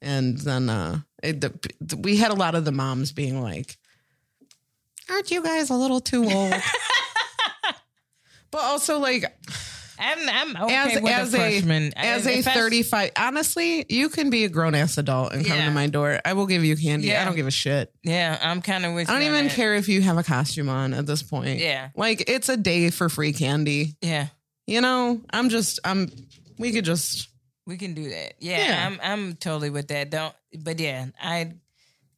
and 0.00 0.38
then 0.38 0.70
uh, 0.70 1.00
it, 1.22 1.40
the, 1.40 1.96
we 1.98 2.16
had 2.16 2.30
a 2.30 2.34
lot 2.34 2.54
of 2.54 2.64
the 2.64 2.72
moms 2.72 3.12
being 3.12 3.42
like, 3.42 3.76
"Aren't 5.10 5.30
you 5.30 5.42
guys 5.42 5.70
a 5.70 5.74
little 5.74 6.00
too 6.00 6.24
old?" 6.30 6.54
but 8.50 8.60
also 8.62 8.98
like 8.98 9.24
I'm 9.98 10.28
I'm 10.28 10.62
okay 10.64 10.74
as 10.74 11.02
with 11.02 11.12
as 11.12 11.34
a 11.34 11.36
freshman. 11.36 11.92
as 11.94 12.26
If 12.26 12.46
a 12.46 12.50
thirty 12.50 12.82
five. 12.82 13.10
Honestly, 13.18 13.84
you 13.88 14.08
can 14.08 14.30
be 14.30 14.44
a 14.44 14.48
grown 14.48 14.74
ass 14.74 14.96
adult 14.98 15.32
and 15.32 15.44
come 15.44 15.58
Yeah. 15.58 15.66
to 15.66 15.70
my 15.72 15.88
door. 15.88 16.20
I 16.24 16.32
will 16.32 16.46
give 16.46 16.64
you 16.64 16.74
candy. 16.76 17.08
Yeah. 17.08 17.20
I 17.22 17.24
don't 17.26 17.36
give 17.36 17.46
a 17.46 17.50
shit. 17.50 17.92
Yeah, 18.02 18.38
I'm 18.40 18.62
kind 18.62 18.86
of 18.86 18.94
with. 18.94 19.10
I 19.10 19.14
don't 19.14 19.22
even 19.22 19.48
that. 19.48 19.54
care 19.54 19.74
if 19.74 19.88
you 19.88 20.00
have 20.02 20.16
a 20.16 20.22
costume 20.22 20.68
on 20.70 20.94
at 20.94 21.06
this 21.06 21.22
point. 21.22 21.58
Yeah. 21.60 21.90
Like 21.94 22.28
it's 22.30 22.48
a 22.48 22.56
day 22.56 22.90
for 22.90 23.08
free 23.10 23.32
candy. 23.34 23.96
Yeah, 24.00 24.28
You 24.66 24.80
know, 24.80 25.20
I'm 25.30 25.50
just 25.50 25.80
I'm 25.84 26.10
we 26.58 26.72
could 26.72 26.84
just 26.86 27.28
we 27.66 27.76
can 27.76 27.92
do 27.94 28.08
that. 28.10 28.34
Yeah, 28.40 28.58
Yeah. 28.66 28.86
I'm 28.86 29.00
I'm 29.02 29.34
totally 29.36 29.68
with 29.70 29.88
that. 29.88 30.08
Don't, 30.10 30.34
but 30.58 30.80
yeah, 30.80 31.06
I 31.22 31.52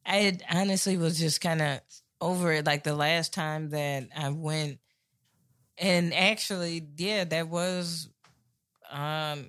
I 0.05 0.37
honestly 0.49 0.95
was 0.97 1.19
just 1.19 1.41
kind 1.41 1.61
of 1.61 1.79
over 2.23 2.53
it. 2.53 2.65
Like 2.65 2.83
the 2.83 2.95
last 2.95 3.33
time 3.33 3.69
that 3.71 4.07
I 4.15 4.29
went, 4.29 4.79
and 5.77 6.13
actually, 6.13 6.87
yeah, 6.97 7.23
that 7.25 7.47
was 7.49 8.07
um 8.91 9.47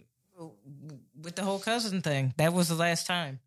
with 1.20 1.36
the 1.36 1.44
whole 1.44 1.58
cousin 1.60 2.02
thing. 2.02 2.34
That 2.36 2.52
was 2.52 2.68
the 2.68 2.74
last 2.74 3.06
time. 3.06 3.38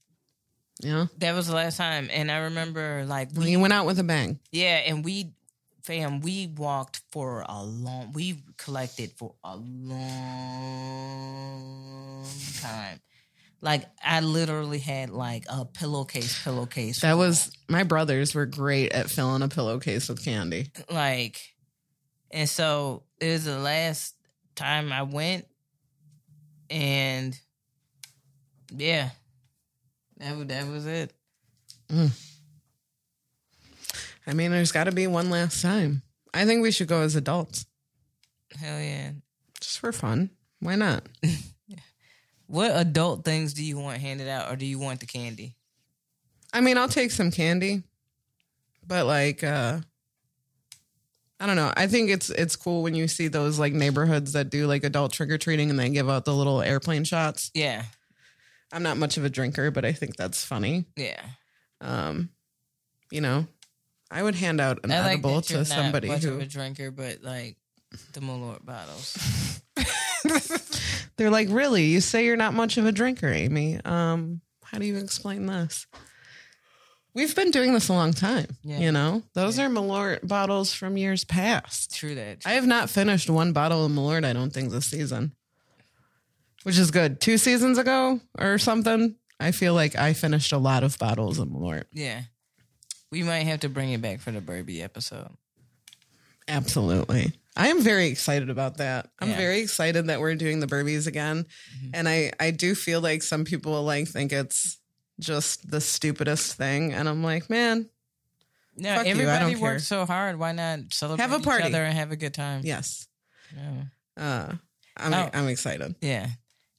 you 0.81 0.91
know. 0.91 1.09
That 1.17 1.33
was 1.35 1.47
the 1.47 1.55
last 1.55 1.77
time, 1.77 2.09
and 2.11 2.31
I 2.31 2.37
remember 2.49 3.03
like 3.05 3.29
we 3.35 3.51
you 3.51 3.59
went 3.59 3.73
out 3.73 3.85
with 3.85 3.99
a 3.99 4.03
bang. 4.03 4.39
Yeah, 4.51 4.77
and 4.87 5.03
we, 5.03 5.33
fam, 5.83 6.21
we 6.21 6.47
walked 6.47 7.01
for 7.11 7.43
a 7.47 7.61
long. 7.63 8.13
We 8.13 8.41
collected 8.57 9.11
for 9.17 9.35
a 9.43 9.57
long 9.57 10.15
time. 12.61 12.99
Like 13.61 13.85
I 14.03 14.19
literally 14.19 14.79
had 14.79 15.09
like 15.09 15.45
a 15.49 15.65
pillowcase, 15.65 16.43
pillowcase. 16.43 17.01
That 17.01 17.17
was 17.17 17.51
my 17.67 17.83
brothers 17.83 18.35
were 18.35 18.45
great 18.45 18.91
at 18.91 19.09
filling 19.09 19.41
a 19.41 19.47
pillowcase 19.47 20.09
with 20.09 20.23
candy. 20.23 20.71
like, 20.91 21.41
and 22.29 22.47
so 22.47 23.03
it 23.19 23.31
was 23.31 23.45
the 23.45 23.57
last 23.57 24.15
time 24.55 24.91
I 24.91 25.03
went, 25.03 25.47
and 26.69 27.37
yeah, 28.75 29.09
that 30.17 30.37
was 30.37 30.47
that 30.47 30.67
was 30.67 30.85
it. 30.85 31.13
Mm. 31.89 32.11
I 34.27 34.33
mean, 34.33 34.51
there's 34.51 34.71
got 34.73 34.83
to 34.83 34.91
be 34.91 35.07
one 35.07 35.29
last 35.29 35.61
time. 35.61 36.03
I 36.33 36.45
think 36.45 36.61
we 36.61 36.71
should 36.71 36.89
go 36.89 37.01
as 37.01 37.15
adults, 37.15 37.65
Hell 38.59 38.79
yeah. 38.79 39.11
just 39.61 39.79
for 39.79 39.91
fun. 39.91 40.29
Why 40.59 40.75
not? 40.75 41.07
What 42.47 42.71
adult 42.73 43.23
things 43.25 43.53
do 43.53 43.63
you 43.63 43.77
want 43.77 43.99
handed 43.99 44.27
out, 44.27 44.51
or 44.51 44.55
do 44.55 44.65
you 44.65 44.79
want 44.79 44.99
the 44.99 45.05
candy? 45.05 45.55
I 46.53 46.61
mean, 46.61 46.77
I'll 46.77 46.87
take 46.87 47.11
some 47.11 47.29
candy, 47.29 47.83
but 48.85 49.05
like, 49.05 49.43
uh 49.43 49.79
I 51.39 51.45
don't 51.45 51.55
know. 51.55 51.71
I 51.77 51.85
think 51.87 52.09
it's 52.09 52.29
it's 52.31 52.55
cool 52.55 52.81
when 52.81 52.95
you 52.95 53.07
see 53.07 53.27
those 53.27 53.59
like 53.59 53.73
neighborhoods 53.73 54.33
that 54.33 54.49
do 54.49 54.65
like 54.65 54.83
adult 54.83 55.11
trick 55.13 55.29
or 55.29 55.37
treating 55.37 55.69
and 55.69 55.77
they 55.77 55.89
give 55.89 56.09
out 56.09 56.25
the 56.25 56.33
little 56.33 56.61
airplane 56.61 57.03
shots. 57.03 57.51
Yeah, 57.53 57.83
I'm 58.71 58.81
not 58.81 58.97
much 58.97 59.17
of 59.17 59.25
a 59.25 59.29
drinker, 59.29 59.69
but 59.69 59.85
I 59.85 59.91
think 59.91 60.15
that's 60.15 60.43
funny. 60.43 60.85
yeah. 60.95 61.21
Um, 61.79 62.29
you 63.11 63.21
know, 63.21 63.45
I 64.09 64.23
would 64.23 64.33
hand 64.33 64.59
out 64.59 64.79
an 64.83 64.91
I 64.91 65.01
like 65.01 65.13
edible 65.19 65.35
that 65.35 65.49
you're 65.51 65.63
to 65.63 65.69
not 65.69 65.75
somebody 65.83 66.07
much 66.07 66.23
who 66.23 66.33
of 66.33 66.41
a 66.41 66.45
drinker, 66.47 66.89
but 66.89 67.21
like 67.21 67.57
the 68.13 68.19
Malort 68.19 68.65
bottles. 68.65 69.15
they're 71.17 71.29
like, 71.31 71.47
"Really? 71.49 71.85
You 71.85 72.01
say 72.01 72.25
you're 72.25 72.37
not 72.37 72.53
much 72.53 72.77
of 72.77 72.85
a 72.85 72.91
drinker, 72.91 73.27
Amy? 73.27 73.79
Um, 73.83 74.41
how 74.63 74.77
do 74.79 74.85
you 74.85 74.97
explain 74.97 75.45
this?" 75.45 75.85
We've 77.13 77.35
been 77.35 77.49
doing 77.49 77.73
this 77.73 77.89
a 77.89 77.93
long 77.93 78.13
time. 78.13 78.45
Yeah. 78.63 78.77
You 78.77 78.91
know, 78.91 79.23
those 79.33 79.57
are 79.57 79.69
Malort 79.69 80.27
bottles 80.27 80.71
from 80.71 80.97
years 80.97 81.23
past. 81.23 81.95
True 81.95 82.13
that. 82.13 82.43
I 82.45 82.51
have 82.51 82.67
not 82.67 82.91
finished 82.91 83.27
one 83.27 83.53
bottle 83.53 83.83
of 83.85 83.91
Malort. 83.91 84.23
I 84.23 84.33
don't 84.33 84.53
think 84.53 84.69
this 84.71 84.85
season, 84.85 85.33
which 86.61 86.77
is 86.77 86.91
good. 86.91 87.19
Two 87.19 87.39
seasons 87.39 87.79
ago 87.79 88.19
or 88.37 88.59
something, 88.59 89.15
I 89.39 89.51
feel 89.51 89.73
like 89.73 89.95
I 89.95 90.13
finished 90.13 90.51
a 90.51 90.59
lot 90.59 90.83
of 90.83 90.99
bottles 90.99 91.39
of 91.39 91.47
Malort. 91.47 91.85
yeah, 91.91 92.21
we 93.11 93.23
might 93.23 93.47
have 93.47 93.61
to 93.61 93.69
bring 93.69 93.91
it 93.93 94.01
back 94.01 94.19
for 94.19 94.31
the 94.31 94.41
Burby 94.41 94.83
episode. 94.83 95.29
Absolutely. 96.47 97.33
I 97.57 97.67
am 97.69 97.81
very 97.81 98.07
excited 98.07 98.49
about 98.49 98.77
that. 98.77 99.09
I'm 99.19 99.31
Yeah. 99.31 99.37
very 99.37 99.59
excited 99.61 100.07
that 100.07 100.19
we're 100.19 100.35
doing 100.35 100.59
the 100.59 100.67
Burbies 100.67 101.07
again. 101.07 101.43
Mm-hmm. 101.43 101.89
And 101.95 102.07
I, 102.07 102.31
I 102.39 102.51
do 102.51 102.75
feel 102.75 103.01
like 103.01 103.23
some 103.23 103.43
people 103.45 103.81
like 103.83 104.07
think 104.07 104.31
it's 104.31 104.77
just 105.19 105.69
the 105.69 105.81
stupidest 105.81 106.53
thing. 106.55 106.93
And 106.93 107.09
I'm 107.09 107.23
like, 107.23 107.49
man, 107.49 107.89
No, 108.75 108.95
Fuck 108.97 109.05
you, 109.07 109.11
everybody 109.13 109.53
don't 109.53 109.61
worked 109.61 109.79
care. 109.79 109.79
so 109.79 110.05
hard. 110.05 110.37
Why 110.37 110.51
not 110.51 110.79
celebrate 110.93 111.23
Have 111.23 111.33
a 111.33 111.37
each 111.39 111.43
party. 111.43 111.63
other 111.63 111.83
and 111.83 111.97
have 111.97 112.11
a 112.11 112.15
good 112.15 112.33
time? 112.35 112.61
yes. 112.63 113.07
Yeah. 113.55 113.83
Uh, 114.15 114.53
I'm, 114.97 115.13
Oh. 115.13 115.29
I'm 115.33 115.47
excited. 115.47 115.95
Yeah. 116.01 116.27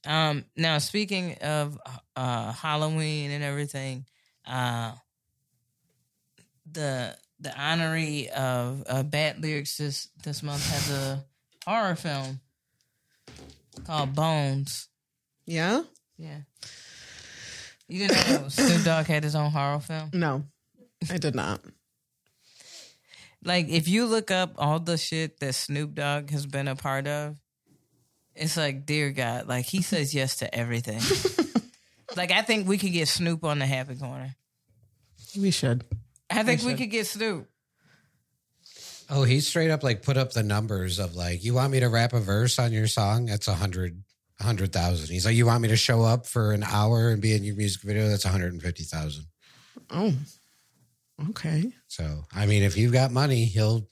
Um, 0.07 0.45
now 0.57 0.79
speaking 0.79 1.35
of 1.43 1.77
uh 2.15 2.53
Halloween 2.53 3.33
and 3.33 3.43
everything, 3.43 4.07
uh 4.47 4.93
the 6.71 7.17
the 7.41 7.51
honoree 7.51 8.29
of 8.29 8.83
uh, 8.89 9.03
bad 9.03 9.41
lyrics 9.41 9.77
this 9.77 10.09
this 10.25 10.43
month 10.43 10.69
has 10.71 10.91
a 10.91 11.25
horror 11.65 11.95
film 11.95 12.41
called 13.87 14.15
Bones. 14.15 14.89
Yeah? 15.47 15.83
Yeah. 16.17 16.41
You 17.89 18.07
didn't 18.07 18.29
know 18.29 18.49
Snoop 18.49 18.85
Dogg 18.85 19.07
had 19.07 19.25
his 19.25 19.35
own 19.35 19.51
horror 19.51 19.81
film? 19.81 20.11
No, 20.13 20.45
I 21.11 21.17
did 21.17 21.35
not. 21.35 21.61
Like, 23.45 23.69
if 23.69 23.89
you 23.89 24.05
look 24.07 24.31
up 24.31 24.55
all 24.59 24.81
the 24.81 24.99
shit 24.99 25.41
that 25.41 25.55
Snoop 25.55 25.95
Dogg 25.95 26.31
has 26.31 26.45
been 26.45 26.69
a 26.69 26.77
part 26.77 27.07
of, 27.07 27.37
it's 28.35 28.57
like, 28.57 28.85
dear 28.85 29.11
God, 29.11 29.47
like 29.47 29.65
he 29.65 29.81
says 29.81 30.15
yes 30.15 30.37
to 30.39 30.55
everything. 30.55 31.01
like, 32.17 32.31
I 32.31 32.43
think 32.43 32.69
we 32.69 32.79
could 32.79 32.93
get 32.93 33.09
Snoop 33.09 33.45
on 33.45 33.59
the 33.59 33.67
Happy 33.67 33.95
Corner. 33.95 34.35
We 35.39 35.51
should. 35.51 35.85
I 36.31 36.43
think 36.43 36.63
we 36.63 36.75
could 36.75 36.91
get 36.91 37.07
Snoop. 37.07 37.49
Oh, 39.11 39.25
he 39.25 39.41
straight 39.41 39.71
up 39.71 39.83
like 39.83 40.03
put 40.03 40.19
up 40.19 40.33
the 40.33 40.43
numbers 40.43 40.99
of 40.99 41.15
like, 41.15 41.43
you 41.43 41.55
want 41.55 41.73
me 41.73 41.81
to 41.81 41.89
rap 41.89 42.13
a 42.13 42.21
verse 42.21 42.59
on 42.59 42.73
your 42.73 42.87
song? 42.87 43.27
That's 43.27 43.49
a 43.49 43.55
hundred, 43.55 44.03
a 44.39 44.45
hundred 44.45 44.73
thousand. 44.73 45.09
He's 45.13 45.25
like, 45.25 45.37
you 45.37 45.47
want 45.47 45.63
me 45.63 45.69
to 45.69 45.77
show 45.77 46.03
up 46.03 46.27
for 46.27 46.53
an 46.53 46.63
hour 46.63 47.09
and 47.09 47.23
be 47.23 47.35
in 47.35 47.43
your 47.43 47.57
music 47.57 47.83
video? 47.83 48.09
That's 48.09 48.27
a 48.27 48.29
hundred 48.29 48.53
and 48.53 48.63
fifty 48.63 48.85
thousand. 48.85 49.25
Oh, 49.91 50.13
okay. 51.31 51.73
So, 51.87 52.25
I 52.35 52.45
mean, 52.45 52.63
if 52.63 52.77
you've 52.77 52.93
got 52.93 53.11
money, 53.11 53.47
he'll 53.47 53.89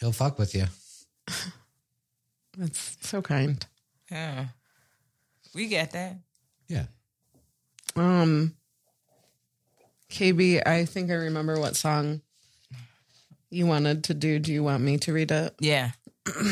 he'll 0.00 0.12
fuck 0.12 0.38
with 0.38 0.54
you. 0.54 0.64
That's 2.58 2.96
so 3.02 3.22
kind. 3.22 3.64
Yeah. 4.10 4.46
We 5.54 5.68
get 5.68 5.92
that. 5.92 6.16
Yeah. 6.68 6.86
Um, 7.94 8.54
KB, 10.10 10.66
I 10.66 10.84
think 10.84 11.10
I 11.10 11.14
remember 11.14 11.58
what 11.58 11.76
song 11.76 12.20
you 13.50 13.66
wanted 13.66 14.04
to 14.04 14.14
do. 14.14 14.38
Do 14.38 14.52
you 14.52 14.62
want 14.62 14.82
me 14.82 14.98
to 14.98 15.12
read 15.12 15.30
it? 15.30 15.54
Yeah. 15.60 15.90
All 16.36 16.42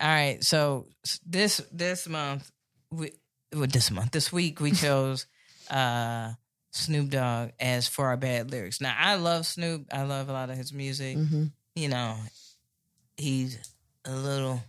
right. 0.00 0.42
So 0.42 0.86
this 1.26 1.60
this 1.72 2.08
month, 2.08 2.50
we 2.90 3.12
well, 3.52 3.66
this 3.66 3.90
month, 3.90 4.12
this 4.12 4.32
week, 4.32 4.60
we 4.60 4.72
chose 4.72 5.26
uh 5.70 6.32
Snoop 6.72 7.10
Dogg 7.10 7.50
as 7.60 7.86
for 7.86 8.06
our 8.06 8.16
bad 8.16 8.50
lyrics. 8.50 8.80
Now, 8.80 8.94
I 8.98 9.16
love 9.16 9.46
Snoop. 9.46 9.88
I 9.92 10.02
love 10.02 10.28
a 10.28 10.32
lot 10.32 10.50
of 10.50 10.56
his 10.56 10.72
music. 10.72 11.18
Mm-hmm. 11.18 11.44
You 11.74 11.88
know, 11.88 12.16
he's 13.16 13.58
a 14.04 14.14
little 14.14 14.62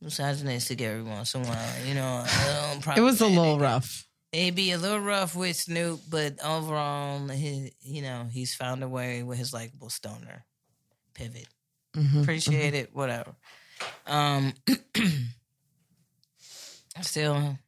misogynistic 0.00 0.80
every 0.80 1.02
once 1.02 1.34
in 1.34 1.44
a 1.44 1.48
while. 1.48 1.86
You 1.86 1.94
know, 1.94 2.24
a 2.24 2.78
little 2.80 2.92
It 2.96 3.00
was 3.00 3.20
a 3.20 3.26
little 3.26 3.58
rough. 3.58 4.06
It'd 4.32 4.54
be 4.54 4.72
a 4.72 4.78
little 4.78 5.00
rough 5.00 5.36
with 5.36 5.56
Snoop, 5.56 6.00
but 6.08 6.42
overall, 6.42 7.28
he, 7.28 7.74
you 7.82 8.00
know, 8.00 8.26
he's 8.30 8.54
found 8.54 8.82
a 8.82 8.88
way 8.88 9.22
with 9.22 9.38
his 9.38 9.52
likable 9.52 9.90
stoner 9.90 10.46
pivot. 11.12 11.48
Mhm. 11.94 12.22
Appreciate 12.22 12.72
it, 12.72 12.94
whatever. 12.94 13.34
Um, 14.06 14.54
still, 17.02 17.58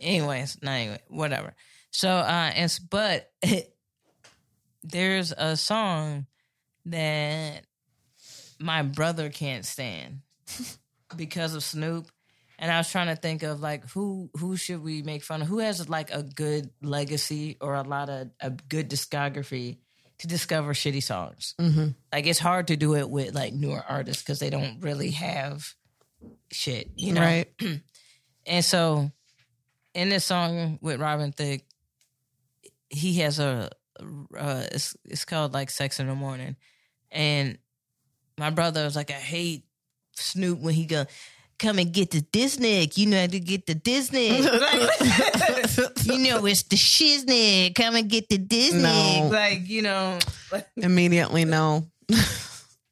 anyways, 0.00 0.58
not 0.62 0.72
anyway, 0.72 1.00
whatever. 1.08 1.54
So, 1.90 2.08
uh, 2.08 2.50
and 2.54 2.64
s- 2.64 2.78
but 2.78 3.30
there's 4.82 5.32
a 5.36 5.56
song 5.56 6.26
that 6.86 7.64
my 8.58 8.82
brother 8.82 9.30
can't 9.30 9.64
stand 9.64 10.20
because 11.16 11.54
of 11.54 11.62
Snoop. 11.64 12.06
And 12.62 12.70
I 12.70 12.78
was 12.78 12.88
trying 12.92 13.08
to 13.08 13.16
think 13.16 13.42
of 13.42 13.60
like 13.60 13.88
who 13.90 14.30
who 14.38 14.56
should 14.56 14.84
we 14.84 15.02
make 15.02 15.24
fun 15.24 15.42
of? 15.42 15.48
Who 15.48 15.58
has 15.58 15.88
like 15.88 16.12
a 16.12 16.22
good 16.22 16.70
legacy 16.80 17.56
or 17.60 17.74
a 17.74 17.82
lot 17.82 18.08
of 18.08 18.30
a 18.40 18.50
good 18.50 18.88
discography 18.88 19.78
to 20.18 20.28
discover 20.28 20.72
shitty 20.72 21.02
songs? 21.02 21.56
Mhm. 21.58 21.96
Like 22.12 22.28
it's 22.28 22.38
hard 22.38 22.68
to 22.68 22.76
do 22.76 22.94
it 22.94 23.10
with 23.10 23.34
like 23.34 23.52
newer 23.52 23.82
artists 23.86 24.22
because 24.22 24.38
they 24.38 24.48
don't 24.48 24.78
really 24.80 25.10
have 25.10 25.74
shit, 26.52 26.88
you 26.94 27.12
know. 27.12 27.20
Right. 27.20 27.52
And 28.44 28.64
so, 28.64 29.12
in 29.94 30.08
this 30.08 30.24
song 30.24 30.80
with 30.82 31.00
Robin 31.00 31.30
Thicke, 31.30 31.64
he 32.90 33.20
has 33.20 33.38
a 33.38 33.70
uh, 34.36 34.64
it's 34.72 34.96
it's 35.04 35.24
called 35.24 35.52
like 35.52 35.70
"Sex 35.70 36.00
in 36.00 36.08
the 36.08 36.14
Morning," 36.16 36.56
and 37.12 37.58
my 38.36 38.50
brother 38.50 38.82
was 38.84 38.96
like, 38.96 39.10
"I 39.12 39.14
hate 39.14 39.64
Snoop 40.14 40.58
when 40.58 40.74
he 40.74 40.86
go." 40.86 41.06
Come 41.62 41.78
and 41.78 41.92
get 41.92 42.10
the 42.10 42.20
Disney. 42.20 42.90
You 42.94 43.06
know 43.06 43.20
how 43.20 43.28
to 43.28 43.38
get 43.38 43.66
the 43.66 43.74
Disney. 43.76 44.28
you 44.38 44.42
know 46.18 46.44
it's 46.44 46.64
the 46.64 46.74
shiznick. 46.76 47.76
Come 47.76 47.94
and 47.94 48.10
get 48.10 48.28
the 48.28 48.38
Disney. 48.38 48.82
No. 48.82 49.28
Like 49.32 49.68
you 49.68 49.82
know, 49.82 50.18
Immediately, 50.76 51.44
no. 51.44 51.86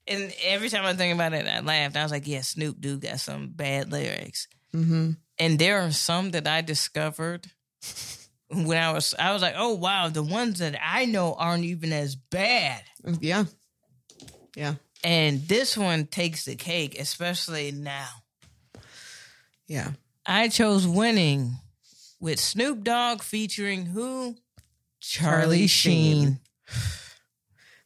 and 0.06 0.32
every 0.44 0.68
time 0.68 0.84
I 0.84 0.94
think 0.94 1.12
about 1.14 1.32
it, 1.34 1.48
I 1.48 1.60
laughed. 1.60 1.96
I 1.96 2.04
was 2.04 2.12
like, 2.12 2.28
"Yeah, 2.28 2.42
Snoop 2.42 2.80
do 2.80 2.98
got 2.98 3.18
some 3.18 3.48
bad 3.48 3.90
lyrics." 3.90 4.46
hmm 4.72 5.10
and 5.40 5.58
there 5.58 5.80
are 5.80 5.90
some 5.90 6.30
that 6.32 6.46
I 6.46 6.60
discovered 6.60 7.50
when 8.52 8.76
I 8.80 8.92
was 8.92 9.14
I 9.18 9.32
was 9.32 9.42
like, 9.42 9.54
oh 9.56 9.74
wow, 9.74 10.08
the 10.08 10.22
ones 10.22 10.60
that 10.60 10.78
I 10.80 11.06
know 11.06 11.34
aren't 11.34 11.64
even 11.64 11.92
as 11.92 12.14
bad. 12.14 12.82
Yeah. 13.20 13.46
Yeah. 14.54 14.74
And 15.02 15.40
this 15.48 15.76
one 15.78 16.06
takes 16.06 16.44
the 16.44 16.56
cake, 16.56 16.96
especially 17.00 17.72
now. 17.72 18.08
Yeah. 19.70 19.92
I 20.26 20.48
chose 20.48 20.84
winning 20.84 21.52
with 22.18 22.40
Snoop 22.40 22.82
Dogg 22.82 23.22
featuring 23.22 23.86
who? 23.86 24.34
Charlie, 24.98 25.40
Charlie 25.40 25.66
Sheen. 25.68 26.40
Sheen. 26.66 26.86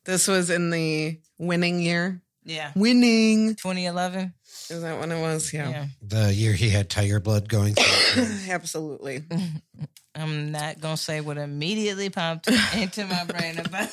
This 0.07 0.27
was 0.27 0.49
in 0.49 0.71
the 0.71 1.21
winning 1.37 1.81
year. 1.81 2.23
Yeah. 2.43 2.73
Winning. 2.75 3.51
2011. 3.57 4.33
Is 4.71 4.81
that 4.81 4.99
when 4.99 5.13
it 5.13 5.21
was? 5.21 5.53
Yeah. 5.53 5.69
Yeah. 5.69 5.87
The 6.01 6.33
year 6.33 6.55
he 6.55 6.71
had 6.71 6.89
tiger 6.89 7.21
blood 7.21 7.51
going 7.51 7.75
through. 7.75 8.25
Absolutely. 8.49 9.25
I'm 10.15 10.53
not 10.53 10.81
going 10.81 10.97
to 10.97 11.03
say 11.03 11.21
what 11.21 11.37
immediately 11.37 12.09
popped 12.09 12.49
into 12.75 13.05
my 13.05 13.25
brain 13.25 13.59
about. 13.59 13.91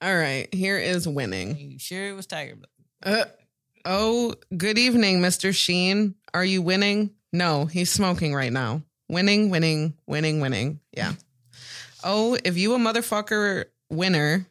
All 0.00 0.16
right. 0.16 0.46
Here 0.54 0.78
is 0.78 1.08
winning. 1.08 1.58
You 1.58 1.78
sure 1.80 2.10
it 2.10 2.12
was 2.12 2.26
Tiger 2.26 2.54
Blood? 2.54 2.68
Uh, 3.02 3.24
oh, 3.86 4.34
good 4.54 4.76
evening, 4.76 5.20
Mr. 5.20 5.54
Sheen. 5.54 6.14
Are 6.34 6.44
you 6.44 6.60
winning? 6.60 7.10
No, 7.32 7.64
he's 7.64 7.90
smoking 7.90 8.34
right 8.34 8.52
now. 8.52 8.82
Winning, 9.08 9.50
winning, 9.50 9.94
winning, 10.06 10.40
winning. 10.40 10.80
Yeah. 10.92 11.12
Oh, 12.04 12.36
if 12.44 12.58
you 12.58 12.74
a 12.74 12.78
motherfucker 12.78 13.66
winner, 13.88 14.46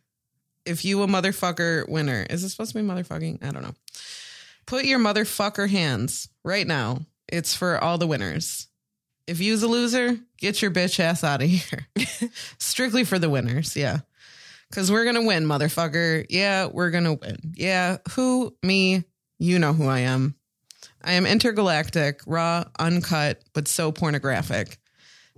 if 0.66 0.86
you 0.86 1.04
a 1.04 1.08
motherfucker 1.08 1.88
winner, 1.88 2.26
is 2.30 2.44
it 2.44 2.50
supposed 2.50 2.72
to 2.72 2.82
be 2.82 2.88
motherfucking? 2.88 3.44
I 3.44 3.52
don't 3.52 3.62
know. 3.62 3.76
Put 4.66 4.86
your 4.86 5.00
motherfucker 5.00 5.70
hands 5.70 6.30
right 6.44 6.66
now. 6.66 7.02
It's 7.28 7.54
for 7.54 7.78
all 7.84 7.98
the 7.98 8.08
winners. 8.08 8.68
If 9.28 9.40
you's 9.40 9.64
a 9.64 9.68
loser, 9.68 10.18
get 10.38 10.62
your 10.62 10.72
bitch 10.72 11.00
ass 11.00 11.24
out 11.24 11.42
of 11.42 11.50
here. 11.50 11.88
Strictly 12.58 13.04
for 13.04 13.20
the 13.20 13.30
winners. 13.30 13.76
Yeah. 13.76 14.00
Cause 14.72 14.92
we're 14.92 15.06
gonna 15.06 15.24
win, 15.24 15.46
motherfucker. 15.46 16.26
Yeah, 16.30 16.66
we're 16.66 16.90
gonna 16.90 17.14
win. 17.14 17.54
Yeah, 17.56 17.98
who? 18.12 18.56
Me. 18.64 19.04
You 19.40 19.60
know 19.60 19.74
who 19.74 19.88
I 19.88 20.00
am. 20.00 20.36
I 21.04 21.14
am 21.14 21.26
intergalactic, 21.26 22.22
raw, 22.26 22.66
uncut, 22.80 23.42
but 23.54 23.68
so 23.68 23.92
pornographic. 23.92 24.78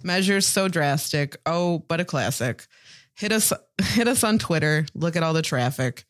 Measures 0.03 0.45
so 0.48 0.68
drastic. 0.68 1.38
Oh, 1.45 1.80
but 1.88 1.99
a 1.99 2.06
classic. 2.06 2.68
Hit 3.15 3.32
us, 3.32 3.52
hit 3.82 4.07
us 4.07 4.24
on 4.24 4.38
Twitter. 4.38 4.86
Look 4.94 5.15
at 5.15 5.24
all 5.24 5.34
the 5.34 5.41
traffic. 5.41 6.06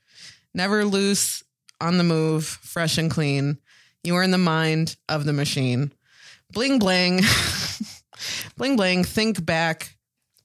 Never 0.54 0.86
loose, 0.86 1.44
on 1.80 1.98
the 1.98 2.04
move, 2.04 2.46
fresh 2.46 2.98
and 2.98 3.10
clean. 3.12 3.58
You 4.04 4.16
are 4.16 4.24
in 4.24 4.32
the 4.32 4.38
mind 4.38 4.96
of 5.10 5.26
the 5.26 5.34
machine. 5.34 5.92
Bling 6.52 6.80
bling, 6.80 7.22
bling 8.58 8.76
bling. 8.76 9.04
Think 9.04 9.46
back, 9.46 9.96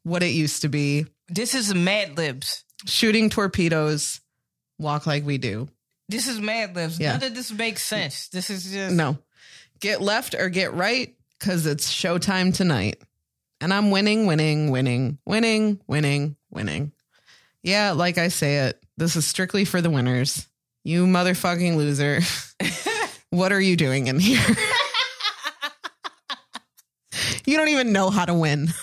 what 0.02 0.22
it 0.22 0.28
used 0.32 0.62
to 0.62 0.68
be 0.68 1.06
This 1.28 1.54
is 1.54 1.74
Mad 1.74 2.16
Libs. 2.16 2.64
shooting 2.86 3.30
torpedoes, 3.30 4.20
walk 4.78 5.06
like 5.06 5.24
we 5.24 5.38
do. 5.38 5.68
This 6.08 6.28
is 6.28 6.40
Mad 6.40 6.76
Libs. 6.76 6.98
Yeah. 6.98 7.12
None 7.12 7.24
of 7.24 7.34
this 7.34 7.52
makes 7.52 7.82
sense. 7.82 8.28
This 8.28 8.50
is 8.50 8.70
just 8.70 8.94
No, 8.94 9.18
get 9.80 10.00
left 10.00 10.34
or 10.34 10.48
get 10.48 10.74
right 10.74 11.14
because 11.38 11.66
it's 11.66 11.92
showtime 11.92 12.54
tonight. 12.54 13.00
And 13.60 13.72
I'm 13.72 13.90
winning, 13.90 14.26
winning, 14.26 14.70
winning, 14.70 15.18
winning, 15.24 15.80
winning, 15.86 16.36
winning. 16.50 16.92
Yeah, 17.62 17.92
like 17.92 18.18
I 18.18 18.28
say 18.28 18.66
it, 18.66 18.82
this 18.96 19.14
is 19.14 19.26
strictly 19.26 19.64
for 19.64 19.80
the 19.80 19.90
winners. 19.90 20.48
You 20.84 21.06
motherfucking 21.06 21.76
loser. 21.76 22.20
what 23.30 23.52
are 23.52 23.60
you 23.60 23.76
doing 23.76 24.08
in 24.08 24.18
here? 24.18 24.40
you 27.46 27.56
don't 27.56 27.68
even 27.68 27.92
know 27.92 28.10
how 28.10 28.24
to 28.24 28.34
win. 28.34 28.68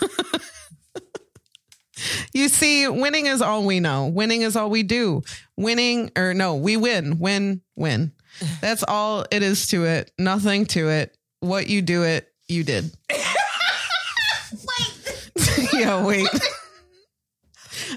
you 2.33 2.47
see, 2.49 2.87
winning 2.87 3.25
is 3.25 3.41
all 3.41 3.65
we 3.65 3.79
know. 3.79 4.07
Winning 4.07 4.41
is 4.41 4.55
all 4.55 4.69
we 4.69 4.83
do. 4.83 5.21
Winning, 5.57 6.11
or 6.17 6.33
no, 6.33 6.55
we 6.55 6.77
win, 6.77 7.19
win, 7.19 7.61
win. 7.75 8.11
That's 8.61 8.83
all 8.87 9.25
it 9.31 9.43
is 9.43 9.67
to 9.67 9.85
it. 9.85 10.11
Nothing 10.17 10.65
to 10.67 10.89
it. 10.89 11.17
What 11.41 11.67
you 11.67 11.81
do 11.81 12.03
it, 12.03 12.31
you 12.47 12.63
did. 12.63 12.91
wait. 14.51 15.31
yeah, 15.73 16.05
wait. 16.05 16.27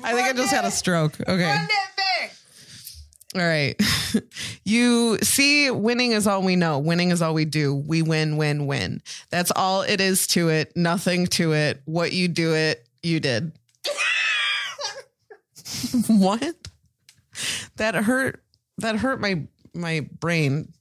I 0.04 0.14
think 0.14 0.28
I 0.28 0.32
just 0.32 0.52
had 0.52 0.64
a 0.64 0.70
stroke. 0.70 1.20
Okay. 1.20 1.44
Run 1.44 1.68
that 1.68 1.90
back. 1.96 2.34
All 3.34 3.40
right. 3.40 3.80
you 4.64 5.18
see, 5.22 5.70
winning 5.70 6.12
is 6.12 6.26
all 6.26 6.42
we 6.42 6.56
know. 6.56 6.78
Winning 6.78 7.10
is 7.10 7.22
all 7.22 7.34
we 7.34 7.44
do. 7.44 7.74
We 7.74 8.02
win, 8.02 8.36
win, 8.36 8.66
win. 8.66 9.02
That's 9.30 9.50
all 9.54 9.82
it 9.82 10.00
is 10.00 10.26
to 10.28 10.50
it. 10.50 10.72
Nothing 10.76 11.26
to 11.28 11.52
it. 11.52 11.82
What 11.84 12.12
you 12.12 12.28
do 12.28 12.54
it, 12.54 12.86
you 13.02 13.20
did. 13.20 13.52
what? 16.06 16.54
That 17.76 17.94
hurt. 17.94 18.42
That 18.78 18.96
hurt 18.96 19.20
my 19.20 19.46
my 19.74 20.08
brain. 20.20 20.72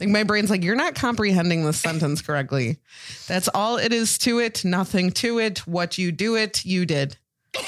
Like 0.00 0.08
my 0.08 0.24
brain's 0.24 0.50
like, 0.50 0.64
you're 0.64 0.74
not 0.74 0.94
comprehending 0.94 1.64
the 1.64 1.72
sentence 1.72 2.22
correctly. 2.22 2.78
That's 3.28 3.48
all 3.54 3.76
it 3.76 3.92
is 3.92 4.18
to 4.18 4.40
it. 4.40 4.64
Nothing 4.64 5.10
to 5.12 5.38
it. 5.38 5.66
What 5.66 5.98
you 5.98 6.10
do 6.10 6.34
it, 6.34 6.64
you 6.64 6.86
did. 6.86 7.16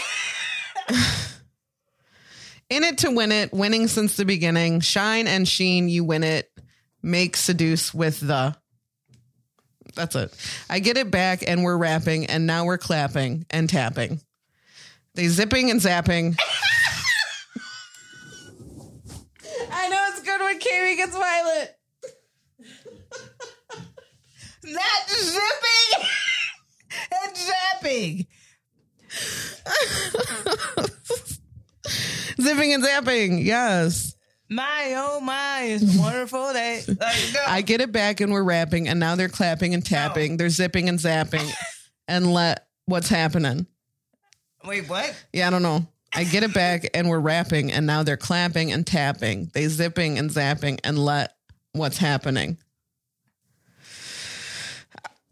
In 2.71 2.83
it 2.83 2.99
to 2.99 3.11
win 3.11 3.31
it, 3.31 3.53
winning 3.53 3.89
since 3.89 4.17
the 4.17 4.25
beginning. 4.25 4.81
Shine 4.81 5.29
and 5.29 5.47
sheen, 5.47 5.89
you 5.89 6.03
win 6.03 6.25
it. 6.25 6.51
Make 7.03 7.37
seduce 7.37 7.93
with 7.93 8.21
the. 8.21 8.57
That's 9.95 10.17
it. 10.17 10.35
I 10.69 10.81
get 10.81 10.97
it 10.97 11.11
back, 11.11 11.45
and 11.47 11.63
we're 11.63 11.77
rapping, 11.77 12.27
and 12.27 12.47
now 12.47 12.65
we're 12.65 12.79
clapping 12.79 13.47
and 13.51 13.69
tapping. 13.69 14.21
They 15.15 15.29
zipping 15.29 15.71
and 15.71 15.81
zapping. 15.81 16.37
I 19.71 19.89
know 19.89 20.07
it's 20.11 20.21
good 20.23 20.41
when 20.41 20.59
Kami 20.59 20.97
gets 20.97 21.17
violent. 21.17 21.71
Not 24.65 25.09
zipping 25.11 26.09
and 27.13 27.37
zapping. 27.37 28.27
Zipping 32.41 32.73
and 32.75 32.83
zapping. 32.83 33.45
Yes. 33.45 34.15
My 34.51 34.95
oh 34.97 35.21
my, 35.21 35.63
it's 35.63 35.97
a 35.97 36.01
wonderful 36.01 36.53
day. 36.53 36.83
Like, 36.89 36.99
no. 37.33 37.41
I 37.47 37.63
get 37.63 37.81
it 37.81 37.93
back 37.93 38.21
and 38.21 38.33
we're 38.33 38.43
rapping 38.43 38.89
and 38.89 38.99
now 38.99 39.15
they're 39.15 39.29
clapping 39.29 39.75
and 39.75 39.85
tapping. 39.85 40.37
They're 40.37 40.49
zipping 40.51 40.89
and 40.89 40.99
zapping. 40.99 41.49
and 42.09 42.33
let 42.33 42.67
what's 42.87 43.09
happening? 43.09 43.67
Wait, 44.65 44.89
what? 44.89 45.15
Yeah, 45.33 45.47
I 45.47 45.51
don't 45.51 45.63
know. 45.63 45.87
I 46.15 46.25
get 46.25 46.43
it 46.43 46.55
back 46.55 46.89
and 46.95 47.09
we're 47.09 47.19
rapping 47.19 47.73
and 47.73 47.87
now 47.87 48.03
they're 48.03 48.17
clapping 48.17 48.73
and 48.73 48.87
tapping. 48.87 49.51
They 49.53 49.67
zipping 49.67 50.19
and 50.19 50.31
zapping 50.31 50.79
and 50.85 50.99
let 50.99 51.35
what's 51.73 51.99
happening. 51.99 52.59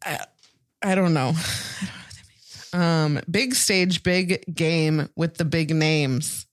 I, 0.05 0.19
I 0.83 0.95
don't 0.95 1.15
know. 1.15 1.33
I 1.35 1.85
don't 1.85 1.95
know 1.95 2.03
what 2.03 2.15
that 2.15 2.25
means. 2.29 2.75
Um, 2.75 3.21
big 3.31 3.55
stage, 3.55 4.03
big 4.03 4.45
game 4.53 5.09
with 5.17 5.37
the 5.37 5.45
big 5.45 5.75
names. 5.75 6.47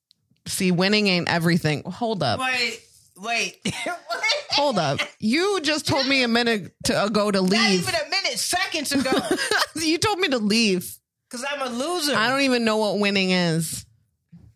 See, 0.47 0.71
winning 0.71 1.07
ain't 1.07 1.27
everything. 1.27 1.83
Hold 1.83 2.21
up. 2.21 2.39
Wait, 2.39 2.81
wait. 3.17 3.59
what? 3.83 4.23
Hold 4.51 4.77
up. 4.77 4.99
You 5.19 5.59
just 5.61 5.87
told 5.87 6.07
me 6.07 6.23
a 6.23 6.27
minute 6.27 6.71
to, 6.85 7.03
ago 7.05 7.31
to 7.31 7.41
leave. 7.41 7.85
Not 7.85 7.93
even 7.93 7.95
a 7.95 8.09
minute, 8.09 8.39
seconds 8.39 8.91
ago. 8.91 9.11
you 9.75 9.97
told 9.97 10.19
me 10.19 10.27
to 10.29 10.37
leave. 10.37 10.95
Because 11.29 11.45
I'm 11.49 11.61
a 11.61 11.69
loser. 11.69 12.15
I 12.15 12.29
don't 12.29 12.41
even 12.41 12.65
know 12.65 12.77
what 12.77 12.99
winning 12.99 13.31
is. 13.31 13.85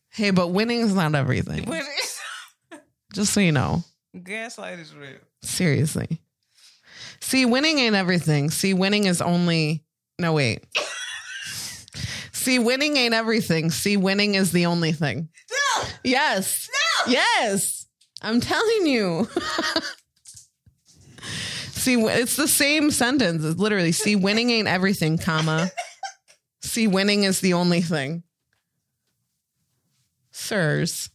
Hey, 0.10 0.32
but 0.32 0.48
winning 0.50 0.80
is 0.80 0.94
not 0.94 1.14
everything. 1.16 1.72
Just 3.14 3.34
so 3.34 3.40
you 3.42 3.52
know. 3.52 3.84
Gaslight 4.22 4.80
is 4.80 4.94
real. 4.96 5.18
Seriously. 5.42 6.20
See, 7.20 7.46
winning 7.46 7.80
ain't 7.80 7.96
everything. 7.96 8.50
See, 8.50 8.74
winning 8.74 9.06
is 9.06 9.22
only. 9.22 9.84
No, 10.20 10.34
wait. 10.34 10.66
See, 12.32 12.60
winning 12.60 12.98
ain't 12.98 13.14
everything. 13.14 13.72
See, 13.72 13.98
winning 13.98 14.36
is 14.36 14.52
the 14.52 14.66
only 14.66 14.92
thing. 14.92 15.30
No! 15.52 15.88
Yes. 16.04 16.70
No. 17.08 17.14
Yes. 17.14 17.88
I'm 18.22 18.42
telling 18.42 18.88
you. 18.88 19.30
see, 21.72 22.02
it's 22.02 22.36
the 22.36 22.48
same 22.48 22.92
sentence. 22.92 23.44
It's 23.44 23.60
literally, 23.60 23.92
see, 23.94 24.16
winning 24.16 24.50
ain't 24.50 24.68
everything, 24.68 25.18
comma. 25.18 25.72
See, 26.74 26.88
winning 26.88 27.22
is 27.22 27.40
the 27.40 27.54
only 27.54 27.82
thing. 27.82 28.24
Sirs. 30.32 31.12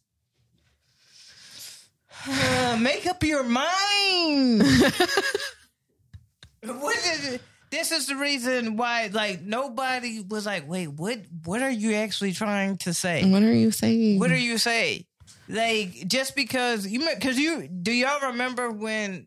Uh, 2.24 2.78
make 2.80 3.04
up 3.08 3.24
your 3.24 3.42
mind. 3.42 4.62
what 6.62 6.96
is? 6.96 7.40
This 7.72 7.90
is 7.90 8.06
the 8.06 8.14
reason 8.14 8.76
why, 8.76 9.10
like, 9.12 9.42
nobody 9.42 10.20
was 10.20 10.46
like, 10.46 10.68
"Wait, 10.68 10.86
what? 10.86 11.18
What 11.44 11.60
are 11.60 11.72
you 11.72 11.94
actually 11.94 12.34
trying 12.34 12.76
to 12.78 12.94
say? 12.94 13.28
What 13.28 13.42
are 13.42 13.52
you 13.52 13.72
saying? 13.72 14.20
What 14.20 14.30
are 14.30 14.36
you 14.36 14.58
saying? 14.58 15.06
Like, 15.48 16.06
just 16.06 16.36
because 16.36 16.86
you, 16.86 17.04
because 17.16 17.36
you, 17.36 17.66
do 17.66 17.90
y'all 17.90 18.30
remember 18.30 18.70
when 18.70 19.26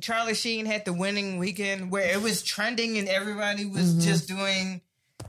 Charlie 0.00 0.34
Sheen 0.34 0.66
had 0.66 0.84
the 0.84 0.92
winning 0.92 1.38
weekend 1.38 1.90
where 1.90 2.12
it 2.12 2.22
was 2.22 2.44
trending 2.44 2.96
and 2.96 3.08
everybody 3.08 3.66
was 3.66 4.04
just 4.04 4.28
doing, 4.28 4.82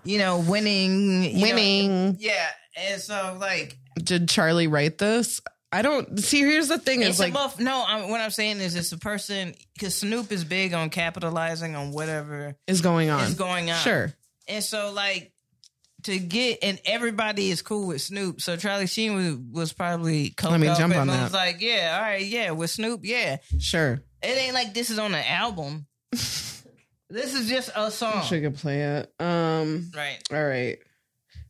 you 0.03 0.17
know, 0.17 0.39
winning, 0.39 1.23
you 1.23 1.33
know, 1.33 1.41
Winning. 1.41 2.17
yeah, 2.19 2.47
and 2.77 3.01
so 3.01 3.37
like 3.39 3.77
Did 3.95 4.29
Charlie 4.29 4.67
write 4.67 4.97
this? 4.97 5.41
I 5.73 5.81
don't 5.83 6.19
see. 6.19 6.39
Here's 6.39 6.67
the 6.67 6.77
thing: 6.79 7.01
is 7.01 7.19
like 7.19 7.31
muff- 7.33 7.59
no. 7.59 7.83
I'm, 7.87 8.09
what 8.09 8.19
I'm 8.19 8.31
saying 8.31 8.59
is, 8.59 8.75
it's 8.75 8.91
a 8.91 8.97
person 8.97 9.53
because 9.73 9.95
Snoop 9.95 10.31
is 10.31 10.43
big 10.43 10.73
on 10.73 10.89
capitalizing 10.89 11.75
on 11.75 11.91
whatever 11.91 12.55
is 12.67 12.81
going 12.81 13.09
on. 13.09 13.21
is 13.23 13.35
going 13.35 13.71
on. 13.71 13.77
Sure. 13.79 14.13
and 14.49 14.61
so 14.63 14.91
like 14.91 15.31
to 16.03 16.17
get 16.19 16.59
and 16.63 16.77
everybody 16.83 17.51
is 17.51 17.61
cool 17.61 17.87
with 17.87 18.01
Snoop. 18.01 18.41
So 18.41 18.57
Charlie 18.57 18.87
Sheen 18.87 19.15
was, 19.15 19.35
was 19.51 19.71
probably 19.73 20.33
Let 20.43 20.59
me 20.59 20.67
up 20.67 20.77
jump 20.77 20.93
on 20.95 21.07
on 21.09 21.21
was 21.21 21.31
that. 21.31 21.37
like, 21.37 21.61
yeah, 21.61 21.93
all 21.95 22.01
right, 22.01 22.25
yeah, 22.25 22.51
with 22.51 22.71
Snoop, 22.71 23.01
yeah. 23.03 23.37
Sure. 23.59 24.01
It 24.21 24.27
ain't 24.37 24.53
like 24.53 24.73
this 24.73 24.89
is 24.89 24.99
on 24.99 25.13
an 25.15 25.23
album. 25.25 25.85
this 27.11 27.33
is 27.33 27.47
just 27.49 27.69
a 27.75 27.91
song, 27.91 28.23
She 28.23 28.41
could 28.41 28.55
play 28.55 28.81
it. 28.81 29.13
Um. 29.19 29.91
right? 29.95 30.19
All 30.31 30.43
right. 30.43 30.77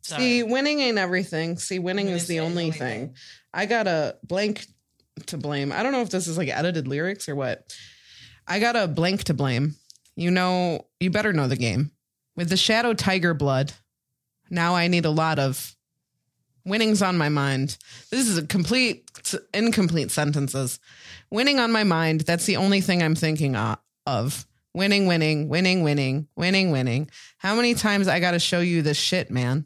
Sorry. 0.01 0.21
See, 0.21 0.43
winning 0.43 0.79
ain't 0.79 0.97
everything. 0.97 1.57
See, 1.57 1.79
winning 1.79 2.07
Winning 2.07 2.17
is 2.17 2.27
the 2.27 2.39
only 2.39 2.63
only 2.65 2.71
thing. 2.71 3.07
thing. 3.09 3.15
I 3.53 3.65
got 3.67 3.87
a 3.87 4.17
blank 4.23 4.65
to 5.27 5.37
blame. 5.37 5.71
I 5.71 5.83
don't 5.83 5.91
know 5.91 6.01
if 6.01 6.09
this 6.09 6.27
is 6.27 6.37
like 6.37 6.49
edited 6.49 6.87
lyrics 6.87 7.29
or 7.29 7.35
what. 7.35 7.71
I 8.47 8.59
got 8.59 8.75
a 8.75 8.87
blank 8.87 9.25
to 9.25 9.33
blame. 9.33 9.75
You 10.15 10.31
know, 10.31 10.87
you 10.99 11.11
better 11.11 11.33
know 11.33 11.47
the 11.47 11.55
game. 11.55 11.91
With 12.35 12.49
the 12.49 12.57
Shadow 12.57 12.93
Tiger 12.93 13.33
blood, 13.33 13.71
now 14.49 14.75
I 14.75 14.87
need 14.87 15.05
a 15.05 15.09
lot 15.11 15.37
of 15.37 15.75
winnings 16.65 17.01
on 17.01 17.17
my 17.17 17.29
mind. 17.29 17.77
This 18.09 18.27
is 18.27 18.37
a 18.37 18.45
complete, 18.47 19.09
incomplete 19.53 20.11
sentences. 20.11 20.79
Winning 21.29 21.59
on 21.59 21.71
my 21.71 21.83
mind. 21.83 22.21
That's 22.21 22.45
the 22.45 22.57
only 22.57 22.81
thing 22.81 23.03
I'm 23.03 23.15
thinking 23.15 23.55
of. 23.55 24.45
Winning, 24.73 25.05
winning, 25.05 25.49
winning, 25.49 25.83
winning, 25.83 26.27
winning, 26.35 26.71
winning. 26.71 27.09
How 27.37 27.55
many 27.55 27.73
times 27.73 28.07
I 28.07 28.19
got 28.19 28.31
to 28.31 28.39
show 28.39 28.61
you 28.61 28.81
this 28.81 28.97
shit, 28.97 29.29
man? 29.29 29.65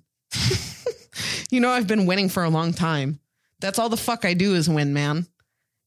you 1.52 1.60
know, 1.60 1.70
I've 1.70 1.88
been 1.88 2.06
winning 2.06 2.30
for 2.30 2.44
a 2.44 2.50
long 2.50 2.74
time. 2.74 3.20
That's 3.60 3.80
all 3.80 3.90
the 3.90 3.98
fuck 3.98 4.26
I 4.26 4.34
do 4.34 4.56
is 4.56 4.70
win, 4.70 4.94
man. 4.94 5.28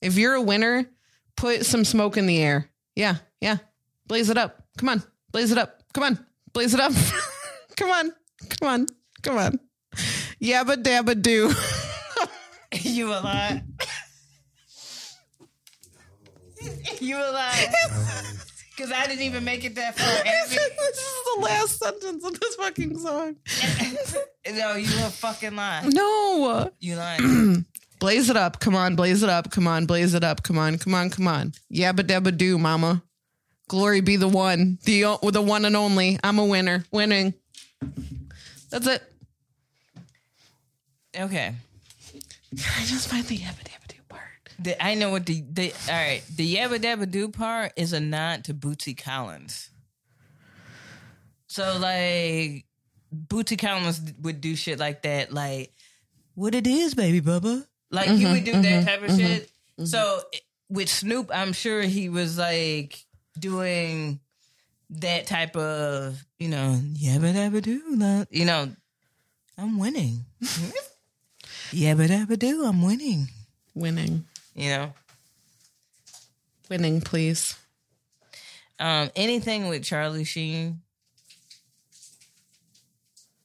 If 0.00 0.16
you're 0.16 0.34
a 0.34 0.42
winner, 0.42 0.88
put 1.36 1.66
some 1.66 1.84
smoke 1.84 2.16
in 2.16 2.26
the 2.26 2.40
air. 2.40 2.68
Yeah, 2.94 3.16
yeah. 3.40 3.58
Blaze 4.06 4.30
it 4.30 4.38
up. 4.38 4.62
Come 4.78 4.88
on. 4.88 5.02
Blaze 5.32 5.52
it 5.52 5.58
up. 5.58 5.82
Come 5.92 6.04
on. 6.04 6.26
Blaze 6.52 6.74
it 6.74 6.80
up. 6.80 6.92
come 7.76 7.90
on. 7.90 8.12
Come 8.60 8.68
on. 8.68 8.86
Come 9.22 9.38
on. 9.38 9.60
Yabba 10.40 10.82
dabba 10.82 11.20
do. 11.20 11.52
you 12.88 13.08
a 13.08 13.20
lot. 13.20 13.62
you 17.00 17.16
a 17.16 17.30
lot. 17.32 18.34
Because 18.78 18.92
I 18.92 19.08
didn't 19.08 19.22
even 19.22 19.42
make 19.42 19.64
it 19.64 19.74
that 19.74 19.98
far. 19.98 20.06
this 20.24 20.52
is 20.52 21.24
the 21.34 21.40
last 21.42 21.78
sentence 21.80 22.24
of 22.24 22.38
this 22.38 22.54
fucking 22.54 22.96
song. 22.98 23.34
no, 24.54 24.76
you 24.76 24.86
a 25.04 25.10
fucking 25.10 25.56
lie. 25.56 25.82
No. 25.86 26.70
You 26.78 26.94
lying. 26.94 27.66
Blaze 27.98 28.30
it 28.30 28.36
up. 28.36 28.60
Come 28.60 28.76
on. 28.76 28.94
Blaze 28.94 29.24
it 29.24 29.28
up. 29.28 29.50
Come 29.50 29.66
on. 29.66 29.86
Blaze 29.86 30.14
it 30.14 30.22
up. 30.22 30.44
Come 30.44 30.58
on. 30.58 30.78
Come 30.78 30.94
on. 30.94 31.10
Come 31.10 31.26
on. 31.26 31.52
Yabba 31.74 32.02
dabba 32.04 32.36
do, 32.36 32.56
mama. 32.56 33.02
Glory 33.66 34.00
be 34.00 34.14
the 34.14 34.28
one, 34.28 34.78
the 34.84 35.18
the 35.24 35.42
one 35.42 35.64
and 35.64 35.76
only. 35.76 36.18
I'm 36.22 36.38
a 36.38 36.44
winner. 36.44 36.84
Winning. 36.92 37.34
That's 38.70 38.86
it. 38.86 39.02
okay. 41.18 41.54
I 42.52 42.84
just 42.84 43.08
find 43.08 43.24
the 43.24 43.38
yabba 43.38 43.42
dabba 43.42 43.64
do 43.64 43.72
part. 43.72 43.77
The, 44.60 44.82
I 44.84 44.94
know 44.94 45.10
what 45.10 45.26
the, 45.26 45.44
the 45.52 45.72
all 45.88 45.94
right. 45.94 46.22
The 46.34 46.56
Yabba 46.56 46.78
Dabba 46.78 47.10
Do 47.10 47.28
part 47.28 47.72
is 47.76 47.92
a 47.92 48.00
nod 48.00 48.44
to 48.44 48.54
Bootsy 48.54 48.96
Collins. 48.96 49.70
So 51.46 51.78
like 51.78 52.64
Bootsy 53.14 53.58
Collins 53.58 54.00
would 54.20 54.40
do 54.40 54.56
shit 54.56 54.78
like 54.78 55.02
that, 55.02 55.32
like 55.32 55.72
what 56.34 56.54
it 56.54 56.66
is, 56.66 56.94
baby 56.94 57.20
Bubba. 57.20 57.66
Like 57.90 58.10
he 58.10 58.24
mm-hmm, 58.24 58.32
would 58.32 58.44
do 58.44 58.52
that 58.52 58.62
mm-hmm, 58.62 58.86
type 58.86 59.02
of 59.02 59.16
shit. 59.16 59.42
Mm-hmm, 59.44 59.84
so 59.86 60.20
with 60.68 60.88
Snoop, 60.88 61.30
I'm 61.32 61.52
sure 61.52 61.82
he 61.82 62.08
was 62.08 62.36
like 62.36 63.04
doing 63.38 64.20
that 64.90 65.26
type 65.26 65.56
of, 65.56 66.22
you 66.38 66.48
know, 66.48 66.78
yabba 66.94 67.32
dabba 67.32 67.62
do, 67.62 68.26
you 68.30 68.44
know, 68.44 68.70
I'm 69.56 69.78
winning. 69.78 70.24
yabba 71.70 72.08
dabba 72.08 72.38
do, 72.38 72.64
I'm 72.64 72.82
winning. 72.82 73.28
Winning. 73.74 74.24
You 74.58 74.70
know, 74.70 74.92
Winning, 76.68 77.00
please. 77.00 77.56
um, 78.80 79.08
anything 79.14 79.68
with 79.68 79.84
Charlie 79.84 80.24
Sheen 80.24 80.80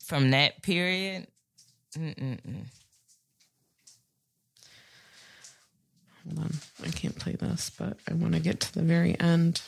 from 0.04 0.32
that 0.32 0.64
period. 0.64 1.28
Mm-mm-mm. 1.96 2.66
Hold 6.26 6.40
on. 6.40 6.52
I 6.84 6.90
can't 6.90 7.18
play 7.20 7.34
this, 7.34 7.70
but 7.78 7.98
I 8.10 8.14
want 8.16 8.34
to 8.34 8.40
get 8.40 8.60
to 8.62 8.74
the 8.74 8.82
very 8.82 9.20
end. 9.20 9.62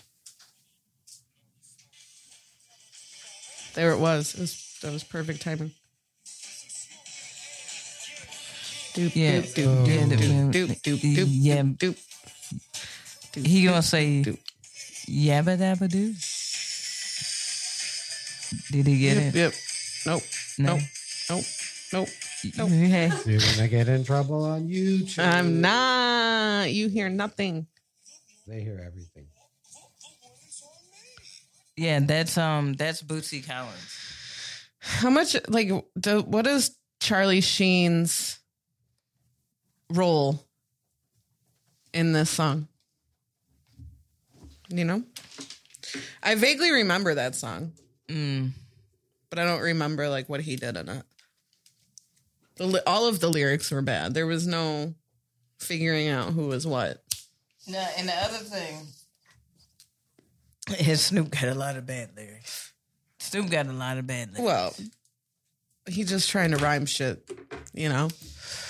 There 3.75 3.91
it 3.91 3.99
was. 3.99 4.33
It 4.33 4.39
was 4.39 4.79
that 4.81 4.91
was 4.91 5.03
perfect 5.03 5.43
timing. 5.43 5.71
Doop. 8.95 9.11
Doop, 11.77 11.97
He 13.45 13.63
gonna 13.65 13.81
say 13.83 14.23
doop. 14.23 14.39
yabba 15.07 15.57
dabba 15.57 15.89
doo. 15.89 16.13
Did 18.71 18.87
he 18.87 18.99
get 18.99 19.17
Yep, 19.17 19.25
it? 19.27 19.35
yep. 19.35 19.53
Nope. 20.05 20.23
No. 20.57 20.75
Nope. 20.75 20.81
Nope. 21.29 21.43
Nope. 21.93 22.09
Nope. 22.57 22.69
Hey, 22.69 23.11
You're 23.25 23.39
gonna 23.39 23.67
get 23.67 23.87
in 23.89 24.03
trouble 24.03 24.43
on 24.45 24.67
YouTube. 24.69 25.17
I'm 25.19 25.61
not. 25.61 26.71
You 26.71 26.89
hear 26.89 27.09
nothing. 27.09 27.65
They 28.47 28.61
hear 28.61 28.79
everything. 28.85 29.25
yeah, 31.75 31.99
that's 32.01 32.37
um, 32.37 32.73
that's 32.73 33.01
Bootsy 33.01 33.45
Collins. 33.45 33.97
How 34.79 35.09
much 35.09 35.35
like 35.47 35.69
the, 35.95 36.21
what 36.21 36.45
is 36.45 36.75
Charlie 36.99 37.41
Sheen's 37.41 38.37
role 39.89 40.43
in 41.93 42.13
this 42.13 42.29
song? 42.29 42.67
You 44.69 44.85
know? 44.85 45.03
I 46.23 46.35
vaguely 46.35 46.71
remember 46.71 47.13
that 47.15 47.35
song, 47.35 47.73
Mm. 48.07 48.51
but 49.29 49.39
I 49.39 49.45
don't 49.45 49.61
remember 49.61 50.09
like 50.09 50.27
what 50.27 50.41
he 50.41 50.55
did 50.55 50.75
in 50.77 50.89
it. 50.89 51.03
The, 52.55 52.65
li- 52.65 52.81
all 52.87 53.07
of 53.07 53.19
the 53.19 53.29
lyrics 53.29 53.69
were 53.71 53.81
bad. 53.81 54.13
There 54.13 54.25
was 54.27 54.47
no 54.47 54.93
figuring 55.59 56.07
out 56.07 56.33
who 56.33 56.47
was 56.47 56.65
what. 56.65 57.03
No, 57.67 57.85
and 57.97 58.07
the 58.07 58.13
other 58.13 58.37
thing, 58.37 58.87
his 60.77 61.01
Snoop 61.05 61.29
got 61.31 61.43
a 61.45 61.53
lot 61.55 61.75
of 61.77 61.85
bad 61.85 62.11
lyrics. 62.15 62.73
Snoop 63.19 63.49
got 63.49 63.67
a 63.67 63.73
lot 63.73 63.97
of 63.97 64.07
bad 64.07 64.29
lyrics. 64.33 64.41
Well, 64.43 64.73
he's 65.87 66.09
just 66.09 66.29
trying 66.29 66.51
to 66.51 66.57
rhyme 66.57 66.85
shit, 66.85 67.29
you 67.73 67.89
know? 67.89 68.09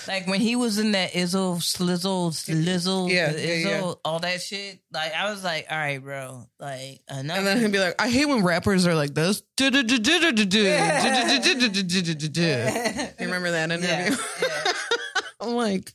Like 0.07 0.27
when 0.27 0.39
he 0.39 0.55
was 0.55 0.77
in 0.77 0.91
that 0.91 1.13
Izzo, 1.13 1.57
Slizzle, 1.57 2.29
Slizzle, 2.31 3.09
Yeah, 3.11 3.33
Izzo, 3.33 3.45
yeah, 3.47 3.69
yeah. 3.79 3.93
all 4.05 4.19
that 4.19 4.39
shit. 4.41 4.79
Like 4.93 5.13
I 5.15 5.31
was 5.31 5.43
like, 5.43 5.65
all 5.69 5.77
right, 5.77 5.97
bro. 6.01 6.47
Like 6.59 7.01
enough. 7.09 7.37
And 7.37 7.47
then 7.47 7.59
he'd 7.59 7.71
be 7.71 7.79
like, 7.79 7.95
I 7.99 8.09
hate 8.09 8.25
when 8.25 8.43
rappers 8.43 8.85
are 8.85 8.93
like 8.93 9.15
this. 9.15 9.41
You 9.59 9.67
remember 13.25 13.51
that 13.51 13.71
interview? 13.71 14.15
I'm 15.41 15.55
like, 15.55 15.93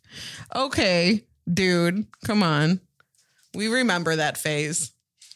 okay, 0.54 1.24
dude, 1.52 2.06
come 2.24 2.42
on. 2.42 2.80
We 3.54 3.68
remember 3.68 4.16
that 4.16 4.38
phase. 4.38 4.92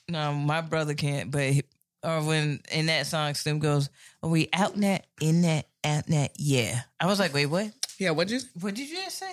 No, 0.09 0.33
my 0.33 0.61
brother 0.61 0.95
can't. 0.95 1.31
But 1.31 1.55
or 2.03 2.23
when 2.23 2.61
in 2.71 2.87
that 2.87 3.07
song, 3.07 3.35
Snoop 3.35 3.61
goes, 3.61 3.89
"Are 4.23 4.29
we 4.29 4.49
out 4.53 4.77
net, 4.77 5.07
in 5.21 5.43
that, 5.43 5.67
out 5.85 6.07
that 6.07 6.33
Yeah. 6.37 6.83
I 7.01 7.07
was 7.07 7.19
like, 7.19 7.35
wait, 7.35 7.47
what? 7.47 7.71
Yeah, 7.99 8.11
what'd 8.11 8.31
you? 8.31 8.41
What 8.61 8.75
did 8.75 8.89
you 8.89 8.97
just 8.97 9.19
say? 9.19 9.33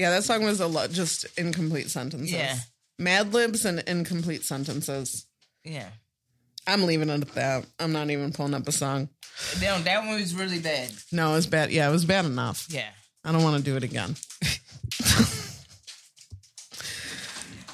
Yeah, 0.00 0.10
that 0.10 0.24
song 0.24 0.44
was 0.44 0.60
a 0.60 0.66
lot, 0.66 0.90
just 0.90 1.26
incomplete 1.38 1.90
sentences. 1.90 2.32
Yeah. 2.32 2.56
Mad 2.98 3.32
libs 3.32 3.64
and 3.64 3.80
incomplete 3.80 4.44
sentences. 4.44 5.26
Yeah. 5.64 5.88
I'm 6.66 6.84
leaving 6.84 7.10
it 7.10 7.20
at 7.20 7.34
that. 7.34 7.66
I'm 7.78 7.92
not 7.92 8.10
even 8.10 8.32
pulling 8.32 8.54
up 8.54 8.66
a 8.66 8.72
song. 8.72 9.08
No, 9.60 9.78
that 9.80 10.04
one 10.06 10.18
was 10.20 10.34
really 10.34 10.60
bad. 10.60 10.90
No, 11.12 11.32
it 11.32 11.36
was 11.36 11.46
bad. 11.46 11.70
Yeah, 11.70 11.88
it 11.88 11.92
was 11.92 12.04
bad 12.04 12.24
enough. 12.24 12.66
Yeah. 12.70 12.88
I 13.24 13.32
don't 13.32 13.42
want 13.42 13.56
to 13.58 13.62
do 13.62 13.76
it 13.76 13.82
again. 13.82 14.16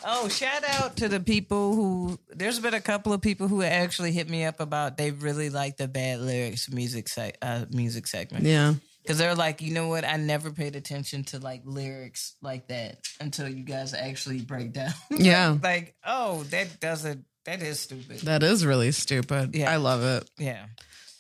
Oh, 0.05 0.29
shout 0.29 0.63
out 0.65 0.97
to 0.97 1.09
the 1.09 1.21
people 1.21 1.75
who. 1.75 2.19
There's 2.31 2.59
been 2.59 2.75
a 2.75 2.81
couple 2.81 3.13
of 3.13 3.21
people 3.21 3.49
who 3.49 3.63
actually 3.63 4.13
hit 4.13 4.29
me 4.29 4.45
up 4.45 4.61
about 4.61 4.97
they 4.97 5.11
really 5.11 5.51
like 5.51 5.77
the 5.77 5.89
bad 5.89 6.21
lyrics 6.21 6.71
music 6.71 7.07
seg- 7.07 7.35
uh, 7.43 7.67
music 7.71 8.07
segment. 8.07 8.45
Yeah. 8.45 8.75
Because 9.03 9.19
they're 9.19 9.35
like, 9.35 9.63
you 9.63 9.73
know 9.73 9.89
what? 9.89 10.05
I 10.05 10.17
never 10.17 10.51
paid 10.51 10.77
attention 10.77 11.25
to 11.25 11.39
like 11.39 11.63
lyrics 11.65 12.35
like 12.43 12.69
that 12.69 12.99
until 13.21 13.49
you 13.49 13.65
guys 13.65 13.95
actually 13.95 14.41
break 14.43 14.73
down. 14.73 14.93
Yeah. 15.11 15.57
like, 15.63 15.95
oh, 16.05 16.43
that 16.45 16.81
doesn't. 16.81 17.25
That 17.47 17.63
is 17.63 17.81
stupid. 17.81 18.21
That 18.21 18.43
is 18.43 18.65
really 18.67 18.93
stupid. 18.93 19.55
Yeah. 19.57 19.71
I 19.73 19.77
love 19.77 20.03
it. 20.03 20.31
Yeah. 20.39 20.67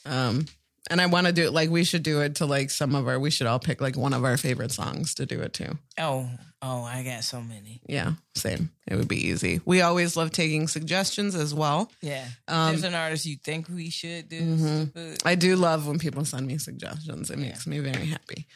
Um, 0.05 0.47
and 0.91 1.01
I 1.01 1.07
want 1.07 1.27
to 1.27 1.33
do 1.33 1.45
it 1.45 1.53
like 1.53 1.71
we 1.71 1.85
should 1.85 2.03
do 2.03 2.21
it 2.21 2.37
to 2.37 2.47
like 2.47 2.71
some 2.71 2.95
of 2.95 3.09
our. 3.09 3.19
We 3.19 3.31
should 3.31 3.47
all 3.47 3.59
pick 3.59 3.81
like 3.81 3.97
one 3.97 4.13
of 4.13 4.25
our 4.25 4.37
favorite 4.37 4.73
songs 4.73 5.15
to 5.15 5.27
do 5.27 5.41
it 5.41 5.55
to. 5.55 5.79
Oh, 5.99 6.29
oh, 6.63 6.83
I 6.83 7.03
got 7.03 7.25
so 7.25 7.41
many. 7.41 7.81
Yeah, 7.89 8.13
same. 8.35 8.71
It 8.87 8.97
would 8.97 9.09
be 9.09 9.29
easy. 9.29 9.61
We 9.65 9.81
always 9.83 10.17
love 10.17 10.31
taking 10.31 10.69
suggestions 10.69 11.35
as 11.35 11.55
well. 11.55 11.91
Yeah. 12.03 12.27
Um, 12.49 12.71
There's 12.73 12.85
an 12.85 12.95
artist 12.95 13.27
you 13.27 13.37
think 13.43 13.69
we 13.69 13.91
should 13.91 14.29
do. 14.29 14.41
Mhm. 14.41 15.23
I 15.25 15.35
do 15.35 15.57
love 15.57 15.87
when 15.87 15.99
people 15.99 16.25
send 16.25 16.47
me 16.47 16.59
suggestions. 16.59 17.31
It 17.31 17.39
makes 17.39 17.67
me 17.67 17.79
very 17.79 18.07
happy. 18.07 18.47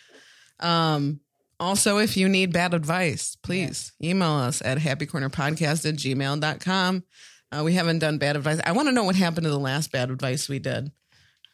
Um, 0.60 1.20
also, 1.60 1.98
if 1.98 2.16
you 2.16 2.28
need 2.28 2.52
bad 2.52 2.74
advice, 2.74 3.36
please 3.42 3.92
email 4.02 4.32
us 4.32 4.60
at 4.64 4.78
happycornerpodcast 4.78 5.88
at 5.88 5.94
gmail.com. 5.96 7.04
Uh, 7.52 7.62
we 7.62 7.74
haven't 7.74 8.00
done 8.00 8.18
bad 8.18 8.36
advice. 8.36 8.60
I 8.64 8.72
want 8.72 8.88
to 8.88 8.92
know 8.92 9.04
what 9.04 9.14
happened 9.14 9.44
to 9.44 9.50
the 9.50 9.58
last 9.58 9.92
bad 9.92 10.10
advice 10.10 10.48
we 10.48 10.58
did. 10.58 10.90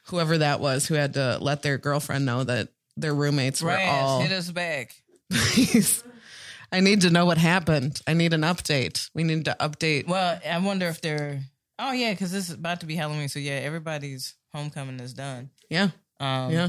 Whoever 0.06 0.38
that 0.38 0.60
was 0.60 0.86
who 0.86 0.94
had 0.94 1.14
to 1.14 1.38
let 1.40 1.62
their 1.62 1.76
girlfriend 1.76 2.24
know 2.24 2.42
that 2.44 2.68
their 2.96 3.14
roommates 3.14 3.62
were 3.62 3.76
all. 3.78 4.22
hit 4.22 4.32
us 4.32 4.50
back. 4.50 4.94
Please. 5.30 6.02
I 6.72 6.80
need 6.80 7.00
to 7.02 7.10
know 7.10 7.26
what 7.26 7.38
happened. 7.38 8.00
I 8.06 8.14
need 8.14 8.32
an 8.32 8.42
update. 8.42 9.10
We 9.14 9.24
need 9.24 9.44
to 9.46 9.56
update. 9.60 10.06
Well, 10.06 10.38
I 10.48 10.58
wonder 10.58 10.86
if 10.88 11.00
they're. 11.00 11.40
Oh 11.78 11.92
yeah, 11.92 12.12
because 12.12 12.30
this 12.30 12.48
is 12.48 12.54
about 12.54 12.80
to 12.80 12.86
be 12.86 12.94
Halloween, 12.94 13.28
so 13.28 13.38
yeah, 13.38 13.54
everybody's 13.54 14.34
homecoming 14.52 15.00
is 15.00 15.14
done. 15.14 15.50
Yeah. 15.68 15.88
Um, 16.20 16.50
Yeah. 16.52 16.68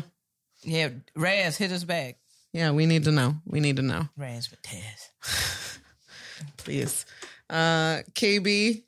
yeah. 0.63 0.89
Raz, 1.15 1.57
hit 1.57 1.71
us 1.71 1.83
back. 1.83 2.17
Yeah. 2.53 2.71
We 2.71 2.85
need 2.85 3.03
to 3.03 3.11
know. 3.11 3.35
We 3.45 3.59
need 3.59 3.75
to 3.77 3.81
know. 3.81 4.07
Raz 4.17 4.49
with 4.49 4.61
Taz. 4.61 5.79
please. 6.57 7.05
Uh, 7.49 7.99
KB, 8.13 8.83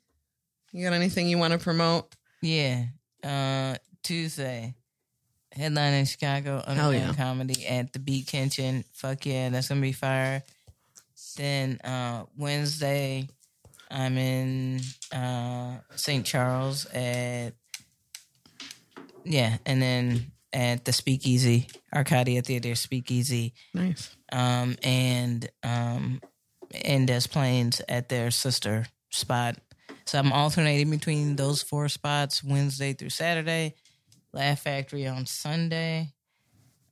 you 0.72 0.84
got 0.84 0.94
anything 0.94 1.28
you 1.28 1.38
want 1.38 1.52
to 1.52 1.58
promote? 1.58 2.14
Yeah. 2.42 2.84
Uh, 3.22 3.76
Tuesday, 4.02 4.74
headline 5.52 5.94
in 5.94 6.04
Chicago, 6.06 6.62
Hell 6.66 6.92
yeah. 6.92 7.12
comedy 7.14 7.66
at 7.66 7.92
the 7.92 7.98
Beat 7.98 8.26
Kitchen. 8.26 8.84
Fuck 8.92 9.24
yeah, 9.26 9.48
that's 9.50 9.68
gonna 9.68 9.80
be 9.80 9.92
fire. 9.92 10.42
Then 11.34 11.78
uh, 11.84 12.24
Wednesday, 12.36 13.28
I'm 13.90 14.16
in 14.18 14.80
uh, 15.12 15.78
St. 15.96 16.24
Charles 16.24 16.86
at 16.86 17.52
yeah, 19.24 19.56
and 19.64 19.80
then 19.80 20.32
at 20.52 20.84
the 20.84 20.92
Speakeasy, 20.92 21.66
Arcadia 21.94 22.42
Theater 22.42 22.74
Speakeasy, 22.74 23.54
Nice. 23.72 24.14
um, 24.32 24.76
and 24.82 25.48
um, 25.62 26.20
in 26.70 27.06
Des 27.06 27.22
Plaines 27.30 27.80
at 27.88 28.08
their 28.08 28.30
sister 28.30 28.86
spot. 29.10 29.56
So 30.06 30.18
I'm 30.18 30.32
alternating 30.32 30.90
between 30.90 31.36
those 31.36 31.62
four 31.62 31.88
spots 31.88 32.44
Wednesday 32.44 32.92
through 32.92 33.08
Saturday. 33.10 33.74
Laugh 34.32 34.60
Factory 34.62 35.06
on 35.06 35.26
Sunday, 35.26 36.12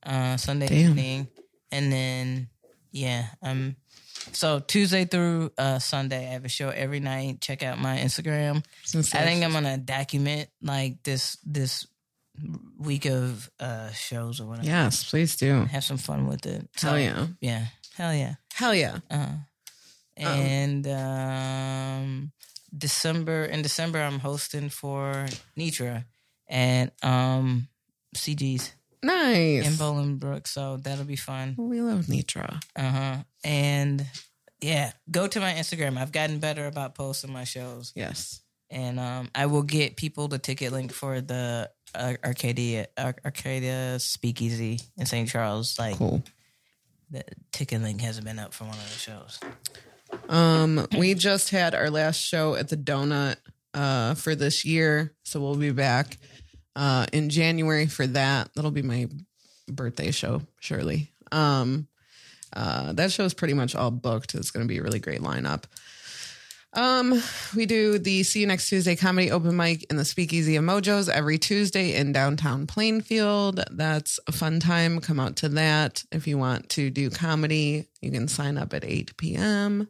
uh, 0.05 0.37
Sunday 0.37 0.67
Damn. 0.67 0.89
evening, 0.91 1.27
and 1.71 1.91
then 1.91 2.49
yeah, 2.93 3.25
um, 3.41 3.75
so 4.31 4.59
Tuesday 4.59 5.03
through 5.05 5.51
uh, 5.57 5.79
Sunday 5.79 6.29
I 6.29 6.33
have 6.33 6.45
a 6.45 6.49
show 6.49 6.69
every 6.69 6.99
night. 6.99 7.41
Check 7.41 7.63
out 7.63 7.79
my 7.79 7.97
Instagram. 7.97 8.63
I 8.95 9.01
think 9.01 9.43
I'm 9.43 9.51
gonna 9.51 9.77
document 9.77 10.49
like 10.61 11.03
this 11.03 11.37
this 11.43 11.85
week 12.77 13.05
of 13.05 13.49
uh, 13.59 13.91
shows 13.91 14.39
or 14.39 14.45
whatever. 14.45 14.67
Yes, 14.67 15.09
please 15.09 15.35
do. 15.35 15.65
Have 15.65 15.83
some 15.83 15.97
fun 15.97 16.27
with 16.27 16.45
it. 16.45 16.69
So, 16.77 16.89
Hell 16.89 16.99
yeah. 16.99 17.27
yeah, 17.41 17.65
hell 17.95 18.13
yeah. 18.13 18.35
Hell 18.53 18.73
yeah. 18.75 18.99
Uh, 19.09 19.33
and 20.15 20.87
um, 20.87 22.31
December 22.75 23.45
in 23.45 23.61
December, 23.63 23.99
I'm 23.99 24.19
hosting 24.19 24.69
for 24.69 25.25
Nitra 25.57 26.05
and 26.47 26.91
um, 27.01 27.67
CG's 28.15 28.73
Nice. 29.03 29.67
in 29.67 29.73
Bolingbrook, 29.73 30.47
so 30.47 30.77
that'll 30.77 31.05
be 31.05 31.15
fun. 31.17 31.55
we 31.57 31.81
love 31.81 32.05
Nitra. 32.05 32.61
Uh 32.75 32.89
huh. 32.89 33.15
And 33.43 34.05
yeah, 34.61 34.93
go 35.11 35.27
to 35.27 35.39
my 35.39 35.53
Instagram. 35.53 35.97
I've 35.97 36.11
gotten 36.13 36.39
better 36.39 36.65
about 36.67 36.95
posting 36.95 37.31
my 37.33 37.43
shows, 37.43 37.91
Yes. 37.95 38.41
and 38.69 38.99
um, 38.99 39.29
I 39.35 39.45
will 39.47 39.63
get 39.63 39.97
people 39.97 40.27
the 40.29 40.39
ticket 40.39 40.71
link 40.71 40.93
for 40.93 41.19
the 41.19 41.69
uh, 41.93 42.13
Arcadia 42.23 42.87
Ar- 42.97 43.15
Arcadia 43.25 43.99
Speakeasy 43.99 44.79
in 44.97 45.05
St. 45.05 45.27
Charles, 45.29 45.77
like 45.77 45.97
Cool. 45.97 46.23
the 47.11 47.23
ticket 47.51 47.81
link 47.81 47.99
hasn't 48.01 48.25
been 48.25 48.39
up 48.39 48.53
for 48.53 48.63
one 48.63 48.77
of 48.77 48.83
the 48.93 48.99
shows. 48.99 49.39
Um, 50.29 50.87
we 50.97 51.13
just 51.13 51.49
had 51.49 51.75
our 51.75 51.89
last 51.89 52.17
show 52.21 52.55
at 52.55 52.69
the 52.69 52.77
Donut 52.77 53.35
uh, 53.73 54.13
for 54.15 54.35
this 54.35 54.63
year, 54.63 55.13
so 55.23 55.41
we'll 55.41 55.55
be 55.55 55.71
back 55.71 56.17
uh, 56.75 57.05
in 57.13 57.29
January 57.29 57.87
for 57.87 58.07
that. 58.07 58.49
That'll 58.55 58.71
be 58.71 58.81
my 58.81 59.07
birthday 59.67 60.11
show, 60.11 60.41
surely. 60.59 61.11
Um, 61.31 61.87
uh, 62.55 62.93
that 62.93 63.11
show 63.11 63.23
is 63.23 63.33
pretty 63.33 63.53
much 63.53 63.75
all 63.75 63.91
booked. 63.91 64.35
It's 64.35 64.51
going 64.51 64.65
to 64.65 64.71
be 64.71 64.77
a 64.79 64.83
really 64.83 64.99
great 64.99 65.21
lineup. 65.21 65.63
Um, 66.75 67.21
we 67.55 67.67
do 67.67 67.99
the 67.99 68.23
See 68.23 68.39
You 68.39 68.47
Next 68.47 68.67
Tuesday 68.67 68.95
comedy 68.95 69.29
open 69.29 69.55
mic 69.55 69.85
in 69.91 69.97
the 69.97 70.05
Speakeasy 70.05 70.55
of 70.55 70.63
Mojos 70.63 71.07
every 71.07 71.37
Tuesday 71.37 71.93
in 71.93 72.11
downtown 72.11 72.65
Plainfield. 72.65 73.63
That's 73.71 74.19
a 74.25 74.31
fun 74.31 74.59
time. 74.59 74.99
Come 74.99 75.19
out 75.19 75.35
to 75.37 75.49
that. 75.49 76.03
If 76.11 76.25
you 76.25 76.39
want 76.39 76.69
to 76.69 76.89
do 76.89 77.11
comedy, 77.11 77.89
you 78.01 78.11
can 78.11 78.27
sign 78.27 78.57
up 78.57 78.73
at 78.73 78.83
8 78.83 79.15
p.m. 79.17 79.87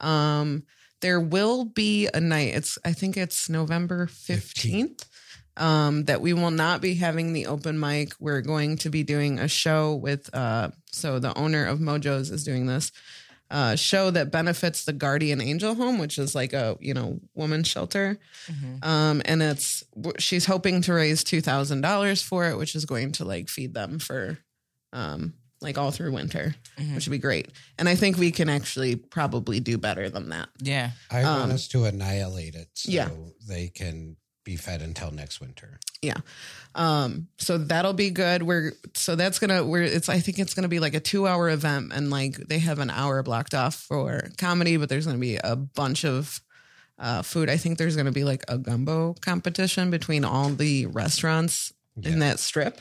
Um, 0.00 0.64
there 1.00 1.20
will 1.20 1.64
be 1.64 2.08
a 2.12 2.20
night. 2.20 2.54
It's 2.54 2.78
I 2.84 2.92
think 2.92 3.16
it's 3.16 3.48
November 3.48 4.06
15th. 4.06 5.06
Um, 5.56 6.04
that 6.04 6.22
we 6.22 6.32
will 6.32 6.50
not 6.50 6.80
be 6.80 6.94
having 6.94 7.34
the 7.34 7.46
open 7.46 7.78
mic. 7.78 8.14
We're 8.18 8.40
going 8.40 8.78
to 8.78 8.90
be 8.90 9.02
doing 9.02 9.38
a 9.38 9.48
show 9.48 9.94
with 9.94 10.34
uh 10.34 10.70
so 10.90 11.18
the 11.18 11.36
owner 11.36 11.66
of 11.66 11.78
Mojo's 11.78 12.30
is 12.30 12.42
doing 12.44 12.66
this 12.66 12.90
uh, 13.50 13.76
show 13.76 14.10
that 14.10 14.30
benefits 14.30 14.86
the 14.86 14.94
Guardian 14.94 15.42
Angel 15.42 15.74
Home, 15.74 15.98
which 15.98 16.16
is 16.16 16.34
like 16.34 16.54
a 16.54 16.78
you 16.80 16.94
know 16.94 17.20
woman's 17.34 17.68
shelter, 17.68 18.18
um, 18.82 19.20
and 19.26 19.42
it's 19.42 19.84
she's 20.18 20.46
hoping 20.46 20.80
to 20.82 20.94
raise 20.94 21.22
two 21.22 21.42
thousand 21.42 21.82
dollars 21.82 22.22
for 22.22 22.48
it, 22.48 22.56
which 22.56 22.74
is 22.74 22.86
going 22.86 23.12
to 23.12 23.26
like 23.26 23.50
feed 23.50 23.74
them 23.74 23.98
for 23.98 24.38
um, 24.94 25.34
like 25.60 25.76
all 25.76 25.90
through 25.90 26.12
winter, 26.12 26.54
which 26.94 27.06
would 27.06 27.12
be 27.12 27.18
great. 27.18 27.50
And 27.78 27.90
I 27.90 27.94
think 27.94 28.16
we 28.16 28.30
can 28.30 28.48
actually 28.48 28.96
probably 28.96 29.60
do 29.60 29.76
better 29.76 30.08
than 30.08 30.30
that. 30.30 30.48
Yeah. 30.58 30.92
I 31.10 31.22
want 31.22 31.52
us 31.52 31.68
to 31.68 31.84
annihilate 31.84 32.54
it 32.54 32.68
so 32.74 32.88
Um, 32.90 32.94
yeah. 32.94 33.08
they 33.46 33.68
can 33.68 34.16
be 34.44 34.56
fed 34.56 34.82
until 34.82 35.10
next 35.10 35.40
winter. 35.40 35.78
Yeah. 36.00 36.18
Um, 36.74 37.28
so 37.38 37.58
that'll 37.58 37.92
be 37.92 38.10
good. 38.10 38.42
We're 38.42 38.72
so 38.94 39.14
that's 39.14 39.38
gonna 39.38 39.64
we're 39.64 39.82
it's 39.82 40.08
I 40.08 40.18
think 40.20 40.38
it's 40.38 40.54
gonna 40.54 40.68
be 40.68 40.80
like 40.80 40.94
a 40.94 41.00
two 41.00 41.26
hour 41.26 41.48
event 41.48 41.92
and 41.92 42.10
like 42.10 42.36
they 42.36 42.58
have 42.58 42.78
an 42.78 42.90
hour 42.90 43.22
blocked 43.22 43.54
off 43.54 43.74
for 43.74 44.30
comedy, 44.38 44.76
but 44.76 44.88
there's 44.88 45.06
gonna 45.06 45.18
be 45.18 45.36
a 45.36 45.56
bunch 45.56 46.04
of 46.04 46.40
uh 46.98 47.22
food. 47.22 47.48
I 47.48 47.56
think 47.56 47.78
there's 47.78 47.96
gonna 47.96 48.12
be 48.12 48.24
like 48.24 48.42
a 48.48 48.58
gumbo 48.58 49.14
competition 49.20 49.90
between 49.90 50.24
all 50.24 50.48
the 50.48 50.86
restaurants 50.86 51.72
in 52.02 52.18
that 52.20 52.38
strip. 52.38 52.80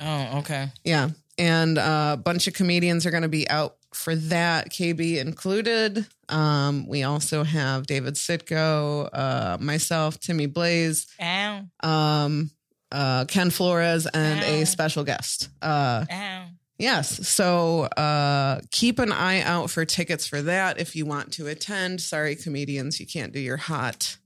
Oh, 0.00 0.38
okay. 0.38 0.68
Yeah. 0.84 1.10
And 1.38 1.78
uh, 1.78 2.16
a 2.18 2.20
bunch 2.20 2.46
of 2.46 2.54
comedians 2.54 3.06
are 3.06 3.10
going 3.10 3.22
to 3.22 3.28
be 3.28 3.48
out 3.48 3.76
for 3.92 4.14
that, 4.14 4.70
KB 4.70 5.18
included. 5.18 6.06
Um, 6.28 6.86
we 6.86 7.02
also 7.02 7.42
have 7.44 7.86
David 7.86 8.14
Sitko, 8.14 9.08
uh, 9.12 9.56
myself, 9.60 10.20
Timmy 10.20 10.46
Blaze, 10.46 11.06
Ow. 11.20 11.64
um, 11.80 12.50
uh, 12.92 13.24
Ken 13.26 13.50
Flores, 13.50 14.06
and 14.06 14.40
Ow. 14.40 14.46
a 14.46 14.66
special 14.66 15.04
guest. 15.04 15.48
Uh, 15.62 16.04
Ow. 16.10 16.44
yes. 16.78 17.26
So 17.28 17.82
uh, 17.84 18.60
keep 18.70 18.98
an 18.98 19.12
eye 19.12 19.42
out 19.42 19.70
for 19.70 19.84
tickets 19.84 20.26
for 20.26 20.42
that 20.42 20.78
if 20.78 20.94
you 20.94 21.06
want 21.06 21.32
to 21.34 21.46
attend. 21.46 22.00
Sorry, 22.00 22.36
comedians, 22.36 23.00
you 23.00 23.06
can't 23.06 23.32
do 23.32 23.40
your 23.40 23.56
hot 23.56 24.16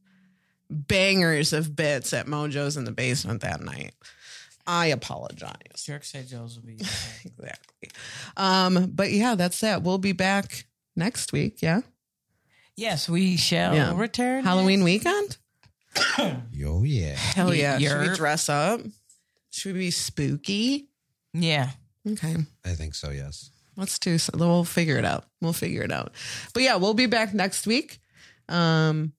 bangers 0.71 1.53
of 1.53 1.77
bits 1.77 2.13
at 2.13 2.27
Mojo's 2.27 2.77
in 2.77 2.85
the 2.85 2.93
basement 2.93 3.43
that 3.43 3.61
night. 3.61 3.93
I 4.67 4.87
apologize 4.87 5.83
Jerk 5.85 6.05
said 6.05 6.29
Joe's 6.29 6.57
will 6.57 6.67
be. 6.67 6.75
exactly. 7.25 7.91
Um, 8.37 8.93
but 8.95 9.11
yeah, 9.11 9.35
that's 9.35 9.61
that. 9.61 9.83
We'll 9.83 9.99
be 9.99 10.13
back 10.13 10.67
next 10.97 11.33
week. 11.33 11.63
Yeah, 11.63 11.81
yes, 12.77 13.09
we 13.09 13.37
shall 13.37 13.75
Yeah. 13.75 13.97
return. 13.99 14.45
Halloween 14.45 14.85
weekend. 14.85 15.37
Oh 16.65 16.85
yeah. 16.85 17.15
Hell 17.17 17.53
yeah! 17.55 17.79
Should 17.79 18.01
we 18.01 18.07
Yerp. 18.09 18.17
dress 18.17 18.49
up? 18.49 18.81
Should 19.51 19.75
we 19.75 19.81
be 19.81 19.91
spooky? 19.91 20.89
Yeah. 21.35 21.71
Okay, 22.09 22.37
I 22.65 22.71
think 22.71 22.95
so, 22.95 23.11
yes. 23.11 23.51
let's 23.77 23.99
do. 23.99 24.17
So. 24.19 24.33
We'll 24.37 24.65
figure 24.65 24.97
it 24.99 25.05
out. 25.05 25.25
We'll 25.41 25.53
figure 25.53 25.83
it 25.83 25.93
out. 25.93 26.13
But 26.55 26.63
yeah, 26.63 26.77
we'll 26.77 26.95
be 26.95 27.07
back 27.07 27.35
next 27.35 27.67
week. 27.67 28.01
Um, 28.49 29.13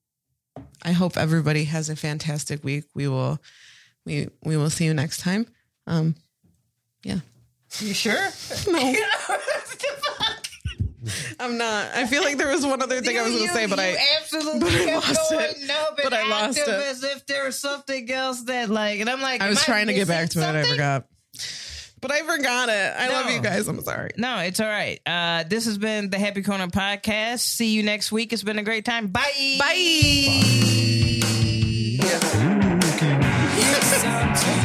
I 0.83 0.91
hope 0.91 1.15
everybody 1.17 1.65
has 1.65 1.89
a 1.89 1.95
fantastic 1.95 2.63
week. 2.63 2.85
We 2.95 3.07
will. 3.07 3.39
We 4.05 4.29
we 4.43 4.57
will 4.57 4.69
see 4.69 4.85
you 4.85 4.93
next 4.93 5.19
time. 5.19 5.45
Um, 5.87 6.15
yeah. 7.03 7.19
You 7.79 7.93
sure? 7.93 8.29
No. 8.67 8.95
I'm 11.39 11.57
not. 11.57 11.93
I 11.93 12.05
feel 12.07 12.23
like 12.23 12.37
there 12.37 12.49
was 12.49 12.65
one 12.65 12.81
other 12.81 13.01
thing 13.01 13.17
I 13.17 13.23
was 13.23 13.33
going 13.33 13.47
to 13.47 13.53
say, 13.53 13.65
but 13.67 13.79
I 13.79 13.97
absolutely 14.19 14.59
but 14.59 14.73
I 14.73 14.95
lost 14.95 15.31
going, 15.31 15.45
it. 15.45 15.57
No, 15.67 15.85
but, 15.95 16.03
But 16.03 16.13
I 16.13 16.27
lost 16.27 16.57
it. 16.57 16.67
As 16.67 17.03
if 17.03 17.25
there 17.25 17.45
was 17.45 17.59
something 17.59 18.11
else 18.11 18.41
that, 18.43 18.69
like, 18.69 18.99
and 18.99 19.09
I'm 19.09 19.21
like, 19.21 19.41
I 19.41 19.49
was 19.49 19.63
trying 19.63 19.87
to 19.87 19.93
get 19.93 20.07
back 20.07 20.29
to 20.29 20.39
missing 20.39 20.55
it. 20.55 20.65
I 20.65 20.69
forgot. 20.69 21.05
But 22.01 22.11
I 22.11 22.21
forgot 22.21 22.69
it. 22.69 22.93
I 22.97 23.07
love 23.09 23.31
you 23.31 23.39
guys. 23.39 23.67
I'm 23.67 23.81
sorry. 23.81 24.11
No, 24.17 24.39
it's 24.39 24.59
all 24.59 24.67
right. 24.67 24.99
Uh, 25.05 25.43
this 25.47 25.65
has 25.65 25.77
been 25.77 26.09
the 26.09 26.19
Happy 26.19 26.43
Corner 26.43 26.67
podcast. 26.67 27.39
See 27.39 27.73
you 27.73 27.83
next 27.83 28.11
week. 28.11 28.33
It's 28.33 28.43
been 28.43 28.59
a 28.59 28.63
great 28.63 28.83
time. 28.83 29.07
Bye. 29.07 29.57
Bye. 29.57 30.41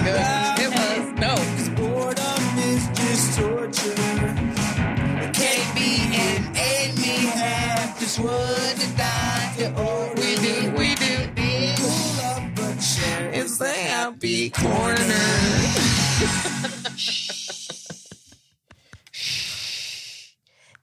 Was. 0.05 0.48
Happy 14.49 14.67
corner. 14.67 14.95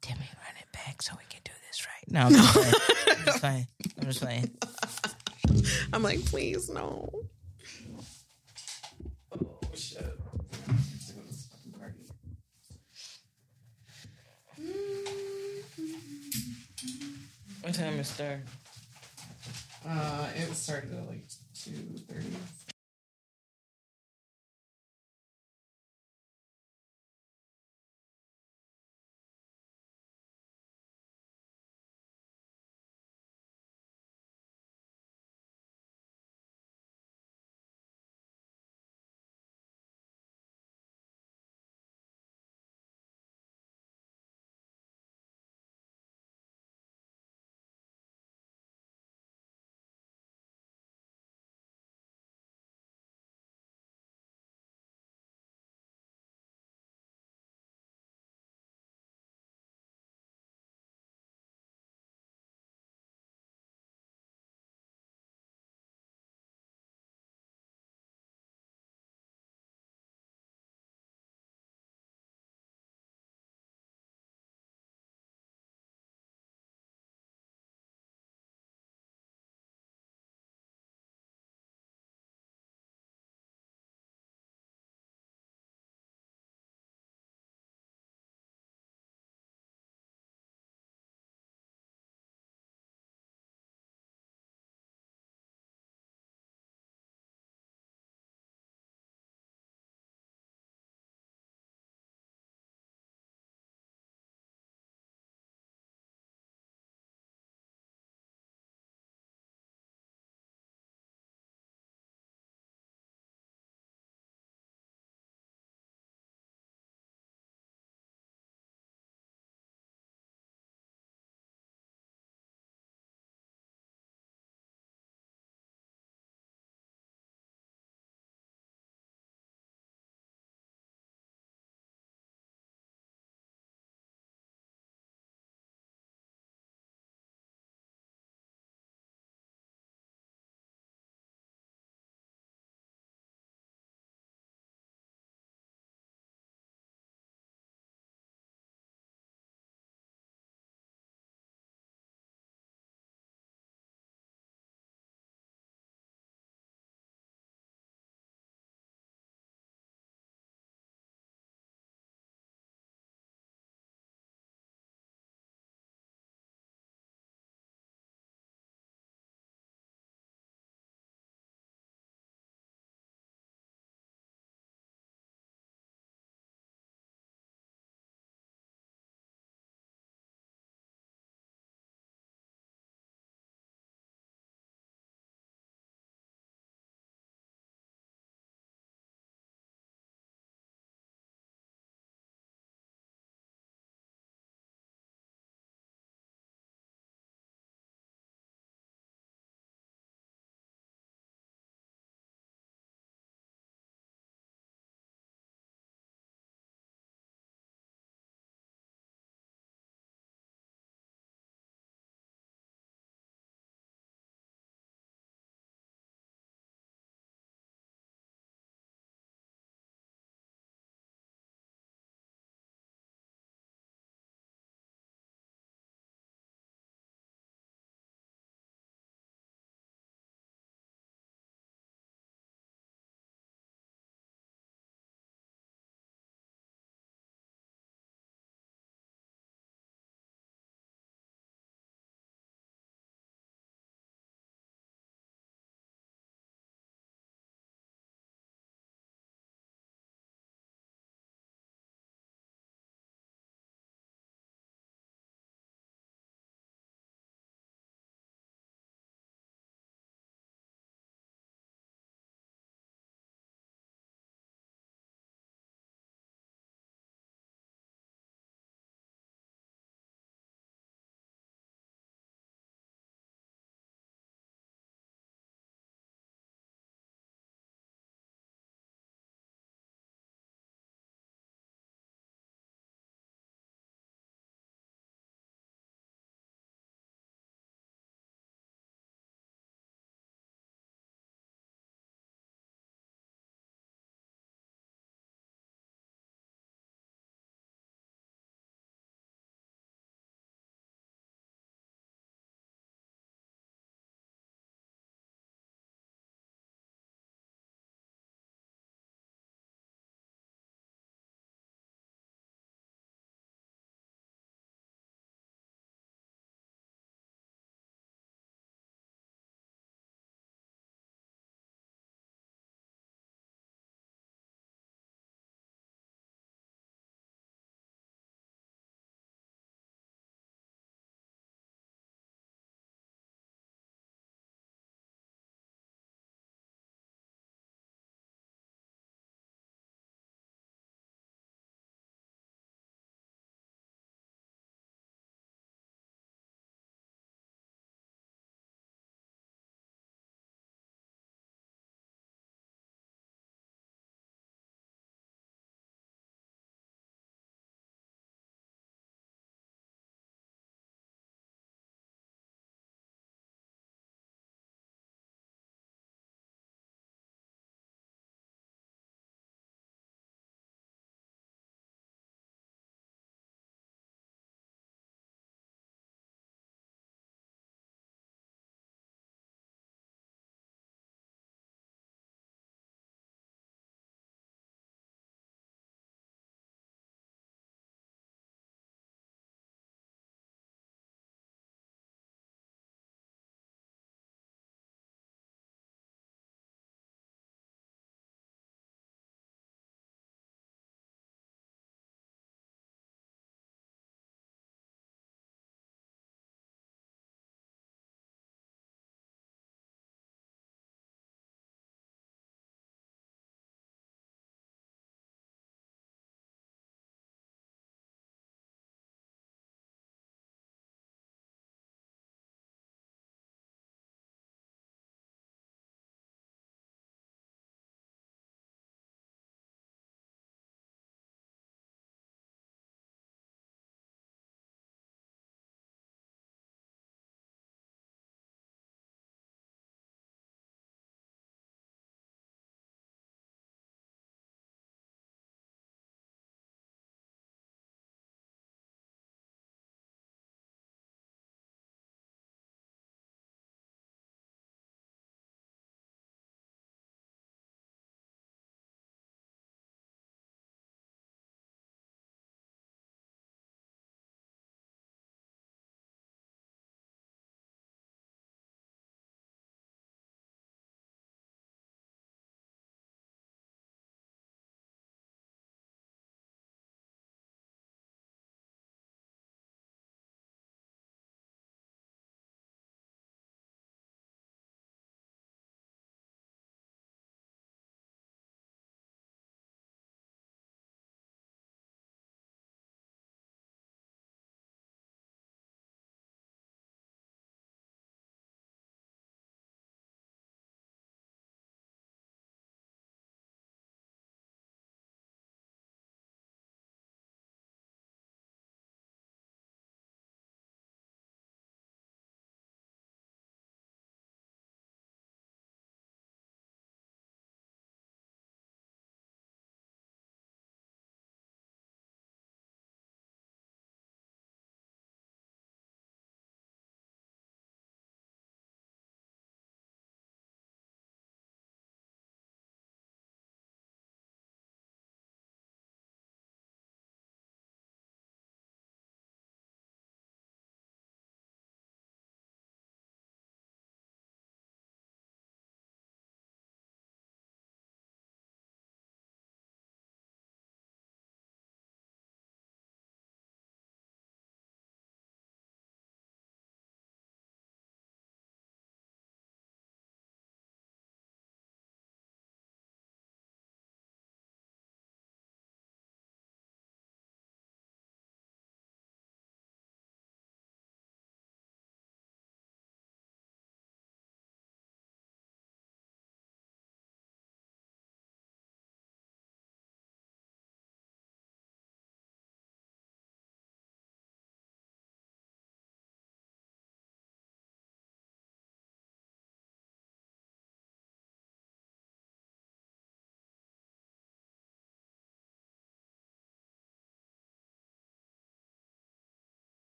Timmy, 0.00 0.28
run 0.36 0.56
it 0.60 0.72
back 0.72 1.02
so 1.02 1.12
we 1.18 1.24
can 1.28 1.40
do 1.44 1.52
this 1.68 1.86
right. 1.86 2.04
No, 2.08 2.20
I'm 2.26 2.32
just 2.34 2.52
playing. 2.54 2.74
I'm 3.18 3.24
just 3.24 3.40
playing. 3.40 3.66
I'm 3.98 4.04
just 4.06 4.20
playing. 4.20 4.50
I'm 5.92 6.02
like, 6.02 6.24
please, 6.26 6.68
no. 6.70 7.10
What 17.60 17.74
time 17.74 18.00
is 18.00 18.08
start? 18.08 18.40
Uh, 19.88 20.26
it 20.36 20.52
started 20.54 20.92
at 20.94 21.08
like 21.08 21.22
two 21.54 21.72
thirty. 22.08 22.26